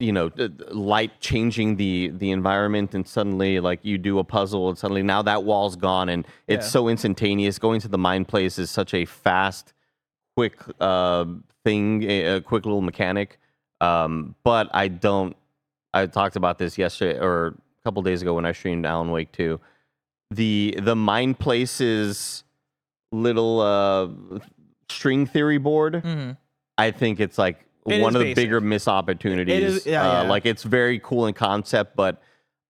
you 0.00 0.12
know 0.12 0.30
light 0.70 1.20
changing 1.20 1.76
the 1.76 2.08
the 2.14 2.30
environment 2.30 2.94
and 2.94 3.06
suddenly 3.06 3.58
like 3.58 3.80
you 3.84 3.98
do 3.98 4.18
a 4.20 4.24
puzzle 4.24 4.68
and 4.68 4.78
suddenly 4.78 5.02
now 5.02 5.22
that 5.22 5.42
wall's 5.44 5.74
gone 5.76 6.08
and 6.08 6.24
it's 6.46 6.66
Yeah. 6.66 6.70
so 6.70 6.88
instantaneous 6.88 7.58
going 7.58 7.80
to 7.80 7.88
the 7.88 7.98
mind 7.98 8.28
place 8.28 8.58
is 8.58 8.70
such 8.70 8.94
a 8.94 9.04
fast 9.04 9.72
quick 10.36 10.56
uh, 10.80 11.24
thing 11.64 12.04
a, 12.04 12.36
a 12.36 12.40
quick 12.40 12.64
little 12.64 12.80
mechanic 12.80 13.38
um, 13.80 14.34
but 14.44 14.68
i 14.72 14.86
don't 14.86 15.36
i 15.92 16.06
talked 16.06 16.36
about 16.36 16.58
this 16.58 16.78
yesterday 16.78 17.18
or 17.18 17.48
a 17.48 17.82
couple 17.82 18.00
days 18.02 18.22
ago 18.22 18.34
when 18.34 18.46
i 18.46 18.52
streamed 18.52 18.86
alan 18.86 19.10
wake 19.10 19.32
2 19.32 19.58
the 20.30 20.76
the 20.80 20.94
mind 20.94 21.38
places 21.40 22.44
little 23.10 23.60
uh, 23.60 24.06
string 24.88 25.26
theory 25.26 25.58
board 25.58 26.02
Mhm. 26.04 26.36
I 26.76 26.92
think 26.92 27.18
it's 27.18 27.38
like 27.38 27.64
It 27.90 28.00
one 28.02 28.14
of 28.14 28.20
the 28.20 28.26
basic. 28.26 28.36
bigger 28.36 28.60
missed 28.60 28.88
opportunities. 28.88 29.86
yeah, 29.86 30.02
uh, 30.02 30.22
yeah. 30.24 30.28
Like 30.28 30.46
it's 30.46 30.62
very 30.62 30.98
cool 30.98 31.26
in 31.26 31.34
concept, 31.34 31.96
but 31.96 32.20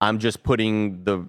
I'm 0.01 0.19
just 0.19 0.43
putting 0.43 1.05
the 1.05 1.27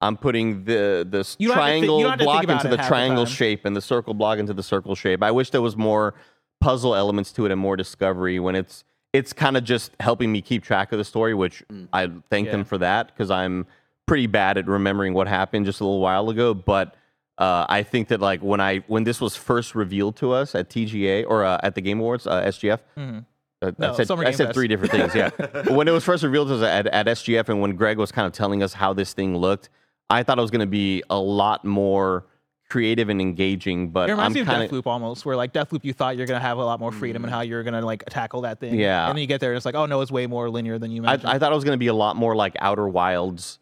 I'm 0.00 0.16
putting 0.16 0.64
the 0.64 1.06
the 1.08 1.36
You 1.38 1.48
don't 1.48 1.56
have 1.58 1.66
to 1.66 1.80
thi- 1.80 1.86
you 1.86 1.88
triangle 1.88 2.00
don't 2.00 2.10
have 2.10 2.18
to 2.20 2.24
think 2.24 2.32
block 2.32 2.42
into 2.48 2.68
the 2.68 2.76
half 2.76 2.86
the 2.86 2.88
triangle 2.88 3.26
shape 3.26 3.64
and 3.64 3.74
the 3.76 3.80
circle 3.82 4.14
block 4.14 4.38
into 4.38 4.52
the 4.54 4.62
circle 4.62 4.94
shape. 4.94 5.22
I 5.22 5.30
wish 5.30 5.50
there 5.50 5.62
was 5.62 5.76
more 5.76 6.14
puzzle 6.60 6.94
elements 6.94 7.32
to 7.32 7.46
it 7.46 7.52
and 7.52 7.60
more 7.60 7.76
discovery 7.76 8.38
when 8.40 8.54
it's 8.54 8.84
it's 9.12 9.32
kind 9.32 9.56
of 9.56 9.64
just 9.64 9.92
helping 10.00 10.30
me 10.30 10.40
keep 10.42 10.62
track 10.62 10.92
of 10.92 10.98
the 10.98 11.04
story, 11.04 11.32
which 11.34 11.62
I 11.92 12.10
thank 12.30 12.46
Yeah. 12.46 12.52
them 12.52 12.64
for 12.64 12.78
that 12.78 13.08
because 13.08 13.30
I'm 13.30 13.66
pretty 14.06 14.26
bad 14.26 14.56
at 14.58 14.66
remembering 14.66 15.14
what 15.14 15.26
happened 15.28 15.64
just 15.66 15.80
a 15.80 15.84
little 15.84 16.00
while 16.00 16.28
ago. 16.30 16.54
But 16.54 16.94
uh, 17.38 17.66
I 17.68 17.82
think 17.82 18.08
that 18.08 18.20
like 18.20 18.40
when 18.40 18.60
I 18.60 18.78
when 18.88 19.04
this 19.04 19.20
was 19.20 19.36
first 19.36 19.74
revealed 19.74 20.16
to 20.16 20.32
us 20.32 20.54
at 20.54 20.68
TGA 20.68 21.24
or 21.26 21.44
uh, 21.44 21.58
at 21.62 21.74
the 21.74 21.80
Game 21.80 22.00
Awards, 22.00 22.26
uh, 22.26 22.42
SGF. 22.42 22.80
Mhm. 22.96 23.24
Uh, 23.60 23.72
No, 23.78 23.92
I 23.92 24.04
said, 24.04 24.10
I 24.10 24.30
said 24.30 24.54
three 24.54 24.68
different 24.68 24.92
things. 24.92 25.14
Yeah, 25.14 25.30
when 25.74 25.88
it 25.88 25.90
was 25.90 26.04
first 26.04 26.22
revealed 26.22 26.48
to 26.48 26.54
us 26.54 26.62
at, 26.62 26.86
at 26.86 27.06
SGF, 27.06 27.48
and 27.48 27.60
when 27.60 27.74
Greg 27.74 27.98
was 27.98 28.12
kind 28.12 28.26
of 28.26 28.32
telling 28.32 28.62
us 28.62 28.72
how 28.72 28.92
this 28.92 29.12
thing 29.14 29.36
looked, 29.36 29.68
I 30.10 30.22
thought 30.22 30.38
it 30.38 30.42
was 30.42 30.50
going 30.52 30.60
to 30.60 30.66
be 30.66 31.02
a 31.10 31.18
lot 31.18 31.64
more 31.64 32.26
creative 32.68 33.08
and 33.08 33.20
engaging. 33.20 33.90
But 33.90 34.10
It 34.10 34.12
reminds 34.12 34.34
me 34.34 34.42
I'm 34.42 34.46
of 34.48 34.52
kind 34.54 34.62
of 34.62 34.70
Deathloop 34.70 34.86
almost, 34.86 35.24
where 35.26 35.34
like 35.36 35.52
Deathloop, 35.52 35.84
you 35.84 35.92
thought 35.92 36.16
you're 36.16 36.26
gonna 36.26 36.38
have 36.40 36.58
a 36.58 36.64
lot 36.64 36.78
more 36.80 36.92
freedom 36.92 37.24
in 37.24 37.30
how 37.30 37.40
you're 37.40 37.62
gonna 37.62 37.80
like 37.84 38.04
tackle 38.10 38.42
that 38.42 38.60
thing. 38.60 38.74
Yeah. 38.78 39.08
And 39.08 39.16
then 39.16 39.20
you 39.22 39.26
get 39.26 39.40
there 39.40 39.50
and 39.50 39.56
it's 39.56 39.66
like, 39.66 39.74
oh 39.74 39.86
no, 39.86 40.00
it's 40.02 40.12
way 40.12 40.26
more 40.26 40.50
linear 40.50 40.78
than 40.78 40.90
you 40.90 41.02
I, 41.02 41.14
imagined. 41.14 41.30
I 41.30 41.38
thought 41.38 41.50
it 41.50 41.54
was 41.54 41.64
going 41.64 41.74
to 41.76 41.78
be 41.80 41.86
a 41.88 41.94
lot 41.94 42.16
more 42.16 42.36
like 42.36 42.56
Outer 42.60 42.86
Wilds, 42.88 43.58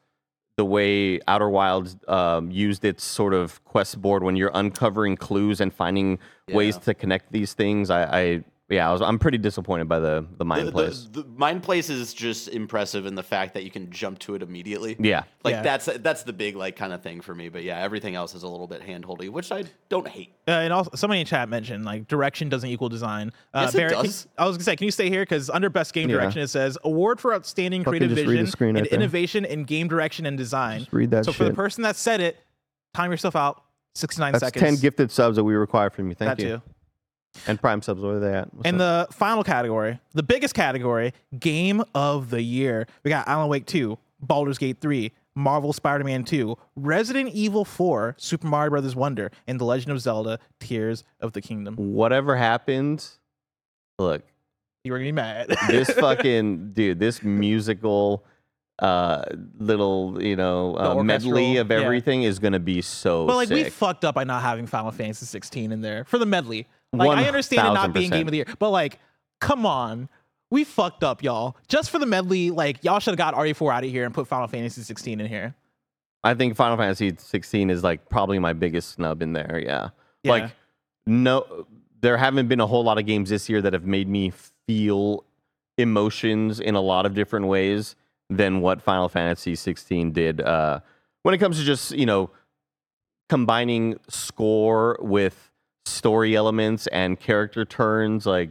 the 0.57 0.64
way 0.64 1.20
Outer 1.28 1.50
Wilds 1.50 1.96
um, 2.09 2.50
used 2.50 2.84
its 2.84 3.04
sort 3.04 3.34
of 3.34 3.62
quest 3.64 4.00
board 4.00 4.22
when 4.22 4.36
you're 4.36 4.50
uncovering 4.54 5.16
clues 5.16 5.61
and 5.61 5.72
finding 5.72 6.18
ways 6.48 6.78
to 6.78 6.94
connect 6.94 7.30
these 7.30 7.52
things. 7.52 7.90
I, 7.90 8.04
I 8.04 8.44
yeah, 8.69 8.89
I 8.89 8.93
was, 8.93 9.01
I'm 9.01 9.19
pretty 9.19 9.39
disappointed 9.39 9.89
by 9.89 10.01
the 10.01 10.27
the 10.39 10.45
mind 10.45 10.67
The, 10.69 10.73
place. 10.73 11.09
the, 11.12 11.23
the 11.23 11.29
mind 11.29 11.62
place 11.62 11.89
is 11.89 12.12
just 12.12 12.49
impressive 12.49 13.07
in 13.07 13.14
the 13.14 13.23
fact 13.23 13.55
that 13.55 13.62
you 13.62 13.71
can 13.71 13.91
jump 13.91 14.19
to 14.21 14.35
it 14.35 14.43
immediately. 14.43 14.97
yeah, 14.99 15.23
Like 15.45 15.53
Yeah. 15.55 15.62
that's 15.62 15.87
that's 16.01 16.25
the 16.25 16.33
big 16.33 16.57
like 16.57 16.75
kind 16.77 16.93
of 16.93 17.03
thing 17.03 17.21
for 17.21 17.35
me. 17.35 17.49
But 17.49 17.62
yeah, 17.62 17.79
everything 17.81 18.14
else 18.17 18.35
is 18.35 18.43
a 18.43 18.49
little 18.49 18.67
bit 18.67 18.83
handholdy, 18.83 19.29
which 19.31 19.53
I 19.53 19.64
don't 19.89 20.09
hate. 20.09 20.35
Uh, 20.49 20.53
and 20.53 20.73
also, 20.73 20.91
somebody 20.97 21.21
in 21.21 21.27
chat 21.27 21.49
mentioned 21.49 21.85
like 21.85 22.09
direction 22.09 22.49
doesn't 22.49 22.69
equal 22.69 22.89
design. 22.89 23.33
Uh, 23.55 23.61
Yes, 23.67 23.75
it 23.75 23.79
Barrett, 23.79 23.95
can- 23.95 24.05
does. 24.07 24.27
I 24.37 24.47
was 24.47 24.57
gonna 24.57 24.64
say, 24.64 24.77
can 24.77 24.85
you 24.87 24.91
stay 24.91 25.11
here? 25.11 25.23
Because 25.23 25.49
under 25.49 25.71
best 25.71 25.93
game 25.95 26.09
Yeah. 26.11 26.17
direction, 26.17 26.43
it 26.43 26.49
says 26.49 26.77
award 26.83 27.21
for 27.21 27.35
outstanding 27.35 27.83
Fucking 27.85 27.91
creative 28.01 28.11
just 28.17 28.27
the 28.27 28.31
vision 28.33 28.47
screen 28.49 28.77
and 28.77 28.87
innovation 28.89 29.45
in 29.45 29.62
game 29.64 29.87
direction 29.89 30.27
and 30.27 30.37
design. 30.37 30.81
Just 30.81 30.93
read 30.93 31.11
that 31.12 31.25
so 31.25 31.33
for 31.33 31.45
the 31.45 31.55
person 31.55 31.83
that 31.85 31.95
said 31.97 32.21
it, 32.21 32.37
time 32.95 33.11
yourself 33.12 33.37
out. 33.37 33.62
Sixty 33.95 34.21
nine 34.21 34.33
that's 34.33 34.45
seconds. 34.45 34.62
ten 34.62 34.77
gifted 34.77 35.11
subs 35.11 35.37
that 35.37 35.45
we 35.45 35.55
require 35.55 35.89
from 35.89 36.09
you. 36.11 36.14
Thank 36.14 36.37
that 36.39 36.43
you. 36.43 36.57
too. 36.57 36.62
And 37.47 37.61
Prime 37.61 37.82
subs, 37.82 38.03
where 38.03 38.16
are 38.16 38.20
they 38.20 38.32
at? 38.34 38.53
What's 38.55 38.66
And 38.66 38.80
up? 38.80 39.09
the 39.09 39.14
final 39.14 39.45
category, 39.45 39.99
the 40.14 40.22
biggest 40.22 40.55
category, 40.55 41.12
game 41.39 41.82
of 41.95 42.30
the 42.30 42.43
year. 42.43 42.87
We 43.05 43.09
got 43.09 43.26
Alan 43.28 43.49
Wake 43.49 43.66
2, 43.66 43.97
Baldur's 44.20 44.59
Gate 44.59 44.78
3, 44.80 45.12
Marvel 45.34 45.72
Spider-Man 45.72 46.24
2, 46.24 46.57
Resident 46.76 47.30
Evil 47.34 47.64
4, 47.64 48.14
Super 48.18 48.47
Mario 48.47 48.70
Brothers 48.70 48.97
Wonder, 48.97 49.30
and 49.47 49.61
The 49.61 49.64
Legend 49.64 49.93
of 49.93 50.01
Zelda: 50.01 50.39
Tears 50.61 51.05
of 51.20 51.32
the 51.32 51.41
Kingdom. 51.43 51.76
whatever 51.76 52.37
happened, 52.37 53.07
look, 53.99 54.22
You 54.84 54.93
were 54.93 54.99
gonna 54.99 55.09
be 55.09 55.12
mad. 55.12 55.49
this 55.68 55.91
fucking 55.91 56.72
dude, 56.72 56.99
this 56.99 57.22
musical 57.22 58.24
uh 58.78 59.24
little 59.59 60.22
you 60.22 60.37
know 60.37 60.76
uh, 60.76 61.03
medley 61.03 61.57
of 61.57 61.70
yeah. 61.70 61.78
everything 61.78 62.24
is 62.24 62.39
gonna 62.39 62.59
be 62.61 62.82
so 62.82 63.26
But 63.26 63.37
like 63.37 63.49
we 63.49 63.64
fucked 63.64 64.05
up 64.05 64.14
by 64.14 64.24
not 64.24 64.43
having 64.43 64.66
Final 64.66 64.91
Fantasy 64.91 65.24
16 65.24 65.72
in 65.72 65.80
there 65.80 66.05
for 66.05 66.18
the 66.18 66.26
medley. 66.26 66.66
Like 66.99 67.18
I 67.18 67.26
understand 67.26 67.68
it 67.68 67.72
not 67.72 67.92
being 67.92 68.11
game 68.11 68.26
of 68.26 68.30
the 68.32 68.38
year, 68.38 68.47
but 68.59 68.70
like, 68.70 68.99
come 69.40 69.66
on. 69.66 70.09
We 70.51 70.62
fucked 70.62 71.03
up, 71.03 71.24
y'all. 71.24 71.57
Just 71.66 71.90
for 71.90 71.99
the 71.99 72.07
medley, 72.07 72.51
like 72.51 72.84
y'all 72.84 73.01
should 73.01 73.11
have 73.11 73.18
got 73.18 73.34
RE4 73.34 73.74
out 73.74 73.84
of 73.84 73.90
here 73.90 74.05
and 74.05 74.14
put 74.14 74.28
Final 74.28 74.47
Fantasy 74.47 74.82
16 74.82 75.20
in 75.20 75.26
here. 75.26 75.55
I 76.22 76.34
think 76.34 76.57
Final 76.57 76.76
Fantasy 76.76 77.14
16 77.16 77.70
is 77.70 77.82
like 77.82 78.09
probably 78.09 78.38
my 78.38 78.53
biggest 78.53 78.90
snub 78.92 79.22
in 79.22 79.32
there. 79.32 79.61
Yeah. 79.64 79.90
Yeah. 80.22 80.30
Like 80.30 80.51
no 81.07 81.66
there 82.01 82.16
haven't 82.16 82.49
been 82.49 82.61
a 82.61 82.66
whole 82.66 82.84
lot 82.84 82.99
of 82.99 83.07
games 83.07 83.30
this 83.30 83.49
year 83.49 83.62
that 83.62 83.72
have 83.72 83.84
made 83.84 84.09
me 84.09 84.32
feel 84.66 85.24
emotions 85.78 86.61
in 86.61 86.74
a 86.74 86.80
lot 86.80 87.07
of 87.07 87.14
different 87.14 87.47
ways 87.47 87.97
than 88.28 88.61
what 88.61 88.82
Final 88.82 89.09
Fantasy 89.09 89.55
16 89.55 90.12
did 90.12 90.40
uh 90.40 90.80
when 91.22 91.34
it 91.34 91.38
comes 91.38 91.59
to 91.59 91.64
just, 91.64 91.90
you 91.90 92.07
know, 92.07 92.30
combining 93.28 93.99
score 94.09 94.97
with 95.01 95.51
story 95.87 96.34
elements 96.37 96.87
and 96.89 97.18
character 97.18 97.64
turns 97.64 98.26
like 98.26 98.51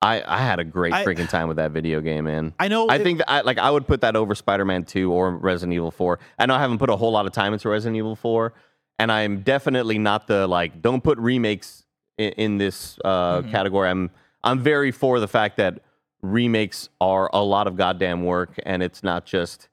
I, 0.00 0.22
I 0.26 0.38
had 0.38 0.58
a 0.58 0.64
great 0.64 0.92
I- 0.92 1.04
freaking 1.04 1.28
time 1.28 1.46
with 1.48 1.58
that 1.58 1.70
video 1.70 2.00
game, 2.00 2.24
man. 2.24 2.54
I 2.58 2.66
know 2.68 2.88
I 2.88 2.96
it- 2.96 3.02
think 3.04 3.18
that 3.18 3.30
I, 3.30 3.40
like 3.42 3.58
I 3.58 3.70
would 3.70 3.86
put 3.86 4.00
that 4.00 4.16
over 4.16 4.34
Spider-Man 4.34 4.84
2 4.84 5.12
or 5.12 5.30
Resident 5.30 5.74
Evil 5.74 5.90
4. 5.92 6.18
I 6.38 6.46
know 6.46 6.54
I 6.54 6.58
haven't 6.60 6.78
put 6.78 6.90
a 6.90 6.96
whole 6.96 7.12
lot 7.12 7.26
of 7.26 7.32
time 7.32 7.52
into 7.52 7.68
Resident 7.68 7.96
Evil 7.96 8.16
4, 8.16 8.52
and 8.98 9.12
I'm 9.12 9.42
definitely 9.42 9.98
not 9.98 10.26
the 10.26 10.46
like 10.48 10.82
don't 10.82 11.04
put 11.04 11.18
remakes 11.18 11.84
in, 12.18 12.32
in 12.32 12.58
this 12.58 12.98
uh, 13.04 13.42
Mm-hmm. 13.42 13.50
category. 13.52 13.88
I'm 13.90 14.10
I'm 14.42 14.58
very 14.58 14.90
for 14.90 15.20
the 15.20 15.28
fact 15.28 15.56
that 15.58 15.78
remakes 16.20 16.88
are 17.00 17.30
a 17.32 17.42
lot 17.42 17.66
of 17.68 17.76
goddamn 17.76 18.24
work, 18.24 18.58
and 18.66 18.82
it's 18.82 19.02
not 19.04 19.24
just 19.24 19.68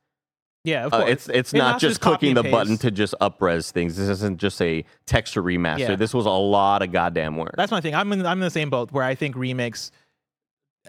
Yeah, 0.69 0.85
of 0.85 0.93
uh, 0.93 1.05
it's 1.07 1.27
it's 1.29 1.51
And 1.51 1.59
not 1.59 1.79
just 1.79 1.99
copy 1.99 2.27
clicking 2.27 2.35
the 2.35 2.43
and 2.43 2.51
button 2.51 2.77
to 2.79 2.91
just 2.91 3.15
upres 3.19 3.71
things. 3.71 3.97
This 3.97 4.09
isn't 4.09 4.39
just 4.39 4.61
a 4.61 4.85
texture 5.05 5.41
remaster. 5.41 5.79
Yeah. 5.79 5.95
This 5.95 6.13
was 6.13 6.25
a 6.25 6.31
lot 6.31 6.81
of 6.81 6.91
goddamn 6.91 7.35
work. 7.37 7.55
That's 7.57 7.71
my 7.71 7.81
thing. 7.81 7.95
I'm 7.95 8.11
in, 8.11 8.25
I'm 8.25 8.37
in 8.37 8.45
the 8.45 8.49
same 8.49 8.69
boat 8.69 8.91
where 8.91 9.03
I 9.03 9.15
think 9.15 9.35
remakes, 9.35 9.91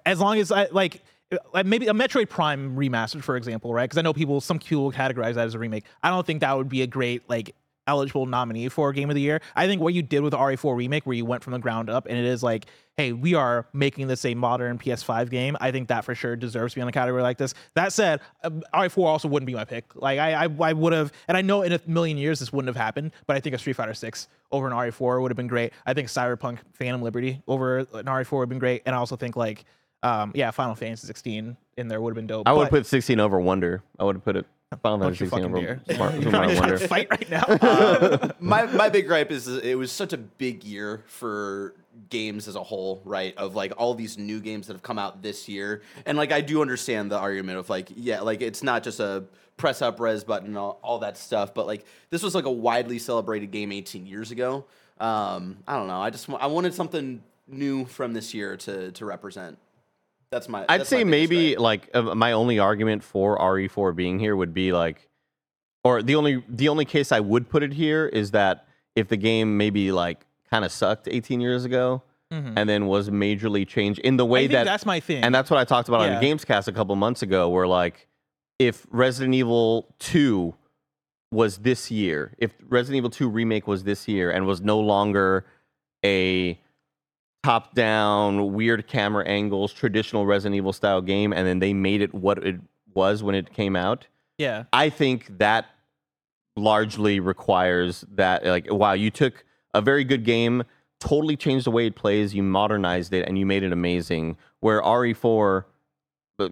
as 0.05 0.21
long 0.21 0.39
as 0.39 0.53
I 0.53 0.69
like, 0.71 1.03
like 1.55 1.67
maybe 1.67 1.87
a 1.87 1.93
Metroid 1.93 2.29
Prime 2.29 2.77
remastered, 2.77 3.23
for 3.23 3.37
example, 3.37 3.73
right? 3.73 3.85
Because 3.85 3.99
I 3.99 4.03
know 4.03 4.13
people, 4.13 4.41
some 4.41 4.59
people 4.59 4.85
will 4.85 4.93
categorize 4.93 5.35
that 5.35 5.47
as 5.47 5.55
a 5.55 5.59
remake. 5.59 5.85
I 6.03 6.11
don't 6.11 6.27
think 6.27 6.41
that 6.41 6.57
would 6.57 6.69
be 6.69 6.83
a 6.83 6.87
great 6.87 7.29
like 7.29 7.55
eligible 7.91 8.27
nominee 8.27 8.69
for 8.69 8.93
Game 8.93 9.11
of 9.11 9.15
the 9.15 9.21
Year. 9.21 9.41
I 9.55 9.67
think 9.67 9.83
what 9.83 9.93
you 9.95 10.03
did 10.03 10.23
with 10.23 10.31
the 10.31 10.39
RE4 10.39 10.77
remake, 10.77 11.05
where 11.07 11.17
you 11.17 11.25
went 11.25 11.43
from 11.45 11.53
the 11.53 11.59
ground 11.59 11.91
up, 11.91 12.07
and 12.07 12.17
it 12.17 12.25
is 12.25 12.43
like, 12.43 12.67
hey, 12.97 13.13
we 13.13 13.35
are 13.35 13.67
making 13.73 14.09
this 14.09 14.25
a 14.25 14.35
modern 14.35 14.79
PS5 14.79 15.31
game. 15.31 15.57
I 15.61 15.71
think 15.71 15.89
that 15.89 16.05
for 16.05 16.15
sure 16.15 16.37
deserves 16.37 16.75
to 16.75 16.79
be 16.79 16.83
on 16.83 16.89
a 16.89 16.93
category 16.93 17.23
like 17.23 17.39
this. 17.39 17.55
That 17.75 17.93
said, 17.93 18.21
um, 18.45 18.63
RE4 18.75 19.05
also 19.05 19.29
wouldn't 19.29 19.47
be 19.47 19.55
my 19.55 19.65
pick. 19.65 19.95
Like 19.95 20.19
I, 20.19 20.45
I, 20.45 20.49
I 20.61 20.73
would 20.73 20.93
have, 20.93 21.13
and 21.29 21.37
I 21.37 21.43
know 21.43 21.63
in 21.63 21.73
a 21.73 21.81
million 21.87 22.17
years 22.17 22.41
this 22.41 22.53
wouldn't 22.53 22.69
have 22.69 22.83
happened, 22.83 23.13
but 23.27 23.37
I 23.37 23.41
think 23.41 23.55
a 23.55 23.59
Street 23.59 23.75
Fighter 23.75 23.95
6 23.95 24.29
over 24.53 24.67
an 24.67 24.73
RE4 24.73 25.21
would 25.21 25.31
have 25.31 25.37
been 25.37 25.47
great. 25.47 25.73
I 25.87 25.95
think 25.95 26.09
Cyberpunk 26.09 26.59
Phantom 26.73 27.03
Liberty 27.03 27.43
over 27.49 27.79
an 27.79 28.05
RE4 28.07 28.33
would 28.33 28.43
have 28.43 28.49
been 28.49 28.59
great, 28.59 28.83
and 28.87 28.95
I 28.95 28.99
also 28.99 29.17
think 29.17 29.37
like, 29.37 29.65
um, 30.03 30.33
yeah, 30.35 30.51
Final 30.51 30.75
Fantasy 30.75 31.07
16 31.07 31.57
in 31.77 31.89
there 31.89 32.01
would 32.01 32.11
have 32.11 32.17
been 32.17 32.27
dope. 32.27 32.49
I 32.49 32.53
would 32.53 32.65
but- 32.65 32.71
put 32.71 32.87
16 32.87 33.19
over 33.21 33.41
Wonder. 33.41 33.83
I 33.99 34.05
would 34.05 34.17
have 34.17 34.25
put 34.25 34.37
it 34.37 34.47
Final 34.77 34.99
Don't 34.99 35.17
Fantasy 35.17 35.25
you 35.25 35.31
16 35.31 35.53
fucking. 35.87 35.97
Smart- 35.97 36.15
You're 36.15 36.23
Super 36.23 36.31
trying 36.31 36.57
Mario 36.57 36.79
to 36.79 36.89
fight 36.89 37.09
right 37.11 37.29
now. 37.29 38.31
my 38.41 38.67
my 38.67 38.89
big 38.89 39.07
gripe 39.09 39.33
is 39.33 39.49
it 39.49 39.77
was 39.77 39.91
such 39.91 40.13
a 40.13 40.17
big 40.17 40.63
year 40.63 41.03
for 41.09 41.75
games 42.09 42.47
as 42.47 42.55
a 42.55 42.63
whole, 42.63 43.03
right? 43.05 43.37
Of 43.37 43.57
like 43.57 43.73
all 43.77 43.95
these 43.95 44.17
new 44.17 44.39
games 44.41 44.69
that 44.69 44.75
have 44.75 44.83
come 44.83 44.99
out 44.99 45.23
this 45.23 45.49
year, 45.49 45.83
and 46.07 46.17
like 46.17 46.31
I 46.31 46.41
do 46.41 46.63
understand 46.63 47.11
the 47.11 47.19
argument 47.19 47.59
of 47.59 47.69
like 47.69 47.89
yeah, 47.97 48.21
like 48.21 48.43
it's 48.43 48.63
not 48.63 48.85
just 48.85 49.01
a 49.01 49.25
press 49.57 49.83
up 49.83 49.99
res 49.99 50.23
button 50.23 50.49
and 50.49 50.59
all, 50.59 50.79
all 50.83 51.01
that 51.01 51.19
stuff, 51.19 51.53
but 51.53 51.67
like 51.67 51.85
this 52.11 52.23
was 52.23 52.37
like 52.37 52.45
a 52.47 52.51
widely 52.51 52.99
celebrated 53.01 53.51
game 53.51 53.73
18 53.73 54.07
years 54.07 54.31
ago. 54.31 54.65
Um, 55.01 55.59
I 55.67 55.77
don't 55.77 55.89
know. 55.89 56.01
I 56.01 56.11
just 56.11 56.29
wa- 56.29 56.39
I 56.41 56.47
wanted 56.47 56.75
something 56.75 57.23
new 57.49 57.87
from 57.87 58.13
this 58.13 58.35
year 58.35 58.57
to 58.59 58.93
to 58.93 59.05
represent. 59.05 59.59
That's 60.31 60.49
my. 60.49 60.65
I'd 60.69 60.81
that's 60.81 60.89
say 60.89 60.99
biggest 61.05 61.11
maybe 61.11 61.49
gripe. 61.55 61.61
like 61.61 61.91
uh, 61.95 62.15
my 62.15 62.33
only 62.33 62.59
argument 62.59 63.03
for 63.03 63.39
RE4 63.39 63.95
being 63.97 64.19
here 64.19 64.37
would 64.37 64.55
be 64.55 64.73
like, 64.73 65.09
or 65.85 66.03
the 66.03 66.15
only 66.15 66.43
the 66.49 66.69
only 66.69 66.85
case 66.85 67.11
I 67.13 67.21
would 67.21 67.49
put 67.49 67.63
it 67.63 67.73
here 67.73 68.07
is 68.07 68.31
that 68.33 68.67
if 68.95 69.09
the 69.09 69.17
game 69.17 69.57
maybe 69.57 69.91
like 69.93 70.27
kind 70.51 70.65
of 70.65 70.73
sucked 70.73 71.09
18 71.11 71.41
years 71.41 71.65
ago 71.65 72.03
and 72.33 72.69
then 72.69 72.87
was 72.87 73.11
majorly 73.11 73.67
changed 73.67 73.99
in 74.01 74.17
the 74.17 74.25
way 74.25 74.45
Mm-hmm. 74.47 74.53
I 74.53 74.55
think 74.55 74.67
that 74.67 74.71
that's 74.71 74.87
my 74.87 75.01
thing. 75.01 75.25
and 75.25 75.35
that's 75.35 75.51
what 75.51 75.59
I 75.59 75.65
talked 75.65 75.89
about 75.89 76.03
on 76.03 76.13
Yeah. 76.13 76.21
the 76.21 76.27
Gamescast 76.27 76.69
a 76.69 76.73
couple 76.73 76.95
months 76.95 77.23
ago, 77.23 77.49
where 77.49 77.67
like 77.67 78.07
if 78.61 78.87
Resident 78.91 79.35
Evil 79.35 79.93
2 79.99 80.55
was 81.33 81.59
this 81.59 81.91
year, 81.91 82.35
if 82.39 82.53
Resident 82.69 82.99
Evil 82.99 83.11
2 83.11 83.29
remake 83.29 83.67
was 83.67 83.83
this 83.83 84.07
year 84.07 84.31
and 84.31 84.47
was 84.47 84.61
no 84.61 84.79
longer 84.79 85.45
a 86.05 86.61
top 87.43 87.75
down 87.75 88.53
weird 88.53 88.87
camera 88.87 89.27
angles 89.27 89.73
traditional 89.73 90.27
Resident 90.27 90.57
Evil 90.57 90.73
style 90.73 91.01
game 91.01 91.33
and 91.33 91.47
then 91.47 91.59
they 91.59 91.73
made 91.73 92.03
it 92.03 92.13
what 92.15 92.45
it 92.47 92.61
was 92.95 93.23
when 93.23 93.35
it 93.35 93.53
came 93.53 93.77
out, 93.77 94.07
Yeah. 94.39 94.65
I 94.73 94.91
think 94.91 95.39
that 95.39 95.67
largely 96.57 97.21
requires 97.21 98.05
that 98.15 98.45
like 98.45 98.71
wow, 98.71 98.93
you 98.93 99.11
took 99.11 99.45
a 99.73 99.81
very 99.81 100.05
good 100.05 100.25
game, 100.25 100.65
totally 100.99 101.37
changed 101.37 101.67
the 101.67 101.71
way 101.71 101.87
it 101.87 101.95
plays, 101.95 102.35
you 102.35 102.43
modernized 102.43 103.13
it 103.13 103.27
and 103.27 103.39
you 103.39 103.47
made 103.47 103.63
it 103.63 103.73
amazing. 103.73 104.37
Where 104.59 104.83
RE4 104.83 105.65
uh, 106.39 106.49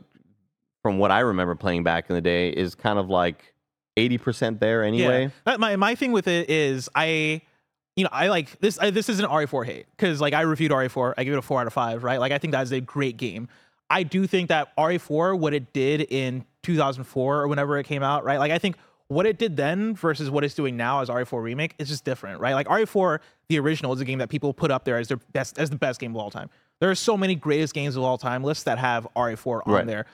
from 0.82 0.98
what 0.98 1.10
I 1.10 1.20
remember 1.20 1.54
playing 1.54 1.82
back 1.82 2.08
in 2.08 2.14
the 2.14 2.22
day 2.22 2.50
is 2.50 2.74
kind 2.74 2.98
of 2.98 3.10
like 3.10 3.52
80% 3.98 4.60
there 4.60 4.84
anyway. 4.84 5.30
Yeah. 5.46 5.56
My 5.56 5.76
my 5.76 5.94
thing 5.96 6.12
with 6.12 6.28
it 6.28 6.48
is 6.48 6.88
I 6.94 7.42
you 7.98 8.04
know, 8.04 8.10
I 8.12 8.28
like 8.28 8.60
this. 8.60 8.78
I, 8.78 8.90
this 8.90 9.08
isn't 9.08 9.28
RE4 9.28 9.66
hate 9.66 9.86
because 9.96 10.20
like 10.20 10.32
I 10.32 10.42
reviewed 10.42 10.70
RE4. 10.70 11.14
I 11.18 11.24
give 11.24 11.34
it 11.34 11.38
a 11.38 11.42
four 11.42 11.60
out 11.60 11.66
of 11.66 11.72
five, 11.72 12.04
right? 12.04 12.20
Like 12.20 12.30
I 12.30 12.38
think 12.38 12.52
that 12.52 12.62
is 12.62 12.70
a 12.70 12.80
great 12.80 13.16
game. 13.16 13.48
I 13.90 14.04
do 14.04 14.26
think 14.28 14.50
that 14.50 14.74
RE4, 14.76 15.36
what 15.36 15.52
it 15.52 15.72
did 15.72 16.02
in 16.02 16.44
2004 16.62 17.40
or 17.40 17.48
whenever 17.48 17.76
it 17.78 17.84
came 17.84 18.04
out, 18.04 18.22
right? 18.24 18.38
Like 18.38 18.52
I 18.52 18.58
think 18.58 18.76
what 19.08 19.26
it 19.26 19.36
did 19.38 19.56
then 19.56 19.96
versus 19.96 20.30
what 20.30 20.44
it's 20.44 20.54
doing 20.54 20.76
now 20.76 21.00
as 21.00 21.08
RE4 21.08 21.42
remake 21.42 21.74
is 21.78 21.88
just 21.88 22.04
different, 22.04 22.40
right? 22.40 22.54
Like 22.54 22.68
RE4, 22.68 23.18
the 23.48 23.58
original, 23.58 23.92
is 23.92 24.00
a 24.00 24.04
game 24.04 24.18
that 24.18 24.28
people 24.28 24.52
put 24.54 24.70
up 24.70 24.84
there 24.84 24.98
as 24.98 25.08
their 25.08 25.16
best, 25.32 25.58
as 25.58 25.70
the 25.70 25.76
best 25.76 25.98
game 25.98 26.12
of 26.12 26.18
all 26.18 26.30
time. 26.30 26.50
There 26.80 26.90
are 26.90 26.94
so 26.94 27.16
many 27.16 27.34
greatest 27.34 27.74
games 27.74 27.96
of 27.96 28.04
all 28.04 28.18
time 28.18 28.44
lists 28.44 28.62
that 28.64 28.78
have 28.78 29.08
RE4 29.16 29.62
on 29.66 29.72
Right. 29.72 29.86
there. 29.86 30.06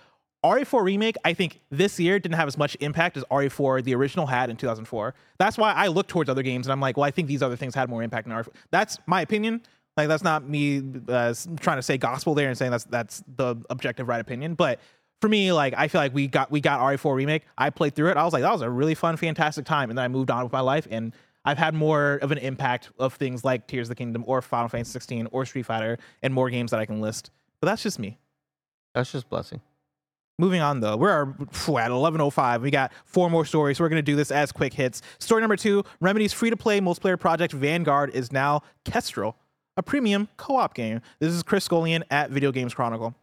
RE4 0.44 0.84
remake, 0.84 1.16
I 1.24 1.32
think 1.32 1.60
this 1.70 1.98
year 1.98 2.18
didn't 2.18 2.34
have 2.34 2.46
as 2.46 2.58
much 2.58 2.76
impact 2.80 3.16
as 3.16 3.24
RE4 3.24 3.82
the 3.82 3.94
original 3.94 4.26
had 4.26 4.50
in 4.50 4.56
2004. 4.56 5.14
That's 5.38 5.56
why 5.56 5.72
I 5.72 5.88
look 5.88 6.06
towards 6.06 6.28
other 6.28 6.42
games 6.42 6.66
and 6.66 6.72
I'm 6.72 6.80
like, 6.80 6.96
well, 6.96 7.04
I 7.04 7.10
think 7.10 7.28
these 7.28 7.42
other 7.42 7.56
things 7.56 7.74
had 7.74 7.88
more 7.88 8.02
impact 8.02 8.28
than 8.28 8.36
RE4. 8.36 8.48
That's 8.70 8.98
my 9.06 9.22
opinion. 9.22 9.62
Like 9.96 10.08
that's 10.08 10.24
not 10.24 10.46
me 10.48 10.82
uh, 11.08 11.34
trying 11.60 11.78
to 11.78 11.82
say 11.82 11.96
gospel 11.98 12.34
there 12.34 12.48
and 12.48 12.58
saying 12.58 12.72
that's 12.72 12.84
that's 12.84 13.22
the 13.36 13.56
objective 13.70 14.08
right 14.08 14.20
opinion, 14.20 14.54
but 14.54 14.80
for 15.20 15.28
me, 15.28 15.52
like 15.52 15.72
I 15.76 15.88
feel 15.88 16.00
like 16.00 16.12
we 16.12 16.26
got 16.26 16.50
we 16.50 16.60
got 16.60 16.80
RE4 16.80 17.14
remake. 17.14 17.44
I 17.56 17.70
played 17.70 17.94
through 17.94 18.10
it. 18.10 18.16
I 18.16 18.24
was 18.24 18.32
like, 18.32 18.42
that 18.42 18.52
was 18.52 18.60
a 18.60 18.68
really 18.68 18.94
fun, 18.94 19.16
fantastic 19.16 19.64
time, 19.64 19.88
and 19.88 19.96
then 19.96 20.04
I 20.04 20.08
moved 20.08 20.30
on 20.30 20.42
with 20.42 20.52
my 20.52 20.60
life, 20.60 20.88
and 20.90 21.14
I've 21.44 21.58
had 21.58 21.74
more 21.74 22.14
of 22.22 22.32
an 22.32 22.38
impact 22.38 22.90
of 22.98 23.14
things 23.14 23.44
like 23.44 23.66
Tears 23.66 23.86
of 23.86 23.90
the 23.90 23.94
Kingdom 23.94 24.24
or 24.26 24.42
Final 24.42 24.68
Fantasy 24.68 24.92
16 24.92 25.28
or 25.30 25.46
Street 25.46 25.66
Fighter 25.66 25.98
and 26.22 26.34
more 26.34 26.50
games 26.50 26.70
that 26.72 26.80
I 26.80 26.86
can 26.86 27.00
list. 27.00 27.30
But 27.60 27.66
that's 27.66 27.82
just 27.82 27.98
me. 27.98 28.18
That's 28.94 29.12
just 29.12 29.28
blessing. 29.28 29.60
Moving 30.38 30.60
on 30.60 30.80
though, 30.80 30.96
we're 30.96 31.22
at 31.22 31.90
11:05. 31.92 32.62
We 32.62 32.72
got 32.72 32.92
four 33.04 33.30
more 33.30 33.44
stories. 33.44 33.78
So 33.78 33.84
we're 33.84 33.88
gonna 33.88 34.02
do 34.02 34.16
this 34.16 34.32
as 34.32 34.50
quick 34.50 34.74
hits. 34.74 35.00
Story 35.20 35.40
number 35.40 35.56
two: 35.56 35.84
Remedy's 36.00 36.32
free-to-play 36.32 36.80
multiplayer 36.80 37.18
project 37.18 37.52
Vanguard 37.52 38.10
is 38.10 38.32
now 38.32 38.62
Kestrel, 38.84 39.36
a 39.76 39.82
premium 39.82 40.28
co-op 40.36 40.74
game. 40.74 41.00
This 41.20 41.32
is 41.32 41.44
Chris 41.44 41.68
Scullion 41.68 42.02
at 42.10 42.30
Video 42.30 42.50
Games 42.50 42.74
Chronicle. 42.74 43.14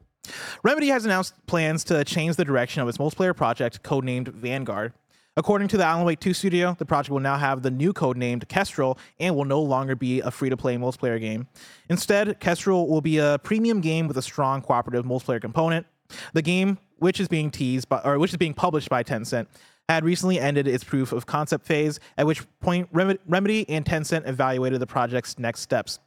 Remedy 0.64 0.88
has 0.88 1.04
announced 1.04 1.34
plans 1.48 1.84
to 1.86 2.06
change 2.06 2.38
the 2.38 2.46
direction 2.46 2.82
of 2.82 2.88
its 2.88 2.98
multiplayer 2.98 3.36
project, 3.36 3.84
codenamed 3.84 4.30
Vanguard. 4.30 4.94
According 5.36 5.68
to 5.70 5.78
the 5.78 5.84
Alan 5.84 6.06
Wake 6.06 6.20
2 6.20 6.34
studio, 6.34 6.76
the 6.78 6.86
project 6.86 7.12
will 7.12 7.20
now 7.20 7.38
have 7.38 7.62
the 7.62 7.72
new 7.72 7.92
code 7.92 8.16
named 8.16 8.48
Kestrel 8.48 8.98
and 9.20 9.36
will 9.36 9.46
no 9.46 9.62
longer 9.62 9.96
be 9.96 10.22
a 10.22 10.32
free 10.32 10.50
to 10.50 10.56
play 10.56 10.78
multiplayer 10.78 11.20
game. 11.20 11.48
Instead, 11.90 12.40
Kestrel 12.40 12.88
will 12.88 13.02
be 13.02 13.18
a 13.18 13.40
premium 13.40 13.82
game 13.82 14.08
with 14.08 14.18
a 14.18 14.22
strong 14.22 14.62
cooperative 14.62 15.04
multiplayer 15.04 15.42
component. 15.42 15.88
The 16.34 16.42
game, 16.42 16.78
which 17.02 17.20
is 17.20 17.28
being 17.28 17.50
teased 17.50 17.90
by, 17.90 18.00
or 18.06 18.20
which 18.20 18.32
is 18.32 18.38
being 18.38 18.54
published 18.54 18.88
by 18.88 19.04
Tencent, 19.04 19.48
had 19.90 20.06
recently 20.06 20.40
ended 20.40 20.68
its 20.68 20.84
proof 20.84 21.12
of 21.12 21.26
concept 21.26 21.66
phase, 21.66 22.00
at 22.18 22.28
which 22.28 22.44
point 22.60 22.88
Rem- 22.94 23.18
Remedy 23.28 23.68
and 23.68 23.84
Tencent 23.84 24.28
evaluated 24.28 24.80
the 24.80 24.86
project's 24.86 25.40
next 25.40 25.62
steps. 25.62 26.00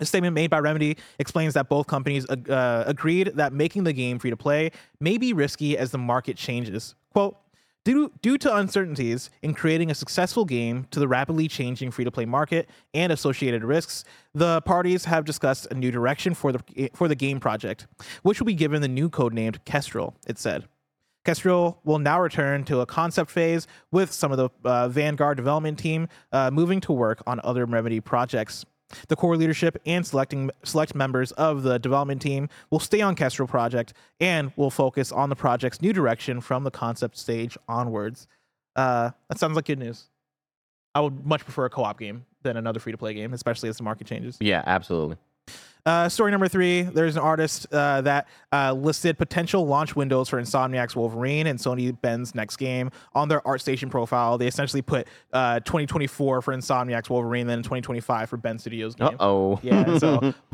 A 0.00 0.04
statement 0.04 0.34
made 0.34 0.50
by 0.50 0.58
Remedy 0.58 0.96
explains 1.20 1.54
that 1.54 1.68
both 1.68 1.86
companies 1.86 2.26
uh, 2.28 2.84
agreed 2.86 3.32
that 3.36 3.52
making 3.52 3.84
the 3.84 3.92
game 3.92 4.18
free 4.18 4.30
to 4.30 4.36
play 4.36 4.72
may 4.98 5.16
be 5.16 5.32
risky 5.32 5.78
as 5.78 5.92
the 5.92 5.98
market 5.98 6.36
changes. 6.36 6.96
Quote, 7.12 7.36
Due, 7.84 8.12
due 8.22 8.38
to 8.38 8.56
uncertainties 8.56 9.28
in 9.42 9.54
creating 9.54 9.90
a 9.90 9.94
successful 9.94 10.44
game 10.44 10.86
to 10.92 11.00
the 11.00 11.08
rapidly 11.08 11.48
changing 11.48 11.90
free 11.90 12.04
to 12.04 12.12
play 12.12 12.24
market 12.24 12.68
and 12.94 13.10
associated 13.10 13.64
risks, 13.64 14.04
the 14.34 14.60
parties 14.60 15.06
have 15.06 15.24
discussed 15.24 15.66
a 15.72 15.74
new 15.74 15.90
direction 15.90 16.32
for 16.32 16.52
the, 16.52 16.90
for 16.94 17.08
the 17.08 17.16
game 17.16 17.40
project, 17.40 17.88
which 18.22 18.38
will 18.38 18.46
be 18.46 18.54
given 18.54 18.82
the 18.82 18.88
new 18.88 19.08
code 19.08 19.32
named 19.32 19.64
Kestrel, 19.64 20.14
it 20.28 20.38
said. 20.38 20.68
Kestrel 21.24 21.80
will 21.84 21.98
now 21.98 22.20
return 22.20 22.64
to 22.64 22.80
a 22.80 22.86
concept 22.86 23.30
phase 23.30 23.66
with 23.90 24.12
some 24.12 24.32
of 24.32 24.38
the 24.38 24.48
uh, 24.64 24.88
Vanguard 24.88 25.36
development 25.36 25.78
team 25.78 26.08
uh, 26.32 26.50
moving 26.52 26.80
to 26.80 26.92
work 26.92 27.22
on 27.26 27.40
other 27.42 27.64
Remedy 27.64 28.00
projects. 28.00 28.64
The 29.08 29.16
core 29.16 29.36
leadership 29.36 29.80
and 29.86 30.06
selecting 30.06 30.50
select 30.62 30.94
members 30.94 31.32
of 31.32 31.62
the 31.62 31.78
development 31.78 32.22
team 32.22 32.48
will 32.70 32.80
stay 32.80 33.00
on 33.00 33.14
Kestrel 33.14 33.48
project 33.48 33.92
and 34.20 34.52
will 34.56 34.70
focus 34.70 35.12
on 35.12 35.28
the 35.28 35.36
project's 35.36 35.80
new 35.82 35.92
direction 35.92 36.40
from 36.40 36.64
the 36.64 36.70
concept 36.70 37.16
stage 37.16 37.56
onwards. 37.68 38.26
Uh, 38.76 39.10
that 39.28 39.38
sounds 39.38 39.56
like 39.56 39.66
good 39.66 39.78
news. 39.78 40.04
I 40.94 41.00
would 41.00 41.24
much 41.24 41.44
prefer 41.44 41.64
a 41.64 41.70
co-op 41.70 41.98
game 41.98 42.26
than 42.42 42.56
another 42.56 42.80
free-to-play 42.80 43.14
game, 43.14 43.32
especially 43.32 43.68
as 43.68 43.76
the 43.76 43.82
market 43.82 44.06
changes. 44.06 44.36
Yeah, 44.40 44.62
absolutely. 44.66 45.16
Uh, 45.84 46.08
story 46.08 46.30
number 46.30 46.46
three 46.46 46.82
there's 46.82 47.16
an 47.16 47.22
artist 47.22 47.66
uh, 47.72 48.00
that 48.00 48.28
uh, 48.52 48.72
listed 48.72 49.18
potential 49.18 49.66
launch 49.66 49.96
windows 49.96 50.28
for 50.28 50.40
Insomniac's 50.40 50.94
Wolverine 50.94 51.48
and 51.48 51.58
Sony 51.58 51.98
Bend's 52.00 52.34
next 52.36 52.56
game 52.56 52.90
on 53.14 53.28
their 53.28 53.40
ArtStation 53.40 53.90
profile. 53.90 54.38
They 54.38 54.46
essentially 54.46 54.82
put 54.82 55.08
uh, 55.32 55.58
2024 55.60 56.42
for 56.42 56.54
Insomniac's 56.54 57.10
Wolverine, 57.10 57.46
then 57.48 57.58
2025 57.64 58.30
for 58.30 58.36
Bend 58.36 58.60
Studios 58.60 58.94
game. 58.94 59.08
Uh 59.08 59.24
oh. 59.24 59.60
Yeah, 59.62 59.98
so 59.98 60.32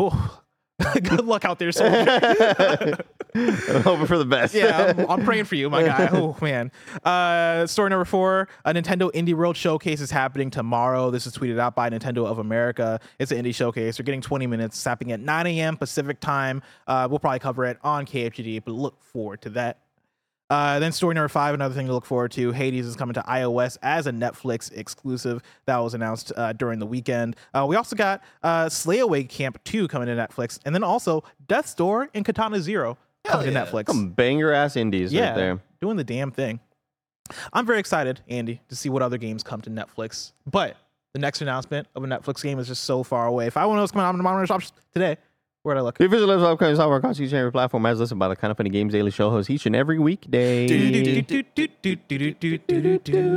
good 1.03 1.24
luck 1.24 1.45
out 1.45 1.59
there, 1.59 1.72
soldier. 1.72 2.05
Hoping 3.83 4.07
for 4.07 4.16
the 4.18 4.24
best. 4.24 4.55
yeah, 4.55 4.95
I'm, 4.97 5.11
I'm 5.11 5.24
praying 5.24 5.45
for 5.45 5.55
you, 5.57 5.68
my 5.68 5.83
guy. 5.83 6.09
Oh 6.18 6.37
man. 6.41 6.70
Uh, 7.05 7.66
story 7.66 7.91
number 7.91 8.05
four: 8.05 8.49
A 8.64 8.72
Nintendo 8.72 9.12
Indie 9.12 9.35
World 9.35 9.57
Showcase 9.57 10.01
is 10.01 10.11
happening 10.11 10.51
tomorrow. 10.51 11.11
This 11.11 11.26
is 11.26 11.37
tweeted 11.37 11.59
out 11.59 11.74
by 11.74 11.91
Nintendo 11.91 12.26
of 12.26 12.39
America. 12.39 13.01
It's 13.18 13.33
an 13.33 13.45
indie 13.45 13.55
showcase. 13.55 13.97
They're 13.97 14.05
getting 14.05 14.20
20 14.20 14.47
minutes, 14.47 14.83
happening 14.85 15.12
at 15.12 15.20
9 15.20 15.47
a.m. 15.49 15.76
Pacific 15.76 16.20
time. 16.20 16.62
Uh, 16.87 17.07
we'll 17.11 17.18
probably 17.18 17.41
cover 17.41 17.64
it 17.64 17.79
on 17.83 18.07
KFGD, 18.07 18.64
but 18.64 18.72
look 18.72 19.03
forward 19.03 19.43
to 19.43 19.51
that. 19.51 19.79
Uh, 20.51 20.78
then 20.78 20.92
story 20.92 21.14
number 21.14 21.28
five, 21.28 21.55
another 21.55 21.74
thing 21.74 21.86
to 21.86 21.92
look 21.92 22.07
forward 22.07 22.30
to. 22.32 22.53
Hades 22.53 22.86
is 22.86 22.96
coming 22.96 23.14
to 23.14 23.20
iOS 23.22 23.76
as 23.82 24.07
a 24.07 24.12
Netflix 24.12 24.74
exclusive. 24.74 25.42
That 25.66 25.76
was 25.78 25.92
announced 25.92 26.32
uh, 26.36 26.55
during 26.55 26.78
the 26.78 26.86
weekend. 26.86 27.36
Uh, 27.53 27.66
we 27.68 27.76
also 27.76 27.94
got 27.94 28.22
uh, 28.42 28.66
Slayaway 28.66 29.28
Camp 29.28 29.62
2 29.64 29.88
coming 29.88 30.07
to 30.07 30.14
Netflix, 30.14 30.59
and 30.64 30.74
then 30.74 30.82
also 30.82 31.22
Death's 31.46 31.74
Door 31.74 32.09
and 32.14 32.24
Katana 32.24 32.61
Zero 32.61 32.96
coming 33.24 33.53
yeah. 33.53 33.64
to 33.64 33.70
Netflix. 33.70 33.88
Some 33.88 34.11
banger 34.11 34.53
ass 34.53 34.76
indies 34.76 35.12
yeah, 35.12 35.28
right 35.28 35.36
there. 35.36 35.61
doing 35.80 35.96
the 35.96 36.05
damn 36.05 36.30
thing. 36.30 36.61
I'm 37.53 37.66
very 37.66 37.78
excited, 37.78 38.22
Andy, 38.28 38.62
to 38.70 38.76
see 38.76 38.88
what 38.88 39.03
other 39.03 39.18
games 39.18 39.42
come 39.42 39.61
to 39.62 39.70
Netflix. 39.70 40.33
But 40.46 40.79
the 41.12 41.18
next 41.18 41.42
announcement 41.42 41.88
of 41.95 42.04
a 42.04 42.07
Netflix 42.07 42.42
game 42.42 42.58
is 42.58 42.68
just 42.68 42.84
so 42.84 43.03
far 43.03 43.26
away. 43.26 43.46
If 43.46 43.58
I 43.58 43.66
want 43.66 43.75
to 43.75 43.76
know 43.76 43.83
what's 43.83 43.92
coming 43.92 44.07
out 44.07 44.14
on 44.14 44.22
my 44.22 44.45
shops 44.46 44.72
today, 44.95 45.18
where'd 45.68 45.78
I 45.78 45.82
look? 45.82 46.00
If 46.00 46.11
visit 46.11 46.28
us 46.28 46.42
upcoming 46.42 46.74
software 46.76 46.96
across 46.99 47.20
each 47.20 47.30
and 47.30 47.38
every 47.38 47.53
platform 47.53 47.84
as 47.86 48.00
listed 48.00 48.18
by 48.18 48.28
the 48.28 48.36
Kind 48.36 48.50
of 48.50 48.57
Funny 48.57 48.70
Games 48.70 48.92
Daily 48.92 49.11
Show 49.11 49.30
host 49.30 49.50
each 49.50 49.66
and 49.66 49.76
every 49.76 49.99
weekday. 49.99 50.66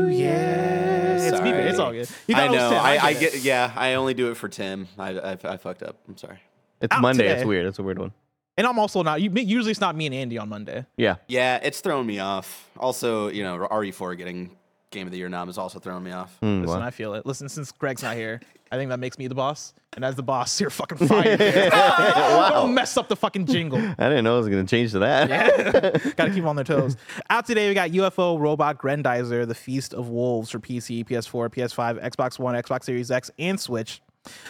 Yeah, 0.09 1.17
it's 1.27 1.41
me. 1.41 1.49
It's 1.51 1.79
all 1.79 1.91
good. 1.91 2.09
You 2.27 2.35
I 2.35 2.45
it 2.45 2.49
was 2.51 2.57
know. 2.59 2.69
Tim. 2.69 2.79
I, 2.79 2.99
I 2.99 3.13
get 3.13 3.21
it. 3.21 3.31
get. 3.37 3.43
Yeah, 3.43 3.71
I 3.75 3.93
only 3.95 4.13
do 4.13 4.31
it 4.31 4.37
for 4.37 4.47
Tim. 4.47 4.87
I, 4.97 5.11
I, 5.19 5.31
I 5.43 5.57
fucked 5.57 5.83
up. 5.83 5.97
I'm 6.07 6.17
sorry. 6.17 6.39
It's 6.81 6.93
Out 6.95 7.01
Monday. 7.01 7.23
today. 7.27 7.35
It's 7.39 7.45
weird. 7.45 7.65
It's 7.67 7.79
a 7.79 7.83
weird 7.83 7.99
one. 7.99 8.13
And 8.57 8.65
I'm 8.65 8.79
also 8.79 9.03
not. 9.03 9.21
You, 9.21 9.29
usually, 9.33 9.71
it's 9.71 9.81
not 9.81 9.95
me 9.95 10.05
and 10.05 10.15
Andy 10.15 10.37
on 10.37 10.49
Monday. 10.49 10.85
Yeah. 10.97 11.17
Yeah, 11.27 11.59
it's 11.61 11.81
throwing 11.81 12.07
me 12.07 12.19
off. 12.19 12.69
Also, 12.77 13.27
you 13.29 13.43
know, 13.43 13.57
RE4 13.57 14.17
getting 14.17 14.55
Game 14.91 15.07
of 15.07 15.11
the 15.11 15.17
Year 15.17 15.29
nom 15.29 15.49
is 15.49 15.57
also 15.57 15.79
throwing 15.79 16.03
me 16.03 16.11
off. 16.11 16.35
Hmm, 16.39 16.61
Listen, 16.61 16.79
well. 16.79 16.81
I 16.81 16.91
feel 16.91 17.13
it. 17.13 17.25
Listen, 17.25 17.49
since 17.49 17.71
Greg's 17.71 18.03
not 18.03 18.15
here, 18.15 18.41
I 18.71 18.77
think 18.77 18.89
that 18.89 18.99
makes 18.99 19.17
me 19.17 19.27
the 19.27 19.35
boss. 19.35 19.73
And 19.93 20.05
as 20.05 20.15
the 20.15 20.23
boss, 20.23 20.59
you're 20.61 20.69
fucking 20.69 21.05
fired. 21.07 21.39
Don't 21.71 22.73
mess 22.73 22.95
up 22.95 23.09
the 23.09 23.15
fucking 23.15 23.45
jingle. 23.45 23.79
I 23.79 24.07
didn't 24.09 24.23
know 24.23 24.35
it 24.35 24.39
was 24.39 24.49
going 24.49 24.65
to 24.65 24.69
change 24.69 24.91
to 24.91 24.99
that. 24.99 25.29
Got 26.15 26.25
to 26.25 26.31
keep 26.33 26.45
on 26.45 26.55
their 26.55 26.63
toes. 26.65 26.95
Out 27.29 27.45
today, 27.45 27.67
we 27.67 27.73
got 27.73 27.89
UFO 27.91 28.39
Robot 28.39 28.77
Grendizer, 28.77 29.45
The 29.45 29.55
Feast 29.55 29.93
of 29.93 30.07
Wolves 30.07 30.49
for 30.49 30.59
PC, 30.59 31.05
PS4, 31.05 31.49
PS5, 31.49 32.01
Xbox 32.01 32.39
One, 32.39 32.55
Xbox 32.55 32.85
Series 32.85 33.11
X, 33.11 33.29
and 33.37 33.59
Switch. 33.59 34.01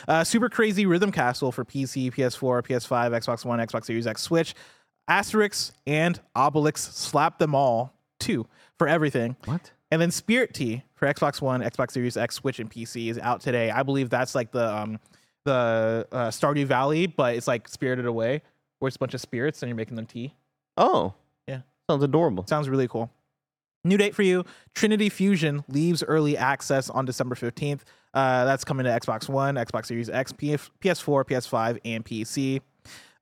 Uh, 0.07 0.23
Super 0.23 0.49
Crazy 0.49 0.85
Rhythm 0.85 1.11
Castle 1.11 1.51
for 1.51 1.65
PC, 1.65 2.13
PS4, 2.13 2.61
PS5, 2.61 3.11
Xbox 3.11 3.43
One, 3.43 3.59
Xbox 3.59 3.85
Series 3.85 4.05
X, 4.05 4.21
Switch. 4.21 4.53
Asterix 5.09 5.71
and 5.87 6.19
Obelix 6.35 6.77
Slap 6.77 7.39
Them 7.39 7.55
All 7.55 7.93
2 8.19 8.45
for 8.77 8.87
everything. 8.87 9.35
What? 9.45 9.71
And 9.91 10.01
then 10.01 10.09
Spirittea 10.09 10.83
for 10.95 11.05
Xbox 11.13 11.41
One, 11.41 11.61
Xbox 11.61 11.91
Series 11.91 12.15
X, 12.15 12.35
Switch, 12.35 12.59
and 12.59 12.71
PC 12.71 13.09
is 13.09 13.19
out 13.19 13.41
today. 13.41 13.69
I 13.69 13.83
believe 13.83 14.09
that's 14.09 14.33
like 14.33 14.51
the 14.51 14.73
um, 14.73 14.99
the 15.43 16.07
uh, 16.11 16.27
Stardew 16.29 16.65
Valley, 16.65 17.07
but 17.07 17.35
it's 17.35 17.47
like 17.47 17.67
Spirited 17.67 18.05
Away, 18.05 18.41
where 18.79 18.87
it's 18.87 18.95
a 18.95 18.99
bunch 18.99 19.13
of 19.13 19.21
spirits 19.21 19.61
and 19.61 19.69
you're 19.69 19.75
making 19.75 19.95
them 19.95 20.05
tea. 20.05 20.33
Oh. 20.77 21.13
Yeah. 21.47 21.61
Sounds 21.89 22.03
adorable. 22.03 22.45
Sounds 22.47 22.69
really 22.69 22.87
cool. 22.87 23.11
New 23.83 23.97
date 23.97 24.13
for 24.13 24.21
you 24.21 24.45
Trinity 24.75 25.09
Fusion 25.09 25.63
leaves 25.67 26.03
early 26.03 26.37
access 26.37 26.89
on 26.89 27.05
December 27.05 27.35
15th. 27.35 27.81
Uh, 28.13 28.45
that's 28.45 28.63
coming 28.63 28.83
to 28.85 28.89
Xbox 28.91 29.27
One, 29.27 29.55
Xbox 29.55 29.87
Series 29.87 30.09
X, 30.09 30.31
PS4, 30.31 30.71
PS5, 30.81 31.79
and 31.83 32.05
PC. 32.05 32.61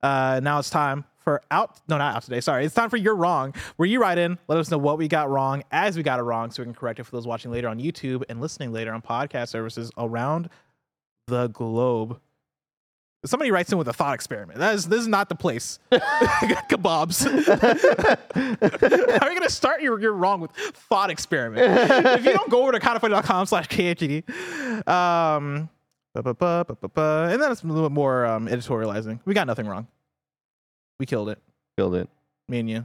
Uh, 0.02 0.40
now 0.42 0.58
it's 0.58 0.70
time 0.70 1.04
for 1.20 1.42
out. 1.50 1.80
No, 1.88 1.98
not 1.98 2.16
out 2.16 2.22
today. 2.22 2.40
Sorry. 2.40 2.64
It's 2.64 2.74
time 2.74 2.90
for 2.90 2.96
You're 2.96 3.14
Wrong, 3.14 3.54
where 3.76 3.88
you 3.88 4.00
write 4.00 4.18
in, 4.18 4.38
let 4.48 4.58
us 4.58 4.70
know 4.70 4.78
what 4.78 4.98
we 4.98 5.08
got 5.08 5.30
wrong 5.30 5.62
as 5.70 5.96
we 5.96 6.02
got 6.02 6.18
it 6.18 6.22
wrong 6.22 6.50
so 6.50 6.62
we 6.62 6.64
can 6.64 6.74
correct 6.74 6.98
it 6.98 7.04
for 7.04 7.12
those 7.12 7.26
watching 7.26 7.50
later 7.50 7.68
on 7.68 7.78
YouTube 7.78 8.22
and 8.28 8.40
listening 8.40 8.72
later 8.72 8.92
on 8.92 9.02
podcast 9.02 9.48
services 9.48 9.90
around 9.96 10.48
the 11.26 11.48
globe. 11.48 12.20
Somebody 13.26 13.50
writes 13.50 13.70
in 13.70 13.76
with 13.76 13.86
a 13.86 13.92
thought 13.92 14.14
experiment. 14.14 14.58
That 14.58 14.74
is 14.74 14.88
this 14.88 15.00
is 15.00 15.06
not 15.06 15.28
the 15.28 15.34
place. 15.34 15.78
Kebabs. 15.92 17.26
How 19.18 19.26
are 19.26 19.30
you 19.30 19.38
gonna 19.38 19.50
start 19.50 19.82
your 19.82 20.00
you're 20.00 20.14
wrong 20.14 20.40
with 20.40 20.52
thought 20.52 21.10
experiment? 21.10 21.62
if 22.18 22.24
you 22.24 22.32
don't 22.32 22.48
go 22.48 22.62
over 22.62 22.72
to 22.72 22.80
kindafunny.com 22.80 23.44
slash 23.44 23.68
KHD, 23.68 24.88
um 24.88 25.68
and 26.12 26.24
then 26.24 27.52
it's 27.52 27.62
a 27.62 27.66
little 27.66 27.88
bit 27.88 27.94
more 27.94 28.26
um, 28.26 28.48
editorializing. 28.48 29.20
We 29.24 29.34
got 29.34 29.46
nothing 29.46 29.66
wrong. 29.66 29.86
We 31.00 31.06
killed 31.06 31.30
it. 31.30 31.38
Killed 31.78 31.94
it. 31.94 32.10
Me 32.46 32.58
and 32.60 32.68
you. 32.68 32.84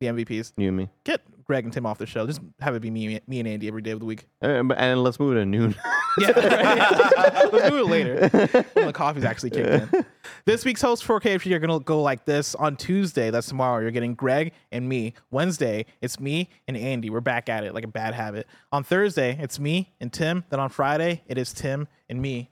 The 0.00 0.06
MVPs. 0.06 0.54
You 0.56 0.68
and 0.68 0.76
me. 0.78 0.88
Get 1.04 1.20
Greg 1.44 1.64
and 1.64 1.72
Tim 1.72 1.84
off 1.84 1.98
the 1.98 2.06
show. 2.06 2.26
Just 2.26 2.40
have 2.60 2.74
it 2.74 2.80
be 2.80 2.90
me, 2.90 3.20
me 3.26 3.40
and 3.40 3.46
Andy 3.46 3.68
every 3.68 3.82
day 3.82 3.90
of 3.90 4.00
the 4.00 4.06
week. 4.06 4.26
And, 4.40 4.72
and 4.72 5.02
let's 5.02 5.20
move 5.20 5.32
it 5.36 5.40
to 5.40 5.44
noon. 5.46 5.76
Yeah, 6.18 6.32
right. 6.32 7.50
Let's 7.50 7.70
do 7.70 7.78
it 7.78 7.86
later 7.86 8.28
when 8.74 8.84
the 8.84 8.92
coffee's 8.92 9.24
actually 9.24 9.48
kicked 9.48 9.94
in. 9.94 10.04
This 10.44 10.62
week's 10.62 10.82
host 10.82 11.04
for 11.04 11.18
KFC 11.18 11.50
are 11.52 11.58
gonna 11.58 11.80
go 11.80 12.02
like 12.02 12.26
this. 12.26 12.54
On 12.54 12.76
Tuesday, 12.76 13.30
that's 13.30 13.46
tomorrow, 13.46 13.80
you're 13.80 13.92
getting 13.92 14.14
Greg 14.14 14.52
and 14.70 14.86
me. 14.86 15.14
Wednesday, 15.30 15.86
it's 16.02 16.20
me 16.20 16.50
and 16.68 16.76
Andy. 16.76 17.08
We're 17.08 17.22
back 17.22 17.48
at 17.48 17.64
it 17.64 17.72
like 17.72 17.84
a 17.84 17.88
bad 17.88 18.12
habit. 18.12 18.46
On 18.72 18.84
Thursday, 18.84 19.38
it's 19.40 19.58
me 19.58 19.94
and 20.02 20.12
Tim. 20.12 20.44
Then 20.50 20.60
on 20.60 20.68
Friday, 20.68 21.22
it 21.28 21.38
is 21.38 21.54
Tim 21.54 21.88
and 22.10 22.20
me. 22.20 22.50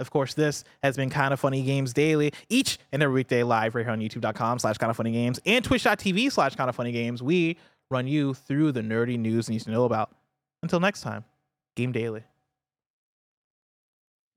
Of 0.00 0.10
course, 0.10 0.34
this 0.34 0.62
has 0.82 0.96
been 0.96 1.10
Kind 1.10 1.32
of 1.34 1.40
Funny 1.40 1.62
Games 1.62 1.92
Daily, 1.92 2.32
each 2.48 2.78
and 2.92 3.02
every 3.02 3.14
weekday 3.16 3.42
live 3.42 3.74
right 3.74 3.84
here 3.84 3.92
on 3.92 3.98
youtube.com 3.98 4.60
slash 4.60 4.78
kind 4.78 4.90
of 4.90 4.96
funny 4.96 5.10
games 5.10 5.40
and 5.44 5.64
twitch.tv 5.64 6.30
slash 6.30 6.54
kind 6.54 6.70
of 6.70 6.76
funny 6.76 6.92
games. 6.92 7.20
We 7.22 7.56
run 7.90 8.06
you 8.06 8.34
through 8.34 8.72
the 8.72 8.80
nerdy 8.82 9.18
news 9.18 9.48
you 9.48 9.54
need 9.54 9.62
to 9.62 9.70
know 9.72 9.84
about. 9.84 10.10
Until 10.62 10.78
next 10.78 11.00
time, 11.00 11.24
Game 11.76 11.90
Daily. 11.92 12.22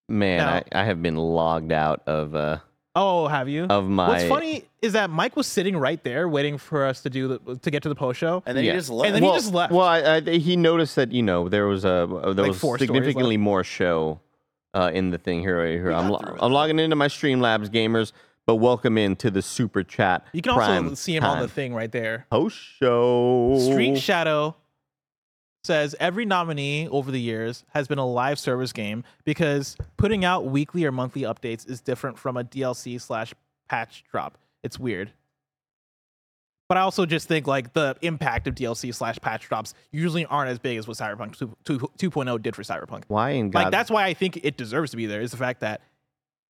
Man, 0.10 0.38
Now- 0.40 0.54
I, 0.54 0.82
I 0.82 0.84
have 0.86 1.02
been 1.02 1.16
logged 1.16 1.72
out 1.72 2.02
of 2.08 2.36
uh 2.36 2.58
Oh, 2.94 3.28
have 3.28 3.48
you? 3.48 3.64
of 3.66 3.88
my. 3.88 4.10
What's 4.10 4.24
funny 4.26 4.66
is 4.82 4.92
that 4.94 5.10
Mike 5.10 5.38
was 5.38 5.48
sitting 5.48 5.78
right 5.78 6.04
there 6.04 6.28
waiting 6.28 6.58
for 6.58 6.86
us 6.86 7.02
to 7.04 7.10
do 7.10 7.28
the 7.40 7.56
to 7.60 7.72
get 7.72 7.84
to 7.84 7.90
the 7.90 7.96
post 7.96 8.20
show. 8.20 8.44
And 8.46 8.58
then 8.58 8.66
Yeah. 8.66 8.74
you 8.74 8.80
just 8.80 8.90
left. 8.90 9.08
And 9.08 9.16
then 9.16 9.24
he 9.24 9.32
just 9.32 9.54
left. 9.54 9.72
Well, 9.72 9.88
I, 9.88 10.16
I, 10.18 10.22
he 10.22 10.58
noticed 10.58 10.98
that 10.98 11.12
you 11.14 11.24
know 11.24 11.48
there 11.48 11.68
was 11.68 11.86
a 11.86 11.90
uh, 12.04 12.34
there 12.34 12.46
Like 12.48 12.62
was 12.62 12.80
significantly 12.80 13.38
more 13.38 13.64
show 13.64 14.20
uh, 14.74 14.92
in 14.94 15.12
the 15.12 15.18
thing 15.18 15.42
here. 15.42 15.60
Right 15.60 15.72
here. 15.74 15.92
I'm, 15.92 16.10
lo- 16.10 16.38
I'm 16.40 16.52
logging 16.52 16.80
into 16.80 16.96
my 16.96 17.08
Streamlabs 17.08 17.70
gamers, 17.70 18.12
but 18.46 18.56
welcome 18.56 18.98
into 18.98 19.30
the 19.32 19.42
super 19.42 19.84
chat. 19.84 20.26
you 20.34 20.42
can 20.42 20.52
also 20.54 20.66
prime 20.66 20.96
see 20.96 21.16
him 21.16 21.24
on 21.24 21.40
the 21.40 21.48
time. 21.48 21.54
thing 21.54 21.74
right 21.74 21.92
there. 21.92 22.26
post 22.32 22.58
show. 22.58 23.58
Street 23.72 23.98
Shadow 23.98 24.56
says 25.64 25.96
every 26.00 26.26
nominee 26.26 26.88
over 26.88 27.12
the 27.12 27.22
years 27.22 27.64
has 27.70 27.88
been 27.88 28.00
a 28.00 28.06
live 28.06 28.40
service 28.40 28.74
game 28.74 29.04
because 29.26 29.78
putting 29.98 30.26
out 30.26 30.46
weekly 30.46 30.86
or 30.86 30.92
monthly 30.92 31.22
updates 31.22 31.70
is 31.70 31.82
different 31.82 32.18
from 32.18 32.36
a 32.36 32.44
DLC 32.44 33.00
slash 33.00 33.34
patch 33.70 34.04
drop. 34.12 34.38
It's 34.64 34.80
weird. 34.80 35.12
But 36.72 36.78
I 36.78 36.82
also 36.84 37.06
just 37.06 37.28
think 37.28 37.48
like 37.48 37.74
the 37.74 37.98
impact 38.02 38.48
of 38.48 38.56
DLC 38.56 38.96
slash 38.96 39.20
patch 39.20 39.50
drops 39.50 39.74
usually 39.92 40.26
aren't 40.28 40.52
as 40.52 40.58
big 40.58 40.78
as 40.78 40.88
what 40.88 40.96
Cyberpunk 40.96 41.38
2, 41.38 41.54
2, 41.66 41.80
2.0 41.98 42.42
did 42.42 42.56
for 42.56 42.64
Cyberpunk. 42.64 43.04
Why 43.10 43.32
in 43.32 43.50
God? 43.50 43.64
Like 43.64 43.72
that's 43.72 43.92
why 43.92 44.06
I 44.06 44.14
think 44.14 44.40
it 44.42 44.56
deserves 44.56 44.92
to 44.92 44.96
be 44.96 45.06
there 45.06 45.20
is 45.20 45.32
the 45.32 45.38
fact 45.38 45.60
that 45.60 45.82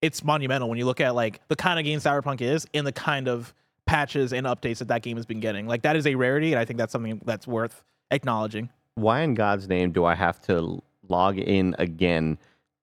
it's 0.00 0.22
monumental 0.22 0.68
when 0.68 0.78
you 0.78 0.84
look 0.84 1.00
at 1.00 1.16
like 1.16 1.40
the 1.48 1.56
kind 1.56 1.80
of 1.80 1.84
game 1.84 1.98
Cyberpunk 1.98 2.40
is 2.40 2.68
and 2.72 2.86
the 2.86 2.92
kind 2.92 3.26
of 3.26 3.52
patches 3.84 4.32
and 4.32 4.46
updates 4.46 4.78
that 4.78 4.86
that 4.86 5.02
game 5.02 5.16
has 5.16 5.26
been 5.26 5.40
getting. 5.40 5.66
Like 5.66 5.82
that 5.82 5.96
is 5.96 6.06
a 6.06 6.14
rarity, 6.14 6.52
and 6.52 6.60
I 6.60 6.66
think 6.66 6.78
that's 6.78 6.92
something 6.92 7.20
that's 7.24 7.48
worth 7.48 7.82
acknowledging. 8.12 8.70
why 8.94 9.22
in 9.22 9.34
God's 9.34 9.66
name 9.66 9.90
do 9.90 10.04
I 10.04 10.14
have 10.14 10.40
to 10.42 10.80
log 11.08 11.36
in 11.36 11.74
again 11.80 12.38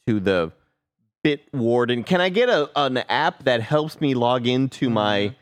to 0.08 0.20
the 0.20 0.52
Bitwarden? 1.24 2.06
Can 2.06 2.20
I 2.20 2.28
get 2.28 2.50
a 2.50 2.70
an 2.76 2.98
app 2.98 3.46
that 3.46 3.62
helps 3.62 4.02
me 4.02 4.14
log 4.14 4.46
into 4.46 4.90
my 4.90 5.20
mm-hmm. 5.20 5.36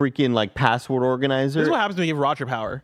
Freaking 0.00 0.32
like 0.32 0.54
password 0.54 1.02
organizer? 1.02 1.60
This 1.60 1.66
is 1.66 1.70
what 1.70 1.80
happens 1.80 1.98
when 1.98 2.06
you 2.08 2.14
give 2.14 2.20
Roger 2.20 2.46
power. 2.46 2.82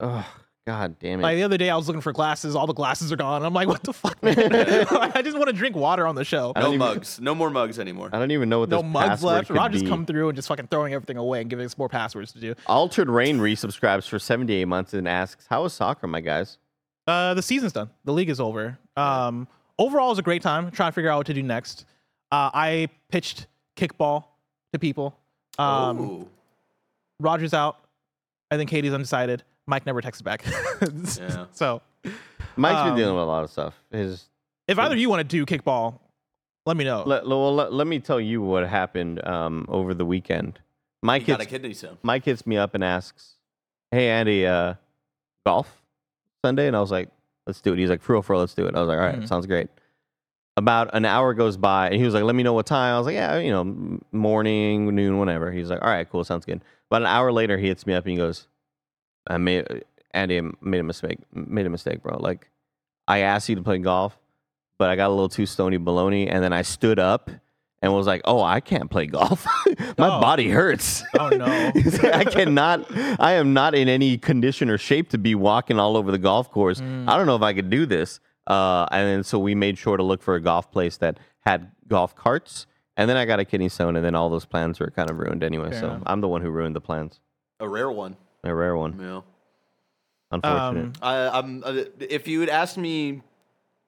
Ugh, 0.00 0.24
God 0.66 0.98
damn 0.98 1.20
it! 1.20 1.22
Like 1.22 1.36
the 1.36 1.42
other 1.42 1.56
day, 1.58 1.70
I 1.70 1.76
was 1.76 1.86
looking 1.88 2.00
for 2.00 2.12
glasses. 2.12 2.54
All 2.56 2.66
the 2.66 2.72
glasses 2.72 3.12
are 3.12 3.16
gone. 3.16 3.44
I'm 3.44 3.52
like, 3.54 3.68
what 3.68 3.82
the 3.82 3.92
fuck, 3.92 4.22
man? 4.22 4.36
I 4.90 5.22
just 5.22 5.36
want 5.36 5.48
to 5.48 5.52
drink 5.52 5.76
water 5.76 6.06
on 6.06 6.14
the 6.14 6.24
show. 6.24 6.52
no 6.56 6.68
even- 6.68 6.78
mugs. 6.78 7.20
No 7.20 7.34
more 7.34 7.50
mugs 7.50 7.78
anymore. 7.78 8.10
I 8.12 8.18
don't 8.18 8.30
even 8.30 8.48
know 8.48 8.60
what 8.60 8.68
No 8.68 8.82
this 8.82 8.90
mugs 8.92 9.24
left. 9.24 9.48
could 9.48 9.56
Roger's 9.56 9.82
be. 9.82 9.88
come 9.88 10.06
through 10.06 10.28
and 10.28 10.36
just 10.36 10.48
fucking 10.48 10.68
throwing 10.68 10.94
everything 10.94 11.16
away 11.16 11.40
and 11.40 11.50
giving 11.50 11.66
us 11.66 11.76
more 11.78 11.88
passwords 11.88 12.32
to 12.32 12.40
do. 12.40 12.54
Altered 12.66 13.08
Rain 13.08 13.38
resubscribes 13.38 14.08
for 14.08 14.18
78 14.18 14.64
months 14.66 14.94
and 14.94 15.08
asks, 15.08 15.46
"How 15.48 15.64
is 15.64 15.72
soccer, 15.72 16.06
my 16.06 16.20
guys?" 16.20 16.58
Uh, 17.06 17.34
the 17.34 17.42
season's 17.42 17.72
done. 17.72 17.90
The 18.04 18.12
league 18.12 18.30
is 18.30 18.38
over. 18.40 18.78
Um, 18.96 19.48
overall, 19.78 20.06
it 20.06 20.10
was 20.10 20.18
a 20.20 20.22
great 20.22 20.42
time 20.42 20.70
trying 20.70 20.90
to 20.90 20.94
figure 20.94 21.10
out 21.10 21.16
what 21.18 21.26
to 21.26 21.34
do 21.34 21.42
next. 21.42 21.84
Uh, 22.30 22.50
I 22.54 22.88
pitched 23.10 23.46
kickball 23.76 24.24
to 24.72 24.78
people. 24.78 25.18
Um, 25.58 26.00
Ooh. 26.00 26.28
Roger's 27.22 27.54
out. 27.54 27.78
I 28.50 28.56
think 28.56 28.68
Katie's 28.70 28.92
undecided. 28.92 29.42
Mike 29.66 29.86
never 29.86 30.00
texts 30.00 30.22
back. 30.22 30.44
Yeah. 31.18 31.46
So 31.52 31.80
Mike's 32.56 32.78
Um, 32.80 32.88
been 32.88 32.96
dealing 32.96 33.14
with 33.14 33.22
a 33.22 33.26
lot 33.26 33.44
of 33.44 33.50
stuff. 33.50 33.74
His 33.90 34.24
if 34.68 34.78
either 34.78 34.94
of 34.94 35.00
you 35.00 35.08
want 35.08 35.20
to 35.20 35.24
do 35.24 35.46
kickball, 35.46 36.00
let 36.66 36.76
me 36.76 36.84
know. 36.84 37.02
let, 37.06 37.26
well, 37.26 37.54
let, 37.54 37.72
let 37.72 37.86
me 37.86 37.98
tell 38.00 38.20
you 38.20 38.40
what 38.42 38.66
happened 38.68 39.24
um, 39.26 39.64
over 39.68 39.94
the 39.94 40.04
weekend. 40.04 40.58
Mike 41.02 41.22
He 41.22 41.26
got 41.28 41.40
a 41.40 41.44
hits, 41.44 41.50
kidney 41.50 41.74
stone. 41.74 41.98
Mike 42.02 42.24
hits 42.24 42.46
me 42.46 42.56
up 42.56 42.74
and 42.74 42.84
asks, 42.84 43.36
"Hey 43.90 44.08
Andy, 44.08 44.46
uh, 44.46 44.74
golf 45.46 45.82
Sunday?" 46.44 46.66
And 46.68 46.76
I 46.76 46.80
was 46.80 46.90
like, 46.90 47.08
"Let's 47.46 47.60
do 47.60 47.72
it." 47.72 47.78
He's 47.78 47.90
like, 47.90 48.02
"For 48.02 48.12
real, 48.14 48.22
for 48.22 48.34
real, 48.34 48.40
let's 48.40 48.54
do 48.54 48.66
it." 48.66 48.74
I 48.76 48.80
was 48.80 48.88
like, 48.88 48.98
"All 48.98 49.04
right, 49.04 49.20
Mhm. 49.20 49.28
sounds 49.28 49.46
great." 49.46 49.68
About 50.56 50.90
an 50.94 51.04
hour 51.06 51.32
goes 51.34 51.56
by, 51.56 51.86
and 51.86 51.96
he 51.96 52.04
was 52.04 52.12
like, 52.14 52.24
"Let 52.24 52.34
me 52.36 52.42
know 52.42 52.52
what 52.52 52.66
time." 52.66 52.94
I 52.94 52.98
was 52.98 53.06
like, 53.06 53.14
"Yeah, 53.14 53.38
you 53.38 53.50
know, 53.50 53.98
morning, 54.12 54.94
noon, 54.94 55.18
whatever." 55.18 55.50
He's 55.50 55.70
like, 55.70 55.80
"All 55.82 55.88
right, 55.88 56.08
cool, 56.08 56.22
sounds 56.24 56.44
good." 56.44 56.62
About 56.92 57.02
an 57.02 57.08
hour 57.08 57.32
later, 57.32 57.56
he 57.56 57.68
hits 57.68 57.86
me 57.86 57.94
up 57.94 58.04
and 58.04 58.10
he 58.10 58.16
goes, 58.18 58.46
"I 59.26 59.38
made 59.38 59.66
Andy 60.12 60.42
made 60.60 60.80
a 60.80 60.82
mistake. 60.82 61.20
Made 61.32 61.64
a 61.64 61.70
mistake, 61.70 62.02
bro. 62.02 62.18
Like, 62.18 62.50
I 63.08 63.20
asked 63.20 63.48
you 63.48 63.56
to 63.56 63.62
play 63.62 63.78
golf, 63.78 64.18
but 64.76 64.90
I 64.90 64.96
got 64.96 65.08
a 65.08 65.14
little 65.14 65.30
too 65.30 65.46
stony 65.46 65.78
baloney, 65.78 66.28
and 66.30 66.44
then 66.44 66.52
I 66.52 66.60
stood 66.62 66.98
up." 66.98 67.30
And 67.84 67.92
was 67.92 68.06
like, 68.06 68.20
oh, 68.26 68.40
I 68.40 68.60
can't 68.60 68.88
play 68.88 69.06
golf. 69.06 69.44
My 69.98 70.06
Oh. 70.16 70.20
body 70.20 70.48
hurts. 70.48 71.02
Oh, 71.18 71.30
no. 71.30 71.46
I 72.12 72.24
cannot. 72.24 72.86
I 73.18 73.32
am 73.32 73.54
not 73.54 73.74
in 73.74 73.88
any 73.88 74.18
condition 74.18 74.70
or 74.70 74.78
shape 74.78 75.08
to 75.08 75.18
be 75.18 75.34
walking 75.34 75.80
all 75.80 75.96
over 75.96 76.12
the 76.12 76.18
golf 76.18 76.48
course. 76.52 76.80
Mm. 76.80 77.08
I 77.08 77.16
don't 77.16 77.26
know 77.26 77.34
if 77.34 77.42
I 77.42 77.52
could 77.52 77.70
do 77.70 77.84
this. 77.84 78.20
Uh, 78.46 78.86
and 78.92 79.08
then 79.08 79.24
so 79.24 79.36
we 79.40 79.56
made 79.56 79.78
sure 79.78 79.96
to 79.96 80.02
look 80.04 80.22
for 80.22 80.36
a 80.36 80.40
golf 80.40 80.70
place 80.70 80.96
that 80.98 81.18
had 81.40 81.72
golf 81.88 82.14
carts. 82.14 82.66
And 82.96 83.08
then 83.08 83.16
I 83.16 83.24
got 83.24 83.40
a 83.40 83.44
kidney 83.44 83.68
stone, 83.68 83.96
and 83.96 84.04
then 84.04 84.14
all 84.14 84.28
those 84.28 84.44
plans 84.44 84.78
were 84.78 84.90
kind 84.90 85.08
of 85.10 85.18
ruined 85.18 85.42
anyway. 85.42 85.70
Fair 85.70 85.80
so 85.80 85.86
enough. 85.90 86.02
I'm 86.06 86.20
the 86.20 86.28
one 86.28 86.42
who 86.42 86.50
ruined 86.50 86.76
the 86.76 86.80
plans. 86.80 87.20
A 87.60 87.68
rare 87.68 87.90
one. 87.90 88.16
A 88.44 88.54
rare 88.54 88.76
one, 88.76 88.98
Yeah. 89.00 89.20
unfortunate. 90.30 90.84
Um, 90.84 90.92
I, 91.02 91.28
I'm. 91.38 91.62
Uh, 91.64 91.84
if 92.00 92.26
you 92.28 92.40
had 92.40 92.48
asked 92.48 92.76
me 92.76 93.22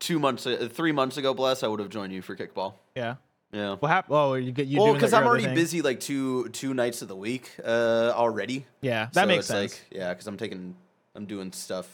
two 0.01 0.19
months, 0.19 0.47
uh, 0.47 0.69
three 0.73 0.93
months 0.93 1.17
ago, 1.17 1.35
bless, 1.35 1.63
I 1.63 1.67
would 1.69 1.81
have 1.81 1.89
joined 1.91 2.13
you 2.13 2.23
for 2.23 2.37
kickball. 2.37 2.75
yeah. 2.95 3.17
Yeah. 3.53 3.77
What 3.77 3.89
happened? 3.89 4.17
Oh, 4.17 4.35
you 4.35 4.51
get 4.51 4.67
you. 4.67 4.81
well, 4.81 4.95
because 4.95 5.13
I'm 5.13 5.25
already 5.29 5.45
thing? 5.45 5.55
busy 5.55 5.81
like 5.81 6.01
two 6.01 6.49
two 6.49 6.75
nights 6.75 7.03
of 7.03 7.09
the 7.09 7.15
week 7.15 7.49
uh, 7.65 8.11
already. 8.13 8.67
Yeah, 8.81 9.05
that 9.13 9.15
So 9.23 9.27
makes 9.29 9.39
it's 9.41 9.47
sense. 9.47 9.73
Like, 9.73 9.97
yeah, 9.97 10.09
because 10.13 10.27
I'm 10.27 10.37
taking, 10.37 10.75
I'm 11.15 11.25
doing 11.27 11.53
stuff. 11.53 11.87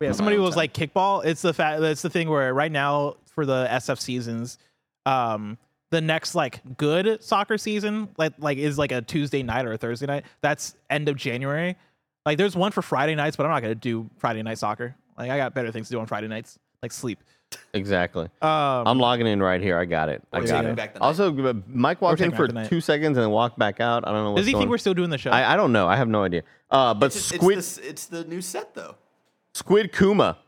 Yeah, 0.00 0.12
somebody 0.12 0.38
was 0.38 0.50
time. 0.50 0.58
like 0.58 0.72
kickball. 0.72 1.24
It's 1.24 1.42
the 1.42 1.52
fact. 1.52 1.80
That's 1.80 2.02
the 2.02 2.10
thing 2.10 2.28
where 2.30 2.54
right 2.54 2.70
now 2.70 3.16
for 3.34 3.44
the 3.44 3.66
SF 3.68 3.98
seasons, 3.98 4.56
um, 5.04 5.58
the 5.90 6.00
next 6.00 6.34
like 6.34 6.60
good 6.76 7.22
soccer 7.22 7.58
season 7.58 8.08
like 8.16 8.32
like 8.38 8.58
is 8.58 8.78
like 8.78 8.92
a 8.92 9.02
Tuesday 9.02 9.42
night 9.42 9.66
or 9.66 9.72
a 9.72 9.78
Thursday 9.78 10.06
night. 10.06 10.24
That's 10.40 10.74
end 10.88 11.08
of 11.08 11.16
January. 11.16 11.76
Like 12.24 12.38
there's 12.38 12.54
one 12.56 12.70
for 12.72 12.82
Friday 12.82 13.14
nights, 13.14 13.36
but 13.36 13.44
I'm 13.46 13.52
not 13.52 13.60
gonna 13.62 13.74
do 13.74 14.08
Friday 14.18 14.42
night 14.42 14.58
soccer. 14.58 14.94
Like 15.18 15.30
I 15.30 15.36
got 15.36 15.54
better 15.54 15.70
things 15.72 15.88
to 15.88 15.94
do 15.94 16.00
on 16.00 16.06
Friday 16.06 16.28
nights, 16.28 16.58
like 16.82 16.92
sleep. 16.92 17.18
exactly. 17.74 18.26
Um, 18.40 18.86
I'm 18.86 18.98
logging 18.98 19.26
in 19.26 19.42
right 19.42 19.60
here. 19.60 19.76
I 19.76 19.84
got 19.84 20.08
it. 20.08 20.22
I 20.32 20.40
got 20.44 20.64
it. 20.64 20.76
back 20.76 20.94
the 20.94 21.00
night. 21.00 21.06
Also, 21.06 21.36
uh, 21.44 21.54
Mike 21.66 22.00
walked 22.00 22.20
in 22.20 22.30
for 22.30 22.46
back 22.46 22.48
the 22.48 22.60
night. 22.60 22.68
two 22.68 22.80
seconds 22.80 23.16
and 23.18 23.24
then 23.24 23.30
walked 23.30 23.58
back 23.58 23.80
out. 23.80 24.06
I 24.06 24.12
don't 24.12 24.22
know 24.22 24.30
what's 24.32 24.42
does 24.42 24.46
he 24.46 24.52
going 24.52 24.62
think 24.62 24.70
we're 24.70 24.78
still 24.78 24.94
doing 24.94 25.10
the 25.10 25.18
show? 25.18 25.30
I, 25.30 25.54
I 25.54 25.56
don't 25.56 25.72
know. 25.72 25.88
I 25.88 25.96
have 25.96 26.06
no 26.08 26.22
idea. 26.22 26.42
Uh, 26.70 26.94
but 26.94 27.06
It's, 27.06 27.16
just- 27.16 27.34
Squid 27.34 27.58
it's, 27.58 27.74
the, 27.76 27.88
it's 27.88 28.06
the 28.06 28.24
new 28.24 28.40
set 28.40 28.74
though. 28.74 28.94
Squid 29.54 29.92
Kuma 29.92 30.38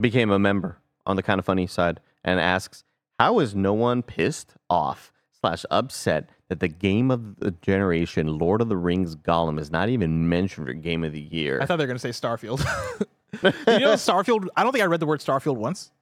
became 0.00 0.30
a 0.30 0.38
member 0.38 0.78
on 1.06 1.14
the 1.16 1.22
kind 1.22 1.38
of 1.38 1.44
funny 1.44 1.66
side 1.68 2.00
and 2.24 2.40
asks, 2.40 2.82
"How 3.20 3.38
is 3.38 3.54
no 3.54 3.74
one 3.74 4.02
pissed 4.02 4.54
off 4.70 5.12
slash 5.40 5.64
upset 5.70 6.30
that 6.48 6.60
the 6.60 6.68
game 6.68 7.10
of 7.10 7.36
the 7.40 7.50
generation, 7.50 8.38
Lord 8.38 8.60
of 8.62 8.68
the 8.68 8.76
Rings 8.76 9.14
Gollum, 9.14 9.60
is 9.60 9.70
not 9.70 9.88
even 9.90 10.28
mentioned 10.28 10.66
for 10.66 10.72
Game 10.72 11.04
of 11.04 11.12
the 11.12 11.20
Year?" 11.20 11.60
I 11.60 11.66
thought 11.66 11.76
they 11.76 11.84
were 11.84 11.88
gonna 11.88 11.98
say 11.98 12.10
Starfield. 12.10 12.60
you 13.42 13.78
know 13.80 13.94
Starfield? 13.94 14.48
I 14.56 14.62
don't 14.62 14.72
think 14.72 14.82
I 14.82 14.86
read 14.86 15.00
the 15.00 15.06
word 15.06 15.20
Starfield 15.20 15.56
once. 15.56 15.92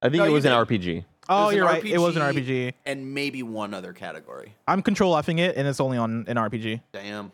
I 0.00 0.06
think 0.08 0.18
No, 0.18 0.24
it 0.24 0.28
you 0.28 0.34
was 0.34 0.44
an 0.44 0.52
did. 0.52 0.80
RPG. 0.80 1.04
Oh, 1.28 1.46
was 1.46 1.54
you're 1.56 1.64
right. 1.66 1.84
It 1.84 1.98
was 1.98 2.16
an 2.16 2.22
RPG. 2.22 2.72
and 2.86 3.12
maybe 3.12 3.42
one 3.42 3.74
other 3.74 3.92
category. 3.92 4.54
I'm 4.66 4.80
control 4.80 5.20
Fing 5.22 5.38
it, 5.40 5.56
and 5.56 5.66
it's 5.66 5.80
only 5.80 5.98
on 5.98 6.24
an 6.28 6.36
RPG. 6.36 6.80
Damn. 6.92 7.32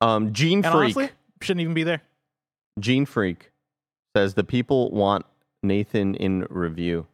Um, 0.00 0.32
Gene 0.32 0.58
And 0.64 0.66
Freak. 0.66 0.74
honestly, 0.96 1.10
shouldn't 1.40 1.62
even 1.62 1.74
be 1.74 1.84
there. 1.84 2.02
Gene 2.78 3.06
Freak 3.06 3.50
says 4.14 4.34
the 4.34 4.44
people 4.44 4.90
want 4.90 5.24
Nathan 5.62 6.14
in 6.16 6.46
review. 6.50 7.06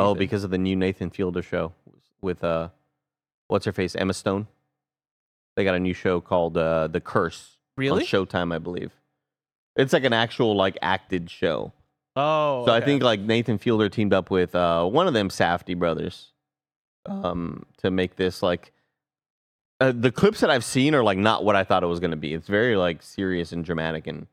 Oh, 0.00 0.14
because 0.14 0.44
of 0.44 0.50
the 0.50 0.58
new 0.58 0.76
Nathan 0.76 1.10
Fielder 1.10 1.42
show 1.42 1.72
with 2.20 2.42
uh, 2.44 2.68
what's 3.48 3.64
her 3.66 3.72
face, 3.72 3.94
Emma 3.94 4.14
Stone. 4.14 4.46
They 5.56 5.64
got 5.64 5.74
a 5.74 5.80
new 5.80 5.94
show 5.94 6.20
called 6.20 6.56
uh, 6.56 6.86
The 6.86 7.00
Curse 7.00 7.56
Really? 7.76 8.02
on 8.02 8.06
Showtime, 8.06 8.54
I 8.54 8.58
believe. 8.58 8.92
It's 9.76 9.92
like 9.92 10.04
an 10.04 10.12
actual 10.12 10.56
like 10.56 10.78
acted 10.82 11.30
show. 11.30 11.72
Oh, 12.16 12.66
So 12.66 12.72
I 12.72 12.80
think 12.80 13.02
like 13.02 13.20
Nathan 13.20 13.58
Fielder 13.58 13.88
teamed 13.88 14.12
up 14.12 14.30
with 14.30 14.54
uh, 14.54 14.84
one 14.84 15.06
of 15.06 15.14
them 15.14 15.28
Safdie 15.28 15.78
brothers 15.78 16.32
um, 17.06 17.64
to 17.78 17.90
make 17.90 18.16
this 18.16 18.42
like 18.42 18.72
uh, 19.80 19.92
the 19.94 20.10
clips 20.10 20.40
that 20.40 20.50
I've 20.50 20.64
seen 20.64 20.94
are 20.94 21.02
like 21.04 21.18
not 21.18 21.44
what 21.44 21.56
I 21.56 21.64
thought 21.64 21.82
it 21.82 21.86
was 21.86 22.00
going 22.00 22.10
to 22.10 22.16
be. 22.16 22.34
It's 22.34 22.48
very 22.48 22.76
like 22.76 23.02
serious 23.02 23.52
and 23.52 23.64
dramatic 23.64 24.06
and 24.06 24.26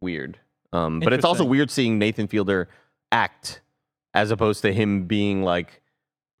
weird. 0.00 0.38
Um, 0.72 1.00
but 1.00 1.12
it's 1.12 1.24
also 1.24 1.44
weird 1.44 1.70
seeing 1.70 1.98
Nathan 1.98 2.28
Fielder 2.28 2.68
act 3.10 3.61
as 4.14 4.30
opposed 4.30 4.62
to 4.62 4.72
him 4.72 5.04
being 5.06 5.42
like 5.42 5.82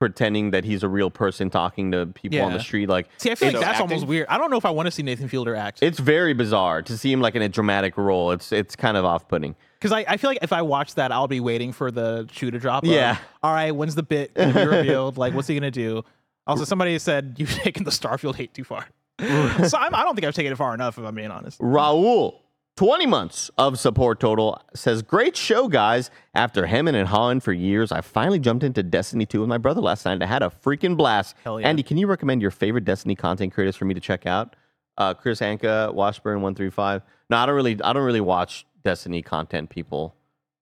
pretending 0.02 0.50
that 0.50 0.64
he's 0.64 0.82
a 0.82 0.88
real 0.88 1.10
person 1.10 1.48
talking 1.48 1.92
to 1.92 2.06
people 2.06 2.40
on 2.40 2.52
the 2.52 2.58
street. 2.58 2.88
Like 2.88 3.08
See, 3.18 3.30
I 3.30 3.36
feel 3.36 3.52
like 3.52 3.60
that's 3.60 3.80
almost 3.80 4.04
weird. 4.04 4.26
I 4.28 4.36
don't 4.36 4.50
know 4.50 4.56
if 4.56 4.64
I 4.64 4.70
want 4.70 4.86
to 4.86 4.90
see 4.90 5.04
Nathan 5.04 5.28
Fielder 5.28 5.54
act 5.54 5.80
it's 5.80 6.00
very 6.00 6.34
bizarre 6.34 6.82
to 6.82 6.98
see 6.98 7.12
him 7.12 7.20
like 7.20 7.36
in 7.36 7.42
a 7.42 7.48
dramatic 7.48 7.96
role. 7.96 8.32
It's 8.32 8.50
it's 8.50 8.74
kind 8.74 8.96
of 8.96 9.04
off 9.04 9.28
putting. 9.28 9.54
because 9.78 9.92
I, 9.92 10.04
I 10.08 10.16
feel 10.16 10.28
like 10.28 10.40
if 10.42 10.52
I 10.52 10.62
watch 10.62 10.96
that, 10.96 11.12
I'll 11.12 11.28
be 11.28 11.38
waiting 11.38 11.70
for 11.72 11.92
the 11.92 12.28
shoe 12.32 12.50
to 12.50 12.58
drop. 12.58 12.82
of, 12.82 12.88
Yeah. 12.90 13.16
All 13.44 13.52
right, 13.52 13.70
when's 13.70 13.94
the 13.94 14.02
bit 14.02 14.34
gonna 14.34 14.52
be 14.52 14.66
revealed? 14.76 15.18
like, 15.18 15.34
what's 15.34 15.46
he 15.46 15.54
gonna 15.54 15.70
do? 15.70 16.02
Also, 16.48 16.64
somebody 16.64 16.98
said 16.98 17.36
you've 17.38 17.54
taken 17.62 17.84
the 17.84 17.92
Starfield 17.92 18.34
hate 18.34 18.52
too 18.54 18.64
far. 18.64 18.88
so 19.20 19.78
I'm, 19.78 19.94
I 19.94 20.02
don't 20.02 20.16
think 20.16 20.26
I've 20.26 20.34
taken 20.34 20.52
it 20.52 20.56
far 20.56 20.74
enough, 20.74 20.98
if 20.98 21.04
I'm 21.04 21.14
being 21.14 21.30
honest. 21.30 21.60
Raul, 21.60 22.40
20 22.82 23.06
months 23.06 23.48
of 23.58 23.78
support 23.78 24.18
total, 24.18 24.60
says, 24.74 25.02
Great 25.02 25.36
show, 25.36 25.68
guys. 25.68 26.10
After 26.34 26.66
hemming 26.66 26.96
and 26.96 27.06
hawing 27.06 27.38
for 27.38 27.52
years, 27.52 27.92
I 27.92 28.00
finally 28.00 28.40
jumped 28.40 28.64
into 28.64 28.82
Destiny 28.82 29.24
2 29.24 29.38
with 29.38 29.48
my 29.48 29.56
brother 29.56 29.80
last 29.80 30.04
night. 30.04 30.20
I 30.20 30.26
had 30.26 30.42
a 30.42 30.50
freaking 30.64 30.96
blast. 30.96 31.36
Hell 31.44 31.60
yeah. 31.60 31.68
Andy, 31.68 31.84
can 31.84 31.96
you 31.96 32.08
recommend 32.08 32.42
your 32.42 32.50
favorite 32.50 32.84
Destiny 32.84 33.14
content 33.14 33.54
creators 33.54 33.76
for 33.76 33.84
me 33.84 33.94
to 33.94 34.00
check 34.00 34.26
out? 34.26 34.56
Uh, 34.98 35.14
Chris 35.14 35.38
Anka, 35.38 35.94
Washburn135. 35.94 37.02
No, 37.30 37.36
I 37.36 37.46
don't 37.46 37.54
really 37.54 37.80
I 37.84 37.92
don't 37.92 38.02
really 38.02 38.20
watch 38.20 38.66
Destiny 38.82 39.22
content 39.22 39.70
people. 39.70 40.16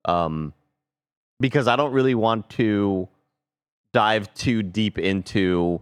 Um 0.04 0.52
because 1.40 1.66
I 1.68 1.76
don't 1.76 1.94
really 1.94 2.14
want 2.14 2.50
to 2.50 3.08
dive 3.94 4.34
too 4.34 4.62
deep 4.62 4.98
into 4.98 5.80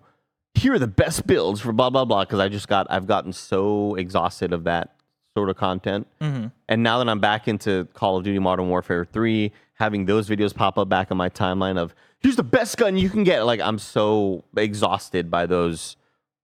here 0.54 0.74
are 0.74 0.78
the 0.78 0.86
best 0.86 1.26
builds 1.26 1.60
for 1.60 1.72
blah 1.72 1.90
blah 1.90 2.04
blah 2.04 2.22
because 2.22 2.38
I 2.38 2.48
just 2.48 2.68
got 2.68 2.86
I've 2.90 3.08
gotten 3.08 3.32
so 3.32 3.96
exhausted 3.96 4.52
of 4.52 4.62
that 4.64 4.97
sort 5.38 5.50
of 5.50 5.56
content. 5.56 6.04
Mm-hmm. 6.20 6.48
And 6.68 6.82
now 6.82 6.98
that 6.98 7.08
I'm 7.08 7.20
back 7.20 7.46
into 7.46 7.86
Call 7.94 8.16
of 8.16 8.24
Duty 8.24 8.40
Modern 8.40 8.68
Warfare 8.68 9.04
3, 9.04 9.52
having 9.74 10.04
those 10.04 10.28
videos 10.28 10.52
pop 10.52 10.76
up 10.76 10.88
back 10.88 11.12
on 11.12 11.16
my 11.16 11.28
timeline 11.28 11.78
of 11.78 11.94
here's 12.18 12.34
the 12.34 12.42
best 12.42 12.76
gun 12.76 12.96
you 12.96 13.08
can 13.08 13.22
get, 13.22 13.46
like 13.46 13.60
I'm 13.60 13.78
so 13.78 14.42
exhausted 14.56 15.30
by 15.30 15.46
those 15.46 15.96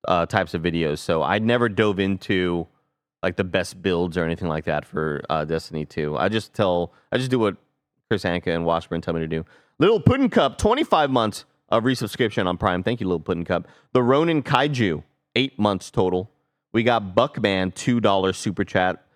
uh, 0.06 0.26
types 0.26 0.54
of 0.54 0.62
videos. 0.62 0.98
So 0.98 1.24
I 1.24 1.40
never 1.40 1.68
dove 1.68 1.98
into 1.98 2.68
like 3.20 3.34
the 3.34 3.42
best 3.42 3.82
builds 3.82 4.16
or 4.16 4.22
anything 4.24 4.46
like 4.46 4.64
that 4.66 4.84
for 4.84 5.24
uh, 5.28 5.44
Destiny 5.44 5.84
2. 5.84 6.16
I 6.16 6.28
just 6.28 6.54
tell, 6.54 6.92
I 7.10 7.18
just 7.18 7.32
do 7.32 7.40
what 7.40 7.56
Chris 8.08 8.22
Anka 8.22 8.54
and 8.54 8.64
Washburn 8.64 9.00
tell 9.00 9.14
me 9.14 9.20
to 9.22 9.26
do. 9.26 9.44
Little 9.80 9.98
Puddin' 9.98 10.30
Cup, 10.30 10.56
25 10.56 11.10
months 11.10 11.46
of 11.68 11.82
resubscription 11.82 12.46
on 12.46 12.58
Prime. 12.58 12.84
Thank 12.84 13.00
you, 13.00 13.08
Little 13.08 13.18
Puddin' 13.18 13.44
Cup. 13.44 13.66
The 13.92 14.04
Ronin 14.04 14.40
Kaiju, 14.44 15.02
eight 15.34 15.58
months 15.58 15.90
total. 15.90 16.30
We 16.74 16.82
got 16.82 17.14
Buckman, 17.14 17.70
$2 17.70 18.34
super 18.34 18.64
chat 18.64 19.06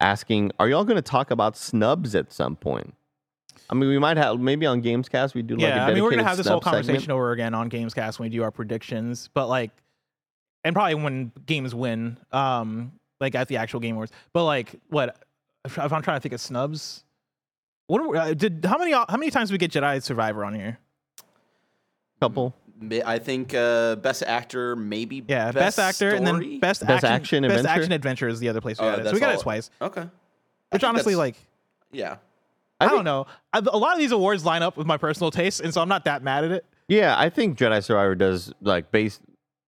asking, 0.00 0.52
are 0.60 0.68
y'all 0.68 0.84
going 0.84 0.96
to 0.96 1.02
talk 1.02 1.30
about 1.30 1.56
snubs 1.56 2.14
at 2.14 2.30
some 2.30 2.56
point? 2.56 2.94
I 3.70 3.74
mean, 3.74 3.88
we 3.88 3.98
might 3.98 4.18
have, 4.18 4.38
maybe 4.38 4.66
on 4.66 4.82
Gamescast, 4.82 5.34
we 5.34 5.40
do 5.40 5.56
like 5.56 5.64
a 5.64 5.68
yeah, 5.68 5.86
I 5.86 5.94
mean, 5.94 6.04
we're 6.04 6.10
gonna 6.10 6.22
have 6.22 6.36
this 6.36 6.46
whole 6.46 6.60
snub 6.60 6.74
segment. 6.74 6.86
conversation 6.86 7.10
over 7.10 7.32
again 7.32 7.52
on 7.52 7.68
Gamescast 7.68 8.18
when 8.18 8.30
we 8.30 8.36
do 8.36 8.44
our 8.44 8.52
predictions, 8.52 9.28
but 9.34 9.48
like, 9.48 9.72
and 10.62 10.74
probably 10.74 10.94
when 10.94 11.32
games 11.46 11.74
win, 11.74 12.16
um, 12.30 12.92
like 13.18 13.34
at 13.34 13.48
the 13.48 13.56
actual 13.56 13.80
game 13.80 13.94
awards. 13.96 14.12
But 14.32 14.44
like, 14.44 14.76
what 14.88 15.20
if 15.64 15.78
I'm 15.78 16.02
trying 16.02 16.16
to 16.16 16.20
think 16.20 16.34
of 16.34 16.40
snubs? 16.40 17.02
What 17.88 18.08
we- 18.08 18.16
uh, 18.18 18.34
did 18.34 18.64
how 18.64 18.78
many 18.78 18.92
how 18.92 19.06
many 19.10 19.30
times 19.30 19.48
did 19.48 19.54
we 19.54 19.58
get 19.58 19.72
Jedi 19.72 20.00
Survivor 20.00 20.44
on 20.44 20.54
here? 20.54 20.78
Couple. 22.20 22.54
Ma- 22.80 22.96
I 23.06 23.18
think 23.18 23.54
uh, 23.54 23.96
best 23.96 24.22
actor, 24.22 24.76
maybe. 24.76 25.24
Yeah, 25.26 25.52
best, 25.52 25.78
actor 25.78 26.10
and 26.10 26.26
then 26.26 26.60
best, 26.60 26.86
Best 26.86 27.04
action, 27.04 27.06
action 27.06 27.42
best 27.44 27.54
adventure? 27.60 27.68
action 27.80 27.92
adventure 27.92 28.28
is 28.28 28.40
the 28.40 28.48
other 28.48 28.60
place 28.60 28.78
we 28.80 28.86
Oh, 28.86 28.90
got 28.90 28.98
it. 29.00 29.06
So 29.06 29.12
we 29.12 29.20
got 29.20 29.34
it 29.34 29.40
twice. 29.40 29.70
Okay. 29.80 30.06
Which 30.70 30.84
honestly, 30.84 31.14
like, 31.16 31.36
yeah. 31.92 32.16
I, 32.80 32.88
don't 32.88 33.04
know. 33.04 33.26
I, 33.52 33.58
a 33.60 33.78
lot 33.78 33.94
of 33.94 33.98
these 33.98 34.12
awards 34.12 34.44
line 34.44 34.62
up 34.62 34.76
with 34.76 34.86
my 34.86 34.98
personal 34.98 35.30
taste, 35.30 35.60
and 35.60 35.72
so 35.72 35.80
I'm 35.80 35.88
not 35.88 36.04
that 36.04 36.22
mad 36.22 36.44
at 36.44 36.50
it. 36.50 36.64
Yeah, 36.88 37.14
I 37.18 37.30
think 37.30 37.56
Jedi 37.56 37.82
Survivor 37.82 38.14
does 38.14 38.52
like 38.60 38.90
base. 38.90 39.18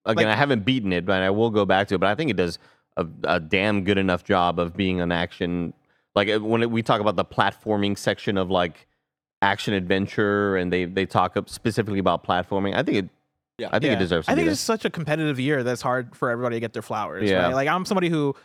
Again, 0.04 0.26
Like- 0.26 0.34
I 0.34 0.36
haven't 0.36 0.64
beaten 0.64 0.92
it, 0.92 1.06
but 1.06 1.22
I 1.22 1.30
will 1.30 1.50
go 1.50 1.64
back 1.64 1.88
to 1.88 1.94
it. 1.94 1.98
But 1.98 2.08
I 2.08 2.14
think 2.14 2.30
it 2.30 2.36
does 2.36 2.58
a, 2.96 3.06
a 3.24 3.40
damn 3.40 3.84
good 3.84 3.96
enough 3.98 4.24
job 4.24 4.58
of 4.58 4.76
being 4.76 5.00
an 5.00 5.12
action. 5.12 5.72
Like 6.14 6.28
when 6.42 6.62
it, 6.62 6.70
we 6.70 6.82
talk 6.82 7.00
about 7.00 7.16
the 7.16 7.24
platforming 7.24 7.96
section 7.96 8.36
of 8.36 8.50
like 8.50 8.86
action 9.42 9.74
adventure, 9.74 10.56
and 10.56 10.72
they 10.72 10.84
they 10.84 11.06
talk 11.06 11.36
up 11.36 11.48
specifically 11.48 11.98
about 11.98 12.24
platforming. 12.24 12.74
I 12.74 12.82
think 12.82 12.96
it. 12.98 13.08
Yeah. 13.58 13.70
I 13.72 13.80
think 13.80 13.94
it 13.94 13.98
deserves. 13.98 14.26
To 14.26 14.32
I 14.32 14.36
think 14.36 14.48
it's 14.48 14.60
such 14.60 14.84
a 14.84 14.90
competitive 14.90 15.40
year 15.40 15.64
that's 15.64 15.82
hard 15.82 16.14
for 16.14 16.30
everybody 16.30 16.56
to 16.56 16.60
get 16.60 16.72
their 16.72 16.82
flowers. 16.82 17.28
Yeah. 17.28 17.46
Right? 17.46 17.54
Like 17.54 17.68
I'm 17.68 17.84
somebody 17.84 18.08
who 18.08 18.36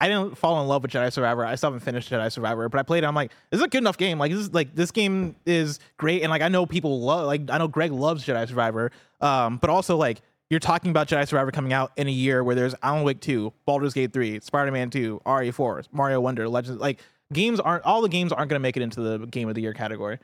I 0.00 0.08
didn't 0.08 0.36
fall 0.36 0.60
in 0.60 0.68
love 0.68 0.82
with 0.82 0.90
Jedi 0.90 1.12
Survivor. 1.12 1.44
I 1.44 1.54
still 1.54 1.68
haven't 1.68 1.80
finished 1.80 2.10
Jedi 2.10 2.32
Survivor, 2.32 2.68
but 2.68 2.78
I 2.78 2.82
played 2.82 3.04
it. 3.04 3.06
I'm 3.06 3.14
like, 3.14 3.30
this 3.50 3.58
is 3.58 3.64
a 3.64 3.68
good 3.68 3.78
enough 3.78 3.98
game. 3.98 4.18
Like 4.18 4.32
this 4.32 4.40
is 4.40 4.54
like 4.54 4.74
this 4.74 4.90
game 4.90 5.36
is 5.44 5.80
great, 5.98 6.22
and 6.22 6.30
like 6.30 6.42
I 6.42 6.48
know 6.48 6.66
people 6.66 7.00
love. 7.00 7.26
Like 7.26 7.42
I 7.50 7.58
know 7.58 7.68
Greg 7.68 7.92
loves 7.92 8.24
Jedi 8.24 8.48
Survivor. 8.48 8.90
Um, 9.20 9.58
but 9.58 9.70
also 9.70 9.96
like 9.96 10.22
you're 10.50 10.60
talking 10.60 10.90
about 10.90 11.08
Jedi 11.08 11.26
Survivor 11.26 11.50
coming 11.50 11.72
out 11.72 11.92
in 11.96 12.06
a 12.06 12.12
year 12.12 12.44
where 12.44 12.54
there's 12.54 12.74
Alan 12.82 13.02
Wake 13.02 13.20
2, 13.20 13.52
Baldur's 13.66 13.94
Gate 13.94 14.12
3, 14.12 14.40
Spider-Man 14.40 14.90
2, 14.90 15.22
RE4, 15.24 15.86
Mario 15.90 16.20
Wonder, 16.20 16.48
Legends. 16.48 16.80
Like 16.80 17.00
games 17.32 17.60
aren't 17.60 17.84
all 17.84 18.02
the 18.02 18.08
games 18.08 18.32
aren't 18.32 18.50
going 18.50 18.58
to 18.58 18.62
make 18.62 18.76
it 18.76 18.82
into 18.82 19.00
the 19.00 19.26
game 19.26 19.48
of 19.48 19.54
the 19.54 19.62
year 19.62 19.72
category. 19.72 20.18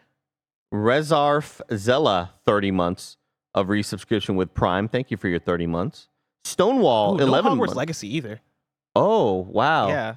Rezarf 0.73 1.61
Zella, 1.77 2.33
30 2.47 2.71
months 2.71 3.17
of 3.55 3.67
resubscription 3.69 4.37
with 4.37 4.55
Prime. 4.55 4.89
Thank 4.89 5.11
you 5.11 5.17
for 5.17 5.29
your 5.29 5.41
30 5.41 5.67
months. 5.67 6.09
Stonewall, 6.45 7.15
Ooh, 7.15 7.19
no 7.19 7.27
11 7.27 7.53
Hogwarts 7.53 7.57
months. 7.59 7.75
Legacy 7.75 8.17
either. 8.17 8.41
oh, 8.95 9.33
wow. 9.51 9.89
Yeah. 9.89 10.15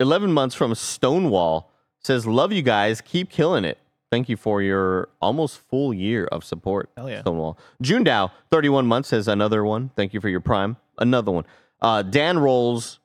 11 0.00 0.32
months 0.32 0.54
from 0.54 0.74
Stonewall 0.74 1.70
says, 2.00 2.26
Love 2.26 2.52
you 2.52 2.62
guys. 2.62 3.00
Keep 3.00 3.30
killing 3.30 3.64
it. 3.64 3.78
Thank 4.10 4.28
you 4.28 4.36
for 4.36 4.60
your 4.60 5.08
almost 5.20 5.58
full 5.68 5.94
year 5.94 6.24
of 6.26 6.42
support. 6.42 6.90
Hell 6.96 7.08
yeah. 7.08 7.20
Stonewall. 7.20 7.58
June 7.80 8.02
Dow, 8.02 8.32
31 8.50 8.86
months, 8.86 9.10
says 9.10 9.28
another 9.28 9.64
one. 9.64 9.90
Thank 9.96 10.12
you 10.14 10.20
for 10.20 10.28
your 10.28 10.40
prime. 10.40 10.76
Another 10.98 11.30
one. 11.30 11.44
Uh, 11.80 12.02
Dan 12.02 12.38
Rolls, 12.38 12.98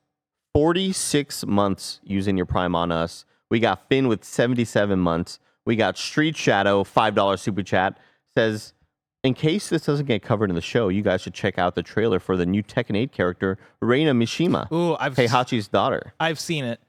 46 0.54 1.46
months 1.46 2.00
using 2.02 2.36
your 2.36 2.46
prime 2.46 2.74
on 2.74 2.90
us. 2.90 3.24
We 3.50 3.60
got 3.60 3.88
Finn 3.88 4.08
with 4.08 4.24
77 4.24 4.98
months. 4.98 5.38
We 5.66 5.76
got 5.76 5.98
Street 5.98 6.36
Shadow, 6.36 6.84
$5 6.84 7.38
super 7.38 7.62
chat, 7.62 7.98
says, 8.36 8.72
in 9.24 9.34
case 9.34 9.68
this 9.68 9.84
doesn't 9.84 10.06
get 10.06 10.22
covered 10.22 10.48
in 10.48 10.54
the 10.54 10.62
show, 10.62 10.88
you 10.88 11.02
guys 11.02 11.20
should 11.20 11.34
check 11.34 11.58
out 11.58 11.74
the 11.74 11.82
trailer 11.82 12.20
for 12.20 12.36
the 12.36 12.46
new 12.46 12.62
Tekken 12.62 12.96
8 12.96 13.10
character, 13.12 13.58
Reina 13.80 14.14
Mishima, 14.14 14.70
Ooh, 14.72 14.96
I've 15.00 15.16
Heihachi's 15.16 15.66
daughter. 15.66 16.14
I've 16.20 16.38
seen 16.38 16.64
it. 16.64 16.80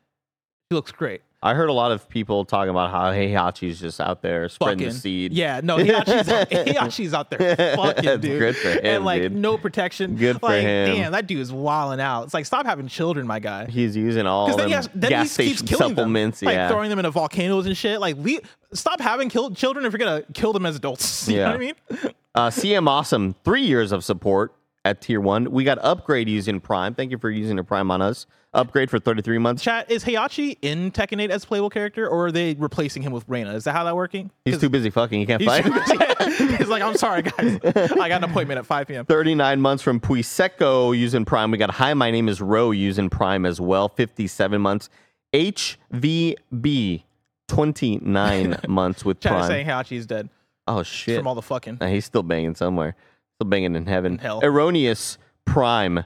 She 0.69 0.75
looks 0.75 0.91
great. 0.91 1.21
I 1.43 1.53
heard 1.53 1.69
a 1.69 1.73
lot 1.73 1.91
of 1.91 2.09
people 2.09 2.45
talking 2.45 2.71
about 2.71 2.89
how 2.89 3.11
Heihachi's 3.11 3.79
just 3.79 4.01
out 4.01 4.23
there 4.23 4.49
spreading 4.49 4.79
fucking 4.79 4.87
the 4.93 4.99
seed. 4.99 5.33
Yeah, 5.33 5.61
no, 5.63 5.77
Heihachi's 5.77 7.13
out 7.13 7.29
there 7.29 7.55
fucking, 7.75 8.19
dude. 8.21 8.39
Good 8.39 8.55
for 8.55 8.69
him, 8.71 8.79
and 8.83 9.05
like 9.05 9.21
dude. 9.21 9.35
no 9.35 9.55
protection. 9.57 10.15
Good 10.15 10.39
for 10.39 10.47
like, 10.49 10.63
him. 10.63 10.95
Damn, 10.95 11.11
that 11.11 11.27
dude's 11.27 11.51
wilding 11.51 11.99
out. 12.01 12.23
It's 12.23 12.33
like 12.33 12.47
stop 12.47 12.65
having 12.65 12.87
children, 12.87 13.27
my 13.27 13.37
guy. 13.37 13.67
He's 13.67 13.95
using 13.95 14.25
all 14.25 14.47
Because 14.47 14.57
them 14.57 14.67
he, 14.69 14.73
has, 14.73 14.89
then 14.95 15.09
gas 15.11 15.37
he 15.37 15.49
keeps 15.49 15.61
killing 15.61 15.89
supplements. 15.89 16.39
them, 16.39 16.47
like 16.47 16.55
yeah. 16.55 16.69
throwing 16.69 16.89
them 16.89 16.97
into 16.97 17.11
volcanoes 17.11 17.67
and 17.67 17.77
shit. 17.77 17.99
Like, 17.99 18.15
we 18.17 18.39
stop 18.73 18.99
having 18.99 19.29
killed 19.29 19.55
children 19.55 19.85
if 19.85 19.91
you're 19.93 19.99
gonna 19.99 20.23
kill 20.33 20.53
them 20.53 20.65
as 20.65 20.75
adults. 20.75 21.27
You 21.29 21.35
know 21.37 21.41
Yeah. 21.41 21.47
what 21.49 21.55
I 21.55 21.59
mean? 21.59 22.13
Uh, 22.33 22.49
CM 22.49 22.87
Awesome, 22.87 23.35
three 23.43 23.63
years 23.63 23.91
of 23.91 24.03
support 24.03 24.53
at 24.87 25.01
tier 25.01 25.19
one. 25.19 25.51
We 25.51 25.65
got 25.65 25.77
upgrade 25.79 26.29
using 26.29 26.61
Prime. 26.61 26.93
Thank 26.95 27.11
you 27.11 27.17
for 27.17 27.29
using 27.29 27.59
a 27.59 27.63
Prime 27.63 27.91
on 27.91 28.01
us. 28.01 28.25
Upgrade 28.53 28.89
for 28.89 28.97
33 28.97 29.37
months. 29.37 29.61
Chat 29.61 29.91
is 29.91 30.05
Heihachi 30.05 30.57
in 30.61 30.91
Tekken 30.91 31.21
8 31.21 31.29
as 31.29 31.43
a 31.43 31.47
playable 31.47 31.69
character, 31.69 32.07
or 32.07 32.27
are 32.27 32.31
they 32.31 32.53
replacing 32.53 33.03
him 33.03 33.11
with 33.11 33.25
Reina? 33.27 33.53
Is 33.53 33.65
that 33.65 33.73
how 33.73 33.83
that 33.83 33.95
working? 33.95 34.31
He's 34.45 34.57
too 34.57 34.69
busy 34.69 34.89
fucking. 34.89 35.19
He 35.19 35.25
can't 35.25 35.41
he's 35.41 35.49
fight. 35.49 35.65
he's 36.57 36.69
like, 36.69 36.81
I'm 36.81 36.95
sorry, 36.95 37.23
guys. 37.23 37.59
I 37.63 38.07
got 38.07 38.23
an 38.23 38.23
appointment 38.23 38.57
at 38.57 38.65
5 38.65 38.87
p.m. 38.87 39.05
39 39.05 39.61
months 39.61 39.83
from 39.83 39.99
Puiseco 39.99 40.97
using 40.97 41.25
Prime. 41.25 41.51
We 41.51 41.57
got 41.57 41.71
Hi, 41.71 41.93
my 41.93 42.09
name 42.09 42.29
is 42.29 42.41
Ro 42.41 42.71
using 42.71 43.09
Prime 43.09 43.45
as 43.45 43.59
well. 43.59 43.89
57 43.89 44.61
months. 44.61 44.89
HVB, 45.33 47.03
29 47.49 48.57
months 48.67 49.05
with 49.05 49.19
Chat 49.19 49.31
is 49.33 49.35
Prime. 49.35 49.47
saying 49.47 49.67
Hachi's 49.67 50.05
dead 50.05 50.29
Oh 50.65 50.83
shit! 50.83 51.17
from 51.17 51.27
all 51.27 51.35
the 51.35 51.41
fucking. 51.41 51.77
Uh, 51.81 51.87
he's 51.87 52.05
still 52.05 52.23
banging 52.23 52.55
somewhere. 52.55 52.95
Still 53.37 53.49
banging 53.49 53.75
in 53.75 53.85
heaven. 53.85 54.13
In 54.13 54.17
hell. 54.17 54.39
Erroneous 54.43 55.19
Prime. 55.45 56.05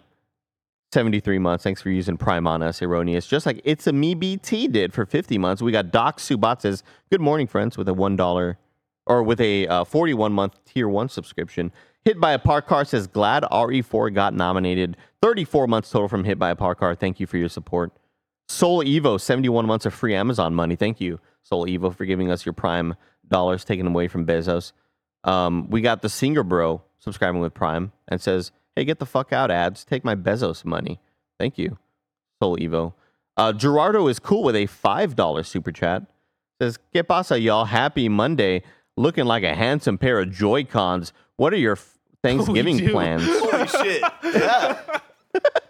73 0.91 1.39
months. 1.39 1.63
Thanks 1.63 1.81
for 1.81 1.89
using 1.89 2.17
Prime 2.17 2.45
on 2.45 2.61
us, 2.61 2.81
Erroneous. 2.81 3.25
Just 3.25 3.45
like 3.45 3.61
It's 3.63 3.87
a 3.87 3.93
Me 3.93 4.13
BT 4.13 4.67
did 4.67 4.93
for 4.93 5.05
50 5.05 5.37
months. 5.37 5.61
We 5.61 5.71
got 5.71 5.91
Doc 5.91 6.19
Subat 6.19 6.61
says, 6.61 6.83
Good 7.09 7.21
morning, 7.21 7.47
friends, 7.47 7.77
with 7.77 7.87
a 7.87 7.93
$1 7.93 8.57
or 9.07 9.23
with 9.23 9.39
a 9.39 9.67
uh, 9.67 9.83
41 9.85 10.33
month 10.33 10.59
tier 10.65 10.89
1 10.89 11.07
subscription. 11.07 11.71
Hit 12.03 12.19
by 12.19 12.33
a 12.33 12.39
Park 12.39 12.67
Car 12.67 12.83
says, 12.83 13.07
Glad 13.07 13.43
RE4 13.43 14.13
got 14.13 14.33
nominated. 14.33 14.97
34 15.21 15.67
months 15.67 15.89
total 15.89 16.09
from 16.09 16.25
Hit 16.25 16.37
by 16.37 16.49
a 16.49 16.55
Park 16.57 16.79
Car. 16.79 16.95
Thank 16.95 17.21
you 17.21 17.27
for 17.27 17.37
your 17.37 17.47
support. 17.47 17.93
Soul 18.49 18.83
Evo, 18.83 19.21
71 19.21 19.65
months 19.65 19.85
of 19.85 19.93
free 19.93 20.13
Amazon 20.13 20.53
money. 20.53 20.75
Thank 20.75 20.99
you, 20.99 21.21
Soul 21.43 21.65
Evo, 21.67 21.95
for 21.95 22.03
giving 22.03 22.29
us 22.29 22.45
your 22.45 22.51
Prime 22.51 22.95
dollars 23.29 23.63
taken 23.63 23.87
away 23.87 24.09
from 24.09 24.25
Bezos. 24.25 24.73
Um, 25.23 25.69
we 25.69 25.79
got 25.79 26.01
the 26.01 26.09
Singer 26.09 26.43
Bro 26.43 26.81
subscribing 27.01 27.41
with 27.41 27.53
Prime 27.53 27.91
and 28.07 28.21
says, 28.21 28.51
Hey, 28.75 28.85
get 28.85 28.99
the 28.99 29.05
fuck 29.05 29.33
out, 29.33 29.51
ads. 29.51 29.83
Take 29.83 30.05
my 30.05 30.15
Bezos 30.15 30.63
money. 30.63 31.01
Thank 31.37 31.57
you, 31.57 31.77
Soul 32.41 32.55
Evo. 32.57 32.93
Uh, 33.35 33.51
Gerardo 33.51 34.07
is 34.07 34.19
cool 34.19 34.43
with 34.43 34.55
a 34.55 34.67
$5 34.67 35.45
super 35.45 35.71
chat. 35.71 36.03
Says, 36.61 36.77
Que 36.93 37.03
pasa, 37.03 37.39
y'all? 37.39 37.65
Happy 37.65 38.07
Monday. 38.07 38.63
Looking 38.95 39.25
like 39.25 39.43
a 39.43 39.55
handsome 39.55 39.97
pair 39.97 40.19
of 40.19 40.31
Joy 40.31 40.63
Cons. 40.63 41.11
What 41.37 41.53
are 41.53 41.57
your 41.57 41.73
f- 41.73 41.97
Thanksgiving 42.23 42.89
plans? 42.89 43.23
Holy 43.27 43.67
shit. 43.67 44.03
Yeah. 44.23 44.79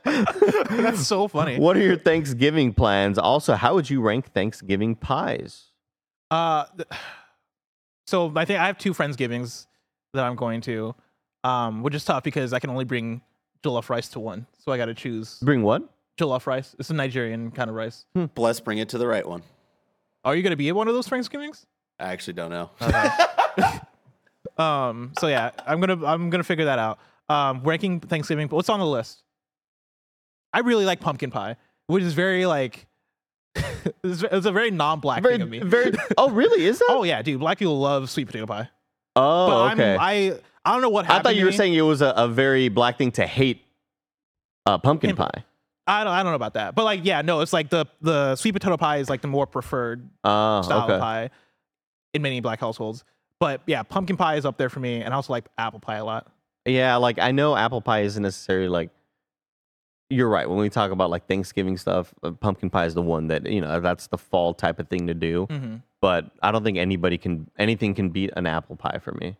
That's 0.69 1.07
so 1.07 1.27
funny. 1.27 1.57
What 1.57 1.77
are 1.77 1.81
your 1.81 1.97
Thanksgiving 1.97 2.73
plans? 2.73 3.17
Also, 3.17 3.53
how 3.53 3.75
would 3.75 3.89
you 3.89 4.01
rank 4.01 4.33
Thanksgiving 4.33 4.95
pies? 4.95 5.67
Uh, 6.29 6.65
th- 6.75 6.87
so 8.07 8.31
I 8.35 8.45
think 8.45 8.59
I 8.59 8.67
have 8.67 8.77
two 8.77 8.93
friendsgivings 8.93 9.67
that 10.13 10.25
I'm 10.25 10.35
going 10.35 10.61
to, 10.61 10.93
um, 11.43 11.83
which 11.83 11.95
is 11.95 12.03
tough 12.05 12.23
because 12.23 12.53
I 12.53 12.59
can 12.59 12.69
only 12.69 12.85
bring 12.85 13.21
jollof 13.63 13.89
rice 13.89 14.07
to 14.09 14.19
one, 14.19 14.45
so 14.59 14.71
I 14.71 14.77
got 14.77 14.85
to 14.85 14.93
choose 14.93 15.39
Bring 15.41 15.61
what? 15.63 15.83
jollof 16.17 16.45
rice. 16.47 16.75
It's 16.79 16.89
a 16.89 16.93
Nigerian 16.93 17.51
kind 17.51 17.69
of 17.69 17.75
rice. 17.75 18.05
Bless, 18.35 18.59
bring 18.59 18.77
it 18.79 18.89
to 18.89 18.97
the 18.97 19.07
right 19.07 19.27
one. 19.27 19.43
Are 20.23 20.35
you 20.35 20.43
gonna 20.43 20.55
be 20.55 20.69
at 20.69 20.75
one 20.75 20.87
of 20.87 20.93
those 20.93 21.07
friendsgivings? 21.07 21.65
I 21.99 22.11
actually 22.11 22.33
don't 22.33 22.49
know. 22.51 22.69
Um, 24.57 25.13
so 25.19 25.27
yeah, 25.27 25.51
I'm 25.65 25.79
gonna 25.79 26.05
I'm 26.05 26.29
gonna 26.29 26.43
figure 26.43 26.65
that 26.65 26.77
out. 26.77 26.99
Um, 27.29 27.61
ranking 27.63 27.99
Thanksgiving, 27.99 28.47
what's 28.49 28.69
on 28.69 28.79
the 28.79 28.85
list? 28.85 29.23
I 30.53 30.59
really 30.59 30.85
like 30.85 30.99
pumpkin 30.99 31.31
pie, 31.31 31.55
which 31.87 32.03
is 32.03 32.13
very 32.13 32.45
like 32.45 32.85
it's, 33.55 34.23
it's 34.23 34.45
a 34.45 34.51
very 34.51 34.69
non-black 34.69 35.23
Very, 35.23 35.35
thing 35.35 35.41
of 35.43 35.49
me. 35.49 35.59
very. 35.59 35.93
Oh, 36.17 36.29
really? 36.29 36.65
Is 36.65 36.79
that? 36.79 36.87
oh 36.89 37.03
yeah, 37.03 37.21
dude, 37.21 37.39
black 37.39 37.59
people 37.59 37.79
love 37.79 38.09
sweet 38.09 38.25
potato 38.27 38.45
pie. 38.45 38.69
Oh, 39.15 39.47
But 39.47 39.73
okay. 39.73 39.93
I'm, 39.95 39.99
I 39.99 40.39
I 40.63 40.73
don't 40.73 40.81
know 40.81 40.89
what 40.89 41.05
happened. 41.05 41.19
I 41.19 41.23
thought 41.31 41.35
you 41.37 41.45
were 41.45 41.51
saying 41.51 41.73
it 41.73 41.81
was 41.81 42.01
a, 42.01 42.13
a 42.15 42.27
very 42.27 42.69
black 42.69 42.97
thing 42.97 43.11
to 43.13 43.25
hate 43.25 43.61
uh, 44.65 44.77
pumpkin 44.77 45.15
Pumpkin- 45.15 45.41
pie. 45.41 45.45
I 45.87 46.03
don't 46.03 46.13
I 46.13 46.21
don't 46.21 46.31
know 46.31 46.35
about 46.35 46.53
that, 46.53 46.75
but 46.75 46.83
like 46.85 47.01
yeah, 47.03 47.21
no, 47.23 47.41
it's 47.41 47.51
like 47.53 47.69
the 47.69 47.85
the 48.01 48.35
sweet 48.35 48.51
potato 48.53 48.77
pie 48.77 48.97
is 48.97 49.09
like 49.09 49.21
the 49.21 49.27
more 49.27 49.47
preferred 49.47 50.07
Oh, 50.23 50.61
style 50.61 50.83
okay. 50.83 50.93
of 50.93 50.99
pie 51.01 51.29
in 52.13 52.21
many 52.21 52.39
black 52.39 52.59
households. 52.59 53.03
But 53.39 53.61
yeah, 53.65 53.81
pumpkin 53.81 54.15
pie 54.15 54.35
is 54.35 54.45
up 54.45 54.57
there 54.57 54.69
for 54.69 54.79
me, 54.79 55.01
and 55.01 55.11
I 55.11 55.15
also 55.15 55.33
like 55.33 55.45
apple 55.57 55.79
pie 55.79 55.95
a 55.97 56.05
lot. 56.05 56.27
Yeah, 56.65 56.97
like 56.97 57.17
I 57.17 57.31
know 57.31 57.55
apple 57.55 57.81
pie 57.81 58.01
isn't 58.01 58.21
necessarily 58.21 58.69
like. 58.69 58.91
You're 60.11 60.29
right. 60.29 60.47
When 60.47 60.59
we 60.59 60.69
talk 60.69 60.91
about 60.91 61.09
like 61.09 61.25
Thanksgiving 61.27 61.77
stuff, 61.77 62.13
uh, 62.21 62.31
pumpkin 62.31 62.69
pie 62.69 62.85
is 62.85 62.93
the 62.93 63.01
one 63.01 63.27
that 63.27 63.47
you 63.47 63.61
know 63.61 63.79
that's 63.79 64.07
the 64.07 64.17
fall 64.17 64.53
type 64.53 64.77
of 64.79 64.87
thing 64.87 65.07
to 65.07 65.13
do. 65.15 65.47
Mm-hmm. 65.49 65.75
But 66.01 66.29
I 66.43 66.51
don't 66.51 66.63
think 66.63 66.77
anybody 66.77 67.17
can 67.17 67.49
anything 67.57 67.95
can 67.95 68.09
beat 68.09 68.29
an 68.35 68.45
apple 68.45 68.75
pie 68.75 68.99
for 69.01 69.13
me, 69.13 69.35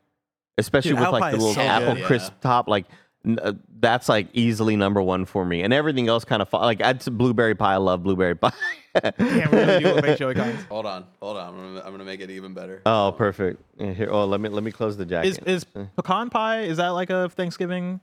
especially 0.57 0.91
Dude, 0.91 0.99
with 0.99 1.07
apple 1.07 1.19
like 1.19 1.31
the 1.31 1.37
little 1.37 1.53
so 1.53 1.61
apple 1.61 1.93
good. 1.93 2.01
Yeah. 2.01 2.07
crisp 2.07 2.33
top. 2.41 2.67
Like 2.67 2.85
n- 3.25 3.39
uh, 3.41 3.53
that's 3.79 4.09
like 4.09 4.27
easily 4.33 4.75
number 4.75 5.01
one 5.01 5.25
for 5.25 5.45
me, 5.45 5.61
and 5.63 5.73
everything 5.73 6.07
else 6.07 6.23
kind 6.23 6.41
of 6.41 6.49
fa- 6.49 6.57
like 6.57 6.81
I'd 6.81 7.01
say 7.01 7.11
blueberry 7.11 7.55
pie. 7.55 7.73
I 7.73 7.77
love 7.77 8.03
blueberry 8.03 8.35
pie. 8.35 8.51
Can't 8.93 9.17
really 9.51 9.79
do 9.83 9.95
what 9.95 10.03
makes 10.03 10.19
Joey 10.19 10.33
Hold 10.69 10.85
on. 10.85 11.05
Hold 11.21 11.37
on. 11.37 11.47
I'm 11.47 11.55
gonna, 11.55 11.79
I'm 11.85 11.91
gonna 11.91 12.03
make 12.03 12.19
it 12.19 12.29
even 12.29 12.53
better. 12.53 12.81
Oh, 12.85 13.13
perfect. 13.17 13.61
Here, 13.79 14.09
oh, 14.11 14.25
let 14.25 14.41
me 14.41 14.49
let 14.49 14.63
me 14.63 14.71
close 14.71 14.97
the 14.97 15.05
jacket. 15.05 15.29
Is 15.29 15.39
is 15.39 15.65
pecan 15.95 16.29
pie? 16.29 16.61
Is 16.61 16.77
that 16.77 16.89
like 16.89 17.09
a 17.09 17.29
Thanksgiving 17.29 18.01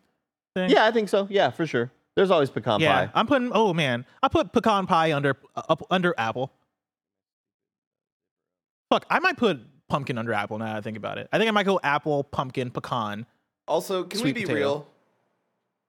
thing? 0.55 0.70
yeah, 0.70 0.87
I 0.87 0.91
think 0.91 1.09
so. 1.09 1.27
Yeah, 1.31 1.51
for 1.51 1.66
sure. 1.66 1.91
There's 2.16 2.31
always 2.31 2.51
pecan 2.51 2.81
yeah. 2.81 3.07
pie. 3.07 3.12
I'm 3.15 3.27
putting. 3.27 3.53
Oh 3.53 3.73
man, 3.75 4.05
I 4.23 4.29
put 4.29 4.53
pecan 4.53 4.87
pie 4.87 5.12
under 5.12 5.37
up 5.55 5.87
under 5.91 6.15
apple. 6.19 6.53
Fuck, 8.91 9.05
I 9.11 9.19
might 9.19 9.37
put 9.37 9.61
pumpkin 9.89 10.19
under 10.19 10.32
apple 10.32 10.59
now. 10.59 10.66
that 10.66 10.77
I 10.77 10.81
think 10.81 10.97
about 10.97 11.19
it. 11.19 11.28
I 11.32 11.39
think 11.39 11.48
I 11.48 11.52
might 11.52 11.66
go 11.66 11.81
apple, 11.82 12.24
pumpkin, 12.24 12.70
pecan. 12.70 13.27
Also, 13.66 14.05
can 14.05 14.20
Sweet 14.20 14.35
we 14.35 14.40
be 14.40 14.47
potato. 14.47 14.59
real? 14.59 14.86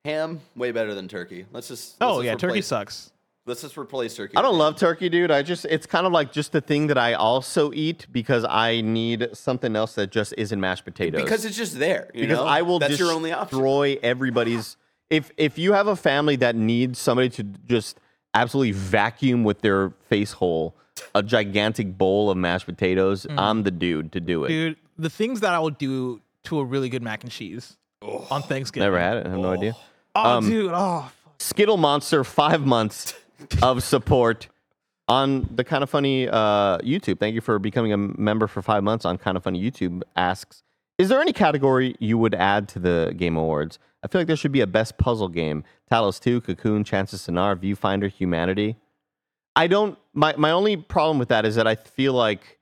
Ham 0.06 0.40
way 0.56 0.72
better 0.72 0.94
than 0.94 1.08
turkey. 1.08 1.46
Let's 1.52 1.68
just. 1.68 2.00
let's 2.00 2.10
Oh 2.12 2.16
just 2.18 2.26
yeah, 2.26 2.36
turkey 2.36 2.62
sucks. 2.62 3.12
Let's 3.46 3.62
just 3.62 3.78
replace 3.78 4.16
turkey. 4.16 4.38
I 4.38 4.42
don't 4.42 4.58
love 4.58 4.76
turkey, 4.78 5.10
dude. 5.10 5.32
I 5.32 5.42
just 5.42 5.66
it's 5.66 5.86
kind 5.86 6.06
of 6.06 6.14
like 6.14 6.32
just 6.32 6.52
the 6.52 6.62
thing 6.62 6.88
that 6.88 6.98
I 6.98 7.14
also 7.14 7.72
eat 7.74 8.06
because 8.12 8.46
I 8.48 8.82
need 8.82 9.30
something 9.34 9.76
else 9.76 9.96
that 9.96 10.12
just 10.12 10.34
isn't 10.38 10.60
mashed 10.60 10.86
potatoes. 10.86 11.22
because 11.24 11.46
it's 11.46 11.58
just 11.58 11.80
there. 11.80 12.10
You 12.14 12.22
because 12.22 12.38
know? 12.38 12.46
I 12.46 12.62
will 12.62 12.80
That's 12.80 13.00
your 13.00 13.12
only 13.12 13.32
option. 13.32 13.58
destroy 13.58 13.98
everybody's. 14.04 14.78
If 15.10 15.32
if 15.38 15.58
you 15.58 15.74
have 15.74 15.88
a 15.88 15.96
family 15.96 16.36
that 16.38 16.56
needs 16.56 17.00
somebody 17.00 17.30
to 17.30 17.44
just 17.44 18.00
absolutely 18.34 18.72
vacuum 18.72 19.44
with 19.44 19.62
their 19.62 19.90
face 20.08 20.34
hole 20.34 20.76
a 21.16 21.24
gigantic 21.24 21.98
bowl 21.98 22.30
of 22.30 22.38
mashed 22.38 22.66
potatoes, 22.66 23.26
I'm 23.30 23.64
the 23.64 23.72
dude 23.72 24.12
to 24.14 24.20
do 24.20 24.44
it. 24.46 24.48
Mm. 24.48 24.50
Dude, 24.50 24.78
the 24.98 25.10
things 25.10 25.42
that 25.42 25.54
I 25.54 25.60
will 25.60 25.70
do 25.70 26.22
to 26.46 26.60
a 26.60 26.64
really 26.66 26.90
good 26.90 27.04
mac 27.04 27.24
and 27.24 27.32
cheese 27.32 27.78
on 28.02 28.42
Thanksgiving. 28.44 28.86
Never 28.86 29.00
had 29.00 29.18
it. 29.18 29.28
I 29.28 29.30
have 29.30 29.40
no 29.40 29.52
idea. 29.54 29.76
Oh, 30.16 30.38
Um, 30.38 30.50
dude. 30.50 30.72
Oh, 30.74 31.12
Skittle 31.40 31.78
Monster, 31.78 32.24
five 32.24 32.66
months 32.66 33.14
of 33.62 33.84
support 33.84 34.48
on 35.08 35.50
the 35.56 35.64
Kind 35.64 35.84
of 35.84 35.90
Funny 35.90 36.28
uh, 36.28 36.78
YouTube. 36.80 37.20
Thank 37.20 37.36
you 37.36 37.42
for 37.42 37.60
becoming 37.60 37.94
a 37.94 37.98
member 37.98 38.48
for 38.48 38.62
five 38.62 38.84
months 38.84 39.06
on 39.06 39.18
Kind 39.18 39.38
of 39.38 39.44
Funny 39.44 39.62
YouTube. 39.62 40.02
Asks, 40.16 40.64
is 40.98 41.10
there 41.10 41.22
any 41.22 41.34
category 41.34 41.96
you 42.00 42.18
would 42.18 42.36
add 42.36 42.68
to 42.70 42.80
the 42.80 43.14
Game 43.18 43.38
Awards? 43.38 43.80
I 44.04 44.08
feel 44.08 44.22
like 44.22 44.28
there 44.28 44.36
should 44.36 44.52
be 44.52 44.62
a 44.62 44.68
best 44.68 44.98
puzzle 44.98 45.30
game. 45.30 45.64
Talos 45.92 46.22
2, 46.22 46.42
Cocoon, 46.42 46.84
Chants 46.84 47.14
of 47.14 47.20
Sennaar, 47.20 47.56
Viewfinder, 47.56 48.12
Humanity. 48.12 48.78
I 49.56 49.68
don't. 49.68 49.98
My 50.20 50.36
my 50.38 50.52
only 50.52 50.76
problem 50.76 51.18
with 51.18 51.30
that 51.30 51.46
is 51.46 51.56
that 51.56 51.66
I 51.66 51.76
feel 51.76 52.12
like 52.12 52.60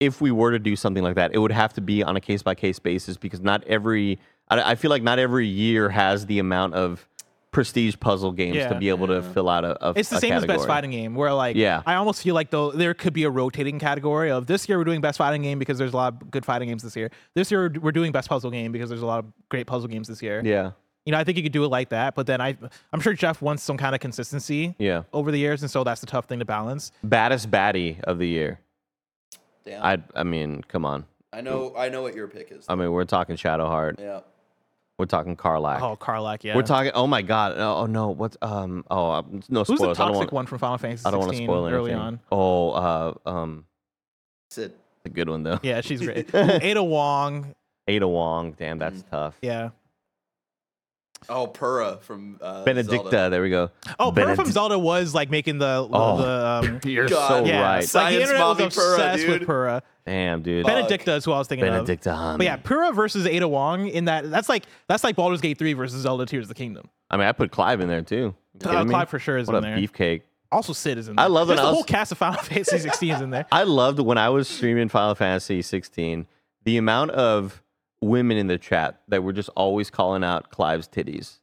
if 0.00 0.22
we 0.22 0.30
were 0.30 0.50
to 0.50 0.58
do 0.58 0.76
something 0.76 1.02
like 1.02 1.16
that, 1.16 1.34
it 1.34 1.38
would 1.38 1.52
have 1.52 1.74
to 1.74 1.82
be 1.82 2.02
on 2.02 2.16
a 2.16 2.20
case 2.22 2.42
by 2.42 2.54
case 2.54 2.78
basis 2.78 3.18
because 3.18 3.42
not 3.42 3.62
every. 3.64 4.18
I, 4.48 4.72
I 4.72 4.74
feel 4.74 4.90
like 4.90 5.02
not 5.02 5.18
every 5.18 5.46
year 5.46 5.90
has 5.90 6.24
the 6.24 6.38
amount 6.38 6.72
of 6.72 7.06
prestige 7.50 7.94
puzzle 8.00 8.32
games 8.32 8.56
to 8.66 8.78
be 8.78 8.88
able 8.88 9.06
to 9.08 9.22
fill 9.22 9.50
out 9.50 9.64
a. 9.64 9.88
a 9.88 9.92
it's 9.94 10.08
the 10.08 10.16
a 10.16 10.20
same 10.20 10.32
as 10.32 10.46
best 10.46 10.66
fighting 10.66 10.90
game, 10.90 11.14
where 11.14 11.34
like 11.34 11.54
Yeah. 11.54 11.82
I 11.84 11.96
almost 11.96 12.22
feel 12.22 12.34
like 12.34 12.48
though 12.48 12.72
there 12.72 12.94
could 12.94 13.12
be 13.12 13.24
a 13.24 13.30
rotating 13.30 13.78
category 13.78 14.30
of 14.30 14.46
this 14.46 14.66
year 14.66 14.78
we're 14.78 14.84
doing 14.84 15.02
best 15.02 15.18
fighting 15.18 15.42
game 15.42 15.58
because 15.58 15.76
there's 15.76 15.92
a 15.92 15.96
lot 15.96 16.14
of 16.14 16.30
good 16.30 16.46
fighting 16.46 16.68
games 16.68 16.82
this 16.82 16.96
year. 16.96 17.10
This 17.34 17.50
year 17.50 17.70
we're 17.80 17.92
doing 17.92 18.10
best 18.10 18.30
puzzle 18.30 18.50
game 18.50 18.72
because 18.72 18.88
there's 18.88 19.02
a 19.02 19.06
lot 19.06 19.18
of 19.20 19.26
great 19.50 19.66
puzzle 19.66 19.88
games 19.88 20.08
this 20.08 20.22
year. 20.22 20.42
Yeah, 20.42 20.72
You 21.06 21.12
know, 21.12 21.18
I 21.18 21.24
think 21.24 21.36
you 21.36 21.42
could 21.42 21.52
do 21.52 21.64
it 21.64 21.68
like 21.68 21.90
that, 21.90 22.14
but 22.14 22.26
then 22.26 22.40
I 22.40 22.56
I'm 22.92 23.00
sure 23.00 23.12
Jeff 23.12 23.42
wants 23.42 23.62
some 23.62 23.76
kind 23.76 23.94
of 23.94 24.00
consistency 24.00 24.74
yeah. 24.78 25.02
over 25.12 25.30
the 25.30 25.38
years, 25.38 25.62
and 25.62 25.70
so 25.70 25.84
that's 25.84 26.00
the 26.00 26.06
tough 26.06 26.24
thing 26.26 26.38
to 26.38 26.44
balance. 26.46 26.92
Baddest 27.02 27.50
baddie 27.50 28.00
of 28.04 28.18
the 28.18 28.26
year. 28.28 28.58
Damn. 29.64 29.82
I 29.84 30.02
I 30.14 30.22
mean, 30.24 30.62
come 30.68 30.84
on. 30.84 31.04
I 31.32 31.40
know. 31.40 31.74
I 31.76 31.88
know 31.88 32.02
what 32.02 32.14
your 32.14 32.28
pick 32.28 32.50
is. 32.52 32.64
I 32.68 32.74
mean, 32.74 32.90
we're 32.92 33.04
talking 33.04 33.36
Shadowheart. 33.36 33.98
yeah. 34.00 34.20
We're 34.96 35.06
talking 35.06 35.36
Karlach. 35.36 35.80
Oh, 35.82 35.96
Karlach, 35.96 36.44
yeah. 36.44 36.54
We're 36.54 36.62
talking. 36.62 36.92
Oh 36.94 37.08
my 37.08 37.20
God. 37.20 37.54
Oh, 37.58 37.78
oh 37.78 37.86
no. 37.86 38.10
What's 38.10 38.36
um? 38.40 38.84
Oh, 38.90 39.10
um, 39.10 39.40
no 39.48 39.60
Who's 39.64 39.66
the 39.66 39.76
spoilers. 39.76 39.98
I 39.98 40.04
don't 40.04 40.12
toxic 40.14 40.20
want. 40.20 40.32
one 40.32 40.46
from 40.46 40.58
Final 40.60 40.78
Fantasy 40.78 41.04
I 41.04 41.10
don't 41.10 41.18
want 41.20 41.32
to 41.32 41.36
16 41.36 41.48
spoil 41.48 41.66
anything. 41.66 41.80
early 41.80 41.92
on? 41.94 42.20
Oh, 42.30 42.70
uh, 42.70 43.14
um, 43.26 43.64
Cid. 44.50 44.72
a 45.04 45.08
good 45.08 45.28
one 45.28 45.42
though. 45.42 45.58
Yeah, 45.64 45.80
she's 45.80 46.00
great. 46.00 46.30
Ada 46.34 46.82
Wong, 46.84 47.54
Ada 47.88 48.06
Wong. 48.06 48.52
Damn, 48.52 48.78
that's 48.78 49.02
Mm. 49.02 49.10
tough. 49.10 49.36
yeah. 49.42 49.70
Oh, 51.28 51.46
Purah 51.46 52.00
from 52.02 52.38
uh, 52.42 52.64
Benedikta. 52.64 52.90
Zelda. 53.10 53.30
There 53.30 53.42
we 53.42 53.50
go. 53.50 53.70
Oh, 53.98 54.12
Purah 54.12 54.36
from 54.36 54.50
Zelda 54.50 54.78
was 54.78 55.14
like 55.14 55.30
making 55.30 55.58
the 55.58 55.88
Oh. 55.92 56.16
the 56.18 56.68
um, 56.74 56.80
You're 56.84 57.08
God. 57.08 57.28
so 57.28 57.44
yeah, 57.44 57.60
right. 57.62 57.72
like 57.76 57.82
the 57.82 57.88
Science 57.88 58.22
internet 58.22 58.46
was 58.46 58.58
mommy 58.58 58.70
Purah, 58.70 58.94
obsessed 58.94 59.28
with 59.28 59.38
dude. 59.40 59.48
Purah. 59.48 59.82
Damn, 60.06 60.42
dude. 60.42 60.66
Fuck. 60.66 60.88
Benedikta 60.88 61.16
is 61.16 61.24
who 61.24 61.32
I 61.32 61.38
was 61.38 61.48
thinking 61.48 61.66
of. 61.68 61.86
Benedikta. 61.86 62.14
honey. 62.14 62.38
But 62.38 62.44
yeah, 62.44 62.56
Purah 62.58 62.94
versus 62.94 63.26
Ada 63.26 63.48
Wong 63.48 63.88
in 63.88 64.04
that 64.06 64.30
that's 64.30 64.48
like 64.48 64.64
that's 64.88 65.02
like 65.04 65.16
Baldur's 65.16 65.40
Gate 65.40 65.58
3 65.58 65.72
versus 65.72 66.02
Zelda 66.02 66.26
Tears 66.26 66.44
of 66.44 66.48
the 66.48 66.54
Kingdom. 66.54 66.88
I 67.10 67.16
mean, 67.16 67.26
I 67.26 67.32
put 67.32 67.50
Clive 67.50 67.80
in 67.80 67.88
there 67.88 68.02
too. 68.02 68.34
Uh, 68.62 68.68
kidding 68.70 68.88
me? 68.88 68.90
Clive 68.90 69.08
for 69.08 69.18
sure 69.18 69.38
is 69.38 69.46
What 69.48 69.56
in 69.56 69.64
a 69.64 69.66
there. 69.68 69.78
beefcake. 69.78 70.22
Also, 70.52 70.72
Cid 70.72 70.98
is 70.98 71.08
in 71.08 71.18
I 71.18 71.22
there. 71.22 71.30
love 71.30 71.48
when 71.48 71.56
There's 71.56 71.66
I 71.66 71.70
the 71.70 71.72
was- 71.72 71.76
whole 71.78 71.84
cast 71.84 72.12
of 72.12 72.18
Final 72.18 72.40
Fantasy 72.42 72.78
16 72.78 73.10
is 73.14 73.20
in 73.22 73.30
there. 73.30 73.46
I 73.52 73.64
loved 73.64 73.98
when 73.98 74.18
I 74.18 74.28
was 74.28 74.46
streaming 74.48 74.88
Final 74.88 75.14
Fantasy 75.16 75.62
16, 75.62 76.26
the 76.64 76.76
amount 76.76 77.10
of 77.12 77.60
women 78.04 78.36
in 78.36 78.46
the 78.46 78.58
chat 78.58 79.00
that 79.08 79.22
were 79.22 79.32
just 79.32 79.48
always 79.50 79.90
calling 79.90 80.22
out 80.24 80.50
Clive's 80.50 80.88
titties. 80.88 81.38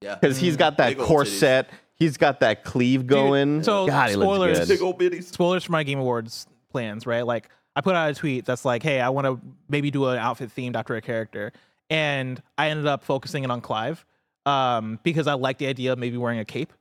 Yeah. 0.00 0.14
Because 0.16 0.38
he's 0.38 0.56
got 0.56 0.76
that 0.78 0.90
Big 0.90 0.98
old 1.00 1.08
corset, 1.08 1.68
He's 1.96 2.16
got 2.16 2.38
that 2.40 2.62
cleave 2.62 3.06
going. 3.08 3.64
so 3.64 3.86
God, 3.88 4.08
he 4.10 4.14
spoilers. 4.14 4.56
looks 4.58 4.68
Big 4.68 4.78
good. 4.78 4.84
old 4.84 4.98
bitties. 5.00 5.24
spoilers 5.24 5.64
for 5.64 5.72
my 5.72 5.82
Game 5.82 5.98
Awards 5.98 6.46
plans, 6.70 7.06
right? 7.06 7.26
Like 7.26 7.48
I 7.74 7.80
put 7.80 7.96
out 7.96 8.08
a 8.10 8.14
tweet 8.14 8.44
that's 8.44 8.64
like, 8.64 8.82
"Hey, 8.84 9.00
I 9.00 9.08
want 9.08 9.26
to 9.26 9.40
maybe 9.68 9.90
do 9.90 10.06
an 10.06 10.18
outfit 10.18 10.50
themed 10.56 10.76
after 10.76 10.94
a 10.94 11.00
character," 11.00 11.52
and 11.90 12.40
I 12.56 12.70
ended 12.70 12.86
up 12.86 13.02
focusing 13.02 13.42
it 13.42 13.50
on 13.50 13.60
Clive 13.60 14.04
um, 14.46 15.00
because 15.02 15.26
I 15.26 15.34
like 15.34 15.58
the 15.58 15.66
idea 15.66 15.92
of 15.92 15.98
maybe 15.98 16.16
wearing 16.16 16.38
a 16.38 16.44
cape 16.44 16.72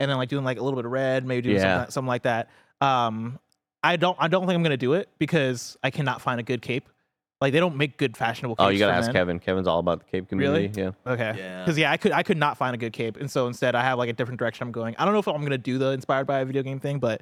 and 0.00 0.10
then 0.10 0.18
like 0.18 0.28
doing 0.28 0.44
like 0.44 0.58
a 0.58 0.62
little 0.62 0.76
bit 0.76 0.84
of 0.86 0.90
red, 0.90 1.24
maybe 1.24 1.42
doing 1.42 1.56
Yeah. 1.56 1.76
something, 1.78 1.90
something 1.92 2.08
like 2.08 2.22
that. 2.24 2.50
Um, 2.80 3.38
I 3.84 3.94
don't, 3.96 4.16
I 4.20 4.26
don't 4.26 4.46
think 4.46 4.56
I'm 4.56 4.64
gonna 4.64 4.76
do 4.76 4.94
it 4.94 5.08
because 5.18 5.76
I 5.84 5.90
cannot 5.90 6.20
find 6.20 6.40
a 6.40 6.42
good 6.42 6.60
cape. 6.60 6.88
Like 7.40 7.52
they 7.52 7.60
don't 7.60 7.76
make 7.76 7.98
good 7.98 8.16
fashionable. 8.16 8.56
Capes 8.56 8.66
Oh, 8.66 8.68
you 8.70 8.78
gotta 8.78 8.92
for 8.94 8.98
ask 8.98 9.06
men. 9.08 9.14
Kevin. 9.14 9.38
Kevin's 9.38 9.66
all 9.68 9.78
about 9.78 10.00
the 10.00 10.06
Cape 10.06 10.28
community. 10.28 10.62
Really? 10.62 10.68
community. 10.70 10.96
Yeah. 11.06 11.12
Okay. 11.12 11.34
Yeah. 11.38 11.64
Because 11.64 11.78
yeah, 11.78 11.90
I 11.90 11.96
could 11.98 12.12
I 12.12 12.22
could 12.22 12.38
not 12.38 12.56
find 12.56 12.74
a 12.74 12.78
good 12.78 12.92
cape, 12.92 13.18
and 13.18 13.30
so 13.30 13.46
instead 13.46 13.74
I 13.74 13.82
have 13.82 13.98
like 13.98 14.08
a 14.08 14.14
different 14.14 14.38
direction 14.38 14.66
I'm 14.66 14.72
going. 14.72 14.96
I 14.98 15.04
don't 15.04 15.12
know 15.12 15.20
if 15.20 15.28
I'm 15.28 15.42
gonna 15.42 15.58
do 15.58 15.76
the 15.78 15.90
inspired 15.90 16.26
by 16.26 16.40
a 16.40 16.44
video 16.44 16.62
game 16.62 16.80
thing, 16.80 16.98
but 16.98 17.20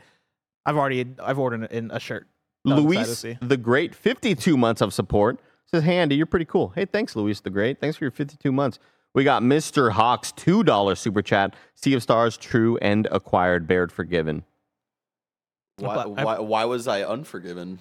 I've 0.67 0.77
already 0.77 1.05
I've 1.23 1.39
ordered 1.39 1.71
in 1.73 1.91
a 1.91 1.99
shirt. 1.99 2.29
that 2.65 2.75
I'm 2.75 2.87
excited 2.87 3.17
to 3.17 3.27
Luis 3.27 3.39
the 3.41 3.57
Great, 3.57 3.95
52 3.95 4.57
months 4.57 4.81
of 4.81 4.95
support. 4.95 5.41
Says, 5.67 5.83
hey, 5.83 5.97
Andy, 5.97 6.15
you're 6.15 6.27
pretty 6.27 6.45
cool. 6.45 6.73
Hey, 6.75 6.85
thanks, 6.85 7.17
Luis 7.17 7.41
the 7.41 7.51
Great. 7.51 7.81
Thanks 7.81 7.97
for 7.97 8.05
your 8.05 8.11
52 8.11 8.53
months. 8.53 8.79
We 9.15 9.25
got 9.25 9.43
Mr. 9.43 9.93
Hawks, 9.93 10.33
$2 10.33 10.99
super 10.99 11.23
chat. 11.23 11.55
Sea 11.75 11.95
of 11.95 12.03
Stars, 12.03 12.37
true 12.37 12.77
and 12.79 13.09
acquired, 13.11 13.67
bared 13.67 13.91
forgiven. 13.93 14.45
Why, 15.79 16.07
why, 16.07 16.39
why 16.39 16.65
was 16.65 16.87
I 16.87 17.03
unforgiven 17.03 17.79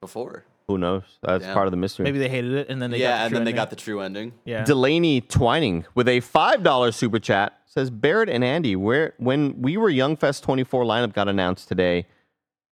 before? 0.00 0.44
Who 0.70 0.78
knows? 0.78 1.02
That's 1.22 1.44
Damn. 1.44 1.54
part 1.54 1.66
of 1.66 1.70
the 1.72 1.76
mystery. 1.76 2.04
Maybe 2.04 2.18
they 2.18 2.28
hated 2.28 2.52
it, 2.54 2.68
and 2.68 2.80
then 2.80 2.90
they 2.90 2.98
got 2.98 3.02
yeah, 3.04 3.16
the 3.18 3.22
and 3.24 3.30
true 3.30 3.36
then 3.38 3.44
they 3.44 3.50
ending. 3.50 3.60
got 3.62 3.70
the 3.70 3.76
true 3.76 4.00
ending. 4.00 4.32
yeah. 4.44 4.64
Delaney 4.64 5.20
Twining 5.20 5.84
with 5.94 6.06
a 6.08 6.20
$5 6.20 6.94
super 6.94 7.18
chat 7.18 7.58
says, 7.66 7.90
Barrett 7.90 8.28
and 8.28 8.42
Andy, 8.44 8.76
where 8.76 9.14
when 9.18 9.60
we 9.62 9.76
were 9.76 9.88
Young 9.88 10.16
Fest 10.16 10.42
24 10.44 10.84
lineup 10.84 11.12
got 11.12 11.28
announced 11.28 11.68
today, 11.68 12.06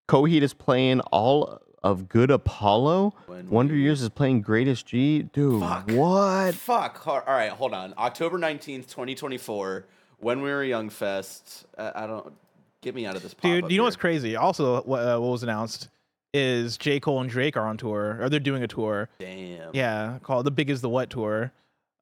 Coheed 0.07 0.41
is 0.41 0.53
playing 0.53 0.99
all 1.11 1.59
of 1.83 2.07
Good 2.09 2.31
Apollo. 2.31 3.13
When 3.27 3.49
Wonder 3.49 3.73
we- 3.73 3.81
Years 3.83 4.01
is 4.01 4.09
playing 4.09 4.41
Greatest 4.41 4.85
G. 4.85 5.23
Dude, 5.23 5.61
Fuck. 5.61 5.89
what? 5.91 6.55
Fuck. 6.55 7.07
All 7.07 7.21
right, 7.27 7.49
hold 7.51 7.73
on. 7.73 7.93
October 7.97 8.37
19th, 8.39 8.87
2024, 8.87 9.85
when 10.19 10.41
we 10.41 10.49
were 10.49 10.63
Young 10.63 10.89
Fest. 10.89 11.65
Uh, 11.77 11.91
I 11.95 12.07
don't. 12.07 12.33
Get 12.81 12.93
me 12.93 13.07
out 13.07 13.15
of 13.15 13.23
this 13.23 13.33
Dude, 13.33 13.51
you 13.55 13.61
know 13.61 13.67
here. 13.69 13.83
what's 13.83 13.95
crazy? 13.95 14.35
Also, 14.35 14.81
what, 14.83 14.99
uh, 14.99 15.19
what 15.19 15.29
was 15.31 15.41
announced 15.43 15.89
is 16.33 16.77
J. 16.77 16.99
Cole 16.99 17.21
and 17.21 17.29
Drake 17.29 17.57
are 17.57 17.65
on 17.65 17.77
tour, 17.77 18.17
or 18.21 18.29
they're 18.29 18.39
doing 18.39 18.63
a 18.63 18.67
tour. 18.67 19.09
Damn. 19.19 19.71
Yeah, 19.73 20.19
called 20.23 20.45
the 20.45 20.51
Big 20.51 20.69
is 20.69 20.81
the 20.81 20.89
What 20.89 21.09
tour. 21.09 21.51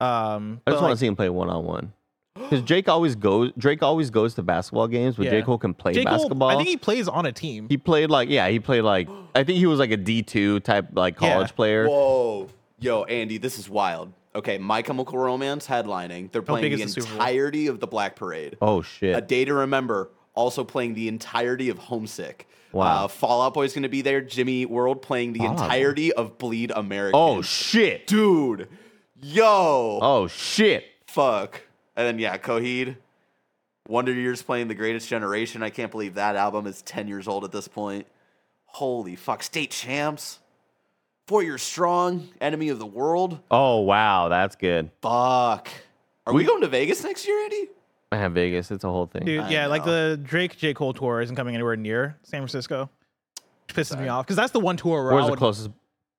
Um, 0.02 0.62
I 0.68 0.72
but, 0.72 0.72
just 0.72 0.82
want 0.82 0.92
like, 0.92 0.94
to 0.94 0.98
see 0.98 1.08
him 1.08 1.16
play 1.16 1.30
one 1.30 1.50
on 1.50 1.64
one. 1.64 1.94
Because 2.36 2.62
Jake 2.64 2.90
always 2.90 3.16
goes. 3.16 3.52
Drake 3.58 3.82
always 3.82 4.10
goes 4.10 4.34
to 4.36 4.44
basketball 4.44 4.88
games, 4.90 5.16
but 5.16 5.26
Yeah. 5.26 5.32
J 5.32 5.42
Cole 5.44 5.58
can 5.58 5.74
play 5.74 5.94
J. 5.94 6.04
Cole, 6.04 6.18
basketball. 6.18 6.50
I 6.50 6.56
think 6.58 6.68
he 6.68 6.76
plays 6.76 7.08
on 7.08 7.26
a 7.26 7.32
team. 7.32 7.68
He 7.70 7.78
played 7.78 8.10
like 8.10 8.30
yeah, 8.30 8.50
he 8.50 8.60
played 8.60 8.82
like 8.82 9.08
I 9.34 9.44
think 9.46 9.58
he 9.58 9.66
was 9.66 9.80
like 9.80 9.92
a 9.92 9.98
D 9.98 10.22
two 10.22 10.60
type 10.60 10.90
like 10.94 11.20
Yeah. 11.22 11.34
college 11.34 11.56
player. 11.56 11.88
Whoa. 11.88 12.50
Yo, 12.80 13.04
Andy, 13.06 13.38
this 13.38 13.58
is 13.58 13.70
wild. 13.70 14.12
Okay, 14.36 14.58
My 14.58 14.82
Chemical 14.82 15.18
Romance 15.18 15.66
headlining. 15.66 16.30
They're 16.34 16.42
playing 16.42 16.78
the 16.78 16.84
the 16.84 17.00
entirety 17.00 17.68
of 17.68 17.80
the 17.80 17.88
Black 17.88 18.18
Parade. 18.18 18.58
Oh 18.62 18.82
shit! 18.82 19.16
A! 19.16 19.22
Day 19.22 19.46
to 19.46 19.54
Remember 19.54 20.10
also 20.34 20.66
playing 20.66 20.94
the 20.94 21.08
entirety 21.08 21.70
of 21.70 21.78
Homesick. 21.78 22.50
Wow. 22.76 23.06
Uh, 23.06 23.08
Fall 23.08 23.42
Out 23.42 23.54
Boy's 23.54 23.74
going 23.74 23.84
to 23.84 23.90
be 23.90 24.02
there. 24.02 24.20
Jimmy 24.20 24.66
World 24.66 25.02
playing 25.02 25.32
the 25.32 25.40
Fall 25.40 25.50
Out 25.52 25.58
Boy. 25.58 25.64
entirety 25.64 26.14
of 26.14 26.38
Bleed 26.38 26.72
American. 26.76 27.18
Oh 27.18 27.42
shit! 27.42 28.06
dude. 28.06 28.68
Yo. 29.22 30.00
Oh 30.02 30.28
shit! 30.28 30.84
Fuck. 31.08 31.62
And 31.96 32.06
then 32.06 32.20
yeah, 32.20 32.38
Coheed. 32.38 32.98
Wonder 33.88 34.12
Years 34.12 34.42
playing 34.42 34.68
the 34.68 34.76
Greatest 34.76 35.08
Generation. 35.08 35.64
I 35.64 35.70
can't 35.70 35.92
believe 35.92 36.16
that 36.16 36.36
album 36.36 36.68
is 36.68 36.82
10 36.82 37.08
years 37.08 37.28
old 37.28 37.46
at 37.46 37.52
this 37.52 37.68
point. 37.68 38.08
Holy 38.66 39.16
fuck. 39.16 39.42
State 39.42 39.72
Champs. 39.72 40.40
Four 41.28 41.44
Years 41.44 41.62
Strong. 41.62 42.28
Enemy 42.42 42.70
of 42.70 42.80
the 42.80 42.86
World. 42.86 43.40
Oh 43.50 43.80
wow, 43.82 44.28
that's 44.28 44.58
good. 44.58 44.92
Fuck. 45.02 45.70
Are 46.28 46.34
we, 46.34 46.44
going 46.44 46.62
to 46.62 46.68
Vegas 46.68 47.04
next 47.04 47.28
year, 47.28 47.42
Andy? 47.44 47.70
Man, 48.20 48.34
Vegas, 48.34 48.72
it's 48.72 48.84
a 48.84 48.90
whole 48.90 49.08
thing. 49.08 49.26
Dude, 49.26 49.42
I 49.42 49.50
yeah, 49.50 49.68
like 49.68 49.86
know. 49.86 50.12
the 50.12 50.18
Drake 50.18 50.58
J. 50.58 50.74
Cole 50.74 50.94
tour 50.94 51.22
isn't 51.22 51.36
coming 51.36 51.54
anywhere 51.56 51.76
near 51.76 52.18
San 52.24 52.42
Francisco. 52.42 52.90
Which 53.68 53.76
pisses 53.76 54.00
me 54.00 54.08
off 54.08 54.26
because 54.26 54.36
that's 54.36 54.52
the 54.52 54.60
one 54.60 54.78
tour 54.78 55.04
where 55.04 55.14
Where's 55.14 55.24
I 55.24 55.28
the 55.28 55.32
would, 55.32 55.40
closest? 55.40 55.70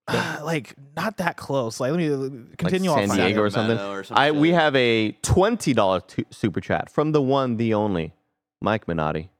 like 0.42 0.74
not 0.96 1.16
that 1.18 1.36
close. 1.36 1.80
Like 1.80 1.90
let 1.92 1.98
me 1.98 2.12
uh, 2.12 2.16
Like 2.16 2.56
continue 2.58 2.90
San 2.90 3.10
on. 3.10 3.16
Diego 3.16 3.40
or 3.40 3.50
something. 3.50 3.78
or 3.78 4.04
some 4.04 4.16
I 4.16 4.30
we 4.32 4.50
have 4.50 4.74
a 4.76 5.12
twenty 5.22 5.72
dollar 5.72 6.02
super 6.30 6.60
chat 6.60 6.90
from 6.90 7.12
the 7.12 7.22
one, 7.22 7.56
the 7.56 7.74
only, 7.74 8.12
Mike 8.60 8.86
Minotti, 8.86 9.30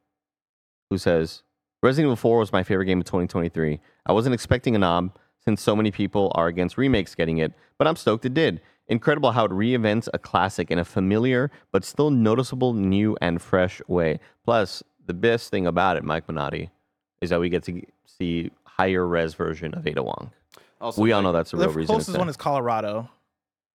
who 0.90 0.98
says 0.98 1.42
Resident 1.82 2.06
Evil 2.06 2.16
Four 2.16 2.38
was 2.38 2.52
my 2.52 2.62
favorite 2.62 2.86
game 2.86 3.00
of 3.00 3.04
2023. 3.06 3.80
I 4.06 4.12
wasn't 4.12 4.34
expecting 4.34 4.74
a 4.74 4.78
knob 4.78 5.16
since 5.44 5.62
so 5.62 5.76
many 5.76 5.90
people 5.90 6.32
are 6.34 6.48
against 6.48 6.76
remakes 6.78 7.14
getting 7.14 7.38
it, 7.38 7.52
but 7.78 7.86
I'm 7.86 7.96
stoked 7.96 8.24
it 8.24 8.34
did. 8.34 8.60
Incredible 8.88 9.32
how 9.32 9.44
it 9.46 9.50
reinvents 9.50 10.08
a 10.14 10.18
classic 10.18 10.70
in 10.70 10.78
a 10.78 10.84
familiar 10.84 11.50
but 11.72 11.84
still 11.84 12.10
noticeable, 12.10 12.72
new 12.72 13.16
and 13.20 13.42
fresh 13.42 13.80
way. 13.88 14.20
Plus, 14.44 14.82
the 15.06 15.14
best 15.14 15.50
thing 15.50 15.66
about 15.66 15.96
it, 15.96 16.04
Mike 16.04 16.26
Minotti, 16.28 16.70
is 17.20 17.30
that 17.30 17.40
we 17.40 17.48
get 17.48 17.64
to 17.64 17.82
see 18.04 18.50
higher 18.64 19.06
res 19.06 19.34
version 19.34 19.74
of 19.74 19.86
Ada 19.86 20.02
Wong. 20.02 20.30
Also, 20.80 21.02
We 21.02 21.10
all 21.12 21.22
know 21.22 21.32
that's 21.32 21.50
the 21.50 21.56
The 21.56 21.66
real 21.68 21.74
reason. 21.74 21.96
it's 21.96 22.04
closest 22.06 22.18
one 22.18 22.28
is 22.28 22.36
Colorado 22.36 23.08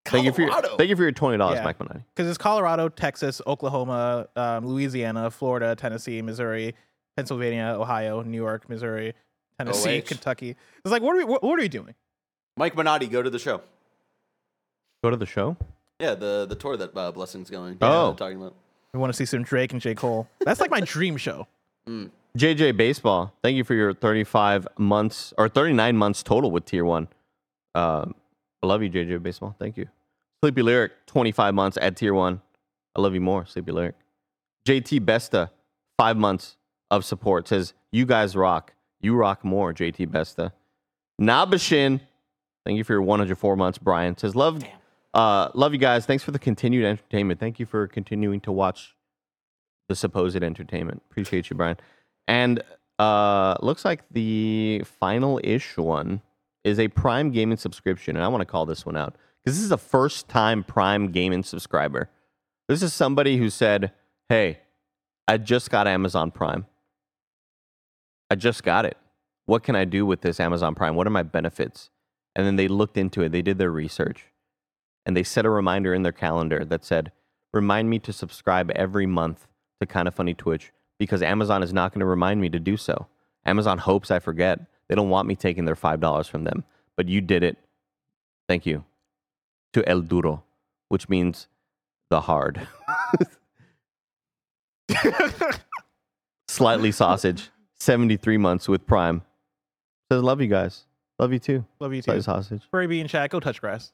Thank 0.05 0.25
you 0.25 0.31
for 0.31 0.41
your, 0.41 0.49
Colorado. 0.49 0.77
thank 0.77 0.89
you 0.89 0.95
for 0.95 1.03
your 1.03 1.11
twenty 1.11 1.37
dollars, 1.37 1.57
Yeah. 1.57 1.63
Mike 1.65 1.79
Minotti. 1.79 2.03
because 2.15 2.27
it's 2.27 2.37
Colorado, 2.37 2.89
Texas, 2.89 3.39
Oklahoma, 3.45 4.27
um, 4.35 4.65
Louisiana, 4.65 5.29
Florida, 5.29 5.75
Tennessee, 5.75 6.21
Missouri, 6.23 6.73
Pennsylvania, 7.15 7.75
Ohio, 7.77 8.21
New 8.23 8.37
York, 8.37 8.67
Missouri, 8.69 9.13
Tennessee, 9.59 9.99
OH. 9.99 10.07
Kentucky. 10.07 10.55
It's 10.83 10.91
like 10.91 11.01
what 11.03 11.13
are 11.15 11.17
we 11.17 11.23
what, 11.25 11.43
what 11.43 11.59
are 11.59 11.61
we 11.61 11.67
doing? 11.67 11.93
Mike 12.57 12.75
Minotti, 12.75 13.07
go 13.07 13.21
to 13.21 13.29
the 13.29 13.37
show. 13.39 13.61
Go 15.03 15.09
to 15.09 15.17
the 15.17 15.25
show. 15.25 15.57
Yeah, 15.99 16.15
the 16.15 16.45
the 16.47 16.55
tour 16.55 16.77
that 16.77 16.95
uh, 16.95 17.11
Blessing's 17.11 17.49
going. 17.49 17.77
Oh. 17.81 18.09
Yeah, 18.09 18.15
talking 18.15 18.37
about. 18.37 18.55
We 18.93 18.99
want 18.99 19.11
to 19.13 19.17
see 19.17 19.25
some 19.25 19.43
Drake 19.43 19.71
and 19.71 19.81
J 19.81 19.95
Cole. 19.95 20.27
That's 20.41 20.59
like 20.59 20.69
my 20.69 20.81
dream 20.81 21.15
show. 21.15 21.47
JJ 22.37 22.77
Baseball, 22.77 23.33
thank 23.41 23.57
you 23.57 23.63
for 23.63 23.73
your 23.73 23.93
35 23.93 24.67
months 24.77 25.33
or 25.37 25.49
39 25.49 25.97
months 25.97 26.23
total 26.23 26.51
with 26.51 26.65
Tier 26.65 26.85
1. 26.85 27.07
Um, 27.75 28.15
I 28.61 28.67
love 28.67 28.83
you, 28.83 28.89
JJ 28.89 29.21
Baseball. 29.23 29.55
Thank 29.59 29.77
you. 29.77 29.87
Sleepy 30.41 30.61
Lyric, 30.61 30.91
25 31.07 31.53
months 31.53 31.77
at 31.81 31.95
Tier 31.95 32.13
1. 32.13 32.41
I 32.95 33.01
love 33.01 33.13
you 33.13 33.21
more, 33.21 33.45
Sleepy 33.45 33.71
Lyric. 33.71 33.95
JT 34.65 35.01
Besta, 35.01 35.49
five 35.97 36.17
months 36.17 36.57
of 36.89 37.03
support, 37.03 37.47
says, 37.47 37.73
You 37.91 38.05
guys 38.05 38.35
rock. 38.35 38.73
You 39.01 39.15
rock 39.15 39.43
more, 39.43 39.73
JT 39.73 40.07
Besta. 40.07 40.51
Nabashin, 41.19 42.01
thank 42.65 42.77
you 42.77 42.83
for 42.83 42.93
your 42.93 43.01
104 43.01 43.55
months, 43.55 43.77
Brian. 43.77 44.17
Says, 44.17 44.35
Love, 44.35 44.63
uh, 45.13 45.49
love 45.53 45.73
you 45.73 45.79
guys. 45.79 46.05
Thanks 46.05 46.23
for 46.23 46.31
the 46.31 46.39
continued 46.39 46.85
entertainment. 46.85 47.39
Thank 47.39 47.59
you 47.59 47.65
for 47.65 47.87
continuing 47.87 48.41
to 48.41 48.51
watch 48.51 48.95
the 49.89 49.95
supposed 49.95 50.41
entertainment. 50.41 51.01
Appreciate 51.11 51.49
you, 51.49 51.55
Brian. 51.55 51.77
And 52.27 52.63
uh 52.99 53.55
looks 53.61 53.83
like 53.83 54.03
the 54.11 54.83
final 54.85 55.39
ish 55.43 55.75
one 55.75 56.21
is 56.63 56.79
a 56.79 56.87
Prime 56.89 57.31
Gaming 57.31 57.57
subscription, 57.57 58.15
and 58.15 58.23
I 58.23 58.27
want 58.27 58.41
to 58.41 58.45
call 58.45 58.65
this 58.65 58.85
one 58.85 58.95
out 58.95 59.15
because 59.43 59.57
this 59.57 59.65
is 59.65 59.71
a 59.71 59.77
first 59.77 60.29
time 60.29 60.63
Prime 60.63 61.11
Gaming 61.11 61.43
subscriber. 61.43 62.09
This 62.67 62.83
is 62.83 62.93
somebody 62.93 63.37
who 63.37 63.49
said, 63.49 63.91
"Hey, 64.29 64.59
I 65.27 65.37
just 65.37 65.71
got 65.71 65.87
Amazon 65.87 66.31
Prime. 66.31 66.67
I 68.29 68.35
just 68.35 68.63
got 68.63 68.85
it. 68.85 68.97
What 69.45 69.63
can 69.63 69.75
I 69.75 69.83
do 69.83 70.05
with 70.05 70.21
this 70.21 70.39
Amazon 70.39 70.75
Prime? 70.75 70.95
What 70.95 71.07
are 71.07 71.11
my 71.11 71.23
benefits?" 71.23 71.89
And 72.35 72.45
then 72.45 72.55
they 72.55 72.67
looked 72.67 72.97
into 72.97 73.23
it. 73.23 73.31
They 73.31 73.41
did 73.41 73.57
their 73.57 73.71
research, 73.71 74.30
and 75.05 75.15
they 75.15 75.23
set 75.23 75.45
a 75.45 75.49
reminder 75.49 75.93
in 75.93 76.03
their 76.03 76.11
calendar 76.11 76.63
that 76.65 76.85
said, 76.85 77.11
"Remind 77.53 77.89
me 77.89 77.99
to 77.99 78.13
subscribe 78.13 78.71
every 78.71 79.05
month 79.05 79.47
to 79.79 79.85
Kind 79.85 80.07
of 80.07 80.15
Funny 80.15 80.33
Twitch 80.33 80.71
because 80.99 81.21
Amazon 81.23 81.63
is 81.63 81.73
not 81.73 81.91
going 81.91 82.01
to 82.01 82.05
remind 82.05 82.39
me 82.39 82.49
to 82.49 82.59
do 82.59 82.77
so. 82.77 83.07
Amazon 83.43 83.79
hopes 83.79 84.11
I 84.11 84.19
forget. 84.19 84.59
They 84.87 84.93
don't 84.95 85.09
want 85.09 85.27
me 85.27 85.35
taking 85.35 85.65
their 85.65 85.75
$5 85.75 86.29
from 86.29 86.43
them, 86.43 86.63
but 86.95 87.07
you 87.07 87.21
did 87.21 87.41
it. 87.43 87.57
Thank 88.47 88.65
you. 88.65 88.83
To 89.73 89.87
El 89.89 90.01
Duro, 90.01 90.43
which 90.89 91.09
means 91.09 91.47
the 92.09 92.21
hard. 92.21 92.67
Slightly 96.47 96.91
sausage, 96.91 97.49
73 97.79 98.37
months 98.37 98.67
with 98.67 98.85
Prime. 98.85 99.23
Says, 100.11 100.21
love 100.21 100.41
you 100.41 100.47
guys. 100.47 100.83
Love 101.17 101.33
you 101.33 101.39
too. 101.39 101.65
Love 101.79 101.93
you 101.93 102.01
too. 102.01 102.05
Slightly 102.05 102.23
sausage. 102.23 102.61
Furry 102.69 102.99
and 102.99 103.09
chat, 103.09 103.31
go 103.31 103.39
touch 103.39 103.61
grass. 103.61 103.93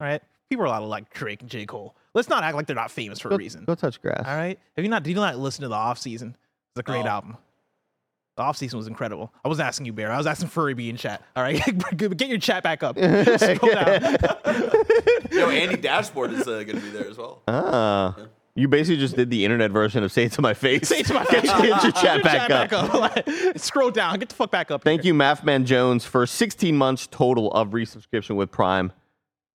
All 0.00 0.06
right. 0.06 0.22
People 0.50 0.64
are 0.64 0.66
allowed 0.66 0.80
to 0.80 0.86
like 0.86 1.12
Drake 1.12 1.40
and 1.40 1.50
J. 1.50 1.66
Cole. 1.66 1.96
Let's 2.14 2.28
not 2.28 2.44
act 2.44 2.54
like 2.54 2.66
they're 2.66 2.76
not 2.76 2.90
famous 2.90 3.18
for 3.18 3.28
Go, 3.30 3.34
a 3.36 3.38
reason. 3.38 3.64
go 3.64 3.74
touch 3.74 4.00
grass. 4.00 4.22
All 4.26 4.36
right. 4.36 4.58
Have 4.76 4.84
you 4.84 4.90
not? 4.90 5.02
Did 5.02 5.10
you 5.10 5.16
not 5.16 5.38
listen 5.38 5.62
to 5.62 5.68
the 5.68 5.74
off 5.74 5.98
season? 5.98 6.36
It's 6.74 6.80
a 6.80 6.82
great 6.82 7.06
Oh. 7.06 7.08
album. 7.08 7.36
The 8.36 8.42
off 8.42 8.56
season 8.56 8.76
was 8.78 8.88
incredible. 8.88 9.32
I 9.44 9.48
was 9.48 9.60
asking 9.60 9.86
you, 9.86 9.92
Bear. 9.92 10.10
I 10.10 10.16
was 10.18 10.26
asking 10.26 10.48
Furry 10.48 10.74
B 10.74 10.88
in 10.90 10.96
chat. 10.96 11.22
All 11.36 11.42
right. 11.42 11.62
Get 11.96 12.28
your 12.28 12.38
chat 12.38 12.62
back 12.64 12.82
up. 12.82 12.96
Scroll 13.38 13.72
down. 13.74 14.16
Yo, 15.30 15.50
Andy 15.50 15.76
Dashboard 15.76 16.32
is 16.32 16.40
uh, 16.42 16.64
going 16.64 16.76
to 16.76 16.80
be 16.80 16.90
there 16.90 17.08
as 17.08 17.16
well. 17.16 17.42
Ah, 17.46 18.16
You 18.56 18.66
basically 18.68 18.98
just 18.98 19.14
did 19.16 19.30
the 19.30 19.44
internet 19.44 19.70
version 19.70 20.02
of 20.02 20.10
"Say 20.12 20.24
It 20.24 20.32
to 20.32 20.42
My 20.42 20.52
Face." 20.54 20.88
Say 20.88 21.00
it 21.00 21.06
to 21.06 21.14
my 21.14 21.24
Get 21.26 21.42
face. 21.42 21.50
your, 21.50 21.60
get 21.62 21.82
your 21.84 21.92
chat 21.92 22.22
Chat 22.22 22.24
back 22.24 22.72
up. 22.72 22.92
Like, 22.92 23.28
Scroll 23.58 23.90
down. 23.92 24.18
Get 24.18 24.28
the 24.30 24.34
fuck 24.34 24.50
back 24.50 24.70
up. 24.72 24.82
Thank 24.82 25.04
you, 25.04 25.14
Mathman 25.14 25.64
Jones, 25.64 26.04
for 26.04 26.26
16 26.26 26.76
months 26.76 27.06
total 27.10 27.52
of 27.52 27.70
resubscription 27.70 28.34
with 28.36 28.50
Prime. 28.50 28.92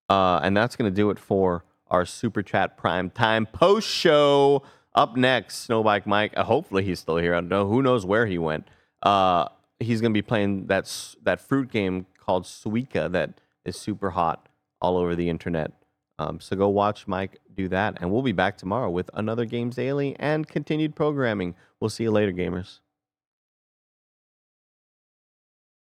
Uh, 0.10 0.40
and 0.44 0.56
that's 0.58 0.76
going 0.76 0.92
to 0.92 0.96
do 0.96 1.10
it 1.12 1.20
for 1.20 1.64
our 1.88 2.06
Super 2.06 2.42
Chat 2.42 2.78
Prime 2.78 3.10
Time 3.10 3.46
post 3.46 3.88
show. 3.88 4.64
Up 4.96 5.16
next, 5.16 5.68
Snowbike 5.68 6.06
Mike. 6.06 6.34
Uh, 6.36 6.44
hopefully, 6.44 6.84
he's 6.84 7.00
still 7.00 7.18
here. 7.18 7.34
I 7.34 7.38
don't 7.38 7.50
know. 7.50 7.68
Who 7.68 7.82
knows 7.82 8.06
where 8.06 8.26
he 8.26 8.38
went? 8.38 8.68
Uh, 9.04 9.48
he's 9.80 10.02
going 10.02 10.12
to 10.12 10.18
be 10.18 10.24
playing 10.24 10.68
that, 10.68 11.16
that 11.24 11.40
fruit 11.40 11.72
game 11.72 12.08
called 12.20 12.44
Suika 12.44 13.12
that 13.12 13.40
is 13.64 13.78
super 13.78 14.10
hot 14.10 14.50
all 14.82 14.98
over 14.98 15.16
the 15.16 15.30
internet. 15.30 15.72
Um, 16.18 16.40
so 16.40 16.56
go 16.56 16.68
watch 16.68 17.08
Mike 17.08 17.40
do 17.56 17.68
that. 17.70 17.98
And 18.02 18.12
we'll 18.12 18.22
be 18.22 18.34
back 18.34 18.58
tomorrow 18.58 18.90
with 18.90 19.10
another 19.14 19.46
Games 19.46 19.76
Daily 19.76 20.16
and 20.20 20.48
continued 20.48 20.96
programming. 20.96 21.56
We'll 21.80 21.90
see 21.90 22.04
you 22.04 22.12
later, 22.12 22.34
gamers. 22.34 22.80